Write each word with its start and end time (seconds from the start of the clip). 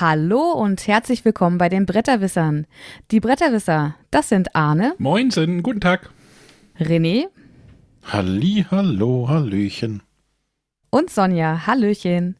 Hallo 0.00 0.50
und 0.54 0.88
herzlich 0.88 1.24
willkommen 1.24 1.56
bei 1.56 1.68
den 1.68 1.86
Bretterwissern. 1.86 2.66
Die 3.12 3.20
Bretterwisser, 3.20 3.94
das 4.10 4.28
sind 4.28 4.56
Arne, 4.56 4.96
Moinsen, 4.98 5.62
guten 5.62 5.80
Tag. 5.80 6.10
René 6.80 7.26
Halli, 8.02 8.66
hallo, 8.68 9.28
hallöchen. 9.28 10.02
und 10.90 11.10
Sonja. 11.10 11.68
Hallöchen. 11.68 12.36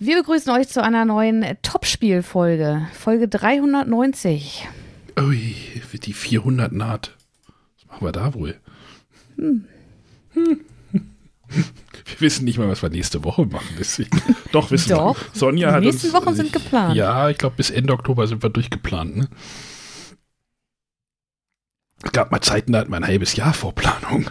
Wir 0.00 0.16
begrüßen 0.16 0.52
euch 0.52 0.66
zu 0.66 0.82
einer 0.82 1.04
neuen 1.04 1.44
Topspiel-Folge, 1.62 2.88
Folge 2.92 3.28
390. 3.28 4.66
Ui, 5.20 5.54
wie 5.92 5.98
die 5.98 6.12
400 6.12 6.72
naht. 6.72 7.16
Was 7.76 7.86
machen 7.86 8.06
wir 8.08 8.12
da 8.12 8.34
wohl? 8.34 8.56
Hm. 9.36 9.64
Wir 12.08 12.20
wissen 12.20 12.44
nicht 12.44 12.58
mal, 12.58 12.68
was 12.68 12.82
wir 12.82 12.88
nächste 12.90 13.22
Woche 13.24 13.44
machen. 13.46 13.68
Doch, 14.52 14.70
wissen 14.70 14.90
Doch, 14.90 15.16
wir. 15.16 15.26
Sonja 15.38 15.68
die 15.68 15.74
hat 15.76 15.82
nächsten 15.82 16.06
uns, 16.08 16.14
Wochen 16.14 16.34
sind 16.34 16.52
geplant. 16.52 16.96
Ja, 16.96 17.28
ich 17.28 17.38
glaube, 17.38 17.56
bis 17.56 17.70
Ende 17.70 17.92
Oktober 17.92 18.26
sind 18.26 18.42
wir 18.42 18.50
durchgeplant. 18.50 19.16
Ne? 19.16 19.28
Es 22.02 22.12
gab 22.12 22.30
mal 22.30 22.40
Zeiten, 22.40 22.72
da 22.72 22.80
hat 22.80 22.88
man 22.88 23.02
ein 23.02 23.08
halbes 23.08 23.34
Jahr 23.36 23.52
Vorplanung. 23.52 24.30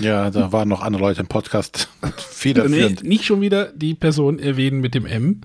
Ja, 0.00 0.30
da 0.30 0.52
waren 0.52 0.68
noch 0.68 0.82
andere 0.82 1.02
Leute 1.02 1.20
im 1.20 1.26
Podcast 1.26 1.88
Nee, 2.02 2.10
federführend. 2.16 3.02
nicht 3.02 3.24
schon 3.24 3.40
wieder 3.40 3.72
die 3.72 3.94
Person 3.94 4.38
erwähnen 4.38 4.80
mit 4.80 4.94
dem 4.94 5.04
M. 5.06 5.42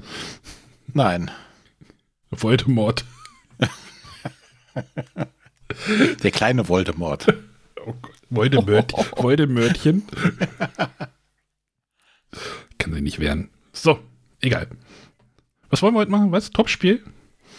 Nein, 0.93 1.31
Voldemort. 2.31 3.05
der 6.23 6.31
kleine 6.31 6.67
Voldemort. 6.69 7.27
Oh 7.85 7.93
Gott. 8.01 8.11
Voldemort, 8.29 8.93
Voldemörtchen. 9.17 10.03
Kann 12.77 12.93
sie 12.93 13.01
nicht 13.01 13.19
werden. 13.19 13.49
So, 13.73 13.99
egal. 14.41 14.67
Was 15.69 15.81
wollen 15.81 15.93
wir 15.93 15.99
heute 15.99 16.11
machen? 16.11 16.31
Was? 16.31 16.51
Topspiel? 16.51 17.03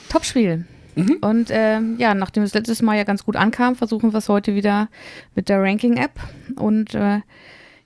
Topspiel. 0.08 0.66
Mhm. 0.94 1.18
Und 1.20 1.48
ähm, 1.50 1.96
ja, 1.98 2.14
nachdem 2.14 2.42
es 2.42 2.54
letztes 2.54 2.80
Mal 2.80 2.96
ja 2.96 3.04
ganz 3.04 3.24
gut 3.24 3.36
ankam, 3.36 3.76
versuchen 3.76 4.12
wir 4.12 4.18
es 4.18 4.28
heute 4.28 4.54
wieder 4.54 4.88
mit 5.34 5.48
der 5.48 5.60
Ranking-App. 5.60 6.12
Und 6.56 6.94
äh, 6.94 7.20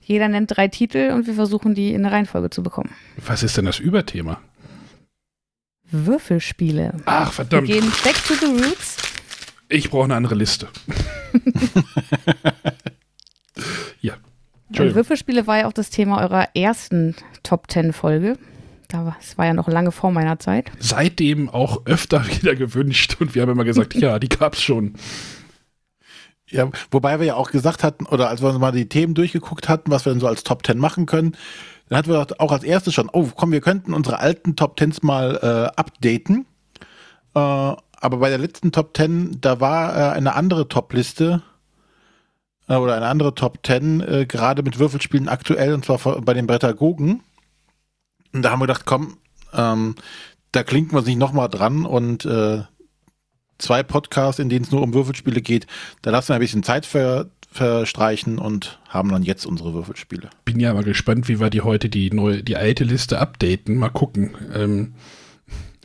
jeder 0.01 0.29
nennt 0.29 0.55
drei 0.55 0.67
Titel 0.67 1.11
und 1.13 1.27
wir 1.27 1.33
versuchen 1.33 1.75
die 1.75 1.93
in 1.93 2.05
eine 2.05 2.13
Reihenfolge 2.15 2.49
zu 2.49 2.63
bekommen. 2.63 2.91
Was 3.17 3.43
ist 3.43 3.57
denn 3.57 3.65
das 3.65 3.79
Überthema? 3.79 4.39
Würfelspiele. 5.91 6.93
Ach, 7.05 7.27
Wir 7.27 7.31
verdammt. 7.33 7.67
gehen 7.67 7.91
back 8.03 8.15
to 8.25 8.33
the 8.35 8.45
roots. 8.45 8.97
Ich 9.67 9.89
brauche 9.89 10.05
eine 10.05 10.15
andere 10.15 10.35
Liste. 10.35 10.69
ja. 14.01 14.15
Entschuldigung. 14.71 14.95
Würfelspiele 14.95 15.47
war 15.47 15.59
ja 15.59 15.67
auch 15.67 15.73
das 15.73 15.89
Thema 15.89 16.21
eurer 16.21 16.47
ersten 16.55 17.15
Top 17.43 17.67
Ten 17.67 17.93
Folge. 17.93 18.37
Da 18.87 19.05
war- 19.05 19.17
Es 19.21 19.37
war 19.37 19.45
ja 19.45 19.53
noch 19.53 19.67
lange 19.67 19.91
vor 19.91 20.11
meiner 20.11 20.39
Zeit. 20.39 20.71
Seitdem 20.79 21.49
auch 21.49 21.85
öfter 21.85 22.25
wieder 22.41 22.55
gewünscht 22.55 23.17
und 23.19 23.35
wir 23.35 23.41
haben 23.41 23.51
immer 23.51 23.63
gesagt, 23.63 23.93
ja, 23.95 24.19
die 24.19 24.29
gab's 24.29 24.61
schon. 24.61 24.93
Ja, 26.49 26.69
wobei 26.89 27.19
wir 27.19 27.27
ja 27.27 27.35
auch 27.35 27.51
gesagt 27.51 27.83
hatten, 27.83 28.05
oder 28.05 28.27
als 28.29 28.41
wir 28.41 28.49
uns 28.49 28.59
mal 28.59 28.71
die 28.73 28.89
Themen 28.89 29.13
durchgeguckt 29.13 29.69
hatten, 29.69 29.89
was 29.91 30.05
wir 30.05 30.11
denn 30.11 30.19
so 30.19 30.27
als 30.27 30.43
Top 30.43 30.63
Ten 30.63 30.77
machen 30.79 31.05
können, 31.05 31.37
dann 31.87 31.97
hatten 31.99 32.09
wir 32.09 32.25
auch 32.39 32.51
als 32.51 32.63
erstes 32.63 32.93
schon, 32.93 33.09
oh 33.11 33.29
komm, 33.35 33.51
wir 33.53 33.61
könnten 33.61 33.93
unsere 33.93 34.19
alten 34.19 34.55
Top 34.57 34.75
Tens 34.77 35.01
mal 35.03 35.37
äh, 35.41 35.79
updaten. 35.79 36.45
Äh, 37.35 37.39
aber 37.39 38.17
bei 38.17 38.29
der 38.29 38.37
letzten 38.39 38.71
Top 38.73 38.93
Ten, 38.93 39.37
da 39.39 39.59
war 39.61 39.95
äh, 39.95 40.11
eine 40.17 40.35
andere 40.35 40.67
Top-Liste 40.67 41.41
äh, 42.71 42.75
oder 42.77 42.95
eine 42.95 43.07
andere 43.07 43.35
Top 43.35 43.61
Ten, 43.63 44.01
äh, 44.01 44.25
gerade 44.25 44.63
mit 44.63 44.79
Würfelspielen 44.79 45.27
aktuell, 45.29 45.73
und 45.73 45.85
zwar 45.85 45.99
vor- 45.99 46.21
bei 46.21 46.33
den 46.33 46.47
Brettagogen. 46.47 47.21
Und 48.33 48.41
da 48.43 48.51
haben 48.51 48.59
wir 48.59 48.67
gedacht, 48.67 48.85
komm, 48.85 49.17
ähm, 49.53 49.95
da 50.51 50.63
klinken 50.63 50.93
wir 50.93 50.99
uns 50.99 51.07
nicht 51.07 51.17
nochmal 51.19 51.49
dran 51.49 51.85
und 51.85 52.25
äh, 52.25 52.63
zwei 53.57 53.83
Podcasts, 53.83 54.39
in 54.39 54.49
denen 54.49 54.65
es 54.65 54.71
nur 54.71 54.81
um 54.81 54.93
Würfelspiele 54.93 55.41
geht, 55.41 55.67
da 56.01 56.11
lassen 56.11 56.29
wir 56.29 56.35
ein 56.35 56.41
bisschen 56.41 56.63
Zeit 56.63 56.85
ver, 56.85 57.27
verstreichen 57.51 58.39
und 58.39 58.79
haben 58.89 59.09
dann 59.09 59.23
jetzt 59.23 59.45
unsere 59.45 59.73
Würfelspiele. 59.73 60.29
Bin 60.45 60.59
ja 60.59 60.73
mal 60.73 60.83
gespannt, 60.83 61.27
wie 61.27 61.39
wir 61.39 61.49
die 61.49 61.61
heute 61.61 61.89
die 61.89 62.09
neue, 62.11 62.43
die 62.43 62.55
alte 62.55 62.83
Liste 62.85 63.19
updaten. 63.19 63.77
Mal 63.77 63.89
gucken. 63.89 64.35
Ähm, 64.53 64.93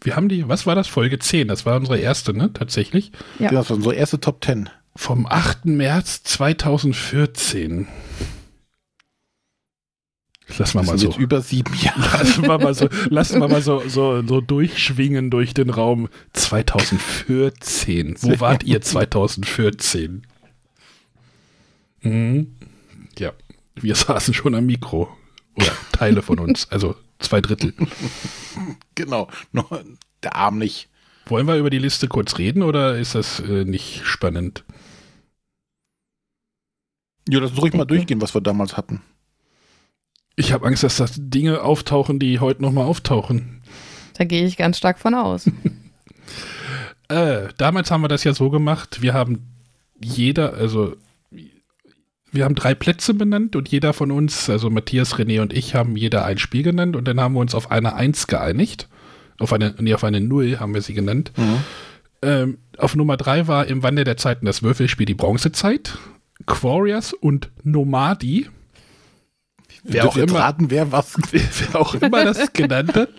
wir 0.03 0.15
haben 0.15 0.29
die, 0.29 0.49
was 0.49 0.67
war 0.67 0.75
das? 0.77 0.87
Folge 0.87 1.19
10. 1.19 1.49
Das 1.49 1.67
war 1.67 1.77
unsere 1.77 1.99
erste, 1.99 2.33
ne? 2.33 2.53
Tatsächlich. 2.53 3.11
Ja. 3.41 3.51
Das 3.51 3.69
war 3.71 3.77
unsere 3.77 3.95
erste 3.97 4.21
Top 4.21 4.41
Ten. 4.41 4.71
Vom 4.97 5.27
8. 5.27 5.67
März 5.67 6.23
2014. 6.25 7.87
Lassen 10.59 10.79
wir 10.79 10.83
mal 10.85 10.99
so. 10.99 11.15
über 11.17 11.43
sieben 11.43 11.75
Jahre. 11.75 12.01
Lassen 12.01 12.43
wir 12.43 12.59
mal 12.59 12.75
so, 12.75 12.89
lassen 13.11 13.41
wir 13.41 13.49
mal 13.49 13.63
so, 13.63 13.83
so, 13.89 14.27
so 14.27 14.41
durchschwingen 14.41 15.31
durch 15.31 15.55
den 15.55 15.71
Raum 15.71 16.09
2014. 16.33 18.17
Wo 18.21 18.41
wart 18.41 18.65
ihr 18.65 18.81
2014? 18.81 20.27
Mhm. 22.01 22.55
Ja, 23.19 23.33
wir 23.75 23.95
saßen 23.95 24.35
schon 24.35 24.55
am 24.55 24.67
Mikro. 24.67 25.09
Oder 25.57 25.73
Teile 25.93 26.23
von 26.23 26.39
uns, 26.39 26.71
also 26.71 26.97
zwei 27.19 27.41
Drittel. 27.41 27.75
Genau. 28.95 29.29
Nur 29.53 29.85
der 30.23 30.37
Arm 30.37 30.59
nicht. 30.59 30.89
Wollen 31.27 31.47
wir 31.47 31.57
über 31.57 31.71
die 31.71 31.79
Liste 31.79 32.09
kurz 32.09 32.39
reden 32.39 32.63
oder 32.63 32.97
ist 32.97 33.15
das 33.15 33.41
äh, 33.41 33.65
nicht 33.65 34.07
spannend? 34.07 34.65
Ja, 37.29 37.41
lass 37.41 37.51
uns 37.51 37.63
ruhig 37.63 37.75
mal 37.75 37.85
durchgehen, 37.85 38.21
was 38.21 38.35
wir 38.35 38.41
damals 38.41 38.77
hatten. 38.77 39.03
Ich 40.37 40.53
habe 40.53 40.67
Angst, 40.67 40.83
dass 40.83 40.97
das 40.97 41.15
Dinge 41.17 41.63
auftauchen, 41.63 42.19
die 42.19 42.41
heute 42.41 42.63
nochmal 42.63 42.85
auftauchen. 42.85 43.63
Da 44.17 44.25
gehe 44.25 44.45
ich 44.45 44.57
ganz 44.57 44.79
stark 44.79 44.99
von 44.99 45.15
aus. 45.15 45.51
Äh, 47.09 47.51
damals 47.57 47.93
haben 47.93 48.01
wir 48.01 48.09
das 48.09 48.25
ja 48.25 48.35
so 48.35 48.51
gemacht, 48.51 49.01
wir 49.01 49.15
haben 49.15 49.47
jeder, 50.03 50.55
also 50.55 50.97
wir 52.33 52.45
haben 52.45 52.57
drei 52.57 52.75
Plätze 52.75 53.15
benannt 53.15 53.55
und 53.55 53.69
jeder 53.69 53.93
von 53.93 54.11
uns, 54.11 54.51
also 54.51 54.71
Matthias, 54.71 55.15
René 55.15 55.41
und 55.41 55.53
ich, 55.53 55.75
haben 55.77 55.97
jeder 55.97 56.25
ein 56.25 56.39
Spiel 56.39 56.65
genannt 56.65 56.97
und 56.97 57.07
dann 57.07 57.21
haben 57.21 57.35
wir 57.35 57.41
uns 57.41 57.55
auf 57.55 57.71
eine 57.71 57.95
Eins 57.95 58.27
geeinigt. 58.27 58.89
Auf 59.39 59.53
eine, 59.53 59.75
nee, 59.79 59.95
auf 59.95 60.03
eine 60.03 60.21
Null 60.21 60.59
haben 60.59 60.75
wir 60.75 60.83
sie 60.83 60.95
genannt. 60.95 61.31
Ähm, 62.23 62.59
auf 62.79 62.97
Nummer 62.97 63.17
drei 63.17 63.47
war 63.47 63.67
im 63.67 63.83
Wandel 63.83 64.05
der 64.05 64.17
Zeiten 64.17 64.47
das 64.47 64.63
Würfelspiel 64.63 65.07
die 65.07 65.15
Bronzezeit, 65.15 65.99
Quarriors 66.45 67.13
und 67.13 67.51
Nomadi. 67.65 68.49
Wer 69.83 70.07
auch 70.09 70.17
immer- 70.17 70.39
raten, 70.41 70.71
wer 70.71 70.93
was. 70.93 71.15
wer 71.33 71.81
auch 71.81 71.95
immer 71.95 72.25
das 72.25 72.53
genannt 72.53 72.95
hat. 72.95 73.11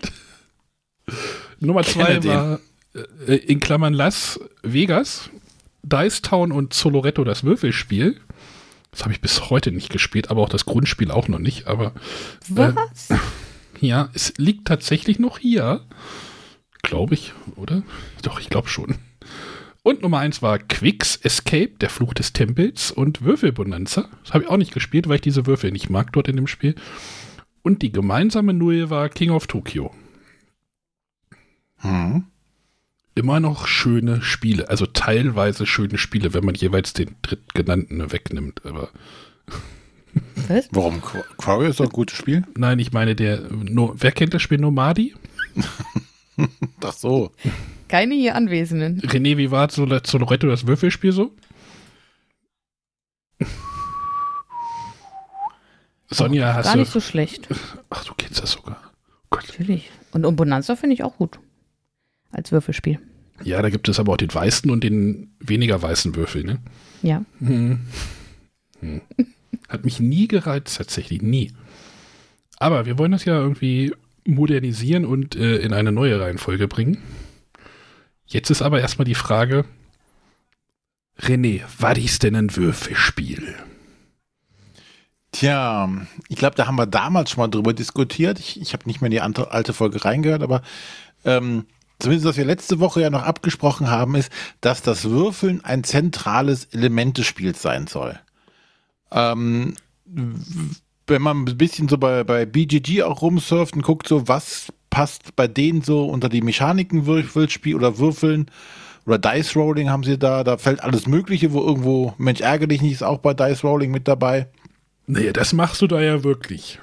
Nummer 1.60 1.82
zwei 1.82 2.22
war 2.24 2.60
äh, 3.26 3.34
in 3.34 3.60
Klammern 3.60 3.94
Las 3.94 4.38
Vegas, 4.62 5.30
Dice 5.82 6.22
Town 6.22 6.52
und 6.52 6.74
Soloretto 6.74 7.24
das 7.24 7.42
Würfelspiel. 7.44 8.20
Das 8.90 9.02
habe 9.02 9.12
ich 9.12 9.20
bis 9.20 9.50
heute 9.50 9.72
nicht 9.72 9.90
gespielt, 9.90 10.30
aber 10.30 10.42
auch 10.42 10.48
das 10.48 10.64
Grundspiel 10.64 11.10
auch 11.10 11.28
noch 11.28 11.38
nicht. 11.38 11.66
Aber 11.66 11.92
Was? 12.48 13.08
ja, 13.80 14.08
es 14.14 14.32
liegt 14.36 14.66
tatsächlich 14.66 15.18
noch 15.18 15.38
hier. 15.38 15.84
Glaube 16.82 17.14
ich, 17.14 17.32
oder? 17.56 17.82
Doch, 18.22 18.40
ich 18.40 18.48
glaube 18.48 18.68
schon. 18.68 18.96
Und 19.88 20.02
Nummer 20.02 20.18
eins 20.18 20.42
war 20.42 20.58
Quicks 20.58 21.16
Escape, 21.16 21.70
der 21.80 21.88
Fluch 21.88 22.12
des 22.12 22.34
Tempels 22.34 22.90
und 22.90 23.22
Würfelbonanza. 23.22 24.06
Das 24.22 24.34
habe 24.34 24.44
ich 24.44 24.50
auch 24.50 24.58
nicht 24.58 24.74
gespielt, 24.74 25.08
weil 25.08 25.14
ich 25.14 25.20
diese 25.22 25.46
Würfel 25.46 25.72
nicht 25.72 25.88
mag 25.88 26.12
dort 26.12 26.28
in 26.28 26.36
dem 26.36 26.46
Spiel. 26.46 26.74
Und 27.62 27.80
die 27.80 27.90
gemeinsame 27.90 28.52
Null 28.52 28.90
war 28.90 29.08
King 29.08 29.30
of 29.30 29.46
Tokyo. 29.46 29.94
Hm. 31.78 32.26
Immer 33.14 33.40
noch 33.40 33.66
schöne 33.66 34.20
Spiele, 34.20 34.68
also 34.68 34.84
teilweise 34.84 35.64
schöne 35.64 35.96
Spiele, 35.96 36.34
wenn 36.34 36.44
man 36.44 36.54
jeweils 36.54 36.92
den 36.92 37.16
drittgenannten 37.22 38.12
wegnimmt. 38.12 38.66
Aber 38.66 38.90
Was? 40.48 40.68
Warum? 40.70 41.00
Qu- 41.00 41.24
Quarry 41.38 41.68
ist 41.70 41.80
doch 41.80 41.86
ein 41.86 41.90
gutes 41.92 42.18
Spiel. 42.18 42.44
nein, 42.58 42.78
ich 42.78 42.92
meine, 42.92 43.16
der, 43.16 43.40
no, 43.50 43.94
wer 43.96 44.12
kennt 44.12 44.34
das 44.34 44.42
Spiel 44.42 44.58
Nomadi? 44.58 45.14
Ach 46.84 46.92
so. 46.92 47.32
Keine 47.88 48.14
hier 48.14 48.34
Anwesenden. 48.34 49.00
René, 49.00 49.36
wie 49.36 49.50
war 49.50 49.70
Sol- 49.70 50.00
Soloretto 50.04 50.46
das 50.46 50.66
Würfelspiel 50.66 51.12
so? 51.12 51.34
Sonja, 56.10 56.54
hast 56.54 56.64
Gar 56.66 56.74
du. 56.74 56.80
nicht 56.80 56.92
so 56.92 57.00
schlecht. 57.00 57.48
Ach, 57.90 58.04
du 58.04 58.14
kennst 58.16 58.42
das 58.42 58.52
sogar. 58.52 58.80
Gott. 59.30 59.44
Natürlich. 59.48 59.90
Und 60.12 60.24
um 60.24 60.36
Bonanza 60.36 60.74
finde 60.76 60.94
ich 60.94 61.02
auch 61.02 61.16
gut. 61.16 61.38
Als 62.30 62.50
Würfelspiel. 62.52 62.98
Ja, 63.44 63.60
da 63.62 63.70
gibt 63.70 63.88
es 63.88 64.00
aber 64.00 64.12
auch 64.12 64.16
den 64.16 64.32
weißen 64.34 64.70
und 64.70 64.82
den 64.84 65.32
weniger 65.38 65.80
weißen 65.80 66.14
Würfel, 66.16 66.44
ne? 66.44 66.58
Ja. 67.02 67.24
Hm. 67.40 67.80
Hm. 68.80 69.00
Hat 69.68 69.84
mich 69.84 70.00
nie 70.00 70.28
gereizt, 70.28 70.76
tatsächlich, 70.78 71.22
nie. 71.22 71.52
Aber 72.58 72.86
wir 72.86 72.98
wollen 72.98 73.12
das 73.12 73.24
ja 73.24 73.38
irgendwie 73.38 73.92
modernisieren 74.26 75.04
und 75.04 75.36
äh, 75.36 75.58
in 75.58 75.72
eine 75.72 75.92
neue 75.92 76.20
Reihenfolge 76.20 76.68
bringen. 76.68 76.98
Jetzt 78.28 78.50
ist 78.50 78.60
aber 78.60 78.80
erstmal 78.80 79.06
die 79.06 79.14
Frage, 79.14 79.64
René, 81.18 81.62
was 81.78 81.98
ist 81.98 82.22
denn 82.22 82.36
ein 82.36 82.54
Würfelspiel? 82.54 83.54
Tja, 85.32 85.90
ich 86.28 86.36
glaube, 86.36 86.54
da 86.54 86.66
haben 86.66 86.76
wir 86.76 86.86
damals 86.86 87.30
schon 87.30 87.40
mal 87.40 87.48
drüber 87.48 87.72
diskutiert. 87.72 88.38
Ich, 88.38 88.60
ich 88.60 88.74
habe 88.74 88.86
nicht 88.86 89.00
mehr 89.00 89.08
in 89.08 89.32
die 89.32 89.40
alte 89.40 89.72
Folge 89.72 90.04
reingehört, 90.04 90.42
aber 90.42 90.62
ähm, 91.24 91.66
zumindest 91.98 92.28
was 92.28 92.36
wir 92.36 92.44
letzte 92.44 92.80
Woche 92.80 93.00
ja 93.00 93.10
noch 93.10 93.22
abgesprochen 93.22 93.90
haben, 93.90 94.14
ist, 94.14 94.30
dass 94.60 94.82
das 94.82 95.04
Würfeln 95.04 95.64
ein 95.64 95.82
zentrales 95.82 96.66
Element 96.66 97.16
des 97.16 97.26
Spiels 97.26 97.62
sein 97.62 97.86
soll. 97.86 98.18
Ähm, 99.10 99.74
wenn 100.04 101.22
man 101.22 101.44
ein 101.44 101.58
bisschen 101.58 101.88
so 101.88 101.96
bei, 101.96 102.24
bei 102.24 102.44
BGG 102.44 103.04
auch 103.04 103.22
rumsurft 103.22 103.74
und 103.74 103.82
guckt 103.82 104.06
so, 104.06 104.28
was 104.28 104.72
passt 104.90 105.36
bei 105.36 105.46
denen 105.46 105.82
so 105.82 106.06
unter 106.06 106.28
die 106.28 106.42
Mechaniken 106.42 107.06
Würfelspiel 107.06 107.74
oder 107.74 107.98
Würfeln 107.98 108.50
oder 109.06 109.18
Dice 109.18 109.56
Rolling 109.56 109.88
haben 109.88 110.04
sie 110.04 110.18
da, 110.18 110.44
da 110.44 110.58
fällt 110.58 110.82
alles 110.82 111.06
Mögliche, 111.06 111.52
wo 111.52 111.60
irgendwo 111.60 112.14
Mensch 112.18 112.40
ärgere 112.40 112.68
dich 112.68 112.82
nicht, 112.82 112.92
ist 112.92 113.02
auch 113.02 113.18
bei 113.18 113.32
Dice 113.34 113.64
Rolling 113.64 113.90
mit 113.90 114.06
dabei. 114.06 114.48
Nee, 115.06 115.32
das 115.32 115.54
machst 115.54 115.80
du 115.80 115.86
da 115.86 116.00
ja 116.00 116.22
wirklich. 116.22 116.78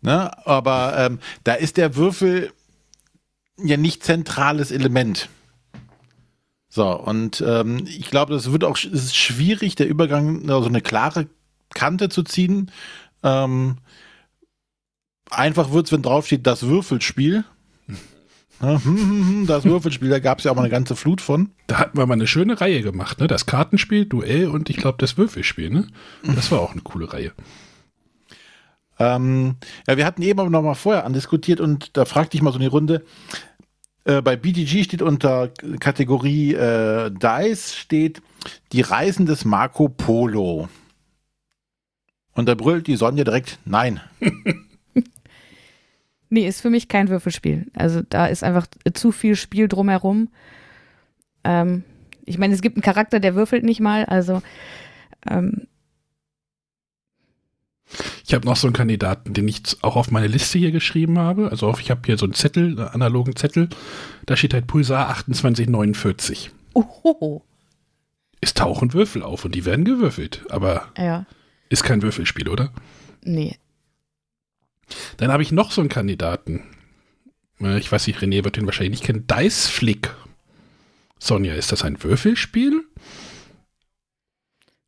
Ne? 0.00 0.30
Aber 0.46 0.94
ähm, 0.96 1.18
da 1.42 1.54
ist 1.54 1.76
der 1.76 1.96
Würfel 1.96 2.52
ja 3.60 3.76
nicht 3.76 4.04
zentrales 4.04 4.70
Element. 4.70 5.28
So, 6.68 6.88
und 6.96 7.42
ähm, 7.44 7.84
ich 7.86 8.10
glaube, 8.10 8.32
das 8.32 8.52
wird 8.52 8.62
auch 8.62 8.76
es 8.76 8.84
ist 8.84 9.16
schwierig, 9.16 9.74
der 9.74 9.88
Übergang, 9.88 10.48
also 10.50 10.68
eine 10.68 10.82
klare 10.82 11.26
Kante 11.74 12.08
zu 12.08 12.22
ziehen. 12.22 12.70
Ähm, 13.22 13.78
einfach 15.30 15.72
wird 15.72 15.86
es, 15.86 15.92
wenn 15.92 16.02
draufsteht, 16.02 16.46
das 16.46 16.62
Würfelspiel. 16.64 17.44
Hm, 18.60 18.82
hm, 18.82 18.96
hm, 18.96 19.46
Das 19.46 19.64
Würfelspiel, 19.64 20.08
da 20.08 20.18
gab 20.18 20.38
es 20.38 20.44
ja 20.44 20.50
auch 20.50 20.56
mal 20.56 20.62
eine 20.62 20.70
ganze 20.70 20.96
Flut 20.96 21.20
von. 21.20 21.50
Da 21.68 21.78
hatten 21.78 21.96
wir 21.96 22.06
mal 22.06 22.14
eine 22.14 22.26
schöne 22.26 22.60
Reihe 22.60 22.82
gemacht, 22.82 23.20
ne? 23.20 23.28
Das 23.28 23.46
Kartenspiel, 23.46 24.04
Duell 24.06 24.48
und 24.48 24.68
ich 24.68 24.78
glaube 24.78 24.98
das 24.98 25.16
Würfelspiel, 25.16 25.70
ne? 25.70 25.86
Das 26.24 26.50
war 26.50 26.58
auch 26.58 26.72
eine 26.72 26.80
coole 26.80 27.12
Reihe. 27.12 27.30
Ähm, 28.98 29.54
ja, 29.86 29.96
wir 29.96 30.04
hatten 30.04 30.22
eben 30.22 30.40
aber 30.40 30.50
noch 30.50 30.62
mal 30.62 30.74
vorher 30.74 31.04
andiskutiert 31.04 31.60
und 31.60 31.96
da 31.96 32.04
fragte 32.04 32.36
ich 32.36 32.42
mal 32.42 32.50
so 32.50 32.56
in 32.56 32.62
die 32.62 32.66
Runde. 32.66 33.04
Äh, 34.04 34.22
bei 34.22 34.36
BGG 34.36 34.82
steht 34.84 35.02
unter 35.02 35.48
Kategorie 35.78 36.54
äh, 36.54 37.10
Dice 37.10 37.76
steht 37.76 38.22
die 38.72 38.80
Reisen 38.80 39.26
des 39.26 39.44
Marco 39.44 39.88
Polo. 39.88 40.68
Und 42.32 42.46
da 42.46 42.54
brüllt 42.54 42.86
die 42.86 42.96
Sonja 42.96 43.24
direkt 43.24 43.58
Nein. 43.64 44.00
Nee, 46.30 46.46
ist 46.46 46.60
für 46.60 46.70
mich 46.70 46.88
kein 46.88 47.08
Würfelspiel. 47.08 47.66
Also 47.74 48.02
da 48.08 48.26
ist 48.26 48.44
einfach 48.44 48.66
zu 48.94 49.12
viel 49.12 49.34
Spiel 49.36 49.66
drumherum. 49.68 50.28
Ähm, 51.44 51.84
ich 52.26 52.36
meine, 52.38 52.54
es 52.54 52.60
gibt 52.60 52.76
einen 52.76 52.82
Charakter, 52.82 53.20
der 53.20 53.34
würfelt 53.34 53.64
nicht 53.64 53.80
mal. 53.80 54.04
Also 54.04 54.42
ähm, 55.28 55.66
Ich 58.26 58.34
habe 58.34 58.46
noch 58.46 58.56
so 58.56 58.66
einen 58.66 58.74
Kandidaten, 58.74 59.32
den 59.32 59.48
ich 59.48 59.62
auch 59.82 59.96
auf 59.96 60.10
meine 60.10 60.26
Liste 60.26 60.58
hier 60.58 60.70
geschrieben 60.72 61.18
habe. 61.18 61.50
Also 61.50 61.74
ich 61.80 61.90
habe 61.90 62.02
hier 62.04 62.18
so 62.18 62.26
einen 62.26 62.34
Zettel, 62.34 62.66
einen 62.78 62.88
analogen 62.88 63.34
Zettel. 63.34 63.70
Da 64.26 64.36
steht 64.36 64.52
halt 64.52 64.66
Pulsar 64.66 65.08
2849. 65.08 66.50
ohoho. 66.74 67.42
Es 68.40 68.52
tauchen 68.54 68.92
Würfel 68.92 69.22
auf 69.22 69.44
und 69.46 69.54
die 69.54 69.64
werden 69.64 69.84
gewürfelt. 69.84 70.44
Aber 70.50 70.92
Ja, 70.98 71.24
ist 71.70 71.82
kein 71.82 72.02
Würfelspiel, 72.02 72.48
oder? 72.48 72.70
nee. 73.24 73.56
Dann 75.16 75.30
habe 75.32 75.42
ich 75.42 75.52
noch 75.52 75.70
so 75.72 75.80
einen 75.80 75.90
Kandidaten. 75.90 76.62
Äh, 77.60 77.78
Ich 77.78 77.90
weiß 77.90 78.06
nicht, 78.06 78.20
René 78.20 78.44
wird 78.44 78.56
den 78.56 78.66
wahrscheinlich 78.66 79.00
nicht 79.00 79.04
kennen. 79.04 79.26
Dice 79.26 79.66
Flick. 79.68 80.10
Sonja, 81.18 81.54
ist 81.54 81.72
das 81.72 81.82
ein 81.84 82.02
Würfelspiel? 82.02 82.82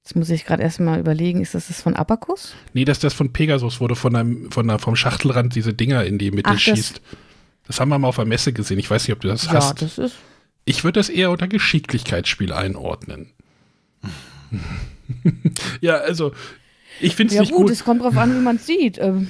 Jetzt 0.05 0.17
muss 0.17 0.31
ich 0.31 0.45
gerade 0.45 0.63
erstmal 0.63 0.99
überlegen, 1.01 1.41
ist 1.41 1.55
das 1.55 1.69
das 1.69 1.83
von 1.83 1.95
Abacus? 1.95 2.55
Nee, 2.73 2.85
das 2.85 2.99
ist 2.99 3.05
das 3.05 3.15
von 3.15 3.33
Pegasus, 3.33 3.81
wo 3.81 3.87
du 3.89 3.95
von 3.95 4.15
einem, 4.17 4.51
von 4.51 4.69
einer, 4.69 4.79
vom 4.79 4.97
Schachtelrand 4.97 5.55
diese 5.55 5.75
Dinger 5.75 6.05
in 6.05 6.19
die 6.19 6.31
Mitte 6.31 6.49
Ach, 6.51 6.55
das- 6.55 6.63
schießt. 6.63 7.01
Das 7.67 7.79
haben 7.79 7.89
wir 7.91 7.99
mal 7.99 8.09
auf 8.09 8.17
der 8.17 8.25
Messe 8.25 8.53
gesehen. 8.53 8.79
Ich 8.81 8.91
weiß 8.91 9.07
nicht, 9.07 9.15
ob 9.15 9.21
du 9.21 9.29
das 9.29 9.45
ja, 9.47 9.53
hast. 9.53 9.81
das 9.83 9.99
ist. 9.99 10.17
Ich 10.65 10.83
würde 10.83 10.99
das 10.99 11.09
eher 11.09 11.31
unter 11.31 11.47
Geschicklichkeitsspiel 11.47 12.53
einordnen. 12.53 13.31
ja, 15.81 15.97
also, 15.97 16.33
ich 17.01 17.15
finde 17.15 17.31
es 17.33 17.35
Ja 17.37 17.41
nicht 17.43 17.53
gut, 17.53 17.63
gut. 17.67 17.71
es 17.71 17.85
kommt 17.85 18.03
drauf 18.03 18.17
an, 18.17 18.35
wie 18.35 18.41
man 18.43 18.57
es 18.57 18.67
sieht. 18.67 18.99
Ähm, 18.99 19.29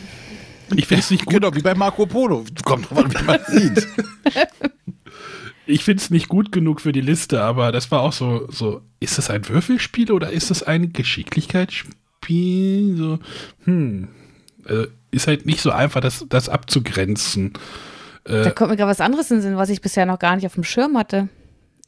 Ich 0.76 0.86
finde 0.86 1.02
es 1.02 1.10
nicht 1.10 1.26
gut. 1.26 1.34
Genau, 1.34 1.54
wie 1.54 1.62
bei 1.62 1.74
Marco 1.74 2.06
Polo. 2.06 2.44
Kommt 2.64 2.90
drauf 2.90 3.04
an, 3.04 3.12
wie 3.12 3.24
man 3.24 3.40
sieht. 3.48 3.86
Ich 5.66 5.84
finde 5.84 6.02
es 6.02 6.10
nicht 6.10 6.28
gut 6.28 6.50
genug 6.50 6.80
für 6.80 6.90
die 6.90 7.00
Liste, 7.00 7.42
aber 7.42 7.70
das 7.70 7.92
war 7.92 8.00
auch 8.00 8.12
so, 8.12 8.48
so, 8.50 8.80
ist 8.98 9.18
das 9.18 9.30
ein 9.30 9.48
Würfelspiel 9.48 10.10
oder 10.10 10.30
ist 10.30 10.50
das 10.50 10.64
ein 10.64 10.92
Geschicklichkeitsspiel? 10.92 12.96
So, 12.96 13.20
hm. 13.66 14.08
Also, 14.64 14.86
ist 15.12 15.28
halt 15.28 15.46
nicht 15.46 15.60
so 15.60 15.70
einfach, 15.70 16.00
das, 16.00 16.26
das 16.28 16.48
abzugrenzen. 16.48 17.52
da 18.24 18.46
Äh, 18.46 18.50
kommt 18.50 18.70
mir 18.70 18.76
gerade 18.76 18.90
was 18.90 19.00
anderes 19.00 19.30
in 19.30 19.36
den 19.36 19.42
Sinn, 19.42 19.56
was 19.56 19.70
ich 19.70 19.80
bisher 19.80 20.06
noch 20.06 20.18
gar 20.18 20.34
nicht 20.34 20.46
auf 20.46 20.54
dem 20.54 20.64
Schirm 20.64 20.98
hatte. 20.98 21.28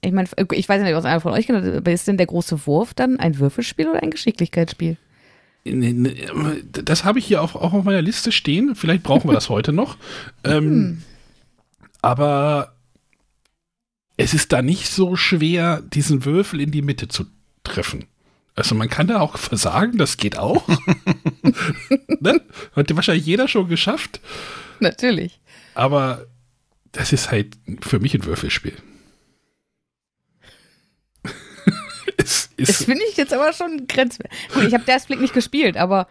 Ich 0.00 0.12
meine, 0.12 0.28
ich 0.52 0.68
weiß 0.68 0.82
nicht, 0.82 0.94
was 0.94 1.04
einer 1.04 1.20
von 1.20 1.32
euch 1.32 1.46
kennt, 1.46 1.76
aber 1.76 1.92
ist 1.92 2.08
denn 2.08 2.16
der 2.16 2.26
große 2.26 2.66
Wurf 2.66 2.94
dann 2.94 3.20
ein 3.20 3.38
Würfelspiel 3.38 3.88
oder 3.88 4.02
ein 4.02 4.10
Geschicklichkeitsspiel? 4.10 4.96
Das 5.64 7.04
habe 7.04 7.18
ich 7.18 7.26
hier 7.26 7.40
auch, 7.40 7.54
auch 7.54 7.72
auf 7.72 7.84
meiner 7.84 8.02
Liste 8.02 8.32
stehen. 8.32 8.74
Vielleicht 8.74 9.02
brauchen 9.02 9.28
wir 9.28 9.34
das 9.34 9.48
heute 9.48 9.72
noch. 9.72 9.96
Ähm, 10.44 11.02
aber 12.00 12.74
es 14.16 14.34
ist 14.34 14.52
da 14.52 14.60
nicht 14.60 14.88
so 14.88 15.14
schwer, 15.14 15.80
diesen 15.82 16.24
Würfel 16.24 16.60
in 16.60 16.72
die 16.72 16.82
Mitte 16.82 17.06
zu 17.06 17.26
treffen. 17.62 18.06
Also 18.56 18.74
man 18.74 18.88
kann 18.88 19.06
da 19.06 19.20
auch 19.20 19.38
versagen, 19.38 19.98
das 19.98 20.16
geht 20.16 20.36
auch. 20.36 20.66
ne? 22.20 22.40
Hat 22.74 22.94
wahrscheinlich 22.94 23.26
jeder 23.26 23.48
schon 23.48 23.68
geschafft. 23.68 24.20
Natürlich. 24.80 25.40
Aber 25.74 26.26
das 26.92 27.12
ist 27.12 27.30
halt 27.30 27.56
für 27.80 28.00
mich 28.00 28.14
ein 28.14 28.24
Würfelspiel. 28.24 28.76
es 32.16 32.50
Das 32.66 32.84
finde 32.84 33.02
ich 33.10 33.16
jetzt 33.16 33.32
aber 33.32 33.52
schon 33.52 33.86
grenzwertig. 33.86 34.38
Gut, 34.52 34.64
ich 34.64 34.74
habe 34.74 34.84
Dice 34.84 35.06
Flick 35.06 35.20
nicht 35.20 35.34
gespielt, 35.34 35.76
aber 35.76 36.06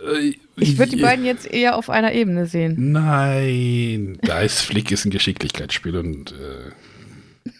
äh, 0.00 0.34
ich 0.56 0.78
würde 0.78 0.96
die 0.96 1.02
beiden 1.02 1.24
jetzt 1.24 1.46
eher 1.46 1.76
auf 1.76 1.90
einer 1.90 2.12
Ebene 2.12 2.46
sehen. 2.46 2.92
Nein, 2.92 4.18
Dice 4.22 4.60
Flick 4.62 4.90
ist 4.90 5.04
ein 5.04 5.10
Geschicklichkeitsspiel 5.10 5.96
und 5.96 6.32
äh, 6.32 7.50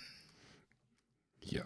ja. 1.40 1.62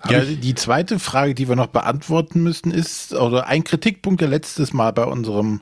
Hab 0.00 0.10
Ja, 0.10 0.20
die 0.24 0.54
zweite 0.54 0.98
Frage, 0.98 1.34
die 1.34 1.48
wir 1.48 1.56
noch 1.56 1.68
beantworten 1.68 2.42
müssen, 2.42 2.70
ist, 2.72 3.14
oder 3.14 3.46
ein 3.46 3.64
Kritikpunkt, 3.64 4.20
der 4.20 4.28
letztes 4.28 4.72
Mal 4.72 4.92
bei 4.92 5.04
unserem 5.04 5.60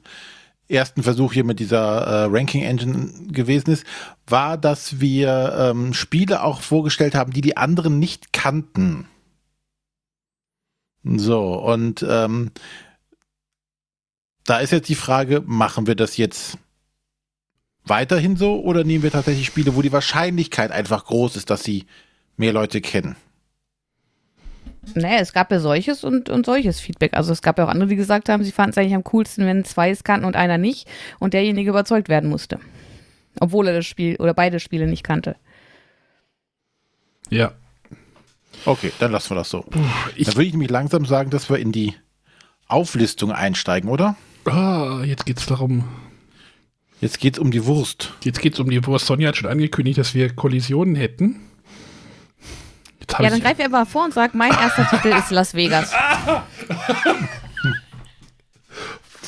ersten 0.70 1.02
Versuch 1.02 1.32
hier 1.32 1.44
mit 1.44 1.60
dieser 1.60 2.06
äh, 2.06 2.24
Ranking 2.30 2.62
Engine 2.62 3.10
gewesen 3.28 3.70
ist, 3.70 3.84
war, 4.26 4.56
dass 4.56 5.00
wir 5.00 5.54
ähm, 5.58 5.94
Spiele 5.94 6.42
auch 6.42 6.60
vorgestellt 6.60 7.14
haben, 7.14 7.32
die 7.32 7.40
die 7.40 7.56
anderen 7.56 7.98
nicht 7.98 8.32
kannten. 8.32 9.06
So, 11.02 11.54
und 11.54 12.04
ähm, 12.08 12.52
da 14.44 14.58
ist 14.58 14.70
jetzt 14.70 14.88
die 14.88 14.94
Frage, 14.94 15.42
machen 15.44 15.86
wir 15.86 15.94
das 15.94 16.16
jetzt 16.16 16.58
weiterhin 17.84 18.36
so 18.36 18.60
oder 18.60 18.84
nehmen 18.84 19.02
wir 19.02 19.10
tatsächlich 19.10 19.46
Spiele, 19.46 19.74
wo 19.74 19.82
die 19.82 19.92
Wahrscheinlichkeit 19.92 20.70
einfach 20.70 21.06
groß 21.06 21.36
ist, 21.36 21.50
dass 21.50 21.64
sie 21.64 21.86
mehr 22.36 22.52
Leute 22.52 22.80
kennen? 22.80 23.16
Naja, 24.94 25.18
es 25.20 25.32
gab 25.32 25.50
ja 25.52 25.60
solches 25.60 26.04
und, 26.04 26.28
und 26.28 26.46
solches 26.46 26.80
Feedback. 26.80 27.14
Also 27.14 27.32
es 27.32 27.42
gab 27.42 27.58
ja 27.58 27.64
auch 27.64 27.68
andere, 27.68 27.88
die 27.88 27.96
gesagt 27.96 28.28
haben, 28.28 28.42
sie 28.44 28.52
fanden 28.52 28.70
es 28.70 28.78
eigentlich 28.78 28.94
am 28.94 29.04
coolsten, 29.04 29.46
wenn 29.46 29.64
zwei 29.64 29.90
es 29.90 30.04
kannten 30.04 30.26
und 30.26 30.36
einer 30.36 30.58
nicht 30.58 30.88
und 31.18 31.34
derjenige 31.34 31.70
überzeugt 31.70 32.08
werden 32.08 32.30
musste. 32.30 32.58
Obwohl 33.40 33.68
er 33.68 33.74
das 33.74 33.86
Spiel 33.86 34.16
oder 34.16 34.34
beide 34.34 34.58
Spiele 34.60 34.86
nicht 34.86 35.04
kannte. 35.04 35.36
ja. 37.28 37.52
Okay, 38.66 38.92
dann 38.98 39.10
lassen 39.10 39.30
wir 39.30 39.36
das 39.36 39.48
so. 39.48 39.64
Ich, 40.16 40.26
Dann 40.26 40.34
würde 40.34 40.44
ich 40.44 40.52
nämlich 40.52 40.70
langsam 40.70 41.06
sagen, 41.06 41.30
dass 41.30 41.48
wir 41.48 41.56
in 41.56 41.72
die 41.72 41.94
Auflistung 42.68 43.32
einsteigen, 43.32 43.88
oder? 43.88 44.16
ah, 44.44 45.02
jetzt 45.04 45.26
geht's 45.26 45.46
darum. 45.46 45.84
Jetzt 47.00 47.20
geht's 47.20 47.38
um 47.38 47.50
die 47.50 47.64
Wurst. 47.64 48.12
Jetzt 48.22 48.40
geht's 48.40 48.60
um 48.60 48.68
die 48.68 48.84
Wurst. 48.86 49.06
Sonja 49.06 49.28
hat 49.28 49.36
schon 49.36 49.48
angekündigt, 49.48 49.98
dass 49.98 50.14
wir 50.14 50.34
Kollisionen 50.34 50.94
hätten. 50.94 51.40
Jetzt 53.10 53.18
hab 53.18 53.24
Ja, 53.24 53.30
dann 53.30 53.38
ich, 53.38 53.44
greif 53.44 53.60
einfach 53.60 53.88
vor 53.88 54.04
und 54.04 54.14
sag, 54.14 54.34
mein 54.34 54.52
erster 54.52 54.86
Titel 54.90 55.08
ist 55.08 55.30
Las 55.30 55.54
Vegas. 55.54 55.92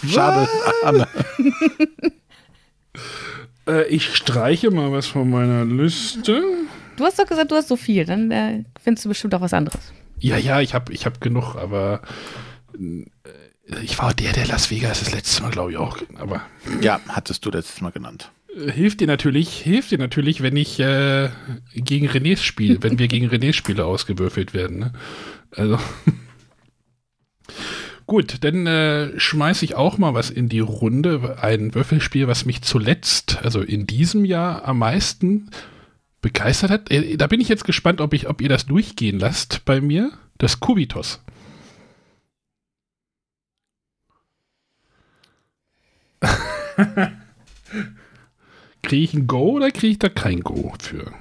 Schade, 0.08 0.48
Anne. 0.84 1.08
äh, 3.66 3.86
ich 3.88 4.14
streiche 4.14 4.70
mal 4.70 4.92
was 4.92 5.06
von 5.08 5.28
meiner 5.28 5.64
Liste. 5.64 6.42
Du 6.96 7.04
hast 7.04 7.18
doch 7.18 7.26
gesagt, 7.26 7.50
du 7.50 7.56
hast 7.56 7.68
so 7.68 7.76
viel. 7.76 8.04
Dann 8.04 8.30
äh, 8.30 8.64
findest 8.82 9.04
du 9.04 9.08
bestimmt 9.08 9.34
auch 9.34 9.40
was 9.40 9.52
anderes. 9.52 9.92
Ja, 10.18 10.36
ja, 10.36 10.60
ich 10.60 10.74
habe 10.74 10.92
ich 10.92 11.04
hab 11.06 11.20
genug, 11.20 11.56
aber 11.56 12.02
äh, 12.78 13.04
ich 13.82 13.98
war 13.98 14.14
der, 14.14 14.32
der 14.32 14.46
Las 14.46 14.70
Vegas 14.70 15.00
das 15.00 15.12
letzte 15.12 15.42
Mal, 15.42 15.50
glaube 15.50 15.72
ich, 15.72 15.76
auch. 15.76 15.98
Aber 16.18 16.42
Ja, 16.80 17.00
hattest 17.08 17.44
du 17.44 17.50
letztes 17.50 17.80
Mal 17.80 17.90
genannt. 17.90 18.30
Hilft 18.56 19.00
dir 19.00 19.06
natürlich, 19.06 19.58
hilft 19.58 19.90
dir 19.90 19.98
natürlich, 19.98 20.42
wenn 20.42 20.56
ich 20.56 20.78
äh, 20.80 21.30
gegen 21.74 22.08
Renés 22.08 22.42
spiele, 22.42 22.82
wenn 22.82 22.98
wir 22.98 23.08
gegen 23.08 23.28
Renés 23.28 23.54
Spiele 23.54 23.84
ausgewürfelt 23.84 24.54
werden. 24.54 24.78
Ne? 24.78 24.92
Also 25.50 25.78
Gut, 28.06 28.44
dann 28.44 28.66
äh, 28.66 29.18
schmeiße 29.18 29.64
ich 29.64 29.74
auch 29.74 29.96
mal 29.96 30.12
was 30.14 30.28
in 30.28 30.48
die 30.48 30.58
Runde. 30.60 31.38
Ein 31.40 31.74
Würfelspiel, 31.74 32.26
was 32.28 32.44
mich 32.44 32.62
zuletzt, 32.62 33.38
also 33.42 33.60
in 33.62 33.86
diesem 33.86 34.24
Jahr 34.24 34.64
am 34.66 34.78
meisten 34.78 35.48
begeistert 36.20 36.70
hat. 36.70 36.90
Äh, 36.90 37.16
Da 37.16 37.26
bin 37.28 37.40
ich 37.40 37.48
jetzt 37.48 37.64
gespannt, 37.64 38.00
ob, 38.00 38.12
ich, 38.12 38.28
ob 38.28 38.40
ihr 38.40 38.48
das 38.48 38.66
durchgehen 38.66 39.18
lasst 39.18 39.64
bei 39.64 39.80
mir. 39.80 40.12
Das 40.38 40.60
Kubitos. 40.60 41.20
kriege 48.82 49.04
ich 49.04 49.14
ein 49.14 49.26
Go 49.26 49.52
oder 49.52 49.70
kriege 49.70 49.92
ich 49.92 49.98
da 49.98 50.08
kein 50.08 50.40
Go 50.40 50.74
für? 50.80 51.12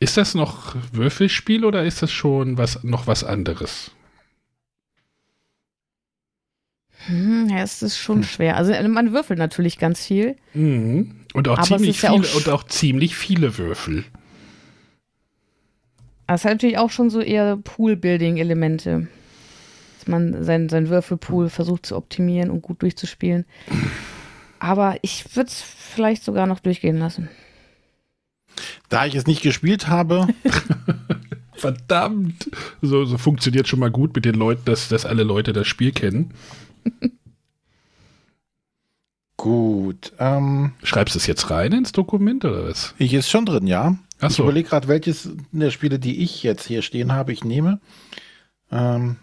Ist 0.00 0.16
das 0.16 0.34
noch 0.34 0.74
Würfelspiel 0.92 1.64
oder 1.64 1.84
ist 1.84 2.02
das 2.02 2.10
schon 2.10 2.58
was, 2.58 2.82
noch 2.84 3.06
was 3.06 3.24
anderes? 3.24 3.90
Hm, 7.06 7.48
ja, 7.50 7.58
es 7.58 7.82
ist 7.82 7.98
schon 7.98 8.22
schwer. 8.24 8.56
Also 8.56 8.72
äh, 8.72 8.88
man 8.88 9.12
würfelt 9.12 9.38
natürlich 9.38 9.78
ganz 9.78 10.04
viel. 10.06 10.36
Mhm. 10.54 11.16
Und 11.34 11.48
auch 11.48 11.62
ziemlich 11.62 11.96
ist 11.96 12.02
ja 12.02 12.10
auch 12.10 12.24
viele 12.24 12.36
und 12.36 12.48
auch 12.48 12.64
ziemlich 12.64 13.16
viele 13.16 13.58
Würfel. 13.58 14.04
Es 16.26 16.44
hat 16.44 16.52
natürlich 16.52 16.78
auch 16.78 16.90
schon 16.90 17.10
so 17.10 17.20
eher 17.20 17.56
Pool-Building-Elemente. 17.56 19.08
Dass 19.98 20.08
man 20.08 20.42
seinen 20.42 20.68
sein 20.68 20.88
Würfelpool 20.88 21.50
versucht 21.50 21.86
zu 21.86 21.96
optimieren 21.96 22.50
und 22.50 22.62
gut 22.62 22.82
durchzuspielen. 22.82 23.44
Aber 24.58 24.96
ich 25.02 25.36
würde 25.36 25.48
es 25.48 25.60
vielleicht 25.60 26.24
sogar 26.24 26.46
noch 26.46 26.60
durchgehen 26.60 26.98
lassen. 26.98 27.28
Da 28.88 29.04
ich 29.06 29.14
es 29.14 29.26
nicht 29.26 29.42
gespielt 29.42 29.88
habe, 29.88 30.28
Verdammt! 31.56 32.50
So, 32.82 33.04
so 33.04 33.16
funktioniert 33.16 33.68
schon 33.68 33.78
mal 33.78 33.90
gut 33.90 34.14
mit 34.14 34.24
den 34.24 34.34
Leuten, 34.34 34.64
dass, 34.66 34.88
dass 34.88 35.06
alle 35.06 35.22
Leute 35.22 35.52
das 35.52 35.66
Spiel 35.66 35.92
kennen. 35.92 36.34
gut. 39.36 40.12
Ähm, 40.18 40.72
Schreibst 40.82 41.14
du 41.14 41.18
es 41.18 41.26
jetzt 41.26 41.50
rein 41.50 41.72
ins 41.72 41.92
Dokument 41.92 42.44
oder 42.44 42.64
was? 42.68 42.94
ich 42.98 43.14
ist 43.14 43.30
schon 43.30 43.46
drin, 43.46 43.66
ja. 43.66 43.96
Ach 44.20 44.30
Ich 44.30 44.36
so. 44.36 44.42
überlege 44.44 44.68
gerade, 44.68 44.88
welches 44.88 45.30
der 45.52 45.70
Spiele, 45.70 45.98
die 45.98 46.22
ich 46.22 46.42
jetzt 46.42 46.66
hier 46.66 46.82
stehen 46.82 47.12
habe, 47.12 47.32
ich 47.32 47.44
nehme. 47.44 47.80
Ähm, 48.70 49.16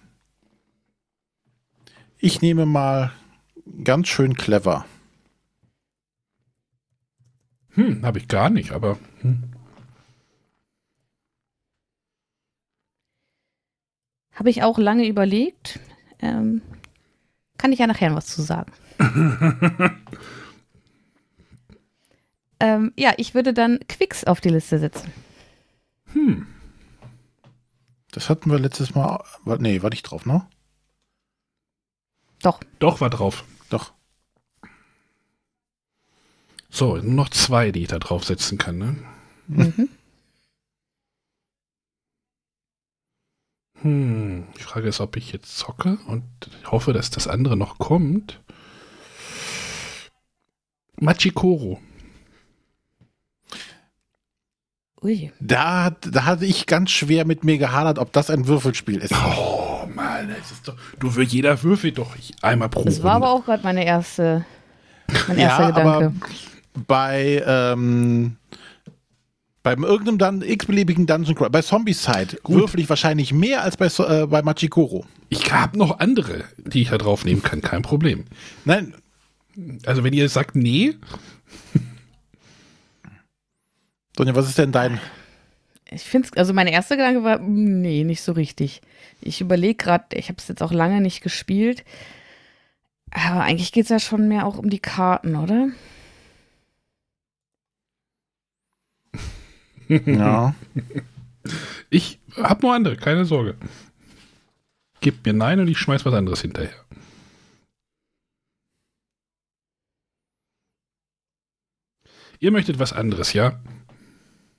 ich 2.18 2.42
nehme 2.42 2.66
mal 2.66 3.12
ganz 3.84 4.08
schön 4.08 4.36
clever. 4.36 4.86
Hm, 7.74 8.04
habe 8.06 8.20
ich 8.20 8.28
gar 8.28 8.50
nicht, 8.50 8.72
aber 8.72 8.98
hm. 9.22 9.44
Habe 14.34 14.50
ich 14.50 14.64
auch 14.64 14.78
lange 14.78 15.08
überlegt. 15.08 15.80
Ähm, 16.20 16.62
kann 17.58 17.72
ich 17.72 17.80
ja 17.80 17.88
nachher 17.88 18.10
noch 18.10 18.18
was 18.18 18.28
zu 18.28 18.42
sagen. 18.42 18.72
ähm, 22.60 22.92
ja, 22.98 23.14
ich 23.18 23.34
würde 23.36 23.54
dann 23.54 23.80
Quicks 23.88 24.24
auf 24.24 24.42
die 24.42 24.50
Liste 24.50 24.80
setzen. 24.80 25.12
hm. 26.14 26.48
Das 28.12 28.30
hatten 28.30 28.52
wir 28.52 28.60
letztes 28.60 28.94
Mal. 28.94 29.24
Nee, 29.60 29.82
war 29.84 29.90
nicht 29.90 30.04
drauf, 30.04 30.26
ne? 30.26 30.46
Doch, 32.42 32.60
Doch, 32.80 33.00
war 33.00 33.10
drauf. 33.10 33.46
Doch. 33.70 33.94
So, 36.72 36.96
nur 36.98 37.14
noch 37.14 37.30
zwei, 37.30 37.72
die 37.72 37.82
ich 37.82 37.90
da 37.90 38.00
draufsetzen 38.00 38.58
kann, 38.58 38.78
ne? 38.78 38.96
mhm. 39.48 39.90
Hm, 43.82 44.48
die 44.58 44.62
Frage 44.64 44.88
ist, 44.88 45.00
ob 45.02 45.18
ich 45.18 45.32
jetzt 45.32 45.58
zocke 45.58 45.98
und 46.08 46.24
hoffe, 46.66 46.94
dass 46.94 47.10
das 47.10 47.28
andere 47.28 47.58
noch 47.58 47.78
kommt. 47.80 48.40
Machikoro. 51.00 51.80
ui. 55.02 55.32
Da, 55.40 55.90
da 55.90 56.26
hatte 56.26 56.46
ich 56.46 56.68
ganz 56.68 56.92
schwer 56.92 57.26
mit 57.26 57.44
mir 57.44 57.58
gehadert, 57.58 57.98
ob 57.98 58.14
das 58.14 58.30
ein 58.30 58.46
Würfelspiel 58.46 59.00
ist. 59.00 59.14
Oh 59.14 59.88
Mann, 59.96 60.30
das 60.30 60.52
ist 60.52 60.68
doch. 60.68 60.76
Du 61.00 61.16
will 61.16 61.26
jeder 61.26 61.64
würfelt 61.64 61.98
doch 61.98 62.16
einmal 62.44 62.70
pro 62.70 62.84
Das 62.84 63.02
war 63.02 63.14
Runde. 63.14 63.28
aber 63.28 63.36
auch 63.36 63.46
gerade 63.46 63.64
meine 63.64 63.84
erste, 63.84 64.46
mein 65.28 65.38
erster 65.40 65.64
Ja, 65.64 65.68
Gedanke. 65.72 65.90
aber 65.90 66.14
bei 66.88 67.44
ähm, 67.46 68.38
beim 69.64 69.84
irgendeinem 69.84 70.18
Dun 70.18 70.42
x-beliebigen 70.42 71.06
Dungeon 71.06 71.36
Crawl, 71.36 71.52
bei 71.52 71.62
Zombicide 71.62 72.38
würfel 72.48 72.80
ich 72.80 72.90
wahrscheinlich 72.90 73.32
mehr 73.32 73.62
als 73.62 73.78
bei, 73.78 73.86
äh, 73.86 74.26
bei 74.26 74.42
Machikoro. 74.42 75.06
Ich 75.30 75.52
habe 75.52 75.78
noch 75.78 76.00
andere, 76.00 76.46
die 76.58 76.82
ich 76.82 76.90
da 76.90 76.98
draufnehmen 76.98 77.44
kann, 77.44 77.62
kein 77.62 77.84
Problem. 77.84 78.26
Nein, 78.66 78.96
Also 79.86 80.04
wenn 80.04 80.14
ihr 80.14 80.30
sagt, 80.30 80.56
nee, 80.56 80.96
Sonja, 84.18 84.36
was 84.36 84.50
ist 84.50 84.58
denn 84.58 84.72
dein? 84.72 85.00
Ich 85.90 86.04
finde 86.04 86.30
es, 86.32 86.38
also 86.38 86.54
mein 86.54 86.68
erster 86.68 86.98
Gedanke 86.98 87.24
war, 87.24 87.40
nee, 87.40 88.04
nicht 88.04 88.22
so 88.22 88.32
richtig. 88.32 88.82
Ich 89.22 89.42
überlege 89.42 89.76
gerade, 89.76 90.06
ich 90.14 90.30
habe 90.30 90.38
es 90.40 90.48
jetzt 90.48 90.64
auch 90.64 90.72
lange 90.72 91.02
nicht 91.02 91.22
gespielt. 91.22 91.84
Aber 93.12 93.42
eigentlich 93.42 93.74
geht 93.74 93.84
es 93.84 93.90
ja 93.90 94.00
schon 94.00 94.28
mehr 94.28 94.46
auch 94.46 94.58
um 94.58 94.70
die 94.70 94.80
Karten, 94.80 95.36
oder? 95.36 95.68
Ja. 100.06 100.56
ich 101.90 102.20
habe 102.38 102.62
nur 102.62 102.74
andere, 102.74 102.96
keine 102.96 103.26
Sorge. 103.26 103.56
Gebt 105.02 105.26
mir 105.26 105.34
Nein 105.34 105.60
und 105.60 105.68
ich 105.68 105.78
schmeiß 105.80 106.06
was 106.06 106.14
anderes 106.14 106.42
hinterher. 106.42 106.86
Ihr 112.40 112.52
möchtet 112.52 112.80
was 112.80 112.94
anderes, 112.94 113.34
ja? 113.34 113.60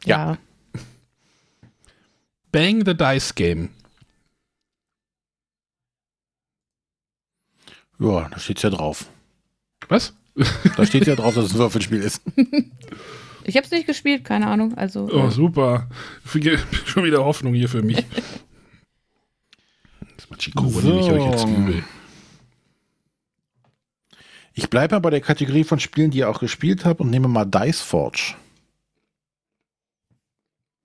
Ja. 0.04 0.38
Bang 2.52 2.84
the 2.84 2.94
Dice 2.94 3.34
Game. 3.34 3.70
Ja, 7.98 8.28
da 8.28 8.38
steht's 8.38 8.62
ja 8.62 8.70
drauf. 8.70 9.08
Was? 9.88 10.14
Da 10.76 10.86
steht 10.86 11.06
ja 11.06 11.14
drauf, 11.16 11.34
dass 11.34 11.46
es 11.46 11.52
ein 11.52 11.58
Würfelspiel 11.58 12.02
ist. 12.02 12.22
Ich 13.44 13.56
habe 13.56 13.64
es 13.64 13.70
nicht 13.70 13.86
gespielt, 13.86 14.24
keine 14.24 14.46
Ahnung. 14.48 14.74
Also 14.78 15.08
Oh, 15.12 15.26
äh, 15.26 15.30
super. 15.30 15.88
Schon 16.86 17.04
wieder 17.04 17.24
Hoffnung 17.24 17.54
hier 17.54 17.68
für 17.68 17.82
mich. 17.82 18.04
Das 20.16 20.28
Machikoro 20.30 20.68
So. 20.70 20.80
nehme 20.88 21.00
ich 21.00 21.10
euch 21.10 21.30
jetzt 21.30 21.46
übel. 21.46 21.82
Ich 24.54 24.68
bleibe 24.70 24.94
mal 24.94 25.00
bei 25.00 25.10
der 25.10 25.20
Kategorie 25.20 25.64
von 25.64 25.80
Spielen, 25.80 26.10
die 26.10 26.18
ihr 26.18 26.28
auch 26.30 26.40
gespielt 26.40 26.84
habt 26.84 27.00
und 27.00 27.10
nehme 27.10 27.26
mal 27.28 27.44
Dice 27.46 27.80
Forge. 27.80 28.34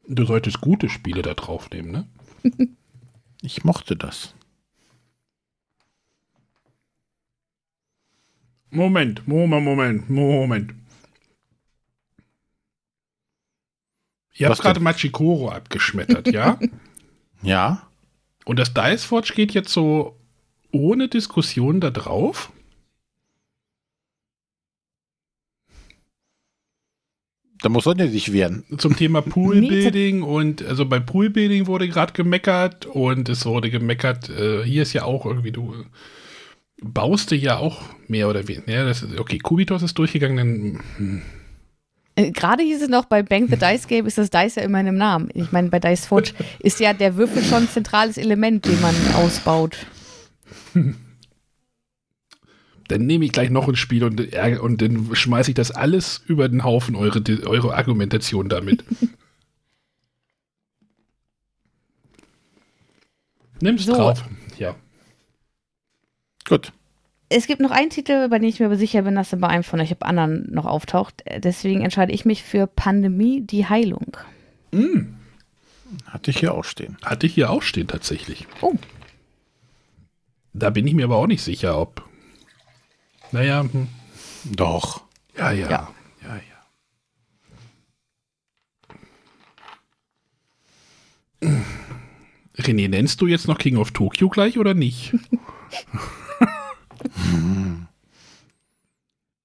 Du 0.07 0.25
solltest 0.25 0.61
gute 0.61 0.87
Spiele 0.89 1.21
da 1.21 1.33
draufnehmen, 1.33 1.91
ne? 1.91 2.07
Ich 3.41 3.63
mochte 3.63 3.95
das. 3.95 4.33
Moment, 8.69 9.27
Moment, 9.27 9.63
Moment, 9.65 10.09
Moment. 10.09 10.73
Ihr 14.37 14.49
habt 14.49 14.61
gerade? 14.61 14.79
Machikoro 14.79 15.49
abgeschmettert, 15.49 16.27
ja? 16.31 16.59
Ja. 17.43 17.87
Und 18.45 18.57
das 18.57 18.73
Dice 18.73 19.03
Forge 19.03 19.33
geht 19.35 19.53
jetzt 19.53 19.69
so 19.69 20.17
ohne 20.71 21.07
Diskussion 21.07 21.79
da 21.79 21.91
drauf? 21.91 22.51
Da 27.61 27.69
muss 27.69 27.83
Sonja 27.83 28.07
sich 28.07 28.33
wehren. 28.33 28.63
Zum 28.77 28.95
Thema 28.95 29.21
Poolbuilding 29.21 30.21
und 30.23 30.63
also 30.65 30.85
bei 30.85 30.99
Poolbuilding 30.99 31.67
wurde 31.67 31.87
gerade 31.87 32.13
gemeckert 32.13 32.85
und 32.85 33.29
es 33.29 33.45
wurde 33.45 33.69
gemeckert, 33.69 34.29
äh, 34.29 34.63
hier 34.63 34.83
ist 34.83 34.93
ja 34.93 35.03
auch 35.03 35.25
irgendwie, 35.25 35.51
du 35.51 35.85
baust 36.81 37.31
ja 37.31 37.57
auch 37.57 37.81
mehr 38.07 38.29
oder 38.29 38.47
weniger. 38.47 38.71
Ja, 38.71 38.85
das 38.85 39.03
ist, 39.03 39.19
okay, 39.19 39.39
Kubitos 39.39 39.83
ist 39.83 39.97
durchgegangen, 39.97 40.37
dann 40.37 40.83
hm, 40.97 41.21
gerade 42.17 42.63
hieß 42.63 42.81
es 42.81 42.89
noch, 42.89 43.05
bei 43.05 43.21
Bang 43.23 43.47
the 43.47 43.57
Dice 43.57 43.87
Game 43.87 44.05
ist 44.07 44.17
das 44.17 44.29
Dice 44.29 44.55
ja 44.55 44.63
immer 44.63 44.79
in 44.79 44.87
einem 44.87 44.97
Namen. 44.97 45.29
Ich 45.33 45.51
meine, 45.51 45.69
bei 45.69 45.79
Dice 45.79 46.05
Forge 46.05 46.33
ist 46.59 46.79
ja 46.79 46.93
der 46.93 47.15
Würfel 47.15 47.43
schon 47.43 47.63
ein 47.63 47.69
zentrales 47.69 48.17
Element, 48.17 48.65
den 48.65 48.81
man 48.81 48.95
ausbaut. 49.15 49.77
dann 52.87 53.05
nehme 53.05 53.25
ich 53.25 53.31
gleich 53.31 53.49
noch 53.49 53.67
ein 53.67 53.75
Spiel 53.75 54.03
und, 54.03 54.19
ärger- 54.33 54.61
und 54.61 54.81
dann 54.81 55.13
schmeiße 55.13 55.51
ich 55.51 55.55
das 55.55 55.71
alles 55.71 56.23
über 56.25 56.49
den 56.49 56.63
Haufen, 56.63 56.95
eure, 56.95 57.21
eure 57.45 57.75
Argumentation 57.75 58.49
damit. 58.49 58.83
Nimm's 63.59 63.85
So. 63.85 63.93
drauf. 63.93 64.23
Ja. 64.57 64.75
Gut. 66.47 66.71
Es 67.29 67.45
gibt 67.47 67.59
noch 67.61 67.71
einen 67.71 67.89
Titel, 67.89 68.29
bei 68.29 68.39
dem 68.39 68.47
ich 68.47 68.59
mir 68.59 68.67
aber 68.67 68.77
sicher 68.77 69.01
bin, 69.01 69.15
dass 69.15 69.33
er 69.33 69.39
bei 69.39 69.47
einem 69.47 69.63
von 69.63 69.81
euch 69.81 70.01
anderen 70.01 70.47
noch 70.51 70.65
auftaucht. 70.65 71.23
Deswegen 71.39 71.81
entscheide 71.81 72.13
ich 72.13 72.23
mich 72.23 72.41
für 72.43 72.67
Pandemie, 72.67 73.41
die 73.41 73.65
Heilung. 73.67 74.15
Mm, 74.71 75.15
Hatte 76.05 76.31
ich 76.31 76.39
hier 76.39 76.53
auch 76.53 76.63
stehen. 76.63 76.97
hatte 77.03 77.27
ich 77.27 77.33
hier 77.33 77.49
auch 77.49 77.61
stehen 77.63 77.87
tatsächlich. 77.87 78.47
Oh. 78.61 78.75
Da 80.53 80.69
bin 80.69 80.87
ich 80.87 80.93
mir 80.93 81.03
aber 81.05 81.17
auch 81.17 81.27
nicht 81.27 81.43
sicher, 81.43 81.77
ob. 81.77 82.03
Naja, 83.33 83.61
hm. 83.61 83.87
Doch. 84.45 85.01
ja, 85.37 85.51
ja, 85.51 85.69
ja, 85.69 85.89
Ja. 86.23 86.35
ja. 86.35 86.41
René, 92.57 92.87
nennst 92.89 93.21
du 93.21 93.27
jetzt 93.27 93.47
noch 93.47 93.57
King 93.57 93.77
of 93.77 93.91
Tokyo 93.91 94.29
gleich 94.29 94.57
oder 94.57 94.73
nicht? 94.73 95.13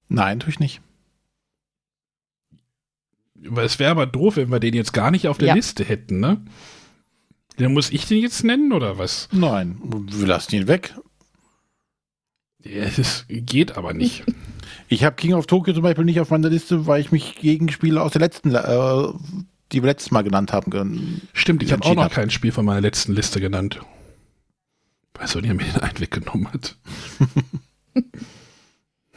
Nein, 0.09 0.39
tue 0.39 0.49
ich 0.49 0.59
nicht. 0.59 0.81
Es 3.57 3.79
wäre 3.79 3.91
aber 3.91 4.05
doof, 4.05 4.37
wenn 4.37 4.51
wir 4.51 4.59
den 4.59 4.73
jetzt 4.73 4.93
gar 4.93 5.11
nicht 5.11 5.27
auf 5.27 5.37
der 5.37 5.49
Ja. 5.49 5.53
Liste 5.55 5.83
hätten, 5.83 6.19
ne? 6.19 6.41
Dann 7.57 7.73
muss 7.73 7.91
ich 7.91 8.05
den 8.07 8.21
jetzt 8.21 8.43
nennen 8.43 8.71
oder 8.71 8.97
was? 8.97 9.27
Nein, 9.31 9.77
wir 9.83 10.27
lassen 10.27 10.55
ihn 10.55 10.67
weg. 10.67 10.95
Das 12.59 13.25
geht 13.27 13.77
aber 13.77 13.93
nicht. 13.93 14.23
Ich 14.87 15.03
habe 15.03 15.15
King 15.17 15.33
of 15.33 15.45
Tokyo 15.47 15.73
zum 15.73 15.83
Beispiel 15.83 16.05
nicht 16.05 16.19
auf 16.21 16.29
meiner 16.29 16.49
Liste, 16.49 16.87
weil 16.87 17.01
ich 17.01 17.11
mich 17.11 17.35
gegen 17.35 17.69
Spiele 17.69 18.01
aus 18.01 18.13
der 18.13 18.21
letzten, 18.21 18.55
äh, 18.55 19.07
die 19.71 19.81
wir 19.83 19.87
letztes 19.87 20.11
Mal 20.11 20.21
genannt 20.23 20.53
haben. 20.53 21.21
Stimmt, 21.33 21.61
ich 21.63 21.73
habe 21.73 21.83
auch 21.83 21.95
noch 21.95 22.03
hab. 22.05 22.13
kein 22.13 22.29
Spiel 22.29 22.51
von 22.53 22.63
meiner 22.65 22.81
letzten 22.81 23.13
Liste 23.13 23.41
genannt. 23.41 23.81
Nicht, 25.21 25.35
ob 25.35 25.43
mir 25.43 25.65
den 25.65 25.81
einen 25.81 25.99
weggenommen 25.99 26.51
hat. 26.51 26.77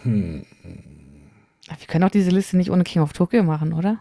hm. 0.03 0.47
Wir 1.67 1.87
können 1.88 2.05
auch 2.05 2.11
diese 2.11 2.31
Liste 2.31 2.57
nicht 2.57 2.71
ohne 2.71 2.85
King 2.85 3.03
of 3.03 3.12
Tokyo 3.12 3.43
machen, 3.43 3.73
oder? 3.73 3.99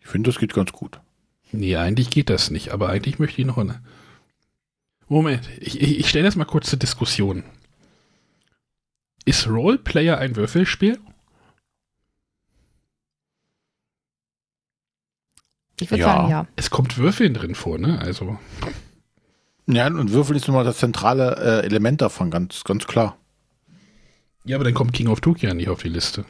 Ich 0.00 0.06
finde, 0.06 0.30
das 0.30 0.38
geht 0.38 0.54
ganz 0.54 0.72
gut. 0.72 1.00
Nee, 1.52 1.76
eigentlich 1.76 2.10
geht 2.10 2.30
das 2.30 2.50
nicht, 2.50 2.70
aber 2.70 2.88
eigentlich 2.88 3.18
möchte 3.18 3.40
ich 3.40 3.46
noch 3.46 3.58
eine. 3.58 3.82
Moment, 5.08 5.48
ich, 5.60 5.80
ich, 5.80 5.98
ich 5.98 6.08
stelle 6.08 6.24
das 6.24 6.36
mal 6.36 6.44
kurz 6.44 6.70
zur 6.70 6.78
Diskussion. 6.78 7.44
Ist 9.24 9.48
Roleplayer 9.48 10.18
ein 10.18 10.36
Würfelspiel? 10.36 10.98
Ich 15.80 15.90
würde 15.90 16.00
Ja. 16.02 16.06
sagen, 16.06 16.30
ja. 16.30 16.46
Es 16.56 16.70
kommt 16.70 16.98
Würfeln 16.98 17.34
drin 17.34 17.54
vor, 17.54 17.78
ne? 17.78 17.98
Also, 18.00 18.38
Ja, 19.66 19.86
und 19.86 20.12
Würfel 20.12 20.36
ist 20.36 20.46
nun 20.48 20.56
mal 20.56 20.64
das 20.64 20.78
zentrale 20.78 21.62
äh, 21.62 21.66
Element 21.66 22.00
davon, 22.00 22.30
ganz, 22.30 22.64
ganz 22.64 22.86
klar. 22.86 23.16
ja, 24.44 24.56
aber 24.56 24.64
dann 24.64 24.74
kommt 24.74 24.92
King 24.92 25.08
of 25.08 25.20
Tokyo 25.20 25.48
ja 25.48 25.54
nicht 25.54 25.68
auf 25.68 25.82
die 25.82 25.88
Liste. 25.88 26.24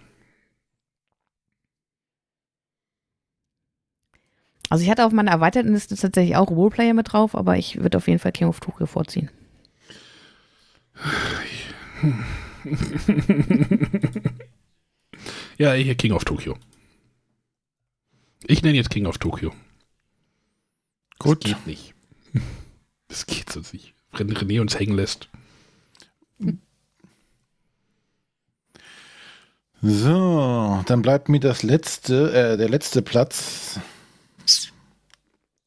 Also 4.68 4.84
ich 4.84 4.90
hatte 4.90 5.04
auf 5.04 5.12
meiner 5.12 5.32
erweiterten 5.32 5.72
Liste 5.72 5.96
tatsächlich 5.96 6.36
auch 6.36 6.48
Roleplayer 6.48 6.94
mit 6.94 7.12
drauf, 7.12 7.34
aber 7.34 7.56
ich 7.56 7.80
würde 7.82 7.98
auf 7.98 8.06
jeden 8.06 8.20
Fall 8.20 8.30
King 8.32 8.46
of 8.48 8.60
Tokyo 8.60 8.86
vorziehen. 8.86 9.30
Ja, 15.58 15.72
hier 15.74 15.94
King 15.94 16.12
of 16.12 16.24
Tokyo. 16.24 16.56
Ich 18.46 18.62
nenne 18.62 18.76
jetzt 18.76 18.90
King 18.90 19.06
of 19.06 19.18
Tokyo. 19.18 19.52
Gut. 21.18 21.44
Das 21.44 21.52
geht 21.52 21.66
nicht. 21.66 21.94
Das 23.08 23.26
geht 23.26 23.50
so 23.50 23.60
nicht. 23.72 23.92
Wenn 24.12 24.30
René 24.32 24.60
uns 24.60 24.78
hängen 24.78 24.94
lässt. 24.94 25.28
So, 29.82 30.82
dann 30.86 31.02
bleibt 31.02 31.28
mir 31.28 31.40
das 31.40 31.64
letzte, 31.64 32.32
äh, 32.32 32.56
der 32.56 32.68
letzte 32.68 33.02
Platz. 33.02 33.80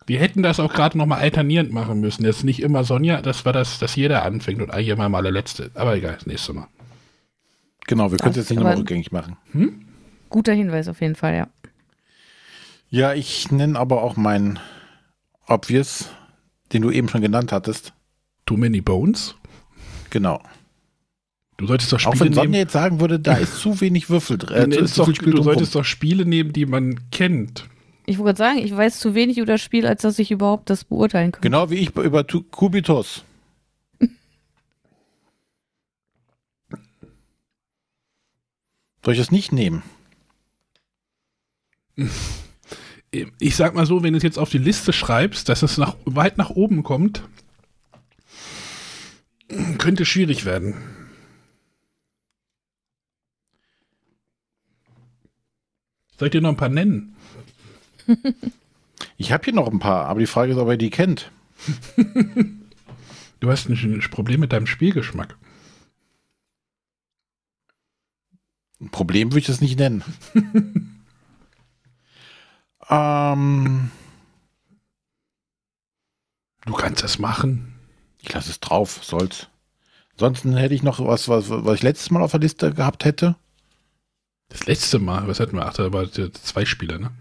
Wir 0.05 0.19
hätten 0.19 0.41
das 0.41 0.61
auch 0.61 0.73
gerade 0.73 0.97
nochmal 0.97 1.19
alternierend 1.19 1.73
machen 1.73 1.99
müssen. 1.99 2.23
Jetzt 2.23 2.45
nicht 2.45 2.61
immer 2.61 2.83
Sonja, 2.85 3.21
das 3.21 3.43
war 3.43 3.51
das, 3.51 3.79
dass 3.79 3.95
jeder 3.95 4.23
anfängt 4.23 4.61
und 4.61 4.71
eigentlich 4.71 4.89
immer 4.89 5.09
mal 5.09 5.23
der 5.23 5.31
Letzte. 5.33 5.71
Aber 5.73 5.95
egal, 5.95 6.15
das 6.15 6.25
nächste 6.25 6.53
Mal. 6.53 6.67
Genau, 7.87 8.11
wir 8.11 8.19
können 8.19 8.31
es 8.31 8.37
jetzt 8.37 8.49
nicht 8.51 8.59
nochmal 8.59 8.77
rückgängig 8.77 9.11
machen. 9.11 9.35
Guter 10.29 10.53
Hinweis 10.53 10.87
auf 10.87 11.01
jeden 11.01 11.15
Fall, 11.15 11.35
ja. 11.35 11.47
Ja, 12.93 13.13
ich 13.15 13.49
nenne 13.51 13.79
aber 13.79 14.03
auch 14.03 14.17
meinen 14.17 14.59
Obvious, 15.47 16.09
den 16.71 16.83
du 16.83 16.91
eben 16.91 17.09
schon 17.09 17.21
genannt 17.21 17.51
hattest. 17.51 17.91
Too 18.45 18.55
many 18.55 18.81
bones? 18.81 19.33
Genau. 20.11 20.39
Du 21.57 21.65
solltest 21.65 21.91
doch 21.91 22.05
Auch 22.05 22.13
Spiele 22.13 22.25
wenn 22.25 22.33
Sonja 22.33 22.59
jetzt 22.59 22.73
sagen 22.73 22.99
würde, 22.99 23.19
da 23.19 23.33
ist 23.37 23.57
zu 23.57 23.81
wenig 23.81 24.11
Würfel 24.11 24.37
Du, 24.39 24.45
drin. 24.45 24.71
Äh, 24.71 24.85
doch, 24.95 25.11
du 25.11 25.41
solltest 25.41 25.73
doch 25.73 25.83
Spiele 25.85 26.23
nehmen, 26.23 26.53
die 26.53 26.67
man 26.67 27.09
kennt. 27.09 27.67
Ich 28.05 28.19
wollte 28.19 28.37
gerade 28.43 28.55
sagen, 28.57 28.63
ich 28.63 28.77
weiß 28.77 28.99
zu 28.99 29.15
wenig 29.15 29.39
über 29.39 29.47
das 29.47 29.61
Spiel, 29.61 29.87
als 29.87 30.03
dass 30.03 30.19
ich 30.19 30.29
überhaupt 30.29 30.69
das 30.69 30.83
beurteilen 30.83 31.31
könnte. 31.31 31.49
Genau 31.49 31.71
wie 31.71 31.77
ich 31.77 31.95
über 31.95 32.27
Tu- 32.27 32.43
Kubitus. 32.43 33.23
Soll 39.03 39.15
ich 39.15 39.19
es 39.19 39.31
nicht 39.31 39.51
nehmen? 39.51 39.81
Ich 43.39 43.55
sag 43.55 43.75
mal 43.75 43.85
so, 43.85 44.01
wenn 44.01 44.13
du 44.13 44.17
es 44.17 44.23
jetzt 44.23 44.39
auf 44.39 44.49
die 44.49 44.57
Liste 44.57 44.91
schreibst, 44.91 45.47
dass 45.47 45.61
es 45.61 45.77
nach, 45.77 45.95
weit 46.05 46.37
nach 46.37 46.49
oben 46.49 46.81
kommt, 46.81 47.23
könnte 49.77 50.05
schwierig 50.05 50.45
werden. 50.45 50.75
Soll 56.17 56.27
ich 56.27 56.31
dir 56.31 56.41
noch 56.41 56.49
ein 56.49 56.57
paar 56.57 56.69
nennen? 56.69 57.15
Ich 59.15 59.31
habe 59.31 59.43
hier 59.45 59.53
noch 59.53 59.71
ein 59.71 59.79
paar, 59.79 60.05
aber 60.05 60.19
die 60.19 60.27
Frage 60.27 60.53
ist, 60.53 60.57
ob 60.57 60.67
er 60.67 60.77
die 60.77 60.89
kennt. 60.89 61.31
Du 63.39 63.51
hast 63.51 63.67
ein, 63.67 63.73
ein 63.75 63.99
Problem 64.09 64.39
mit 64.39 64.53
deinem 64.53 64.67
Spielgeschmack. 64.67 65.37
Ein 68.79 68.89
Problem 68.89 69.31
würde 69.31 69.39
ich 69.39 69.45
das 69.47 69.59
nicht 69.59 69.77
nennen. 69.77 70.01
ähm, 72.89 73.91
Du 76.65 76.73
kannst 76.73 77.03
das 77.03 77.19
machen. 77.19 77.73
ich 78.19 78.31
lasse 78.31 78.49
es 78.51 78.59
drauf, 78.59 78.99
soll's. 79.03 79.47
Ansonsten 80.13 80.55
hätte 80.55 80.75
ich 80.75 80.83
noch 80.83 80.99
was, 81.05 81.27
was, 81.27 81.49
was 81.49 81.75
ich 81.75 81.83
letztes 81.83 82.11
Mal 82.11 82.21
auf 82.21 82.31
der 82.31 82.39
Liste 82.39 82.73
gehabt 82.73 83.03
hätte. 83.03 83.35
Das 84.49 84.65
letzte 84.67 84.99
Mal, 84.99 85.27
was 85.27 85.39
hatten 85.39 85.55
wir? 85.57 85.65
Ach, 85.65 85.73
da 85.73 85.91
war 85.91 86.09
zwei 86.11 86.63
Spieler, 86.65 86.99
ne? 86.99 87.11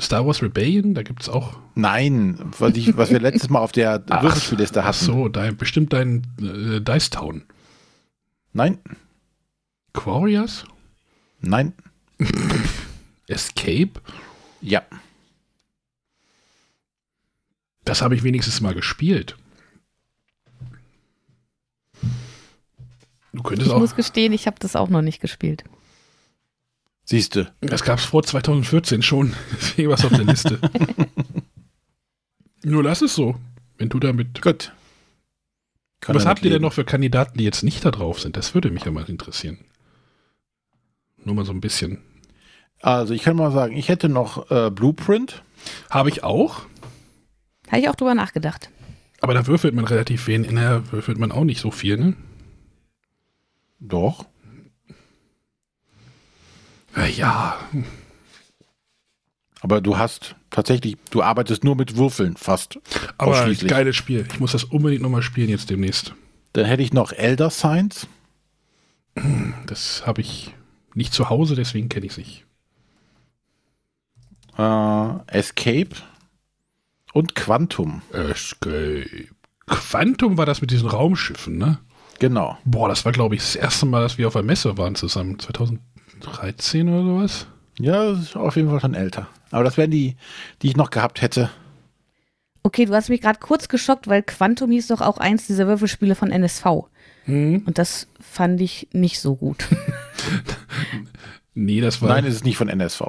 Star 0.00 0.24
Wars 0.24 0.40
Rebellion, 0.40 0.94
da 0.94 1.02
gibt 1.02 1.22
es 1.22 1.28
auch. 1.28 1.58
Nein, 1.74 2.38
was, 2.58 2.76
ich, 2.76 2.96
was 2.96 3.10
wir 3.10 3.18
letztes 3.18 3.50
Mal 3.50 3.58
auf 3.58 3.72
der 3.72 4.04
Ach, 4.08 4.22
Würfelspielliste 4.22 4.80
Ach 4.82 4.86
hatten. 4.86 5.04
so, 5.04 5.28
dein, 5.28 5.56
bestimmt 5.56 5.92
dein 5.92 6.22
äh, 6.40 6.80
Dice 6.80 7.10
Town. 7.10 7.42
Nein, 8.52 8.78
Quarriors? 9.92 10.64
nein, 11.40 11.72
Escape? 13.26 14.00
Ja. 14.64 14.82
Das 17.84 18.00
habe 18.00 18.14
ich 18.14 18.22
wenigstens 18.22 18.60
mal 18.62 18.74
gespielt. 18.74 19.36
Du 23.32 23.42
könntest 23.42 23.68
Ich 23.68 23.74
auch. 23.74 23.80
muss 23.80 23.94
gestehen, 23.94 24.32
ich 24.32 24.46
habe 24.46 24.56
das 24.58 24.74
auch 24.76 24.88
noch 24.88 25.02
nicht 25.02 25.20
gespielt. 25.20 25.64
Siehste. 27.04 27.52
Das 27.60 27.82
gab 27.82 27.98
es 27.98 28.06
vor 28.06 28.22
2014 28.22 29.02
schon. 29.02 29.34
Deswegen 29.52 29.90
was 29.90 30.04
auf 30.04 30.12
der 30.12 30.24
Liste. 30.24 30.58
Nur 32.64 32.82
lass 32.82 33.02
es 33.02 33.14
so. 33.14 33.38
Wenn 33.76 33.90
du 33.90 34.00
damit. 34.00 34.40
Gut. 34.40 34.72
Kann 36.00 36.16
was 36.16 36.24
habt 36.26 36.44
ihr 36.44 36.50
denn 36.50 36.62
noch 36.62 36.72
für 36.72 36.84
Kandidaten, 36.84 37.36
die 37.36 37.44
jetzt 37.44 37.64
nicht 37.64 37.84
da 37.84 37.90
drauf 37.90 38.20
sind? 38.20 38.36
Das 38.36 38.54
würde 38.54 38.70
mich 38.70 38.84
ja 38.84 38.92
mal 38.92 39.04
interessieren. 39.08 39.58
Nur 41.18 41.34
mal 41.34 41.44
so 41.44 41.52
ein 41.52 41.60
bisschen. 41.60 41.98
Also 42.84 43.14
ich 43.14 43.22
kann 43.22 43.36
mal 43.36 43.50
sagen, 43.50 43.74
ich 43.76 43.88
hätte 43.88 44.10
noch 44.10 44.50
äh, 44.50 44.70
Blueprint. 44.70 45.42
Habe 45.88 46.10
ich 46.10 46.22
auch, 46.22 46.66
Habe 47.68 47.78
ich 47.80 47.88
auch 47.88 47.94
drüber 47.94 48.14
nachgedacht. 48.14 48.68
aber 49.22 49.32
da 49.32 49.46
würfelt 49.46 49.74
man 49.74 49.86
relativ 49.86 50.26
wenig. 50.26 50.50
Naja, 50.50 50.82
würfelt 50.92 51.16
man 51.18 51.32
auch 51.32 51.44
nicht 51.44 51.60
so 51.60 51.70
viel, 51.70 51.96
ne? 51.96 52.14
Doch. 53.80 54.26
Äh, 56.94 57.10
Ja, 57.12 57.56
Aber 59.62 59.80
du 59.80 59.96
hast 59.96 60.36
tatsächlich, 60.50 60.96
du 61.10 61.22
arbeitest 61.22 61.64
nur 61.64 61.76
mit 61.76 61.96
Würfeln 61.96 62.36
fast. 62.36 62.78
aber 63.16 63.32
Ausschließlich. 63.40 63.70
geiles 63.70 63.96
Spiel. 63.96 64.26
Ich 64.30 64.40
muss 64.40 64.52
das 64.52 64.64
unbedingt 64.64 65.00
nochmal 65.02 65.22
spielen 65.22 65.48
jetzt 65.48 65.70
demnächst. 65.70 66.14
Dann 66.52 66.66
hätte 66.66 66.82
ich 66.82 66.92
noch 66.92 67.12
Elder 67.12 67.48
Signs. 67.48 68.06
Das 69.66 70.06
habe 70.06 70.20
ich 70.20 70.54
nicht 70.94 71.14
zu 71.14 71.30
Hause, 71.30 71.54
deswegen 71.56 71.88
kenne 71.88 72.04
ich 72.06 72.12
es 72.12 72.18
nicht. 72.18 72.44
Äh, 74.58 75.38
Escape 75.38 75.96
und 77.12 77.34
Quantum. 77.34 78.02
Escape. 78.12 79.28
Quantum 79.66 80.36
war 80.36 80.46
das 80.46 80.60
mit 80.60 80.70
diesen 80.70 80.88
Raumschiffen, 80.88 81.56
ne? 81.56 81.78
Genau. 82.18 82.58
Boah, 82.64 82.88
das 82.88 83.04
war, 83.04 83.12
glaube 83.12 83.34
ich, 83.34 83.40
das 83.40 83.56
erste 83.56 83.86
Mal, 83.86 84.02
dass 84.02 84.18
wir 84.18 84.26
auf 84.26 84.34
der 84.34 84.42
Messe 84.42 84.78
waren 84.78 84.94
zusammen. 84.94 85.38
2013 85.38 86.88
oder 86.88 87.02
sowas? 87.02 87.46
Ja, 87.78 88.12
das 88.12 88.20
ist 88.20 88.36
auf 88.36 88.56
jeden 88.56 88.70
Fall 88.70 88.80
schon 88.80 88.94
älter. 88.94 89.26
Aber 89.50 89.64
das 89.64 89.76
wären 89.76 89.90
die, 89.90 90.16
die 90.62 90.68
ich 90.68 90.76
noch 90.76 90.90
gehabt 90.90 91.22
hätte. 91.22 91.50
Okay, 92.62 92.86
du 92.86 92.94
hast 92.94 93.08
mich 93.08 93.20
gerade 93.20 93.40
kurz 93.40 93.68
geschockt, 93.68 94.08
weil 94.08 94.22
Quantum 94.22 94.70
hieß 94.70 94.88
doch 94.88 95.00
auch 95.00 95.18
eins 95.18 95.46
dieser 95.46 95.66
Würfelspiele 95.66 96.14
von 96.14 96.30
NSV. 96.30 96.64
Hm? 97.24 97.62
Und 97.66 97.78
das 97.78 98.06
fand 98.20 98.60
ich 98.60 98.88
nicht 98.92 99.20
so 99.20 99.34
gut. 99.34 99.66
Nee, 101.54 101.80
das 101.80 102.02
war. 102.02 102.08
Nein, 102.08 102.24
es 102.26 102.34
ist 102.34 102.44
nicht 102.44 102.56
von 102.56 102.68
NSV. 102.68 103.02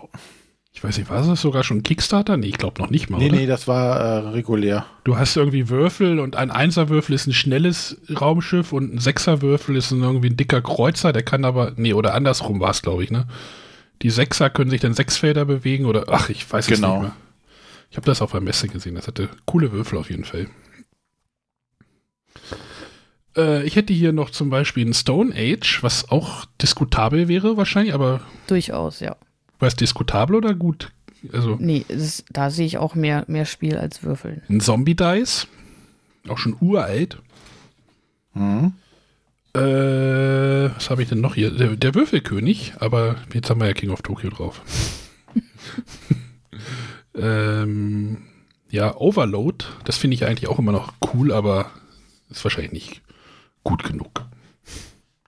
Ich 0.75 0.83
weiß 0.83 0.97
nicht, 0.97 1.09
war 1.09 1.25
das 1.25 1.39
sogar 1.41 1.63
schon 1.63 1.83
Kickstarter? 1.83 2.35
Nee, 2.35 2.47
ich 2.47 2.57
glaube 2.57 2.81
noch 2.81 2.89
nicht 2.89 3.09
mal. 3.09 3.17
Nee, 3.17 3.29
oder? 3.29 3.37
nee, 3.37 3.45
das 3.47 3.65
war 3.65 3.97
äh, 3.97 4.17
regulär. 4.27 4.85
Du 5.05 5.17
hast 5.17 5.37
irgendwie 5.37 5.69
Würfel 5.69 6.19
und 6.19 6.35
ein 6.35 6.51
Einserwürfel 6.51 7.15
ist 7.15 7.27
ein 7.27 7.33
schnelles 7.33 7.95
Raumschiff 8.19 8.73
und 8.73 8.93
ein 8.93 8.99
Sechserwürfel 8.99 9.77
ist 9.77 9.91
ein 9.91 10.03
irgendwie 10.03 10.29
ein 10.29 10.35
dicker 10.35 10.61
Kreuzer, 10.61 11.13
der 11.13 11.23
kann 11.23 11.45
aber, 11.45 11.71
nee, 11.77 11.93
oder 11.93 12.13
andersrum 12.13 12.59
war 12.59 12.71
es, 12.71 12.81
glaube 12.81 13.05
ich, 13.05 13.09
ne? 13.09 13.25
Die 14.01 14.09
Sechser 14.09 14.49
können 14.49 14.69
sich 14.69 14.81
dann 14.81 14.93
sechs 14.93 15.15
Felder 15.15 15.45
bewegen 15.45 15.85
oder, 15.85 16.07
ach, 16.09 16.29
ich 16.29 16.51
weiß 16.51 16.67
es 16.69 16.75
Genau. 16.75 16.95
nicht 16.95 17.01
mehr. 17.03 17.15
Ich 17.89 17.95
habe 17.95 18.05
das 18.07 18.21
auf 18.21 18.31
der 18.33 18.41
Messe 18.41 18.67
gesehen, 18.67 18.95
das 18.95 19.07
hatte 19.07 19.29
coole 19.45 19.71
Würfel 19.71 19.97
auf 19.97 20.09
jeden 20.09 20.25
Fall. 20.25 20.47
Äh, 23.37 23.63
ich 23.63 23.77
hätte 23.77 23.93
hier 23.93 24.11
noch 24.11 24.29
zum 24.29 24.49
Beispiel 24.49 24.85
ein 24.85 24.93
Stone 24.93 25.33
Age, 25.33 25.81
was 25.83 26.09
auch 26.09 26.43
diskutabel 26.61 27.29
wäre 27.29 27.55
wahrscheinlich, 27.55 27.93
aber 27.93 28.19
Durchaus, 28.47 28.99
ja. 28.99 29.15
War 29.59 29.67
es 29.67 29.75
diskutabel 29.75 30.35
oder 30.35 30.53
gut? 30.53 30.91
Also 31.33 31.57
Nee, 31.59 31.85
ist, 31.87 32.25
da 32.29 32.49
sehe 32.49 32.65
ich 32.65 32.77
auch 32.77 32.95
mehr, 32.95 33.25
mehr 33.27 33.45
Spiel 33.45 33.77
als 33.77 34.03
Würfeln. 34.03 34.43
ein 34.49 34.61
Zombie 34.61 34.95
Dice, 34.95 35.47
auch 36.27 36.37
schon 36.37 36.55
uralt. 36.59 37.17
Mhm. 38.33 38.73
Äh, 39.53 40.69
was 40.75 40.89
habe 40.89 41.01
ich 41.01 41.09
denn 41.09 41.21
noch 41.21 41.35
hier? 41.35 41.49
Der, 41.51 41.75
der 41.75 41.95
Würfelkönig, 41.95 42.73
aber 42.79 43.15
jetzt 43.33 43.49
haben 43.49 43.61
wir 43.61 43.67
ja 43.67 43.73
King 43.73 43.91
of 43.91 44.01
Tokyo 44.01 44.29
drauf. 44.29 44.61
ähm, 47.15 48.17
ja, 48.69 48.95
Overload, 48.97 49.65
das 49.85 49.97
finde 49.97 50.15
ich 50.15 50.25
eigentlich 50.25 50.49
auch 50.49 50.59
immer 50.59 50.73
noch 50.73 50.93
cool, 51.13 51.31
aber 51.31 51.71
ist 52.29 52.43
wahrscheinlich 52.43 52.73
nicht 52.73 53.01
gut 53.63 53.83
genug. 53.83 54.25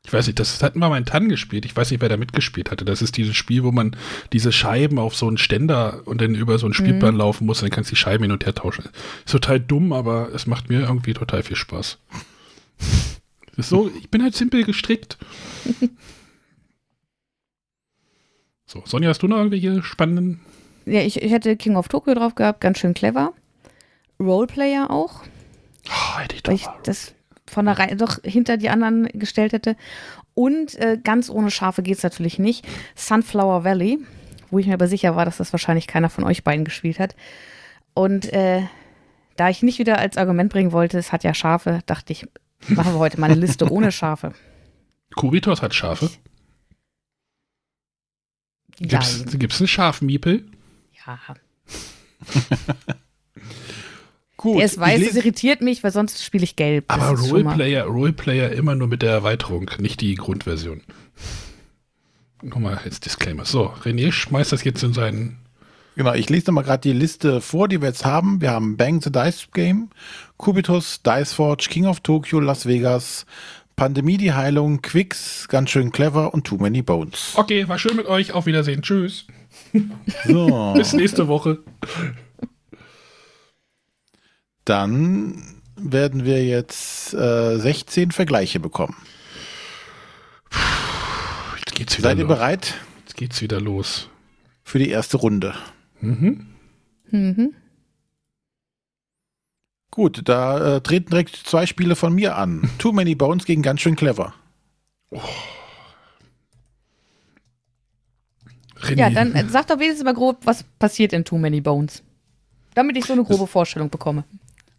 Ich 0.08 0.14
weiß 0.14 0.26
nicht, 0.28 0.40
das 0.40 0.64
hatten 0.64 0.80
wir 0.80 0.88
mal 0.88 0.98
in 0.98 1.06
Tann 1.06 1.28
gespielt. 1.28 1.66
Ich 1.66 1.76
weiß 1.76 1.92
nicht, 1.92 2.00
wer 2.02 2.08
da 2.08 2.16
mitgespielt 2.16 2.72
hatte. 2.72 2.86
Das 2.86 3.02
ist 3.02 3.18
dieses 3.18 3.36
Spiel, 3.36 3.66
wo 3.66 3.74
man 3.74 3.94
diese 4.32 4.54
Scheiben 4.54 5.00
auf 5.00 5.16
so 5.16 5.28
einen 5.28 5.38
Ständer 5.38 6.02
und 6.06 6.22
dann 6.22 6.34
über 6.34 6.58
so 6.58 6.66
einen 6.66 6.74
Spielplan 6.74 7.16
laufen 7.16 7.46
muss 7.46 7.62
und 7.62 7.66
dann 7.66 7.76
kannst 7.76 7.92
du 7.92 7.96
die 7.96 8.00
Scheiben 8.00 8.24
hin 8.24 8.32
und 8.32 8.46
her 8.46 8.56
tauschen. 8.56 8.86
Ist 9.26 9.34
total 9.34 9.60
dumm, 9.60 9.92
aber 9.92 10.34
es 10.34 10.48
macht 10.48 10.70
mir 10.70 10.80
irgendwie 10.80 11.14
total 11.14 11.44
viel 11.44 11.58
Spaß. 11.58 11.98
Ist 13.58 13.70
so, 13.70 13.92
ich 14.00 14.10
bin 14.10 14.24
halt 14.24 14.34
simpel 14.36 14.64
gestrickt. 14.64 15.18
So, 18.70 18.84
Sonja, 18.86 19.08
hast 19.08 19.24
du 19.24 19.28
noch 19.30 19.38
irgendwelche 19.38 19.82
spannenden? 19.82 20.42
Ja, 20.86 21.00
ich, 21.00 21.22
ich 21.22 21.32
hätte 21.32 21.56
King 21.56 21.78
of 21.78 21.88
Tokyo 21.88 22.14
drauf 22.16 22.36
gehabt, 22.36 22.60
ganz 22.60 22.80
schön 22.80 22.94
clever. 22.94 23.32
Roleplayer 24.20 24.92
auch, 24.92 25.24
Oh, 25.90 26.20
hätte 26.20 26.36
ich 26.36 26.46
weil 26.46 26.56
ich 26.56 26.66
das 26.84 27.14
von 27.50 27.66
der 27.66 27.80
Reihe 27.80 27.96
doch 27.96 28.20
hinter 28.24 28.58
die 28.58 28.70
anderen 28.70 29.08
gestellt 29.14 29.54
hätte. 29.54 29.76
Und 30.34 30.76
äh, 30.76 31.00
ganz 31.04 31.30
ohne 31.30 31.52
Schafe 31.52 31.82
geht's 31.82 32.04
natürlich 32.04 32.40
nicht. 32.40 32.68
Sunflower 32.96 33.64
Valley, 33.64 34.00
wo 34.52 34.60
ich 34.60 34.68
mir 34.68 34.74
aber 34.74 34.88
sicher 34.88 35.16
war, 35.16 35.26
dass 35.26 35.38
das 35.38 35.52
wahrscheinlich 35.54 35.88
keiner 35.88 36.10
von 36.10 36.24
euch 36.24 36.44
beiden 36.44 36.66
gespielt 36.66 37.00
hat. 37.00 37.16
Und 37.94 38.32
äh, 38.34 38.64
da 39.36 39.50
ich 39.50 39.64
nicht 39.64 39.80
wieder 39.80 39.98
als 39.98 40.18
Argument 40.18 40.52
bringen 40.52 40.72
wollte, 40.72 40.98
es 40.98 41.12
hat 41.12 41.24
ja 41.24 41.34
Schafe, 41.34 41.80
dachte 41.86 42.14
ich, 42.14 42.28
machen 42.68 42.94
wir 42.94 43.00
heute 43.00 43.20
mal 43.20 43.32
eine 43.32 43.40
Liste 43.40 43.72
ohne 43.72 43.92
Schafe. 43.92 44.34
Kubitos 45.16 45.62
hat 45.62 45.74
Schafe. 45.74 46.10
Gibt's, 48.80 49.26
Nein. 49.26 49.40
gibt's 49.40 49.60
einen 49.60 49.68
Schafmiepel? 49.68 50.46
Ja. 51.06 51.20
Gut. 54.38 54.60
Der 54.60 54.66
ist 54.66 54.80
weiß, 54.80 55.04
das 55.04 55.16
irritiert 55.16 55.62
mich, 55.62 55.84
weil 55.84 55.92
sonst 55.92 56.24
spiele 56.24 56.44
ich 56.44 56.56
gelb. 56.56 56.86
Das 56.88 57.00
Aber 57.00 57.20
Roleplayer, 57.20 57.86
Roleplayer 57.86 58.52
immer 58.52 58.76
nur 58.76 58.88
mit 58.88 59.02
der 59.02 59.12
Erweiterung, 59.12 59.72
nicht 59.80 60.00
die 60.02 60.14
Grundversion. 60.16 60.82
Nochmal 62.44 62.80
als 62.84 63.00
Disclaimer. 63.00 63.46
So, 63.46 63.74
René 63.84 64.12
schmeißt 64.12 64.52
das 64.52 64.64
jetzt 64.64 64.84
in 64.84 64.94
seinen. 64.94 65.40
genau, 65.96 66.14
ich 66.14 66.30
lese 66.30 66.48
nochmal 66.48 66.64
gerade 66.64 66.82
die 66.82 66.94
Liste 66.94 67.42
vor, 67.42 67.68
die 67.68 67.82
wir 67.82 67.88
jetzt 67.88 68.06
haben. 68.06 68.40
Wir 68.40 68.52
haben 68.52 68.78
Bang 68.78 69.02
the 69.02 69.12
Dice 69.12 69.48
Game, 69.54 69.90
Kubitus, 70.38 71.02
Dice 71.02 71.34
Forge, 71.34 71.68
King 71.72 71.88
of 71.88 72.02
Tokyo, 72.02 72.40
Las 72.40 72.68
Vegas, 72.68 73.26
Pandemie, 73.76 74.18
die 74.18 74.34
Heilung, 74.34 74.84
Quicks, 74.84 75.48
ganz 75.48 75.72
schön 75.72 75.92
clever 75.92 76.36
und 76.36 76.46
Too 76.46 76.58
Many 76.58 76.84
Bones. 76.84 77.34
Okay, 77.36 77.68
war 77.68 77.80
schön 77.80 77.96
mit 77.96 78.06
euch. 78.06 78.34
Auf 78.34 78.46
Wiedersehen. 78.46 78.84
Tschüss. 78.84 79.26
So, 80.26 80.74
Bis 80.78 80.94
nächste 80.94 81.28
Woche. 81.28 81.60
Dann 84.70 85.44
werden 85.76 86.26
wir 86.26 86.44
jetzt 86.46 87.14
äh, 87.14 87.58
16 87.60 88.12
Vergleiche 88.12 88.60
bekommen. 88.60 88.96
Jetzt 91.60 91.76
geht's 91.76 91.98
wieder 91.98 92.10
Seid 92.10 92.18
ihr 92.18 92.24
los. 92.26 92.36
bereit 92.36 92.74
Jetzt 93.06 93.16
geht's 93.18 93.42
wieder 93.42 93.62
los. 93.62 94.10
für 94.64 94.80
die 94.80 94.90
erste 94.90 95.18
Runde? 95.18 95.54
Mhm. 96.02 96.48
Mhm. 97.12 97.54
Gut, 99.92 100.22
da 100.26 100.76
äh, 100.78 100.82
treten 100.82 101.10
direkt 101.12 101.36
zwei 101.36 101.66
Spiele 101.66 101.96
von 101.96 102.14
mir 102.14 102.36
an. 102.36 102.70
Too 102.78 102.92
Many 102.92 103.16
Bones 103.16 103.46
gegen 103.46 103.62
ganz 103.62 103.82
schön 103.82 103.96
clever. 103.96 104.34
René, 108.82 109.00
Ja, 109.00 109.10
dann 109.10 109.34
äh, 109.34 109.46
sag 109.50 109.68
doch 109.68 109.80
wenigstens 109.80 110.04
mal 110.04 110.14
grob, 110.14 110.40
was 110.46 110.64
passiert 110.80 111.14
in 111.14 111.24
Too 111.26 111.38
Many 111.38 111.62
Bones. 111.62 112.04
Damit 112.76 112.96
ich 112.98 113.06
so 113.06 113.14
eine 113.14 113.24
grobe 113.24 113.48
Vorstellung 113.48 113.90
bekomme. 113.90 114.24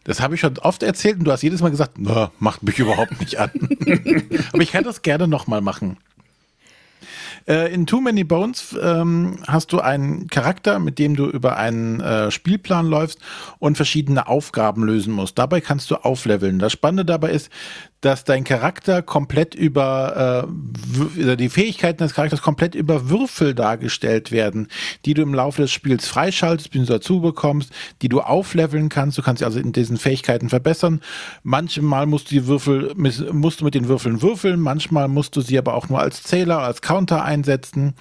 Das 0.08 0.22
habe 0.22 0.36
ich 0.36 0.40
schon 0.40 0.56
oft 0.60 0.82
erzählt 0.82 1.18
und 1.18 1.26
du 1.26 1.32
hast 1.32 1.42
jedes 1.42 1.60
Mal 1.60 1.68
gesagt, 1.68 1.98
na, 1.98 2.32
macht 2.38 2.62
mich 2.62 2.78
überhaupt 2.78 3.20
nicht 3.20 3.38
an. 3.38 3.50
Aber 4.54 4.62
ich 4.62 4.72
kann 4.72 4.82
das 4.82 5.02
gerne 5.02 5.28
nochmal 5.28 5.60
machen. 5.60 5.98
Äh, 7.48 7.72
in 7.72 7.86
Too 7.86 8.00
Many 8.00 8.24
Bones 8.24 8.76
ähm, 8.80 9.38
hast 9.46 9.72
du 9.72 9.80
einen 9.80 10.28
Charakter, 10.28 10.78
mit 10.78 10.98
dem 10.98 11.16
du 11.16 11.26
über 11.26 11.56
einen 11.56 12.00
äh, 12.00 12.30
Spielplan 12.30 12.86
läufst 12.86 13.20
und 13.58 13.76
verschiedene 13.76 14.28
Aufgaben 14.28 14.84
lösen 14.84 15.14
musst. 15.14 15.38
Dabei 15.38 15.60
kannst 15.62 15.90
du 15.90 15.96
aufleveln. 15.96 16.58
Das 16.58 16.72
Spannende 16.72 17.06
dabei 17.06 17.30
ist, 17.30 17.50
dass 18.00 18.22
dein 18.24 18.44
Charakter 18.44 19.02
komplett 19.02 19.54
über 19.54 20.46
äh, 20.46 21.36
die 21.36 21.48
Fähigkeiten 21.48 21.98
des 21.98 22.14
Charakters 22.14 22.42
komplett 22.42 22.74
über 22.74 23.10
Würfel 23.10 23.54
dargestellt 23.54 24.30
werden, 24.30 24.68
die 25.04 25.14
du 25.14 25.22
im 25.22 25.34
Laufe 25.34 25.62
des 25.62 25.72
Spiels 25.72 26.06
freischaltest, 26.06 26.70
bzw. 26.70 26.92
dazu 26.92 27.20
bekommst, 27.20 27.72
die 28.02 28.08
du 28.08 28.20
aufleveln 28.20 28.88
kannst. 28.88 29.18
Du 29.18 29.22
kannst 29.22 29.40
sie 29.40 29.44
also 29.44 29.58
in 29.58 29.72
diesen 29.72 29.96
Fähigkeiten 29.96 30.48
verbessern. 30.48 31.00
Manchmal 31.42 32.06
musst 32.06 32.30
du 32.30 32.36
die 32.36 32.46
Würfel 32.46 32.92
musst 32.94 33.60
du 33.60 33.64
mit 33.64 33.74
den 33.74 33.88
Würfeln 33.88 34.22
würfeln, 34.22 34.60
manchmal 34.60 35.08
musst 35.08 35.34
du 35.34 35.40
sie 35.40 35.58
aber 35.58 35.74
auch 35.74 35.88
nur 35.88 35.98
als 35.98 36.22
Zähler, 36.22 36.58
als 36.58 36.82
Counter 36.82 37.24
einsetzen. 37.38 37.94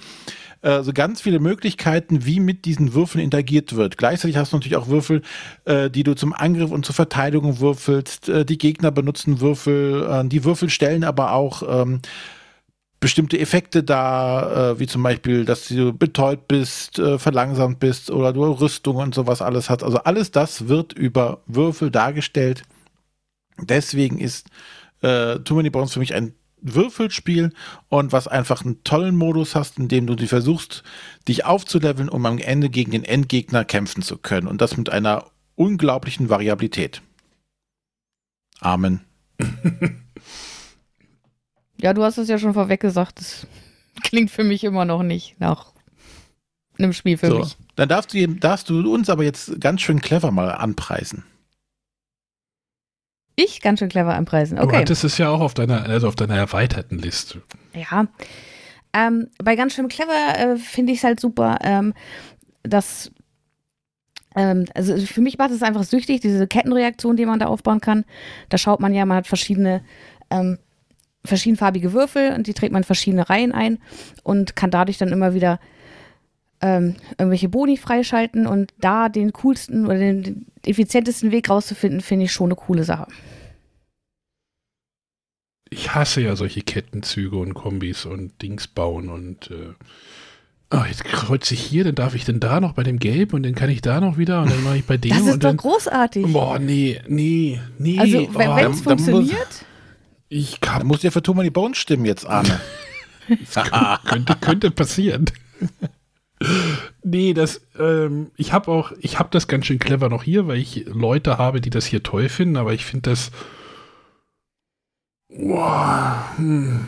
Also 0.60 0.92
ganz 0.92 1.20
viele 1.20 1.38
Möglichkeiten, 1.38 2.26
wie 2.26 2.40
mit 2.40 2.64
diesen 2.64 2.92
Würfeln 2.92 3.22
interagiert 3.22 3.76
wird. 3.76 3.96
Gleichzeitig 3.96 4.36
hast 4.36 4.52
du 4.52 4.56
natürlich 4.56 4.76
auch 4.76 4.88
Würfel, 4.88 5.22
äh, 5.66 5.88
die 5.88 6.02
du 6.02 6.14
zum 6.14 6.32
Angriff 6.32 6.72
und 6.72 6.84
zur 6.84 6.96
Verteidigung 6.96 7.60
würfelst. 7.60 8.28
Äh, 8.28 8.44
die 8.44 8.58
Gegner 8.58 8.90
benutzen 8.90 9.40
Würfel, 9.40 10.24
die 10.28 10.44
Würfel 10.44 10.68
stellen 10.68 11.04
aber 11.04 11.32
auch 11.32 11.62
ähm, 11.82 12.00
bestimmte 13.00 13.38
Effekte 13.38 13.82
dar, 13.82 14.72
äh, 14.72 14.80
wie 14.80 14.86
zum 14.86 15.02
Beispiel, 15.02 15.44
dass 15.44 15.68
du 15.68 15.92
betäubt 15.92 16.48
bist, 16.48 16.98
äh, 16.98 17.18
verlangsamt 17.18 17.78
bist 17.78 18.10
oder 18.10 18.32
du 18.32 18.44
Rüstung 18.44 18.96
und 18.96 19.14
sowas 19.14 19.40
alles 19.42 19.70
hast. 19.70 19.82
Also 19.82 19.98
alles 19.98 20.30
das 20.30 20.68
wird 20.68 20.92
über 20.92 21.40
Würfel 21.46 21.90
dargestellt. 21.90 22.62
Deswegen 23.60 24.18
ist 24.18 24.48
äh, 25.02 25.38
Too 25.40 25.54
Many 25.54 25.70
Bones 25.70 25.92
für 25.92 26.00
mich 26.00 26.14
ein 26.14 26.34
Würfelspiel 26.60 27.52
und 27.88 28.12
was 28.12 28.28
einfach 28.28 28.64
einen 28.64 28.82
tollen 28.84 29.16
Modus 29.16 29.54
hast, 29.54 29.78
in 29.78 29.88
dem 29.88 30.06
du 30.06 30.14
die 30.14 30.26
versuchst, 30.26 30.82
dich 31.26 31.44
aufzuleveln, 31.44 32.08
um 32.08 32.26
am 32.26 32.38
Ende 32.38 32.70
gegen 32.70 32.90
den 32.90 33.04
Endgegner 33.04 33.64
kämpfen 33.64 34.02
zu 34.02 34.18
können. 34.18 34.46
Und 34.46 34.60
das 34.60 34.76
mit 34.76 34.90
einer 34.90 35.24
unglaublichen 35.54 36.28
Variabilität. 36.30 37.02
Amen. 38.60 39.00
Ja, 41.80 41.94
du 41.94 42.02
hast 42.02 42.18
es 42.18 42.28
ja 42.28 42.38
schon 42.38 42.54
vorweg 42.54 42.80
gesagt. 42.80 43.20
Das 43.20 43.46
klingt 44.02 44.30
für 44.30 44.44
mich 44.44 44.64
immer 44.64 44.84
noch 44.84 45.02
nicht 45.02 45.38
nach 45.40 45.72
einem 46.78 46.92
Spiel 46.92 47.16
für 47.16 47.28
so, 47.28 47.38
mich. 47.38 47.56
dann 47.76 47.88
darfst 47.88 48.14
du, 48.14 48.26
darfst 48.34 48.68
du 48.68 48.92
uns 48.92 49.08
aber 49.08 49.24
jetzt 49.24 49.60
ganz 49.60 49.80
schön 49.80 50.00
clever 50.00 50.30
mal 50.30 50.50
anpreisen. 50.50 51.24
Ich 53.40 53.60
ganz 53.60 53.78
schön 53.78 53.88
clever 53.88 54.14
anpreisen. 54.14 54.56
Du 54.56 54.64
Okay. 54.64 54.78
hattest 54.78 55.04
es 55.04 55.16
ja 55.16 55.28
auch 55.28 55.40
auf 55.40 55.54
deiner, 55.54 55.84
also 55.88 56.08
auf 56.08 56.16
deiner 56.16 56.36
erweiterten 56.36 56.98
Liste. 56.98 57.42
Ja. 57.72 58.06
Ähm, 58.92 59.28
bei 59.42 59.54
ganz 59.54 59.74
schön 59.74 59.86
clever 59.88 60.36
äh, 60.36 60.56
finde 60.56 60.92
ich 60.92 60.98
es 60.98 61.04
halt 61.04 61.20
super, 61.20 61.58
ähm, 61.62 61.94
dass 62.64 63.12
ähm, 64.34 64.64
also 64.74 64.96
für 64.98 65.20
mich 65.20 65.38
macht 65.38 65.52
es 65.52 65.62
einfach 65.62 65.84
süchtig, 65.84 66.20
diese 66.20 66.48
Kettenreaktion, 66.48 67.16
die 67.16 67.26
man 67.26 67.38
da 67.38 67.46
aufbauen 67.46 67.80
kann. 67.80 68.04
Da 68.48 68.58
schaut 68.58 68.80
man 68.80 68.92
ja, 68.92 69.06
man 69.06 69.18
hat 69.18 69.28
verschiedene 69.28 69.82
ähm, 70.30 70.58
verschiedenfarbige 71.24 71.92
Würfel 71.92 72.32
und 72.32 72.46
die 72.48 72.54
trägt 72.54 72.72
man 72.72 72.80
in 72.82 72.86
verschiedene 72.86 73.28
Reihen 73.30 73.52
ein 73.52 73.78
und 74.24 74.56
kann 74.56 74.70
dadurch 74.72 74.98
dann 74.98 75.12
immer 75.12 75.32
wieder 75.34 75.60
ähm, 76.60 76.96
irgendwelche 77.18 77.48
Boni 77.48 77.76
freischalten 77.76 78.46
und 78.46 78.72
da 78.80 79.08
den 79.08 79.32
coolsten 79.32 79.86
oder 79.86 79.98
den 79.98 80.46
effizientesten 80.66 81.30
Weg 81.30 81.48
rauszufinden, 81.50 82.00
finde 82.00 82.24
ich 82.26 82.32
schon 82.32 82.46
eine 82.46 82.56
coole 82.56 82.84
Sache. 82.84 83.06
Ich 85.70 85.94
hasse 85.94 86.22
ja 86.22 86.34
solche 86.34 86.62
Kettenzüge 86.62 87.36
und 87.36 87.54
Kombis 87.54 88.06
und 88.06 88.40
Dings 88.40 88.66
bauen 88.68 89.10
und 89.10 89.50
äh, 89.50 89.74
oh, 90.70 90.82
jetzt 90.88 91.04
kreuze 91.04 91.52
ich 91.54 91.60
hier, 91.60 91.84
dann 91.84 91.94
darf 91.94 92.14
ich 92.14 92.24
denn 92.24 92.40
da 92.40 92.60
noch 92.60 92.72
bei 92.72 92.82
dem 92.82 92.98
Gelb 92.98 93.34
und 93.34 93.42
dann 93.42 93.54
kann 93.54 93.68
ich 93.68 93.82
da 93.82 94.00
noch 94.00 94.16
wieder 94.16 94.42
und 94.42 94.50
dann 94.50 94.64
mache 94.64 94.78
ich 94.78 94.84
bei 94.86 94.96
dem 94.96 95.10
Das 95.10 95.20
ist 95.20 95.34
und 95.34 95.44
doch 95.44 95.50
dann. 95.50 95.56
großartig. 95.58 96.26
Boah, 96.32 96.58
nee, 96.58 97.00
nee, 97.06 97.60
nee. 97.78 97.98
also, 97.98 98.20
oh, 98.20 98.34
wenn 98.34 98.50
es 98.50 98.68
muss- 98.68 98.82
funktioniert, 98.82 99.64
ich 100.30 100.60
kann, 100.60 100.86
muss 100.86 101.02
ja 101.02 101.10
für 101.10 101.22
Too 101.22 101.34
Many 101.34 101.50
Bones 101.50 101.76
stimmen 101.78 102.04
jetzt, 102.06 102.26
Arne. 102.26 102.60
könnte, 104.06 104.36
könnte 104.40 104.70
passieren. 104.70 105.26
Nee, 107.02 107.34
das, 107.34 107.60
ähm, 107.78 108.30
ich 108.36 108.52
habe 108.52 108.70
auch, 108.70 108.92
ich 109.00 109.18
habe 109.18 109.28
das 109.30 109.48
ganz 109.48 109.66
schön 109.66 109.78
clever 109.78 110.08
noch 110.08 110.22
hier, 110.22 110.46
weil 110.46 110.58
ich 110.58 110.86
Leute 110.86 111.38
habe, 111.38 111.60
die 111.60 111.70
das 111.70 111.86
hier 111.86 112.02
toll 112.02 112.28
finden, 112.28 112.56
aber 112.56 112.72
ich 112.74 112.84
finde 112.84 113.10
das. 113.10 113.30
Wow, 115.28 116.16
hm. 116.36 116.84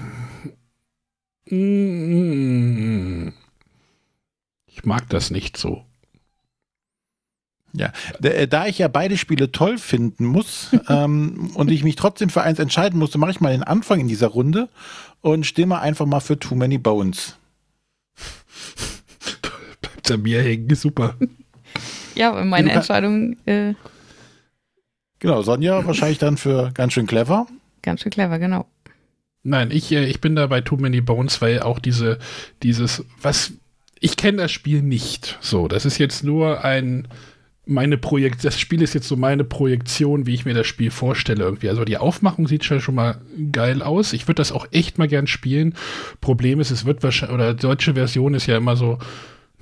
Ich 4.67 4.85
mag 4.85 5.09
das 5.09 5.31
nicht 5.31 5.57
so. 5.57 5.85
Ja, 7.73 7.93
da, 8.21 8.29
äh, 8.31 8.49
da 8.49 8.67
ich 8.67 8.79
ja 8.79 8.89
beide 8.89 9.17
Spiele 9.17 9.53
toll 9.53 9.79
finden 9.79 10.25
muss 10.25 10.71
ähm, 10.89 11.51
und 11.55 11.71
ich 11.71 11.85
mich 11.85 11.97
trotzdem 11.97 12.29
für 12.31 12.43
eins 12.43 12.59
entscheiden 12.59 12.99
musste, 12.99 13.19
mache 13.19 13.31
ich 13.31 13.41
mal 13.41 13.53
den 13.53 13.63
Anfang 13.63 14.01
in 14.01 14.09
dieser 14.09 14.29
Runde 14.29 14.69
und 15.21 15.47
stimme 15.47 15.81
einfach 15.81 16.07
mal 16.07 16.21
für 16.21 16.39
Too 16.39 16.55
Many 16.55 16.79
Bones. 16.79 17.37
Bleibt 20.03 20.11
an 20.11 20.23
mir 20.23 20.43
hängen, 20.43 20.75
super. 20.75 21.15
ja, 22.15 22.33
meine 22.45 22.73
Entscheidung 22.73 23.37
äh, 23.47 23.75
Genau, 25.19 25.43
Sonja 25.43 25.87
wahrscheinlich 25.87 26.19
dann 26.19 26.39
für 26.39 26.71
ganz 26.73 26.95
schön 26.95 27.07
clever. 27.07 27.47
ganz 27.83 28.01
schön 28.01 28.11
clever, 28.11 28.39
genau. 28.39 28.67
Nein, 29.43 29.71
ich, 29.71 29.93
äh, 29.93 30.07
ich 30.07 30.21
bin 30.21 30.35
da 30.35 30.47
bei 30.47 30.61
Too 30.63 30.77
Many 30.77 31.01
Bones, 31.01 31.41
weil 31.43 31.61
auch 31.61 31.79
diese, 31.79 32.19
dieses, 32.63 33.05
was, 33.21 33.53
ich 34.01 34.17
kenne 34.17 34.39
das 34.39 34.51
Spiel 34.53 34.83
nicht. 34.83 35.39
So, 35.41 35.69
das 35.69 35.85
ist 35.85 35.99
jetzt 35.99 36.25
nur 36.25 36.65
ein, 36.65 37.07
meine 37.67 37.99
Projekt, 37.99 38.45
das 38.45 38.59
Spiel 38.59 38.81
ist 38.81 38.95
jetzt 38.95 39.09
so 39.09 39.17
meine 39.17 39.45
Projektion, 39.45 40.27
wie 40.27 40.35
ich 40.35 40.47
mir 40.47 40.55
das 40.55 40.67
Spiel 40.67 40.91
vorstelle 40.91 41.45
irgendwie. 41.45 41.69
Also 41.69 41.85
die 41.85 41.99
Aufmachung 41.99 42.49
sieht 42.49 42.65
schon 42.65 42.81
schon 42.81 42.95
mal 42.95 43.21
geil 43.53 43.83
aus. 43.83 44.15
Ich 44.15 44.27
würde 44.27 44.37
das 44.41 44.53
auch 44.53 44.67
echt 44.73 44.97
mal 44.97 45.09
gern 45.09 45.27
spielen. 45.27 45.75
Problem 46.23 46.61
ist, 46.61 46.71
es 46.71 46.87
wird 46.87 47.03
wahrscheinlich, 47.03 47.35
oder 47.35 47.53
deutsche 47.55 47.95
Version 47.95 48.33
ist 48.33 48.47
ja 48.47 48.57
immer 48.57 48.77
so, 48.77 48.99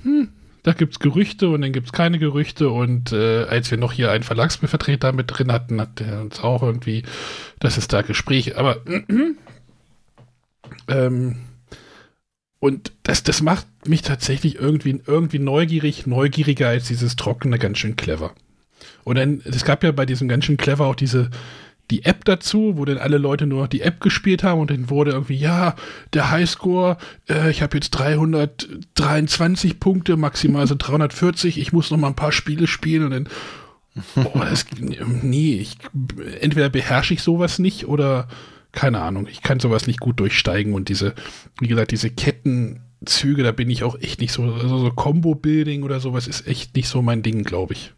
hm, 0.08 0.28
da 0.62 0.72
gibt's 0.72 0.98
Gerüchte 0.98 1.48
und 1.48 1.62
dann 1.62 1.72
gibt's 1.72 1.92
keine 1.92 2.18
Gerüchte 2.18 2.70
und 2.70 3.12
äh, 3.12 3.44
als 3.44 3.70
wir 3.70 3.78
noch 3.78 3.92
hier 3.92 4.10
einen 4.10 4.24
Verlagsvertreter 4.24 5.12
mit 5.12 5.26
drin 5.28 5.52
hatten, 5.52 5.80
hat 5.80 6.00
der 6.00 6.20
uns 6.20 6.40
auch 6.40 6.62
irgendwie, 6.62 7.04
dass 7.60 7.76
es 7.76 7.88
da 7.88 8.02
Gespräche, 8.02 8.56
aber 8.56 8.78
ähm, 10.88 11.36
und 12.60 12.92
das, 13.04 13.22
das 13.22 13.40
macht 13.40 13.66
mich 13.86 14.02
tatsächlich 14.02 14.56
irgendwie, 14.56 15.00
irgendwie 15.06 15.38
neugierig, 15.38 16.06
neugieriger 16.06 16.68
als 16.68 16.88
dieses 16.88 17.16
trockene, 17.16 17.58
ganz 17.58 17.78
schön 17.78 17.94
clever. 17.94 18.32
Und 19.04 19.16
dann, 19.16 19.40
es 19.44 19.64
gab 19.64 19.84
ja 19.84 19.92
bei 19.92 20.06
diesem 20.06 20.28
ganz 20.28 20.44
schön 20.44 20.56
clever 20.56 20.86
auch 20.86 20.96
diese, 20.96 21.30
die 21.90 22.04
App 22.04 22.24
dazu, 22.24 22.74
wo 22.76 22.84
dann 22.84 22.98
alle 22.98 23.18
Leute 23.18 23.46
nur 23.46 23.62
noch 23.62 23.68
die 23.68 23.80
App 23.80 24.00
gespielt 24.00 24.42
haben 24.42 24.60
und 24.60 24.70
dann 24.70 24.90
wurde 24.90 25.12
irgendwie, 25.12 25.36
ja, 25.36 25.74
der 26.12 26.30
Highscore, 26.30 26.98
äh, 27.28 27.50
ich 27.50 27.62
habe 27.62 27.76
jetzt 27.76 27.90
323 27.90 29.80
Punkte, 29.80 30.16
maximal 30.16 30.66
sind 30.66 30.78
340, 30.78 31.58
ich 31.58 31.72
muss 31.72 31.90
noch 31.90 31.98
mal 31.98 32.08
ein 32.08 32.16
paar 32.16 32.32
Spiele 32.32 32.66
spielen 32.66 33.04
und 33.04 33.10
dann, 33.10 33.28
boah, 34.14 34.44
das, 34.44 34.66
nee, 35.22 35.54
ich, 35.56 35.78
entweder 36.40 36.68
beherrsche 36.68 37.14
ich 37.14 37.22
sowas 37.22 37.58
nicht 37.58 37.86
oder 37.88 38.28
keine 38.72 39.00
Ahnung, 39.00 39.26
ich 39.30 39.42
kann 39.42 39.60
sowas 39.60 39.86
nicht 39.86 39.98
gut 39.98 40.20
durchsteigen 40.20 40.74
und 40.74 40.90
diese, 40.90 41.14
wie 41.58 41.68
gesagt, 41.68 41.90
diese 41.90 42.10
Kettenzüge, 42.10 43.42
da 43.42 43.52
bin 43.52 43.70
ich 43.70 43.82
auch 43.82 43.98
echt 43.98 44.20
nicht 44.20 44.32
so, 44.32 44.42
also 44.42 44.78
so 44.78 44.90
Combo-Building 44.90 45.82
oder 45.82 46.00
sowas 46.00 46.28
ist 46.28 46.46
echt 46.46 46.76
nicht 46.76 46.88
so 46.88 47.00
mein 47.00 47.22
Ding, 47.22 47.44
glaube 47.44 47.72
ich. 47.72 47.94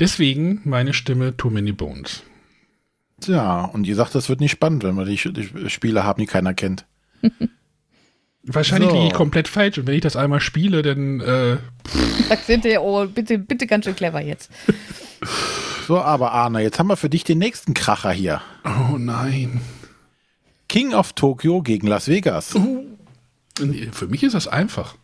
Deswegen 0.00 0.62
meine 0.64 0.94
Stimme 0.94 1.36
Too 1.36 1.50
Many 1.50 1.72
Bones. 1.72 2.22
Ja, 3.26 3.64
und 3.66 3.86
ihr 3.86 3.94
sagt, 3.94 4.14
das 4.14 4.28
wird 4.28 4.40
nicht 4.40 4.50
spannend, 4.52 4.82
wenn 4.82 4.94
wir 4.96 5.04
die, 5.04 5.16
die 5.32 5.68
Spiele 5.70 6.04
haben, 6.04 6.20
die 6.20 6.26
keiner 6.26 6.54
kennt. 6.54 6.86
Wahrscheinlich 8.42 8.88
So. 8.88 8.96
liege 8.96 9.08
ich 9.08 9.12
komplett 9.12 9.46
falsch 9.48 9.76
und 9.76 9.86
wenn 9.86 9.94
ich 9.94 10.00
das 10.00 10.16
einmal 10.16 10.40
spiele, 10.40 10.80
dann 10.82 11.20
äh, 11.20 11.58
Sagst 12.28 12.46
hinterher, 12.46 12.82
oh, 12.82 13.06
bitte, 13.06 13.38
bitte 13.38 13.66
ganz 13.66 13.84
schön 13.84 13.94
clever 13.96 14.20
jetzt. 14.20 14.50
So, 15.86 16.00
aber 16.00 16.30
Arne, 16.30 16.62
jetzt 16.62 16.78
haben 16.78 16.86
wir 16.86 16.96
für 16.96 17.10
dich 17.10 17.24
den 17.24 17.38
nächsten 17.38 17.74
Kracher 17.74 18.12
hier. 18.12 18.40
oh 18.64 18.96
nein. 18.96 19.60
King 20.68 20.94
of 20.94 21.14
Tokyo 21.14 21.62
gegen 21.62 21.88
Las 21.88 22.06
Vegas. 22.06 22.54
Nee, 23.60 23.88
Für 23.90 24.06
mich 24.06 24.22
ist 24.22 24.34
das 24.34 24.46
einfach. 24.46 24.94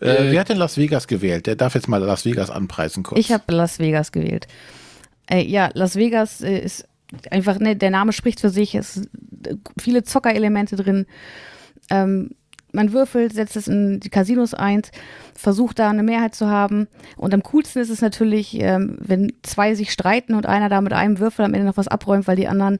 Äh, 0.00 0.28
Äh, 0.28 0.32
wer 0.32 0.40
hat 0.40 0.48
denn 0.48 0.58
Las 0.58 0.76
Vegas 0.76 1.06
gewählt? 1.06 1.46
Der 1.46 1.56
darf 1.56 1.74
jetzt 1.74 1.88
mal 1.88 2.02
Las 2.02 2.24
Vegas 2.24 2.50
anpreisen 2.50 3.02
kurz. 3.02 3.18
Ich 3.18 3.32
habe 3.32 3.52
Las 3.52 3.78
Vegas 3.78 4.12
gewählt. 4.12 4.46
Äh, 5.30 5.42
ja, 5.42 5.70
Las 5.74 5.96
Vegas 5.96 6.40
äh, 6.42 6.58
ist 6.58 6.86
einfach, 7.30 7.58
ne, 7.58 7.76
der 7.76 7.90
Name 7.90 8.12
spricht 8.12 8.40
für 8.40 8.50
sich, 8.50 8.74
es 8.74 8.94
sind 8.94 9.08
äh, 9.46 9.56
viele 9.80 10.04
Zockerelemente 10.04 10.76
drin. 10.76 11.06
Ähm, 11.90 12.30
man 12.72 12.92
würfelt, 12.92 13.32
setzt 13.32 13.56
es 13.56 13.68
in 13.68 14.00
die 14.00 14.10
Casinos 14.10 14.52
ein, 14.52 14.82
versucht 15.34 15.78
da 15.78 15.88
eine 15.88 16.02
Mehrheit 16.02 16.34
zu 16.34 16.48
haben. 16.48 16.88
Und 17.16 17.32
am 17.32 17.42
coolsten 17.42 17.80
ist 17.80 17.88
es 17.90 18.02
natürlich, 18.02 18.60
ähm, 18.60 18.98
wenn 19.00 19.32
zwei 19.42 19.74
sich 19.74 19.92
streiten 19.92 20.34
und 20.34 20.46
einer 20.46 20.68
da 20.68 20.80
mit 20.82 20.92
einem 20.92 21.18
Würfel 21.18 21.44
am 21.44 21.54
Ende 21.54 21.66
noch 21.66 21.78
was 21.78 21.88
abräumt, 21.88 22.26
weil 22.26 22.36
die 22.36 22.48
anderen 22.48 22.78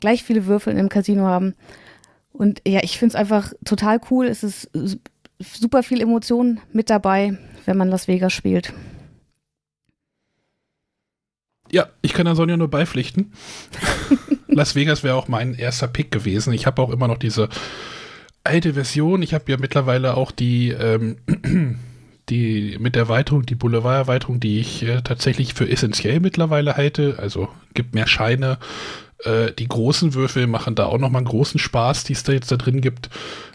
gleich 0.00 0.24
viele 0.24 0.46
Würfel 0.46 0.76
im 0.76 0.88
Casino 0.88 1.24
haben. 1.24 1.54
Und 2.32 2.62
ja, 2.66 2.80
ich 2.82 2.98
finde 2.98 3.14
es 3.14 3.20
einfach 3.20 3.52
total 3.64 4.00
cool. 4.10 4.26
Es 4.26 4.42
ist 4.42 4.70
super 5.38 5.82
viel 5.82 6.00
Emotion 6.00 6.60
mit 6.72 6.90
dabei, 6.90 7.38
wenn 7.64 7.76
man 7.76 7.88
Las 7.88 8.08
Vegas 8.08 8.32
spielt. 8.32 8.72
Ja, 11.70 11.88
ich 12.02 12.12
kann 12.12 12.26
da 12.26 12.34
Sonja 12.34 12.56
nur 12.56 12.68
beipflichten. 12.68 13.32
Las 14.46 14.74
Vegas 14.74 15.02
wäre 15.02 15.16
auch 15.16 15.28
mein 15.28 15.54
erster 15.54 15.88
Pick 15.88 16.12
gewesen. 16.12 16.52
Ich 16.52 16.66
habe 16.66 16.80
auch 16.80 16.90
immer 16.90 17.08
noch 17.08 17.18
diese 17.18 17.48
alte 18.44 18.74
Version. 18.74 19.22
Ich 19.22 19.34
habe 19.34 19.50
ja 19.50 19.58
mittlerweile 19.58 20.16
auch 20.16 20.30
die, 20.30 20.70
ähm, 20.70 21.16
die 22.28 22.76
mit 22.78 22.94
der 22.94 23.04
Erweiterung, 23.04 23.44
die 23.44 23.56
Boulevard-Erweiterung, 23.56 24.38
die 24.38 24.60
ich 24.60 24.84
äh, 24.84 25.00
tatsächlich 25.02 25.54
für 25.54 25.68
essentiell 25.68 26.20
mittlerweile 26.20 26.76
halte. 26.76 27.16
Also 27.18 27.48
gibt 27.72 27.94
mehr 27.94 28.06
Scheine. 28.06 28.58
Äh, 29.24 29.52
die 29.52 29.68
großen 29.68 30.14
Würfel 30.14 30.46
machen 30.46 30.74
da 30.74 30.86
auch 30.86 30.98
nochmal 30.98 31.20
einen 31.20 31.28
großen 31.28 31.58
Spaß, 31.58 32.04
die 32.04 32.12
es 32.12 32.22
da 32.22 32.32
jetzt 32.32 32.52
da 32.52 32.56
drin 32.56 32.80
gibt. 32.80 33.10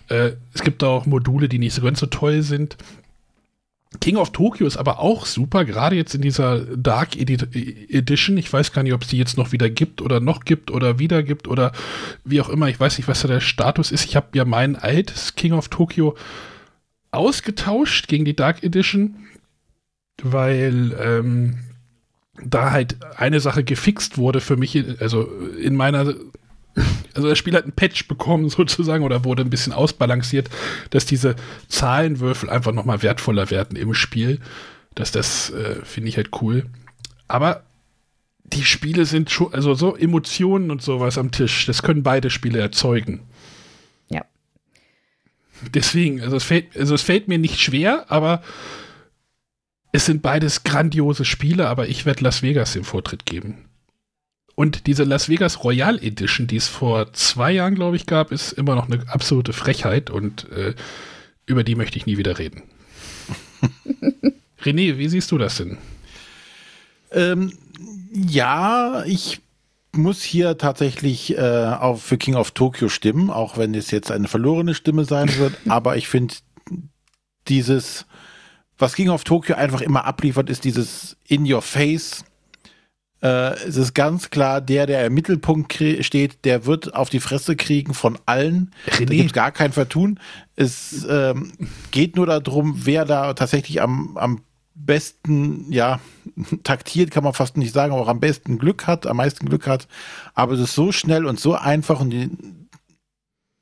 Äh, 0.10 0.32
es 0.53 0.63
gibt 0.63 0.82
da 0.82 0.88
auch 0.88 1.05
Module, 1.05 1.47
die 1.49 1.60
nicht 1.60 1.73
so 1.73 1.82
ganz 1.82 1.99
so 1.99 2.08
toll 2.08 2.41
sind. 2.41 2.77
King 4.01 4.17
of 4.17 4.32
Tokyo 4.32 4.67
ist 4.67 4.77
aber 4.77 4.99
auch 4.99 5.25
super, 5.25 5.65
gerade 5.65 5.95
jetzt 5.95 6.13
in 6.13 6.21
dieser 6.21 6.60
Dark 6.60 7.15
Edi 7.15 7.34
Edition. 7.89 8.38
Ich 8.38 8.51
weiß 8.53 8.71
gar 8.71 8.84
nicht, 8.84 8.93
ob 8.93 9.01
es 9.01 9.08
die 9.08 9.17
jetzt 9.17 9.36
noch 9.36 9.51
wieder 9.51 9.67
gibt 9.69 10.03
oder 10.03 10.19
noch 10.19 10.45
gibt 10.45 10.69
oder 10.69 10.99
wieder 10.99 11.23
gibt 11.23 11.47
oder 11.47 11.71
wie 12.23 12.39
auch 12.39 12.49
immer. 12.49 12.69
Ich 12.69 12.79
weiß 12.79 12.99
nicht, 12.99 13.08
was 13.08 13.21
da 13.21 13.27
der 13.27 13.39
Status 13.39 13.91
ist. 13.91 14.05
Ich 14.05 14.15
habe 14.15 14.27
ja 14.36 14.45
mein 14.45 14.75
altes 14.75 15.34
King 15.34 15.53
of 15.53 15.69
Tokyo 15.69 16.15
ausgetauscht 17.10 18.08
gegen 18.08 18.25
die 18.25 18.36
Dark 18.36 18.63
Edition, 18.63 19.15
weil 20.21 20.95
ähm, 21.01 21.58
da 22.43 22.71
halt 22.71 22.97
eine 23.15 23.39
Sache 23.39 23.63
gefixt 23.63 24.17
wurde 24.17 24.41
für 24.41 24.58
mich, 24.58 24.78
also 24.99 25.30
in 25.60 25.75
meiner 25.75 26.13
also 27.13 27.28
das 27.28 27.38
Spiel 27.38 27.56
hat 27.56 27.63
einen 27.63 27.73
Patch 27.73 28.08
bekommen 28.08 28.49
sozusagen 28.49 29.04
oder 29.04 29.25
wurde 29.25 29.43
ein 29.43 29.49
bisschen 29.49 29.73
ausbalanciert, 29.73 30.49
dass 30.89 31.06
diese 31.06 31.36
Zahlenwürfel 31.67 32.49
einfach 32.49 32.71
nochmal 32.71 33.02
wertvoller 33.04 33.49
werden 33.52 33.78
im 33.78 33.93
Spiel. 33.93 34.39
Dass 34.95 35.12
das 35.12 35.52
äh, 35.52 35.75
finde 35.84 36.10
ich 36.10 36.17
halt 36.17 36.30
cool. 36.41 36.65
Aber 37.28 37.63
die 38.43 38.65
Spiele 38.65 39.06
sind 39.06 39.30
schon, 39.30 39.54
also 39.54 39.75
so 39.75 39.95
Emotionen 39.95 40.71
und 40.71 40.82
sowas 40.82 41.17
am 41.17 41.32
Tisch, 41.32 41.65
das 41.67 41.84
können 41.84 42.04
beide 42.04 42.30
Spiele 42.30 42.60
erzeugen. 42.60 43.21
Ja. 44.10 44.25
Deswegen, 45.73 46.21
also 46.21 46.38
es 46.38 46.43
fällt, 46.43 46.75
also 46.75 46.95
es 46.95 47.04
fällt 47.04 47.28
mir 47.28 47.38
nicht 47.38 47.60
schwer, 47.60 48.06
aber 48.10 48.41
es 49.91 50.06
sind 50.06 50.21
beides 50.21 50.63
grandiose 50.63 51.25
Spiele, 51.25 51.67
aber 51.67 51.88
ich 51.88 52.06
werde 52.06 52.23
Las 52.23 52.41
Vegas 52.41 52.73
den 52.73 52.84
Vortritt 52.84 53.25
geben. 53.25 53.65
Und 54.56 54.88
diese 54.88 55.06
Las 55.06 55.30
Vegas 55.30 55.63
Royal 55.63 56.04
Edition, 56.04 56.45
die 56.45 56.58
es 56.58 56.67
vor 56.67 57.13
zwei 57.13 57.52
Jahren, 57.54 57.75
glaube 57.75 57.95
ich, 57.95 58.06
gab, 58.06 58.32
ist 58.32 58.52
immer 58.52 58.75
noch 58.75 58.89
eine 58.89 59.08
absolute 59.08 59.54
Frechheit 59.54 60.10
und 60.10 60.52
äh, 60.52 60.75
über 61.45 61.63
die 61.63 61.75
möchte 61.75 61.97
ich 61.97 62.06
nie 62.06 62.17
wieder 62.17 62.38
reden. 62.38 62.63
René, 64.62 64.97
wie 64.97 65.08
siehst 65.08 65.32
du 65.32 65.38
das 65.38 65.58
denn? 65.58 65.78
Ähm, 67.12 67.54
ja, 68.12 69.04
ich 69.06 69.39
muss 69.93 70.21
hier 70.21 70.58
tatsächlich 70.58 71.38
äh, 71.38 71.75
auf, 71.80 72.04
für 72.04 72.17
King 72.17 72.36
of 72.36 72.52
Tokyo 72.52 72.89
stimmen, 72.89 73.30
auch 73.30 73.58
wenn 73.58 73.73
es 73.73 73.91
jetzt 73.91 74.12
eine 74.12 74.28
verlorene 74.28 74.75
Stimme 74.75 75.06
sein 75.06 75.36
wird. 75.38 75.54
aber 75.67 75.97
ich 75.97 76.08
finde 76.08 76.36
dieses, 77.47 78.06
was 78.79 78.95
King 78.95 79.09
of 79.09 79.23
Tokyo 79.23 79.55
einfach 79.55 79.81
immer 79.81 80.05
abliefert, 80.05 80.49
ist 80.49 80.63
dieses 80.63 81.17
In 81.27 81.51
Your 81.51 81.61
Face. 81.61 82.23
Äh, 83.21 83.53
es 83.65 83.75
ist 83.75 83.93
ganz 83.93 84.29
klar, 84.29 84.61
der, 84.61 84.85
der 84.85 85.05
im 85.05 85.13
Mittelpunkt 85.13 85.73
steht, 85.73 86.45
der 86.45 86.65
wird 86.65 86.95
auf 86.95 87.09
die 87.09 87.19
Fresse 87.19 87.55
kriegen 87.55 87.93
von 87.93 88.17
allen. 88.25 88.71
René. 88.87 89.05
Da 89.05 89.13
gibt 89.13 89.33
gar 89.33 89.51
kein 89.51 89.73
Vertun. 89.73 90.19
Es 90.55 91.05
ähm, 91.09 91.51
geht 91.91 92.15
nur 92.15 92.25
darum, 92.25 92.85
wer 92.85 93.05
da 93.05 93.33
tatsächlich 93.33 93.81
am, 93.81 94.17
am 94.17 94.41
besten, 94.73 95.69
ja, 95.71 95.99
taktiert 96.63 97.11
kann 97.11 97.25
man 97.25 97.33
fast 97.33 97.57
nicht 97.57 97.73
sagen, 97.73 97.91
aber 97.91 98.01
auch 98.01 98.07
am 98.07 98.21
besten 98.21 98.57
Glück 98.57 98.87
hat, 98.87 99.05
am 99.05 99.17
meisten 99.17 99.47
Glück 99.49 99.67
hat. 99.67 99.87
Aber 100.33 100.53
es 100.53 100.61
ist 100.61 100.75
so 100.75 100.93
schnell 100.93 101.25
und 101.25 101.39
so 101.39 101.55
einfach 101.55 101.99
und 101.99 102.11
die, 102.11 102.29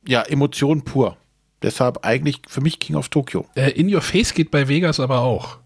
ja, 0.08 0.21
Emotion 0.21 0.84
pur. 0.84 1.17
Deshalb 1.62 2.06
eigentlich 2.06 2.41
für 2.48 2.62
mich 2.62 2.80
King 2.80 2.96
of 2.96 3.10
Tokyo. 3.10 3.46
Äh, 3.56 3.72
In 3.72 3.93
Your 3.93 4.02
Face 4.02 4.34
geht 4.34 4.52
bei 4.52 4.67
Vegas 4.67 5.00
aber 5.00 5.22
auch. 5.22 5.58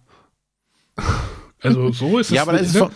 Also 1.62 1.92
so 1.92 2.18
ist 2.18 2.28
es. 2.28 2.36
ja, 2.36 2.42
aber 2.44 2.54
das 2.54 2.68
ist 2.68 2.78
von, 2.78 2.92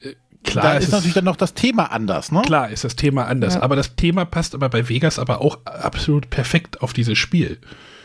äh, 0.00 0.14
Klar, 0.44 0.64
da 0.64 0.74
ist, 0.74 0.84
ist 0.84 0.92
natürlich 0.92 1.14
dann 1.14 1.24
noch 1.24 1.36
das 1.36 1.54
Thema 1.54 1.90
anders, 1.90 2.30
ne? 2.30 2.42
Klar 2.42 2.70
ist 2.70 2.84
das 2.84 2.94
Thema 2.94 3.26
anders, 3.26 3.54
ja. 3.54 3.62
aber 3.62 3.74
das 3.74 3.96
Thema 3.96 4.24
passt 4.24 4.54
aber 4.54 4.68
bei 4.68 4.88
Vegas 4.88 5.18
aber 5.18 5.40
auch 5.40 5.58
absolut 5.64 6.30
perfekt 6.30 6.82
auf 6.82 6.92
dieses 6.92 7.18
Spiel. 7.18 7.58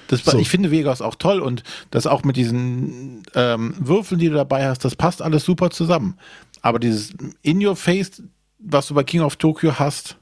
Das, 0.08 0.24
so. 0.24 0.38
Ich 0.40 0.50
finde 0.50 0.72
Vegas 0.72 1.02
auch 1.02 1.16
toll 1.16 1.40
und 1.40 1.64
das 1.90 2.06
auch 2.08 2.24
mit 2.24 2.36
diesen 2.36 3.24
ähm, 3.34 3.76
Würfeln, 3.80 4.20
die 4.20 4.28
du 4.28 4.36
dabei 4.36 4.68
hast, 4.68 4.84
das 4.84 4.96
passt 4.96 5.22
alles 5.22 5.46
super 5.46 5.70
zusammen. 5.70 6.18
Aber 6.62 6.80
dieses 6.80 7.14
In 7.42 7.66
Your 7.66 7.76
Face, 7.76 8.22
was 8.60 8.88
du 8.88 8.94
bei 8.94 9.04
King 9.04 9.22
of 9.22 9.38
Tokyo 9.38 9.80
hast, 9.80 10.18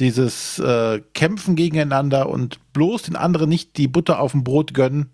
dieses 0.00 0.58
äh, 0.58 1.00
Kämpfen 1.14 1.56
gegeneinander 1.56 2.28
und 2.28 2.58
bloß 2.72 3.02
den 3.02 3.16
anderen 3.16 3.48
nicht 3.48 3.76
die 3.76 3.88
Butter 3.88 4.20
auf 4.20 4.32
dem 4.32 4.44
Brot 4.44 4.74
gönnen. 4.74 5.10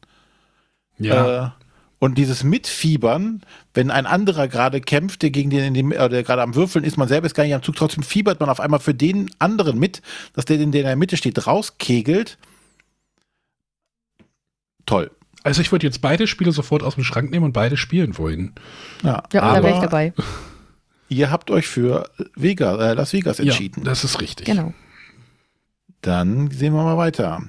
Ja. 0.98 1.46
Äh, 1.46 1.50
und 1.98 2.18
dieses 2.18 2.44
Mitfiebern, 2.44 3.42
wenn 3.74 3.90
ein 3.90 4.06
anderer 4.06 4.48
gerade 4.48 4.80
kämpft, 4.80 5.22
der 5.22 5.30
gegen 5.30 5.50
den, 5.50 5.64
in 5.64 5.74
dem, 5.74 5.92
äh, 5.92 6.08
der 6.08 6.22
gerade 6.22 6.42
am 6.42 6.54
Würfeln 6.54 6.84
ist, 6.84 6.98
man 6.98 7.08
selber 7.08 7.26
ist 7.26 7.34
gar 7.34 7.44
nicht 7.44 7.54
am 7.54 7.62
Zug, 7.62 7.76
trotzdem 7.76 8.02
fiebert 8.02 8.38
man 8.38 8.48
auf 8.48 8.60
einmal 8.60 8.80
für 8.80 8.94
den 8.94 9.30
anderen 9.38 9.78
mit, 9.78 10.02
dass 10.34 10.44
der, 10.44 10.58
der 10.58 10.66
in 10.66 10.72
der 10.72 10.96
Mitte 10.96 11.16
steht, 11.16 11.46
rauskegelt 11.46 12.38
toll. 14.84 15.10
Also 15.42 15.60
ich 15.60 15.70
würde 15.70 15.86
jetzt 15.86 16.00
beide 16.00 16.26
Spiele 16.26 16.52
sofort 16.52 16.82
aus 16.82 16.96
dem 16.96 17.04
Schrank 17.04 17.30
nehmen 17.30 17.44
und 17.44 17.52
beide 17.52 17.76
spielen 17.76 18.18
wollen. 18.18 18.52
Ja, 19.02 19.22
ja 19.32 19.54
da 19.54 19.62
wäre 19.62 19.74
ich 19.74 19.80
dabei. 19.80 20.12
Ihr 21.08 21.30
habt 21.30 21.50
euch 21.50 21.66
für 21.66 22.10
Vegas, 22.34 22.80
äh, 22.80 22.94
Las 22.94 23.12
Vegas 23.12 23.38
entschieden. 23.38 23.82
Ja, 23.82 23.90
das 23.90 24.04
ist 24.04 24.20
richtig. 24.20 24.46
Genau. 24.46 24.74
Dann 26.00 26.50
sehen 26.50 26.74
wir 26.74 26.82
mal 26.82 26.96
weiter. 26.96 27.42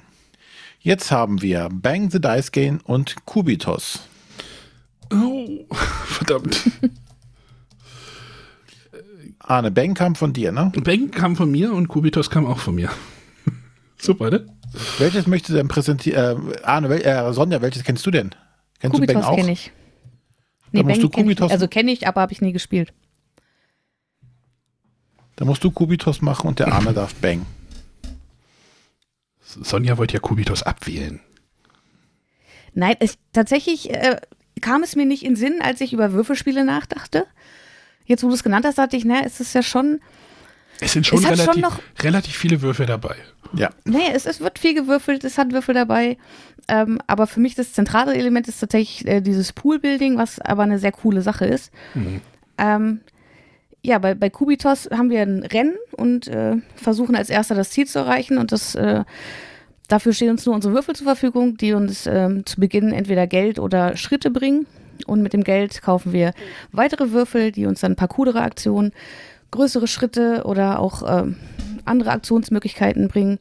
Jetzt 0.80 1.10
haben 1.10 1.42
wir 1.42 1.68
Bang 1.72 2.10
the 2.10 2.20
Dice 2.20 2.52
Game 2.52 2.80
und 2.84 3.24
Kubitos. 3.24 4.00
Oh, 5.12 5.66
verdammt. 5.72 6.70
Arne, 9.40 9.70
Bang 9.70 9.94
kam 9.94 10.14
von 10.14 10.32
dir, 10.32 10.52
ne? 10.52 10.70
Bang 10.84 11.10
kam 11.10 11.34
von 11.34 11.50
mir 11.50 11.72
und 11.72 11.88
Kubitos 11.88 12.28
kam 12.28 12.46
auch 12.46 12.58
von 12.58 12.74
mir. 12.74 12.90
Super, 13.98 14.30
ne? 14.30 14.46
Welches 14.98 15.26
möchtest 15.26 15.50
du 15.50 15.54
denn 15.54 15.68
präsentieren? 15.68 16.52
Äh, 16.52 16.62
Arne, 16.62 16.90
wel 16.90 17.00
äh, 17.00 17.32
Sonja, 17.32 17.62
welches 17.62 17.82
kennst 17.82 18.04
du 18.06 18.10
denn? 18.10 18.34
Kennst 18.78 18.94
Kubitos 18.94 19.14
du 19.14 19.20
Bang 19.20 19.30
auch? 19.30 19.36
kenne 19.36 19.52
ich. 19.52 19.72
Nee, 20.72 20.82
Bang 20.82 21.00
du 21.00 21.08
kenn 21.08 21.30
ich, 21.30 21.40
also 21.40 21.66
kenne 21.66 21.90
ich, 21.90 22.06
aber 22.06 22.20
habe 22.20 22.32
ich 22.32 22.42
nie 22.42 22.52
gespielt. 22.52 22.92
Da 25.38 25.44
musst 25.44 25.62
du 25.62 25.70
Kubitos 25.70 26.20
machen 26.20 26.48
und 26.48 26.58
der 26.58 26.72
Arne 26.72 26.92
darf 26.92 27.14
Bang. 27.14 27.46
Sonja 29.40 29.96
wollte 29.96 30.14
ja 30.14 30.20
Kubitos 30.20 30.64
abwählen. 30.64 31.20
Nein, 32.74 32.96
es, 32.98 33.18
tatsächlich 33.32 33.90
äh, 33.90 34.16
kam 34.60 34.82
es 34.82 34.96
mir 34.96 35.06
nicht 35.06 35.22
in 35.22 35.36
Sinn, 35.36 35.62
als 35.62 35.80
ich 35.80 35.92
über 35.92 36.12
Würfelspiele 36.12 36.64
nachdachte. 36.64 37.24
Jetzt, 38.04 38.24
wo 38.24 38.28
du 38.28 38.34
es 38.34 38.42
genannt 38.42 38.66
hast, 38.66 38.78
dachte 38.78 38.96
ich, 38.96 39.04
na, 39.04 39.20
es 39.24 39.38
ist 39.38 39.54
ja 39.54 39.62
schon. 39.62 40.00
Es 40.80 40.92
sind 40.92 41.06
schon, 41.06 41.20
es 41.20 41.26
relativ, 41.26 41.44
schon 41.44 41.60
noch, 41.60 41.80
relativ 42.00 42.36
viele 42.36 42.60
Würfel 42.60 42.86
dabei. 42.86 43.14
Ja. 43.52 43.70
Nee, 43.84 44.10
es, 44.12 44.26
es 44.26 44.40
wird 44.40 44.58
viel 44.58 44.74
gewürfelt, 44.74 45.22
es 45.22 45.38
hat 45.38 45.52
Würfel 45.52 45.74
dabei. 45.74 46.18
Ähm, 46.66 47.00
aber 47.06 47.28
für 47.28 47.38
mich 47.38 47.54
das 47.54 47.72
zentrale 47.74 48.12
Element 48.12 48.48
ist 48.48 48.58
tatsächlich 48.58 49.06
äh, 49.06 49.20
dieses 49.20 49.52
Poolbuilding, 49.52 50.18
was 50.18 50.40
aber 50.40 50.64
eine 50.64 50.80
sehr 50.80 50.92
coole 50.92 51.22
Sache 51.22 51.46
ist. 51.46 51.70
Mhm. 51.94 52.22
Ähm, 52.58 53.00
ja, 53.82 53.98
bei, 53.98 54.14
bei 54.14 54.30
Kubitos 54.30 54.88
haben 54.90 55.10
wir 55.10 55.22
ein 55.22 55.44
Rennen 55.44 55.76
und 55.96 56.28
äh, 56.28 56.56
versuchen 56.74 57.14
als 57.14 57.30
erster 57.30 57.54
das 57.54 57.70
Ziel 57.70 57.86
zu 57.86 57.98
erreichen 57.98 58.38
und 58.38 58.52
das 58.52 58.74
äh, 58.74 59.04
dafür 59.88 60.12
stehen 60.12 60.30
uns 60.30 60.46
nur 60.46 60.54
unsere 60.54 60.74
Würfel 60.74 60.94
zur 60.94 61.06
Verfügung, 61.06 61.56
die 61.56 61.72
uns 61.72 62.06
ähm, 62.06 62.46
zu 62.46 62.60
Beginn 62.60 62.92
entweder 62.92 63.26
Geld 63.26 63.58
oder 63.58 63.96
Schritte 63.96 64.30
bringen. 64.30 64.66
Und 65.06 65.22
mit 65.22 65.32
dem 65.32 65.44
Geld 65.44 65.80
kaufen 65.80 66.12
wir 66.12 66.32
weitere 66.72 67.12
Würfel, 67.12 67.52
die 67.52 67.66
uns 67.66 67.80
dann 67.80 67.96
Parcours-Aktionen, 67.96 68.92
größere 69.50 69.86
Schritte 69.86 70.42
oder 70.44 70.80
auch 70.80 71.02
ähm, 71.06 71.36
andere 71.84 72.10
Aktionsmöglichkeiten 72.10 73.08
bringen. 73.08 73.38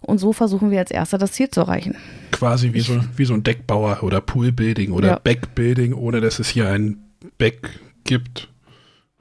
Und 0.00 0.18
so 0.18 0.32
versuchen 0.32 0.70
wir 0.70 0.78
als 0.78 0.90
erster 0.90 1.18
das 1.18 1.32
Ziel 1.32 1.50
zu 1.50 1.60
erreichen. 1.60 1.96
Quasi 2.30 2.72
wie, 2.72 2.80
so, 2.80 3.00
wie 3.16 3.24
so 3.24 3.34
ein 3.34 3.42
Deckbauer 3.42 4.02
oder 4.02 4.20
Poolbuilding 4.20 4.92
oder 4.92 5.08
ja. 5.08 5.18
Backbuilding, 5.18 5.92
ohne 5.94 6.20
dass 6.20 6.38
es 6.38 6.48
hier 6.48 6.68
ein 6.68 7.02
Back 7.38 7.80
gibt. 8.04 8.48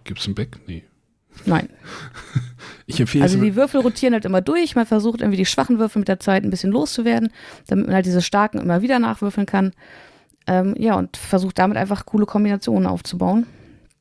Gibt 0.07 0.19
es 0.19 0.27
ein 0.27 0.33
Back? 0.33 0.57
Nee. 0.65 0.83
Nein. 1.45 1.69
Ich 2.89 3.01
empfehle 3.01 3.25
also 3.25 3.37
die 3.37 3.57
Würfel 3.57 3.81
rotieren 3.81 4.13
halt 4.13 4.23
immer 4.23 4.39
durch. 4.39 4.75
Man 4.75 4.85
versucht 4.85 5.19
irgendwie 5.19 5.37
die 5.37 5.45
schwachen 5.45 5.77
Würfel 5.77 5.99
mit 5.99 6.07
der 6.07 6.21
Zeit 6.21 6.45
ein 6.45 6.49
bisschen 6.49 6.71
loszuwerden, 6.71 7.33
damit 7.67 7.87
man 7.87 7.95
halt 7.95 8.05
diese 8.05 8.21
starken 8.21 8.59
immer 8.59 8.81
wieder 8.81 8.97
nachwürfeln 8.97 9.45
kann. 9.45 9.73
Ähm, 10.47 10.73
ja, 10.77 10.95
und 10.95 11.17
versucht 11.17 11.59
damit 11.59 11.75
einfach 11.75 12.05
coole 12.05 12.25
Kombinationen 12.25 12.87
aufzubauen. 12.87 13.45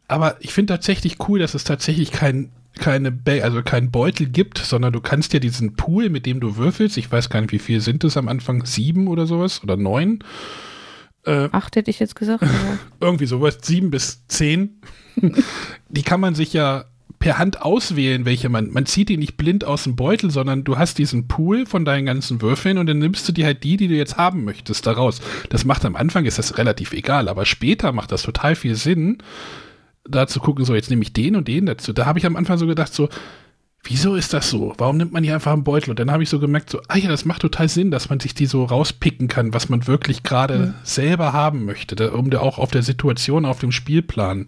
Aber 0.06 0.36
ich 0.38 0.52
finde 0.52 0.74
tatsächlich 0.74 1.16
cool, 1.28 1.40
dass 1.40 1.54
es 1.54 1.64
tatsächlich 1.64 2.12
kein 2.12 2.52
keine 2.78 3.10
ba 3.10 3.32
also 3.42 3.62
kein 3.62 3.90
Beutel 3.90 4.28
gibt, 4.28 4.58
sondern 4.58 4.92
du 4.92 5.00
kannst 5.00 5.32
ja 5.32 5.40
diesen 5.40 5.74
Pool, 5.74 6.08
mit 6.08 6.26
dem 6.26 6.38
du 6.38 6.56
würfelst, 6.56 6.96
ich 6.96 7.10
weiß 7.10 7.28
gar 7.28 7.40
nicht, 7.40 7.52
wie 7.52 7.58
viel 7.58 7.80
sind 7.80 8.04
es 8.04 8.16
am 8.16 8.28
Anfang, 8.28 8.64
sieben 8.66 9.08
oder 9.08 9.26
sowas 9.26 9.62
oder 9.64 9.76
neun. 9.76 10.20
Äh, 11.26 11.48
Acht 11.52 11.76
hätte 11.76 11.90
ich 11.90 11.98
jetzt 11.98 12.16
gesagt. 12.16 12.44
irgendwie 13.00 13.26
sowas, 13.26 13.58
sieben 13.62 13.90
bis 13.90 14.26
zehn. 14.28 14.80
die 15.88 16.02
kann 16.02 16.20
man 16.20 16.34
sich 16.34 16.52
ja 16.52 16.86
per 17.18 17.38
Hand 17.38 17.62
auswählen, 17.62 18.24
welche 18.24 18.48
man, 18.48 18.70
man 18.70 18.86
zieht 18.86 19.08
die 19.08 19.16
nicht 19.16 19.36
blind 19.36 19.64
aus 19.64 19.84
dem 19.84 19.96
Beutel, 19.96 20.30
sondern 20.30 20.64
du 20.64 20.78
hast 20.78 20.98
diesen 20.98 21.28
Pool 21.28 21.66
von 21.66 21.84
deinen 21.84 22.06
ganzen 22.06 22.42
Würfeln 22.42 22.78
und 22.78 22.86
dann 22.86 22.98
nimmst 22.98 23.26
du 23.28 23.32
dir 23.32 23.46
halt 23.46 23.64
die, 23.64 23.76
die 23.76 23.88
du 23.88 23.94
jetzt 23.94 24.16
haben 24.16 24.44
möchtest, 24.44 24.86
daraus. 24.86 25.20
Das 25.48 25.64
macht 25.64 25.84
am 25.84 25.96
Anfang, 25.96 26.24
ist 26.26 26.38
das 26.38 26.58
relativ 26.58 26.92
egal, 26.92 27.28
aber 27.28 27.46
später 27.46 27.92
macht 27.92 28.12
das 28.12 28.22
total 28.22 28.54
viel 28.54 28.74
Sinn, 28.74 29.18
da 30.04 30.26
zu 30.26 30.40
gucken, 30.40 30.64
so 30.64 30.74
jetzt 30.74 30.90
nehme 30.90 31.02
ich 31.02 31.12
den 31.12 31.36
und 31.36 31.48
den 31.48 31.66
dazu. 31.66 31.92
Da 31.92 32.06
habe 32.06 32.18
ich 32.18 32.26
am 32.26 32.36
Anfang 32.36 32.58
so 32.58 32.66
gedacht, 32.66 32.92
so, 32.92 33.08
wieso 33.86 34.14
ist 34.14 34.32
das 34.32 34.50
so? 34.50 34.74
Warum 34.78 34.96
nimmt 34.96 35.12
man 35.12 35.24
hier 35.24 35.34
einfach 35.34 35.52
einen 35.52 35.64
Beutel? 35.64 35.90
Und 35.90 35.98
dann 35.98 36.10
habe 36.10 36.22
ich 36.22 36.28
so 36.28 36.38
gemerkt, 36.38 36.70
so, 36.70 36.80
ah 36.88 36.96
ja, 36.96 37.08
das 37.08 37.24
macht 37.24 37.42
total 37.42 37.68
Sinn, 37.68 37.90
dass 37.90 38.08
man 38.08 38.20
sich 38.20 38.34
die 38.34 38.46
so 38.46 38.64
rauspicken 38.64 39.28
kann, 39.28 39.54
was 39.54 39.68
man 39.68 39.86
wirklich 39.86 40.22
gerade 40.22 40.58
mhm. 40.58 40.74
selber 40.82 41.32
haben 41.32 41.64
möchte, 41.64 41.96
da, 41.96 42.10
um 42.10 42.30
da 42.30 42.40
auch 42.40 42.58
auf 42.58 42.70
der 42.70 42.82
Situation, 42.82 43.44
auf 43.44 43.60
dem 43.60 43.72
Spielplan 43.72 44.46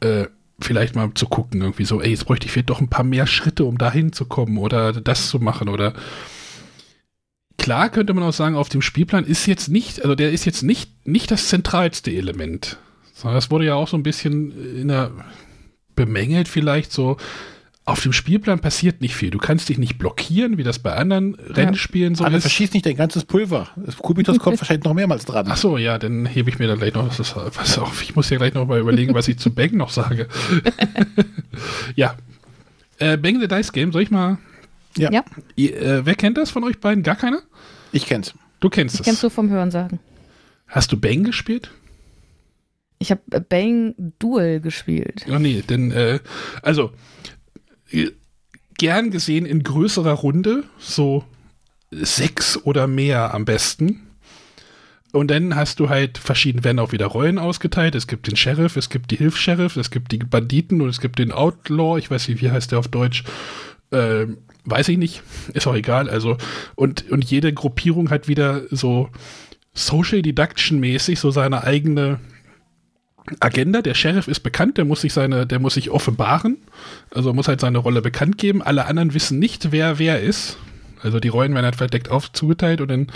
äh, 0.00 0.26
vielleicht 0.60 0.94
mal 0.94 1.10
zu 1.14 1.26
gucken, 1.26 1.60
irgendwie 1.60 1.84
so, 1.84 2.00
ey, 2.00 2.10
jetzt 2.10 2.26
bräuchte 2.26 2.46
ich 2.46 2.52
vielleicht 2.52 2.70
doch 2.70 2.80
ein 2.80 2.88
paar 2.88 3.04
mehr 3.04 3.26
Schritte, 3.26 3.64
um 3.64 3.78
da 3.78 3.90
hinzukommen 3.90 4.58
oder 4.58 4.92
das 4.92 5.28
zu 5.28 5.38
machen 5.38 5.68
oder 5.68 5.94
klar 7.58 7.88
könnte 7.88 8.14
man 8.14 8.24
auch 8.24 8.32
sagen, 8.32 8.56
auf 8.56 8.68
dem 8.68 8.82
Spielplan 8.82 9.24
ist 9.24 9.46
jetzt 9.46 9.68
nicht, 9.68 10.02
also 10.02 10.14
der 10.14 10.32
ist 10.32 10.44
jetzt 10.44 10.62
nicht, 10.62 11.06
nicht 11.06 11.30
das 11.30 11.48
zentralste 11.48 12.10
Element. 12.10 12.78
Das 13.22 13.50
wurde 13.50 13.64
ja 13.64 13.74
auch 13.74 13.88
so 13.88 13.96
ein 13.96 14.02
bisschen 14.02 14.52
in 14.76 14.88
der 14.88 15.10
bemängelt 15.96 16.48
vielleicht 16.48 16.92
so. 16.92 17.16
Auf 17.86 18.00
dem 18.00 18.14
Spielplan 18.14 18.60
passiert 18.60 19.02
nicht 19.02 19.14
viel. 19.14 19.30
Du 19.30 19.36
kannst 19.36 19.68
dich 19.68 19.76
nicht 19.76 19.98
blockieren, 19.98 20.56
wie 20.56 20.62
das 20.62 20.78
bei 20.78 20.94
anderen 20.94 21.36
ja. 21.48 21.54
Rennspielen 21.54 22.14
so 22.14 22.24
Aber 22.24 22.36
ist. 22.36 22.44
verschießt 22.44 22.72
nicht 22.72 22.86
dein 22.86 22.96
ganzes 22.96 23.24
Pulver. 23.24 23.68
Das 23.76 23.98
Kubitus 23.98 24.38
kommt 24.38 24.58
wahrscheinlich 24.60 24.84
noch 24.84 24.94
mehrmals 24.94 25.26
dran. 25.26 25.46
Ach 25.50 25.56
so, 25.58 25.76
ja, 25.76 25.98
dann 25.98 26.24
hebe 26.24 26.48
ich 26.48 26.58
mir 26.58 26.66
da 26.66 26.76
gleich 26.76 26.94
noch 26.94 27.06
was, 27.06 27.36
was 27.36 27.78
auf. 27.78 28.02
Ich 28.02 28.16
muss 28.16 28.30
ja 28.30 28.38
gleich 28.38 28.54
noch 28.54 28.66
mal 28.66 28.80
überlegen, 28.80 29.12
was 29.12 29.28
ich 29.28 29.38
zu 29.38 29.54
Bang 29.54 29.76
noch 29.76 29.90
sage. 29.90 30.28
ja. 31.94 32.14
Äh, 32.98 33.18
Bang 33.18 33.38
the 33.38 33.48
Dice 33.48 33.70
Game, 33.72 33.92
soll 33.92 34.02
ich 34.02 34.10
mal? 34.10 34.38
Ja. 34.96 35.12
ja. 35.12 35.24
Äh, 35.56 36.06
wer 36.06 36.14
kennt 36.14 36.38
das 36.38 36.50
von 36.50 36.64
euch 36.64 36.78
beiden? 36.80 37.02
Gar 37.02 37.16
keiner? 37.16 37.42
Ich 37.92 38.06
kenn's. 38.06 38.32
Du 38.60 38.70
kennst 38.70 38.94
ich 38.94 39.00
es. 39.00 39.04
Kennst 39.04 39.22
du 39.22 39.28
vom 39.28 39.50
Hören 39.50 39.70
sagen. 39.70 40.00
Hast 40.68 40.90
du 40.90 40.98
Bang 40.98 41.22
gespielt? 41.22 41.70
Ich 42.98 43.10
habe 43.10 43.20
Bang 43.48 43.94
Duel 44.18 44.60
gespielt. 44.60 45.26
Oh 45.28 45.38
nee, 45.38 45.62
denn, 45.68 45.92
äh, 45.92 46.20
also, 46.62 46.92
gern 48.78 49.10
gesehen 49.10 49.46
in 49.46 49.62
größerer 49.62 50.12
Runde, 50.12 50.64
so 50.78 51.24
sechs 51.90 52.56
oder 52.64 52.86
mehr 52.86 53.34
am 53.34 53.44
besten. 53.44 54.00
Und 55.12 55.30
dann 55.30 55.54
hast 55.54 55.78
du 55.78 55.88
halt 55.88 56.18
verschiedene, 56.18 56.64
werden 56.64 56.80
auch 56.80 56.90
wieder 56.90 57.06
Rollen 57.06 57.38
ausgeteilt. 57.38 57.94
Es 57.94 58.08
gibt 58.08 58.26
den 58.26 58.34
Sheriff, 58.34 58.76
es 58.76 58.90
gibt 58.90 59.12
die 59.12 59.16
Hilfs-Sheriff, 59.16 59.76
es 59.76 59.92
gibt 59.92 60.10
die 60.10 60.18
Banditen 60.18 60.80
und 60.80 60.88
es 60.88 61.00
gibt 61.00 61.20
den 61.20 61.30
Outlaw. 61.30 61.98
Ich 61.98 62.10
weiß 62.10 62.28
nicht, 62.28 62.42
wie 62.42 62.50
heißt 62.50 62.72
der 62.72 62.80
auf 62.80 62.88
Deutsch? 62.88 63.22
Ähm, 63.92 64.38
weiß 64.64 64.88
ich 64.88 64.98
nicht. 64.98 65.22
Ist 65.52 65.68
auch 65.68 65.76
egal. 65.76 66.10
Also, 66.10 66.36
und, 66.74 67.08
und 67.12 67.24
jede 67.24 67.52
Gruppierung 67.52 68.10
hat 68.10 68.26
wieder 68.26 68.62
so 68.72 69.08
Social 69.72 70.20
Deduction 70.20 70.80
mäßig 70.80 71.20
so 71.20 71.30
seine 71.30 71.62
eigene 71.62 72.18
Agenda. 73.40 73.82
Der 73.82 73.94
Sheriff 73.94 74.28
ist 74.28 74.40
bekannt, 74.40 74.78
der 74.78 74.84
muss 74.84 75.00
sich 75.00 75.12
seine, 75.12 75.46
der 75.46 75.58
muss 75.58 75.74
sich 75.74 75.90
offenbaren. 75.90 76.58
Also 77.14 77.32
muss 77.32 77.48
halt 77.48 77.60
seine 77.60 77.78
Rolle 77.78 78.02
bekannt 78.02 78.38
geben. 78.38 78.62
Alle 78.62 78.86
anderen 78.86 79.14
wissen 79.14 79.38
nicht, 79.38 79.72
wer 79.72 79.98
wer 79.98 80.20
ist. 80.20 80.58
Also 81.02 81.20
die 81.20 81.28
Rollen 81.28 81.54
werden 81.54 81.64
halt 81.64 81.76
verdeckt 81.76 82.10
auf 82.10 82.32
zugeteilt 82.32 82.80
und 82.80 82.88
dann 82.88 83.08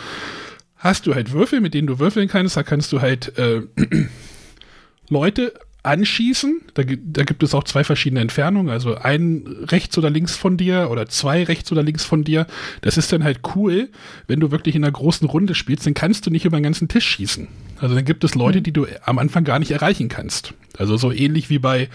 hast 0.76 1.06
du 1.06 1.14
halt 1.14 1.32
Würfel, 1.32 1.60
mit 1.60 1.74
denen 1.74 1.86
du 1.86 1.98
würfeln 1.98 2.28
kannst. 2.28 2.56
Da 2.56 2.62
kannst 2.62 2.92
du 2.92 3.00
halt 3.00 3.36
äh, 3.38 3.62
Leute 5.08 5.54
anschießen. 5.88 6.60
Da, 6.74 6.82
da, 6.84 7.24
gibt 7.24 7.42
es 7.42 7.54
auch 7.54 7.64
zwei 7.64 7.82
verschiedene 7.82 8.20
Entfernungen. 8.20 8.70
Also 8.70 8.96
ein 8.96 9.44
rechts 9.68 9.96
oder 9.98 10.10
links 10.10 10.36
von 10.36 10.56
dir 10.56 10.88
oder 10.90 11.08
zwei 11.08 11.44
rechts 11.44 11.72
oder 11.72 11.82
links 11.82 12.04
von 12.04 12.24
dir. 12.24 12.46
Das 12.82 12.96
ist 12.96 13.12
dann 13.12 13.24
halt 13.24 13.40
cool, 13.54 13.88
wenn 14.26 14.40
du 14.40 14.50
wirklich 14.50 14.76
in 14.76 14.84
einer 14.84 14.92
großen 14.92 15.26
Runde 15.26 15.54
spielst, 15.54 15.86
dann 15.86 15.94
kannst 15.94 16.26
du 16.26 16.30
nicht 16.30 16.44
über 16.44 16.58
den 16.58 16.64
ganzen 16.64 16.88
Tisch 16.88 17.06
schießen. 17.06 17.48
Also 17.80 17.94
dann 17.94 18.04
gibt 18.04 18.22
es 18.24 18.34
Leute, 18.34 18.58
mhm. 18.58 18.62
die 18.64 18.72
du 18.72 18.86
am 19.04 19.18
Anfang 19.18 19.44
gar 19.44 19.58
nicht 19.58 19.70
erreichen 19.70 20.08
kannst. 20.08 20.54
Also 20.76 20.96
so 20.96 21.10
ähnlich 21.10 21.50
wie 21.50 21.58
bei 21.58 21.88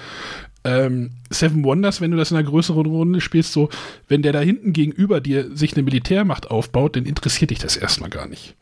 ähm, 0.63 1.11
Seven 1.29 1.63
Wonders, 1.63 2.01
wenn 2.01 2.11
du 2.11 2.17
das 2.17 2.31
in 2.31 2.37
einer 2.37 2.47
größeren 2.47 2.85
Runde 2.85 3.21
spielst, 3.21 3.53
so, 3.53 3.69
wenn 4.07 4.21
der 4.21 4.33
da 4.33 4.39
hinten 4.39 4.73
gegenüber 4.73 5.21
dir 5.21 5.55
sich 5.55 5.73
eine 5.73 5.83
Militärmacht 5.83 6.49
aufbaut, 6.49 6.95
dann 6.95 7.05
interessiert 7.05 7.51
dich 7.51 7.59
das 7.59 7.77
erstmal 7.77 8.09
gar 8.09 8.27
nicht. 8.27 8.55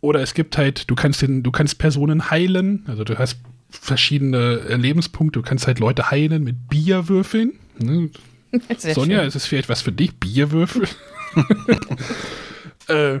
Oder 0.00 0.20
es 0.20 0.34
gibt 0.34 0.58
halt, 0.58 0.90
du 0.90 0.94
kannst 0.94 1.22
den, 1.22 1.42
du 1.42 1.50
kannst 1.50 1.78
Personen 1.78 2.30
heilen, 2.30 2.84
also 2.86 3.04
du 3.04 3.18
hast 3.18 3.38
verschiedene 3.80 4.76
Lebenspunkte, 4.76 5.40
du 5.40 5.46
kannst 5.46 5.66
halt 5.66 5.78
Leute 5.78 6.10
heilen 6.10 6.44
mit 6.44 6.68
Bierwürfeln. 6.68 7.52
Ne? 7.78 8.10
Sonja, 8.78 9.18
schön. 9.18 9.28
ist 9.28 9.36
es 9.36 9.46
vielleicht 9.46 9.68
was 9.68 9.82
für 9.82 9.92
dich? 9.92 10.14
Bierwürfel? 10.16 10.88
äh, 12.88 13.18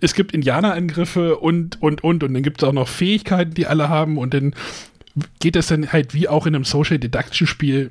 es 0.00 0.14
gibt 0.14 0.32
Indianerangriffe 0.32 1.36
und, 1.36 1.80
und, 1.80 2.04
und. 2.04 2.22
Und 2.22 2.34
dann 2.34 2.42
gibt 2.42 2.62
es 2.62 2.68
auch 2.68 2.72
noch 2.72 2.88
Fähigkeiten, 2.88 3.54
die 3.54 3.66
alle 3.66 3.88
haben. 3.88 4.18
Und 4.18 4.34
dann 4.34 4.54
geht 5.40 5.56
es 5.56 5.68
dann 5.68 5.92
halt 5.92 6.14
wie 6.14 6.28
auch 6.28 6.46
in 6.46 6.54
einem 6.54 6.64
Social 6.64 6.98
Deduction 6.98 7.46
Spiel 7.46 7.90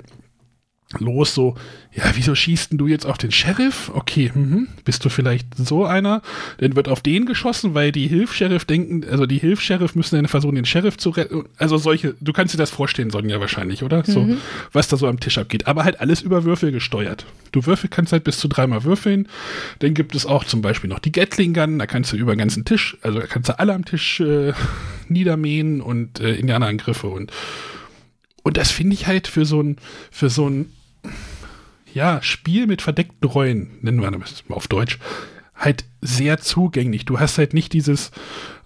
los, 1.00 1.34
so, 1.34 1.54
ja, 1.92 2.04
wieso 2.14 2.34
schießt 2.34 2.72
denn 2.72 2.78
du 2.78 2.86
jetzt 2.86 3.06
auf 3.06 3.18
den 3.18 3.30
Sheriff? 3.30 3.90
Okay, 3.94 4.32
mhm. 4.34 4.68
bist 4.84 5.04
du 5.04 5.08
vielleicht 5.08 5.46
so 5.56 5.84
einer? 5.84 6.22
Dann 6.58 6.76
wird 6.76 6.88
auf 6.88 7.00
den 7.00 7.26
geschossen, 7.26 7.74
weil 7.74 7.92
die 7.92 8.08
Hilfs-Sheriff 8.08 8.64
denken, 8.64 9.04
also 9.08 9.26
die 9.26 9.38
Hilfs-Sheriff 9.38 9.94
müssen 9.94 10.16
dann 10.16 10.26
versuchen, 10.26 10.56
den 10.56 10.64
Sheriff 10.64 10.96
zu 10.96 11.10
retten. 11.10 11.44
Also 11.56 11.76
solche, 11.76 12.14
du 12.20 12.32
kannst 12.32 12.54
dir 12.54 12.58
das 12.58 12.70
vorstellen, 12.70 13.10
Sonja, 13.10 13.40
wahrscheinlich, 13.40 13.82
oder? 13.82 13.98
Mhm. 13.98 14.12
So, 14.12 14.28
was 14.72 14.88
da 14.88 14.96
so 14.96 15.06
am 15.06 15.20
Tisch 15.20 15.38
abgeht. 15.38 15.66
Aber 15.66 15.84
halt 15.84 16.00
alles 16.00 16.20
über 16.20 16.44
Würfel 16.44 16.72
gesteuert. 16.72 17.26
Du 17.52 17.66
Würfel 17.66 17.88
kannst 17.88 18.12
halt 18.12 18.24
bis 18.24 18.38
zu 18.38 18.48
dreimal 18.48 18.84
würfeln. 18.84 19.28
Dann 19.78 19.94
gibt 19.94 20.14
es 20.14 20.26
auch 20.26 20.44
zum 20.44 20.62
Beispiel 20.62 20.90
noch 20.90 20.98
die 20.98 21.12
Gatling 21.12 21.54
Gun, 21.54 21.78
da 21.78 21.86
kannst 21.86 22.12
du 22.12 22.16
über 22.16 22.34
den 22.34 22.38
ganzen 22.38 22.64
Tisch, 22.64 22.96
also 23.02 23.20
da 23.20 23.26
kannst 23.26 23.48
du 23.48 23.58
alle 23.58 23.74
am 23.74 23.84
Tisch 23.84 24.20
äh, 24.20 24.52
niedermähen 25.08 25.80
und 25.80 26.20
äh, 26.20 26.34
Indianerangriffe 26.34 27.06
und 27.06 27.30
und 28.44 28.58
das 28.58 28.70
finde 28.70 28.94
ich 28.94 29.06
halt 29.06 29.26
für 29.26 29.46
so 29.46 29.60
ein, 29.60 29.78
für 30.10 30.28
so 30.28 30.48
ein 30.48 30.70
ja, 31.92 32.20
Spiel 32.22 32.66
mit 32.66 32.82
verdeckten 32.82 33.28
Rollen, 33.28 33.78
nennen 33.82 34.00
wir 34.00 34.10
das 34.10 34.48
mal 34.48 34.56
auf 34.56 34.68
Deutsch, 34.68 34.98
halt 35.54 35.84
sehr 36.00 36.38
zugänglich. 36.38 37.04
Du 37.04 37.20
hast 37.20 37.38
halt 37.38 37.54
nicht 37.54 37.72
dieses, 37.72 38.10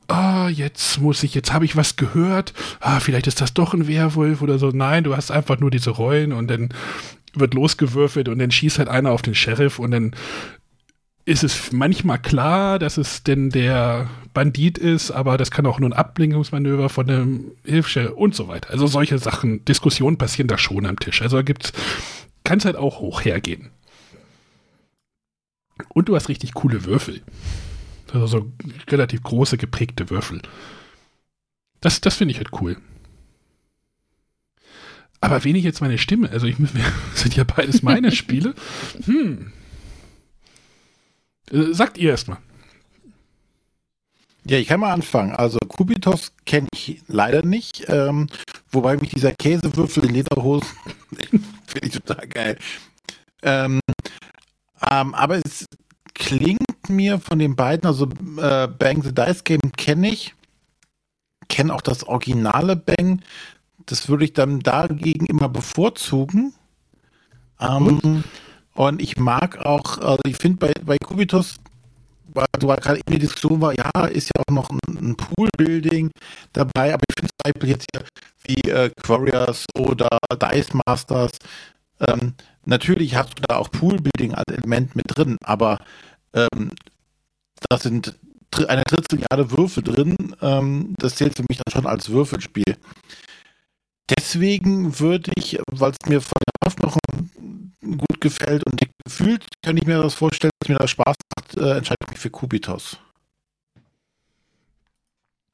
ah, 0.08 0.46
oh, 0.46 0.48
jetzt 0.48 1.00
muss 1.00 1.22
ich, 1.22 1.34
jetzt 1.34 1.52
habe 1.52 1.64
ich 1.64 1.76
was 1.76 1.96
gehört, 1.96 2.54
ah, 2.80 3.00
vielleicht 3.00 3.26
ist 3.26 3.40
das 3.40 3.54
doch 3.54 3.74
ein 3.74 3.86
Werwolf 3.86 4.42
oder 4.42 4.58
so. 4.58 4.70
Nein, 4.70 5.04
du 5.04 5.14
hast 5.14 5.30
einfach 5.30 5.60
nur 5.60 5.70
diese 5.70 5.90
Rollen 5.90 6.32
und 6.32 6.48
dann 6.48 6.70
wird 7.34 7.54
losgewürfelt 7.54 8.28
und 8.28 8.38
dann 8.38 8.50
schießt 8.50 8.78
halt 8.78 8.88
einer 8.88 9.12
auf 9.12 9.22
den 9.22 9.34
Sheriff 9.34 9.78
und 9.78 9.90
dann 9.90 10.14
ist 11.26 11.44
es 11.44 11.72
manchmal 11.72 12.18
klar, 12.18 12.78
dass 12.78 12.96
es 12.96 13.22
denn 13.22 13.50
der 13.50 14.08
Bandit 14.32 14.78
ist, 14.78 15.10
aber 15.10 15.36
das 15.36 15.50
kann 15.50 15.66
auch 15.66 15.78
nur 15.78 15.90
ein 15.90 15.92
Ablenkungsmanöver 15.92 16.88
von 16.88 17.10
einem 17.10 17.52
Hilfsstelle 17.66 18.14
und 18.14 18.34
so 18.34 18.48
weiter. 18.48 18.70
Also 18.70 18.86
solche 18.86 19.18
Sachen, 19.18 19.62
Diskussionen 19.66 20.16
passieren 20.16 20.48
da 20.48 20.56
schon 20.56 20.86
am 20.86 20.98
Tisch. 20.98 21.20
Also 21.20 21.36
da 21.36 21.42
gibt's, 21.42 21.74
kann 22.48 22.60
es 22.60 22.64
halt 22.64 22.76
auch 22.76 23.00
hoch 23.00 23.26
hergehen. 23.26 23.68
Und 25.90 26.08
du 26.08 26.16
hast 26.16 26.30
richtig 26.30 26.54
coole 26.54 26.86
Würfel. 26.86 27.20
Also 28.10 28.26
so 28.26 28.52
relativ 28.88 29.22
große, 29.22 29.58
geprägte 29.58 30.08
Würfel. 30.08 30.40
Das, 31.82 32.00
das 32.00 32.14
finde 32.14 32.32
ich 32.32 32.38
halt 32.38 32.50
cool. 32.62 32.78
Aber 35.20 35.44
wen 35.44 35.56
ich 35.56 35.64
jetzt 35.64 35.82
meine 35.82 35.98
Stimme, 35.98 36.30
also 36.30 36.46
ich, 36.46 36.56
sind 37.14 37.36
ja 37.36 37.44
beides 37.44 37.82
meine 37.82 38.12
Spiele. 38.12 38.54
Hm, 39.04 39.52
äh, 41.50 41.74
sagt 41.74 41.98
ihr 41.98 42.08
erstmal. 42.08 42.38
Ja, 44.48 44.56
ich 44.56 44.66
kann 44.66 44.80
mal 44.80 44.94
anfangen. 44.94 45.32
Also 45.36 45.58
Kubitos 45.58 46.32
kenne 46.46 46.68
ich 46.72 47.02
leider 47.06 47.44
nicht, 47.44 47.84
ähm, 47.88 48.28
wobei 48.70 48.96
mich 48.96 49.10
dieser 49.10 49.34
Käsewürfel 49.34 50.06
in 50.06 50.14
Lederhosen 50.14 50.70
finde 51.66 51.86
ich 51.86 51.92
total 51.92 52.26
geil. 52.26 52.58
Ähm, 53.42 53.80
ähm, 54.90 55.14
aber 55.14 55.36
es 55.36 55.66
klingt 56.14 56.88
mir 56.88 57.20
von 57.20 57.38
den 57.38 57.56
beiden, 57.56 57.86
also 57.86 58.06
äh, 58.38 58.68
Bang 58.68 59.02
the 59.02 59.14
Dice 59.14 59.44
Game 59.44 59.72
kenne 59.76 60.08
ich, 60.08 60.34
kenne 61.50 61.74
auch 61.74 61.82
das 61.82 62.04
originale 62.04 62.74
Bang. 62.74 63.20
Das 63.84 64.08
würde 64.08 64.24
ich 64.24 64.32
dann 64.32 64.60
dagegen 64.60 65.26
immer 65.26 65.50
bevorzugen. 65.50 66.54
Ähm, 67.60 68.24
und 68.72 69.02
ich 69.02 69.18
mag 69.18 69.58
auch, 69.58 69.98
also 69.98 70.20
ich 70.26 70.36
finde 70.38 70.68
bei, 70.68 70.72
bei 70.84 70.96
Kubitus, 70.96 71.58
weil 72.34 72.46
du 72.58 72.68
gerade 72.68 73.00
in 73.06 73.12
der 73.12 73.20
Diskussion 73.20 73.60
war, 73.60 73.74
ja, 73.76 74.06
ist 74.06 74.30
ja 74.34 74.42
auch 74.46 74.52
noch 74.52 74.70
ein, 74.70 74.80
ein 74.98 75.16
Pool-Building 75.16 76.10
dabei, 76.52 76.94
aber 76.94 77.02
ich 77.08 77.14
finde 77.18 77.30
zum 77.32 77.52
Beispiel 77.52 77.70
jetzt 77.70 77.86
hier 77.92 78.04
wie 78.44 78.70
äh, 78.70 78.90
Quarriors 79.02 79.66
oder 79.76 80.08
Dice 80.34 80.74
Masters, 80.86 81.32
ähm, 82.00 82.34
natürlich 82.64 83.14
hast 83.14 83.38
du 83.38 83.42
da 83.48 83.56
auch 83.56 83.70
Pool-Building 83.70 84.34
als 84.34 84.52
Element 84.52 84.94
mit 84.96 85.06
drin, 85.08 85.36
aber 85.44 85.78
ähm, 86.34 86.72
da 87.68 87.78
sind 87.78 88.16
eine 88.68 88.82
Dritteljahre 88.84 89.50
Würfel 89.50 89.82
drin, 89.82 90.16
ähm, 90.40 90.94
das 90.98 91.16
zählt 91.16 91.36
für 91.36 91.44
mich 91.48 91.58
dann 91.58 91.72
schon 91.72 91.86
als 91.86 92.08
Würfelspiel. 92.08 92.76
Deswegen 94.08 94.98
würde 95.00 95.32
ich, 95.36 95.58
weil 95.70 95.92
es 95.92 96.08
mir 96.08 96.20
von 96.20 96.40
gut 97.96 98.20
gefällt 98.20 98.64
und 98.66 98.80
gefühlt 99.04 99.46
kann 99.62 99.76
ich 99.76 99.86
mir 99.86 100.02
das 100.02 100.14
vorstellen, 100.14 100.50
dass 100.60 100.68
mir 100.68 100.78
das 100.78 100.90
Spaß 100.90 101.16
macht, 101.36 101.56
äh, 101.56 101.76
entscheide 101.78 101.98
ich 102.04 102.10
mich 102.10 102.18
für 102.18 102.30
Kubitos. 102.30 102.98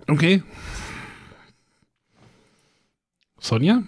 Okay. 0.06 0.42
Sonja? 3.38 3.82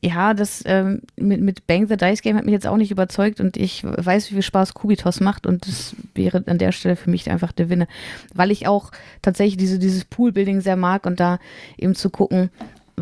Ja, 0.00 0.32
das 0.32 0.62
ähm, 0.64 1.02
mit, 1.16 1.40
mit 1.40 1.66
Bang 1.66 1.88
the 1.88 1.96
Dice 1.96 2.22
Game 2.22 2.36
hat 2.36 2.44
mich 2.44 2.52
jetzt 2.52 2.68
auch 2.68 2.76
nicht 2.76 2.92
überzeugt 2.92 3.40
und 3.40 3.56
ich 3.56 3.82
weiß, 3.82 4.30
wie 4.30 4.34
viel 4.34 4.42
Spaß 4.42 4.74
Kubitos 4.74 5.18
macht 5.18 5.44
und 5.44 5.66
das 5.66 5.96
wäre 6.14 6.44
an 6.46 6.58
der 6.58 6.70
Stelle 6.70 6.94
für 6.94 7.10
mich 7.10 7.28
einfach 7.28 7.50
der 7.50 7.68
Winne. 7.68 7.88
Weil 8.32 8.52
ich 8.52 8.68
auch 8.68 8.92
tatsächlich 9.22 9.56
diese, 9.56 9.80
dieses 9.80 10.04
Pool-Building 10.04 10.60
sehr 10.60 10.76
mag 10.76 11.04
und 11.04 11.18
da 11.18 11.40
eben 11.76 11.96
zu 11.96 12.10
gucken, 12.10 12.50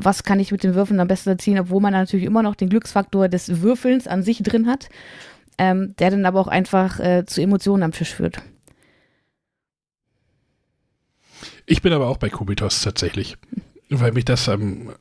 was 0.05 0.23
kann 0.23 0.41
ich 0.41 0.53
mit 0.53 0.63
den 0.63 0.75
Würfeln 0.75 1.01
am 1.01 1.09
besten 1.09 1.31
erzielen, 1.31 1.59
obwohl 1.59 1.81
man 1.81 1.93
natürlich 1.93 2.27
immer 2.27 2.43
noch 2.43 2.55
den 2.55 2.69
Glücksfaktor 2.69 3.29
des 3.29 3.63
Würfelns 3.63 4.07
an 4.07 4.23
sich 4.23 4.43
drin 4.43 4.67
hat, 4.67 4.89
ähm, 5.59 5.95
der 5.99 6.11
dann 6.11 6.27
aber 6.27 6.41
auch 6.41 6.49
einfach 6.49 7.01
äh, 7.01 7.25
zu 7.27 7.41
Emotionen 7.41 7.83
am 7.83 7.93
Tisch 7.93 8.15
führt. 8.15 8.43
Ich 11.67 11.83
bin 11.83 11.93
aber 11.93 12.07
auch 12.07 12.19
bei 12.19 12.29
Kubitos 12.29 12.81
tatsächlich, 12.83 13.37
weil 13.91 14.13
mich 14.13 14.25
das 14.25 14.47
ähm, 14.49 14.93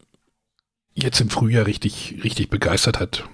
jetzt 0.93 1.22
im 1.22 1.30
Frühjahr 1.30 1.68
richtig, 1.68 2.22
richtig 2.24 2.50
begeistert 2.50 3.00
hat. 3.00 3.28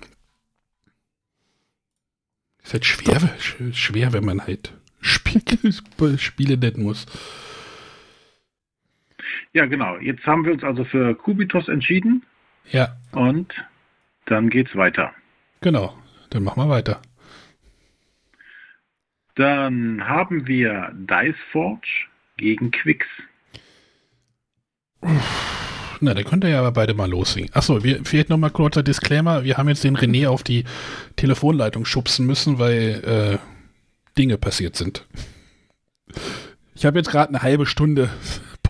Ist 2.63 2.73
halt 2.73 2.85
schwer, 2.85 3.29
schwer, 3.71 4.13
wenn 4.13 4.25
man 4.25 4.45
halt 4.45 4.73
Spiele, 4.99 6.17
Spiele 6.17 6.57
nennen 6.57 6.83
muss. 6.83 7.05
Ja, 9.53 9.65
genau. 9.65 9.97
Jetzt 9.97 10.25
haben 10.25 10.45
wir 10.45 10.53
uns 10.53 10.63
also 10.63 10.83
für 10.85 11.13
Kubitos 11.15 11.67
entschieden. 11.67 12.23
Ja. 12.69 12.95
Und 13.11 13.53
dann 14.25 14.49
geht's 14.49 14.75
weiter. 14.75 15.11
Genau, 15.61 15.95
dann 16.29 16.43
machen 16.43 16.63
wir 16.63 16.69
weiter. 16.69 17.01
Dann 19.35 20.07
haben 20.07 20.47
wir 20.47 20.91
Dice 20.93 21.35
Forge 21.51 22.07
gegen 22.37 22.71
Quicks. 22.71 23.07
Na, 25.99 26.13
da 26.13 26.23
könnt 26.23 26.43
ihr 26.43 26.49
ja 26.49 26.59
aber 26.59 26.71
beide 26.71 26.93
mal 26.93 27.09
loslegen. 27.09 27.49
Achso, 27.53 27.83
wir, 27.83 28.03
vielleicht 28.03 28.29
nochmal 28.29 28.49
kurzer 28.49 28.83
Disclaimer. 28.83 29.43
Wir 29.43 29.57
haben 29.57 29.69
jetzt 29.69 29.83
den 29.83 29.97
René 29.97 30.27
auf 30.27 30.43
die 30.43 30.65
Telefonleitung 31.15 31.85
schubsen 31.85 32.25
müssen, 32.25 32.59
weil 32.59 33.39
äh, 33.39 34.17
Dinge 34.17 34.37
passiert 34.37 34.75
sind. 34.75 35.07
Ich 36.75 36.85
habe 36.85 36.97
jetzt 36.97 37.11
gerade 37.11 37.29
eine 37.29 37.41
halbe 37.41 37.65
Stunde 37.65 38.09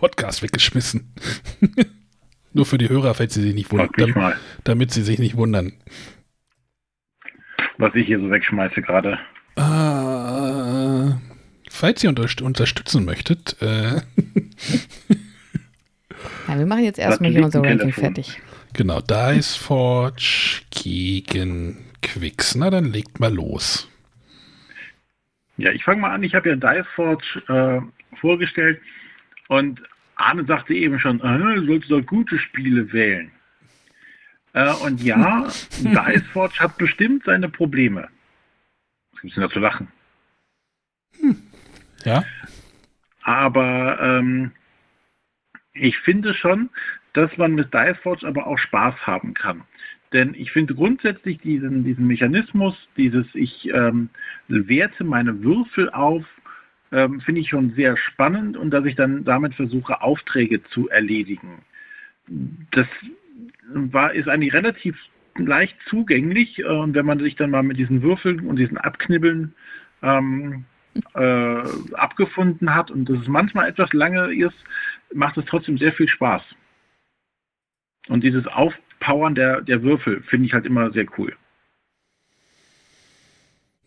Podcast 0.02 0.42
weggeschmissen. 0.42 1.14
Nur 2.52 2.66
für 2.66 2.76
die 2.76 2.88
Hörer, 2.88 3.14
falls 3.14 3.34
sie 3.34 3.42
sich 3.42 3.54
nicht 3.54 3.70
wundern. 3.70 4.10
Mal, 4.16 4.36
Damit 4.64 4.90
sie 4.90 5.02
sich 5.02 5.20
nicht 5.20 5.36
wundern. 5.36 5.74
was 7.78 7.94
ich 7.94 8.06
hier 8.08 8.18
so 8.18 8.28
wegschmeiße 8.28 8.82
gerade. 8.82 9.12
Äh, 9.54 11.14
falls 11.70 12.02
ihr 12.02 12.08
unterst 12.10 12.42
unterstützen 12.42 13.04
möchtet, 13.04 13.56
äh, 13.62 14.00
Ja, 16.48 16.58
wir 16.58 16.66
machen 16.66 16.82
jetzt 16.84 16.98
erstmal 16.98 17.30
hier 17.30 17.44
unser 17.44 17.60
Ranking 17.60 17.78
Telefon. 17.78 18.02
fertig. 18.04 18.40
genau, 18.72 19.00
Dice 19.00 19.54
Forge 19.54 20.62
gegen 20.70 21.78
Quicks. 22.02 22.56
Na, 22.56 22.70
dann 22.70 22.86
legt 22.92 23.20
mal 23.20 23.32
los. 23.32 23.88
Ja, 25.58 25.70
ich 25.70 25.84
fange 25.84 26.00
mal 26.00 26.10
an. 26.10 26.24
Ich 26.24 26.34
habe 26.34 26.48
ja 26.48 26.56
Dice 26.56 26.86
Forge 26.96 27.42
äh, 27.48 27.80
vorgestellt 28.16 28.80
und 29.48 29.80
Arne 30.22 30.44
sagte 30.44 30.74
eben 30.74 30.98
schon, 30.98 31.20
äh, 31.20 31.38
du 31.56 31.66
sollst 31.66 31.90
doch 31.90 32.02
gute 32.02 32.38
Spiele 32.38 32.92
wählen. 32.92 33.30
Äh, 34.52 34.72
und 34.84 35.02
ja, 35.02 35.48
Dice 35.78 36.26
Forge 36.32 36.58
hat 36.58 36.78
bestimmt 36.78 37.24
seine 37.24 37.48
Probleme. 37.48 38.08
Was 39.12 39.20
gibt's 39.22 39.34
denn 39.34 39.44
da 39.44 39.50
zu 39.50 39.60
lachen? 39.60 39.88
Ja? 42.04 42.24
Aber 43.22 43.98
ähm, 44.00 44.52
ich 45.72 45.98
finde 45.98 46.34
schon, 46.34 46.70
dass 47.12 47.36
man 47.36 47.54
mit 47.54 47.72
Dice 47.72 47.98
Forge 48.02 48.26
aber 48.26 48.46
auch 48.46 48.58
Spaß 48.58 49.06
haben 49.06 49.34
kann. 49.34 49.62
Denn 50.12 50.34
ich 50.34 50.52
finde 50.52 50.74
grundsätzlich 50.74 51.38
diesen, 51.38 51.84
diesen 51.84 52.06
Mechanismus, 52.06 52.76
dieses 52.96 53.26
ich 53.34 53.68
ähm, 53.72 54.10
werte 54.48 55.04
meine 55.04 55.42
Würfel 55.42 55.88
auf, 55.90 56.24
ähm, 56.92 57.20
finde 57.20 57.40
ich 57.40 57.48
schon 57.48 57.72
sehr 57.74 57.96
spannend 57.96 58.56
und 58.56 58.70
dass 58.70 58.84
ich 58.84 58.94
dann 58.94 59.24
damit 59.24 59.54
versuche, 59.54 60.02
Aufträge 60.02 60.62
zu 60.64 60.88
erledigen. 60.88 61.62
Das 62.70 62.86
war, 63.72 64.12
ist 64.12 64.28
eigentlich 64.28 64.52
relativ 64.52 64.96
leicht 65.36 65.76
zugänglich 65.88 66.58
äh, 66.58 66.64
und 66.64 66.94
wenn 66.94 67.06
man 67.06 67.18
sich 67.18 67.36
dann 67.36 67.50
mal 67.50 67.62
mit 67.62 67.78
diesen 67.78 68.02
Würfeln 68.02 68.46
und 68.46 68.56
diesen 68.56 68.76
Abknibbeln 68.76 69.54
ähm, 70.02 70.66
äh, 71.14 71.62
abgefunden 71.94 72.74
hat 72.74 72.90
und 72.90 73.08
dass 73.08 73.20
es 73.20 73.28
manchmal 73.28 73.68
etwas 73.68 73.92
lange 73.94 74.32
ist, 74.34 74.56
macht 75.14 75.38
es 75.38 75.46
trotzdem 75.46 75.78
sehr 75.78 75.92
viel 75.92 76.08
Spaß. 76.08 76.42
Und 78.08 78.24
dieses 78.24 78.46
Aufpowern 78.46 79.34
der, 79.34 79.62
der 79.62 79.82
Würfel 79.82 80.22
finde 80.24 80.46
ich 80.46 80.52
halt 80.52 80.66
immer 80.66 80.90
sehr 80.92 81.06
cool. 81.16 81.34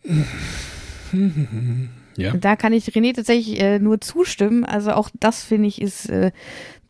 Ja. 2.16 2.32
Da 2.34 2.56
kann 2.56 2.72
ich 2.72 2.86
René 2.86 3.14
tatsächlich 3.14 3.60
äh, 3.60 3.78
nur 3.78 4.00
zustimmen. 4.00 4.64
Also 4.64 4.92
auch 4.92 5.10
das 5.20 5.44
finde 5.44 5.68
ich 5.68 5.80
ist 5.80 6.08
äh, 6.08 6.32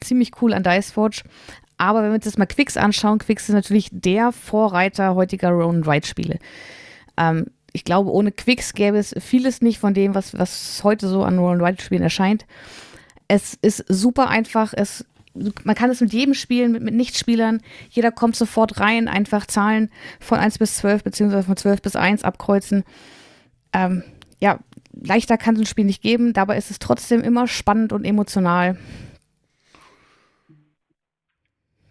ziemlich 0.00 0.30
cool 0.40 0.52
an 0.52 0.62
Dice 0.62 0.90
Forge. 0.90 1.22
Aber 1.78 2.02
wenn 2.02 2.10
wir 2.10 2.16
uns 2.16 2.24
jetzt 2.24 2.38
mal 2.38 2.46
Quicks 2.46 2.76
anschauen, 2.76 3.18
Quicks 3.18 3.48
ist 3.48 3.54
natürlich 3.54 3.88
der 3.92 4.32
Vorreiter 4.32 5.14
heutiger 5.14 5.50
Roll-and-Write-Spiele. 5.50 6.38
Ähm, 7.16 7.46
ich 7.72 7.84
glaube, 7.84 8.10
ohne 8.10 8.32
Quicks 8.32 8.72
gäbe 8.72 8.96
es 8.96 9.14
vieles 9.18 9.60
nicht 9.60 9.78
von 9.78 9.92
dem, 9.92 10.14
was, 10.14 10.32
was 10.38 10.82
heute 10.82 11.08
so 11.08 11.22
an 11.22 11.38
Roll-and-Write-Spielen 11.38 12.02
erscheint. 12.02 12.46
Es 13.28 13.54
ist 13.60 13.84
super 13.88 14.28
einfach. 14.28 14.72
Es, 14.74 15.04
man 15.34 15.74
kann 15.74 15.90
es 15.90 16.00
mit 16.00 16.14
jedem 16.14 16.32
spielen, 16.32 16.72
mit, 16.72 16.82
mit 16.82 16.94
Nichtspielern. 16.94 17.60
Jeder 17.90 18.10
kommt 18.12 18.36
sofort 18.36 18.80
rein, 18.80 19.08
einfach 19.08 19.46
Zahlen 19.46 19.90
von 20.18 20.38
1 20.38 20.58
bis 20.58 20.76
12 20.78 21.04
beziehungsweise 21.04 21.44
von 21.44 21.56
12 21.56 21.82
bis 21.82 21.96
1 21.96 22.24
abkreuzen. 22.24 22.84
Ähm, 23.74 24.02
ja, 24.40 24.60
leichter 25.00 25.36
kann 25.38 25.54
es 25.54 25.60
ein 25.62 25.66
Spiel 25.66 25.84
nicht 25.84 26.02
geben, 26.02 26.32
dabei 26.32 26.56
ist 26.56 26.70
es 26.70 26.78
trotzdem 26.78 27.22
immer 27.22 27.46
spannend 27.48 27.92
und 27.92 28.04
emotional. 28.04 28.76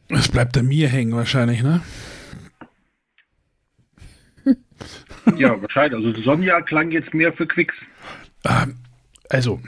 Es 0.09 0.27
bleibt 0.29 0.57
an 0.57 0.67
mir 0.67 0.87
hängen 0.87 1.15
wahrscheinlich, 1.15 1.63
ne? 1.63 1.81
Ja, 5.37 5.59
wahrscheinlich. 5.61 6.05
Also 6.05 6.21
Sonja 6.21 6.61
klang 6.61 6.91
jetzt 6.91 7.13
mehr 7.13 7.33
für 7.33 7.47
Quicks. 7.47 7.73
Ähm, 8.45 8.75
Also, 9.29 9.59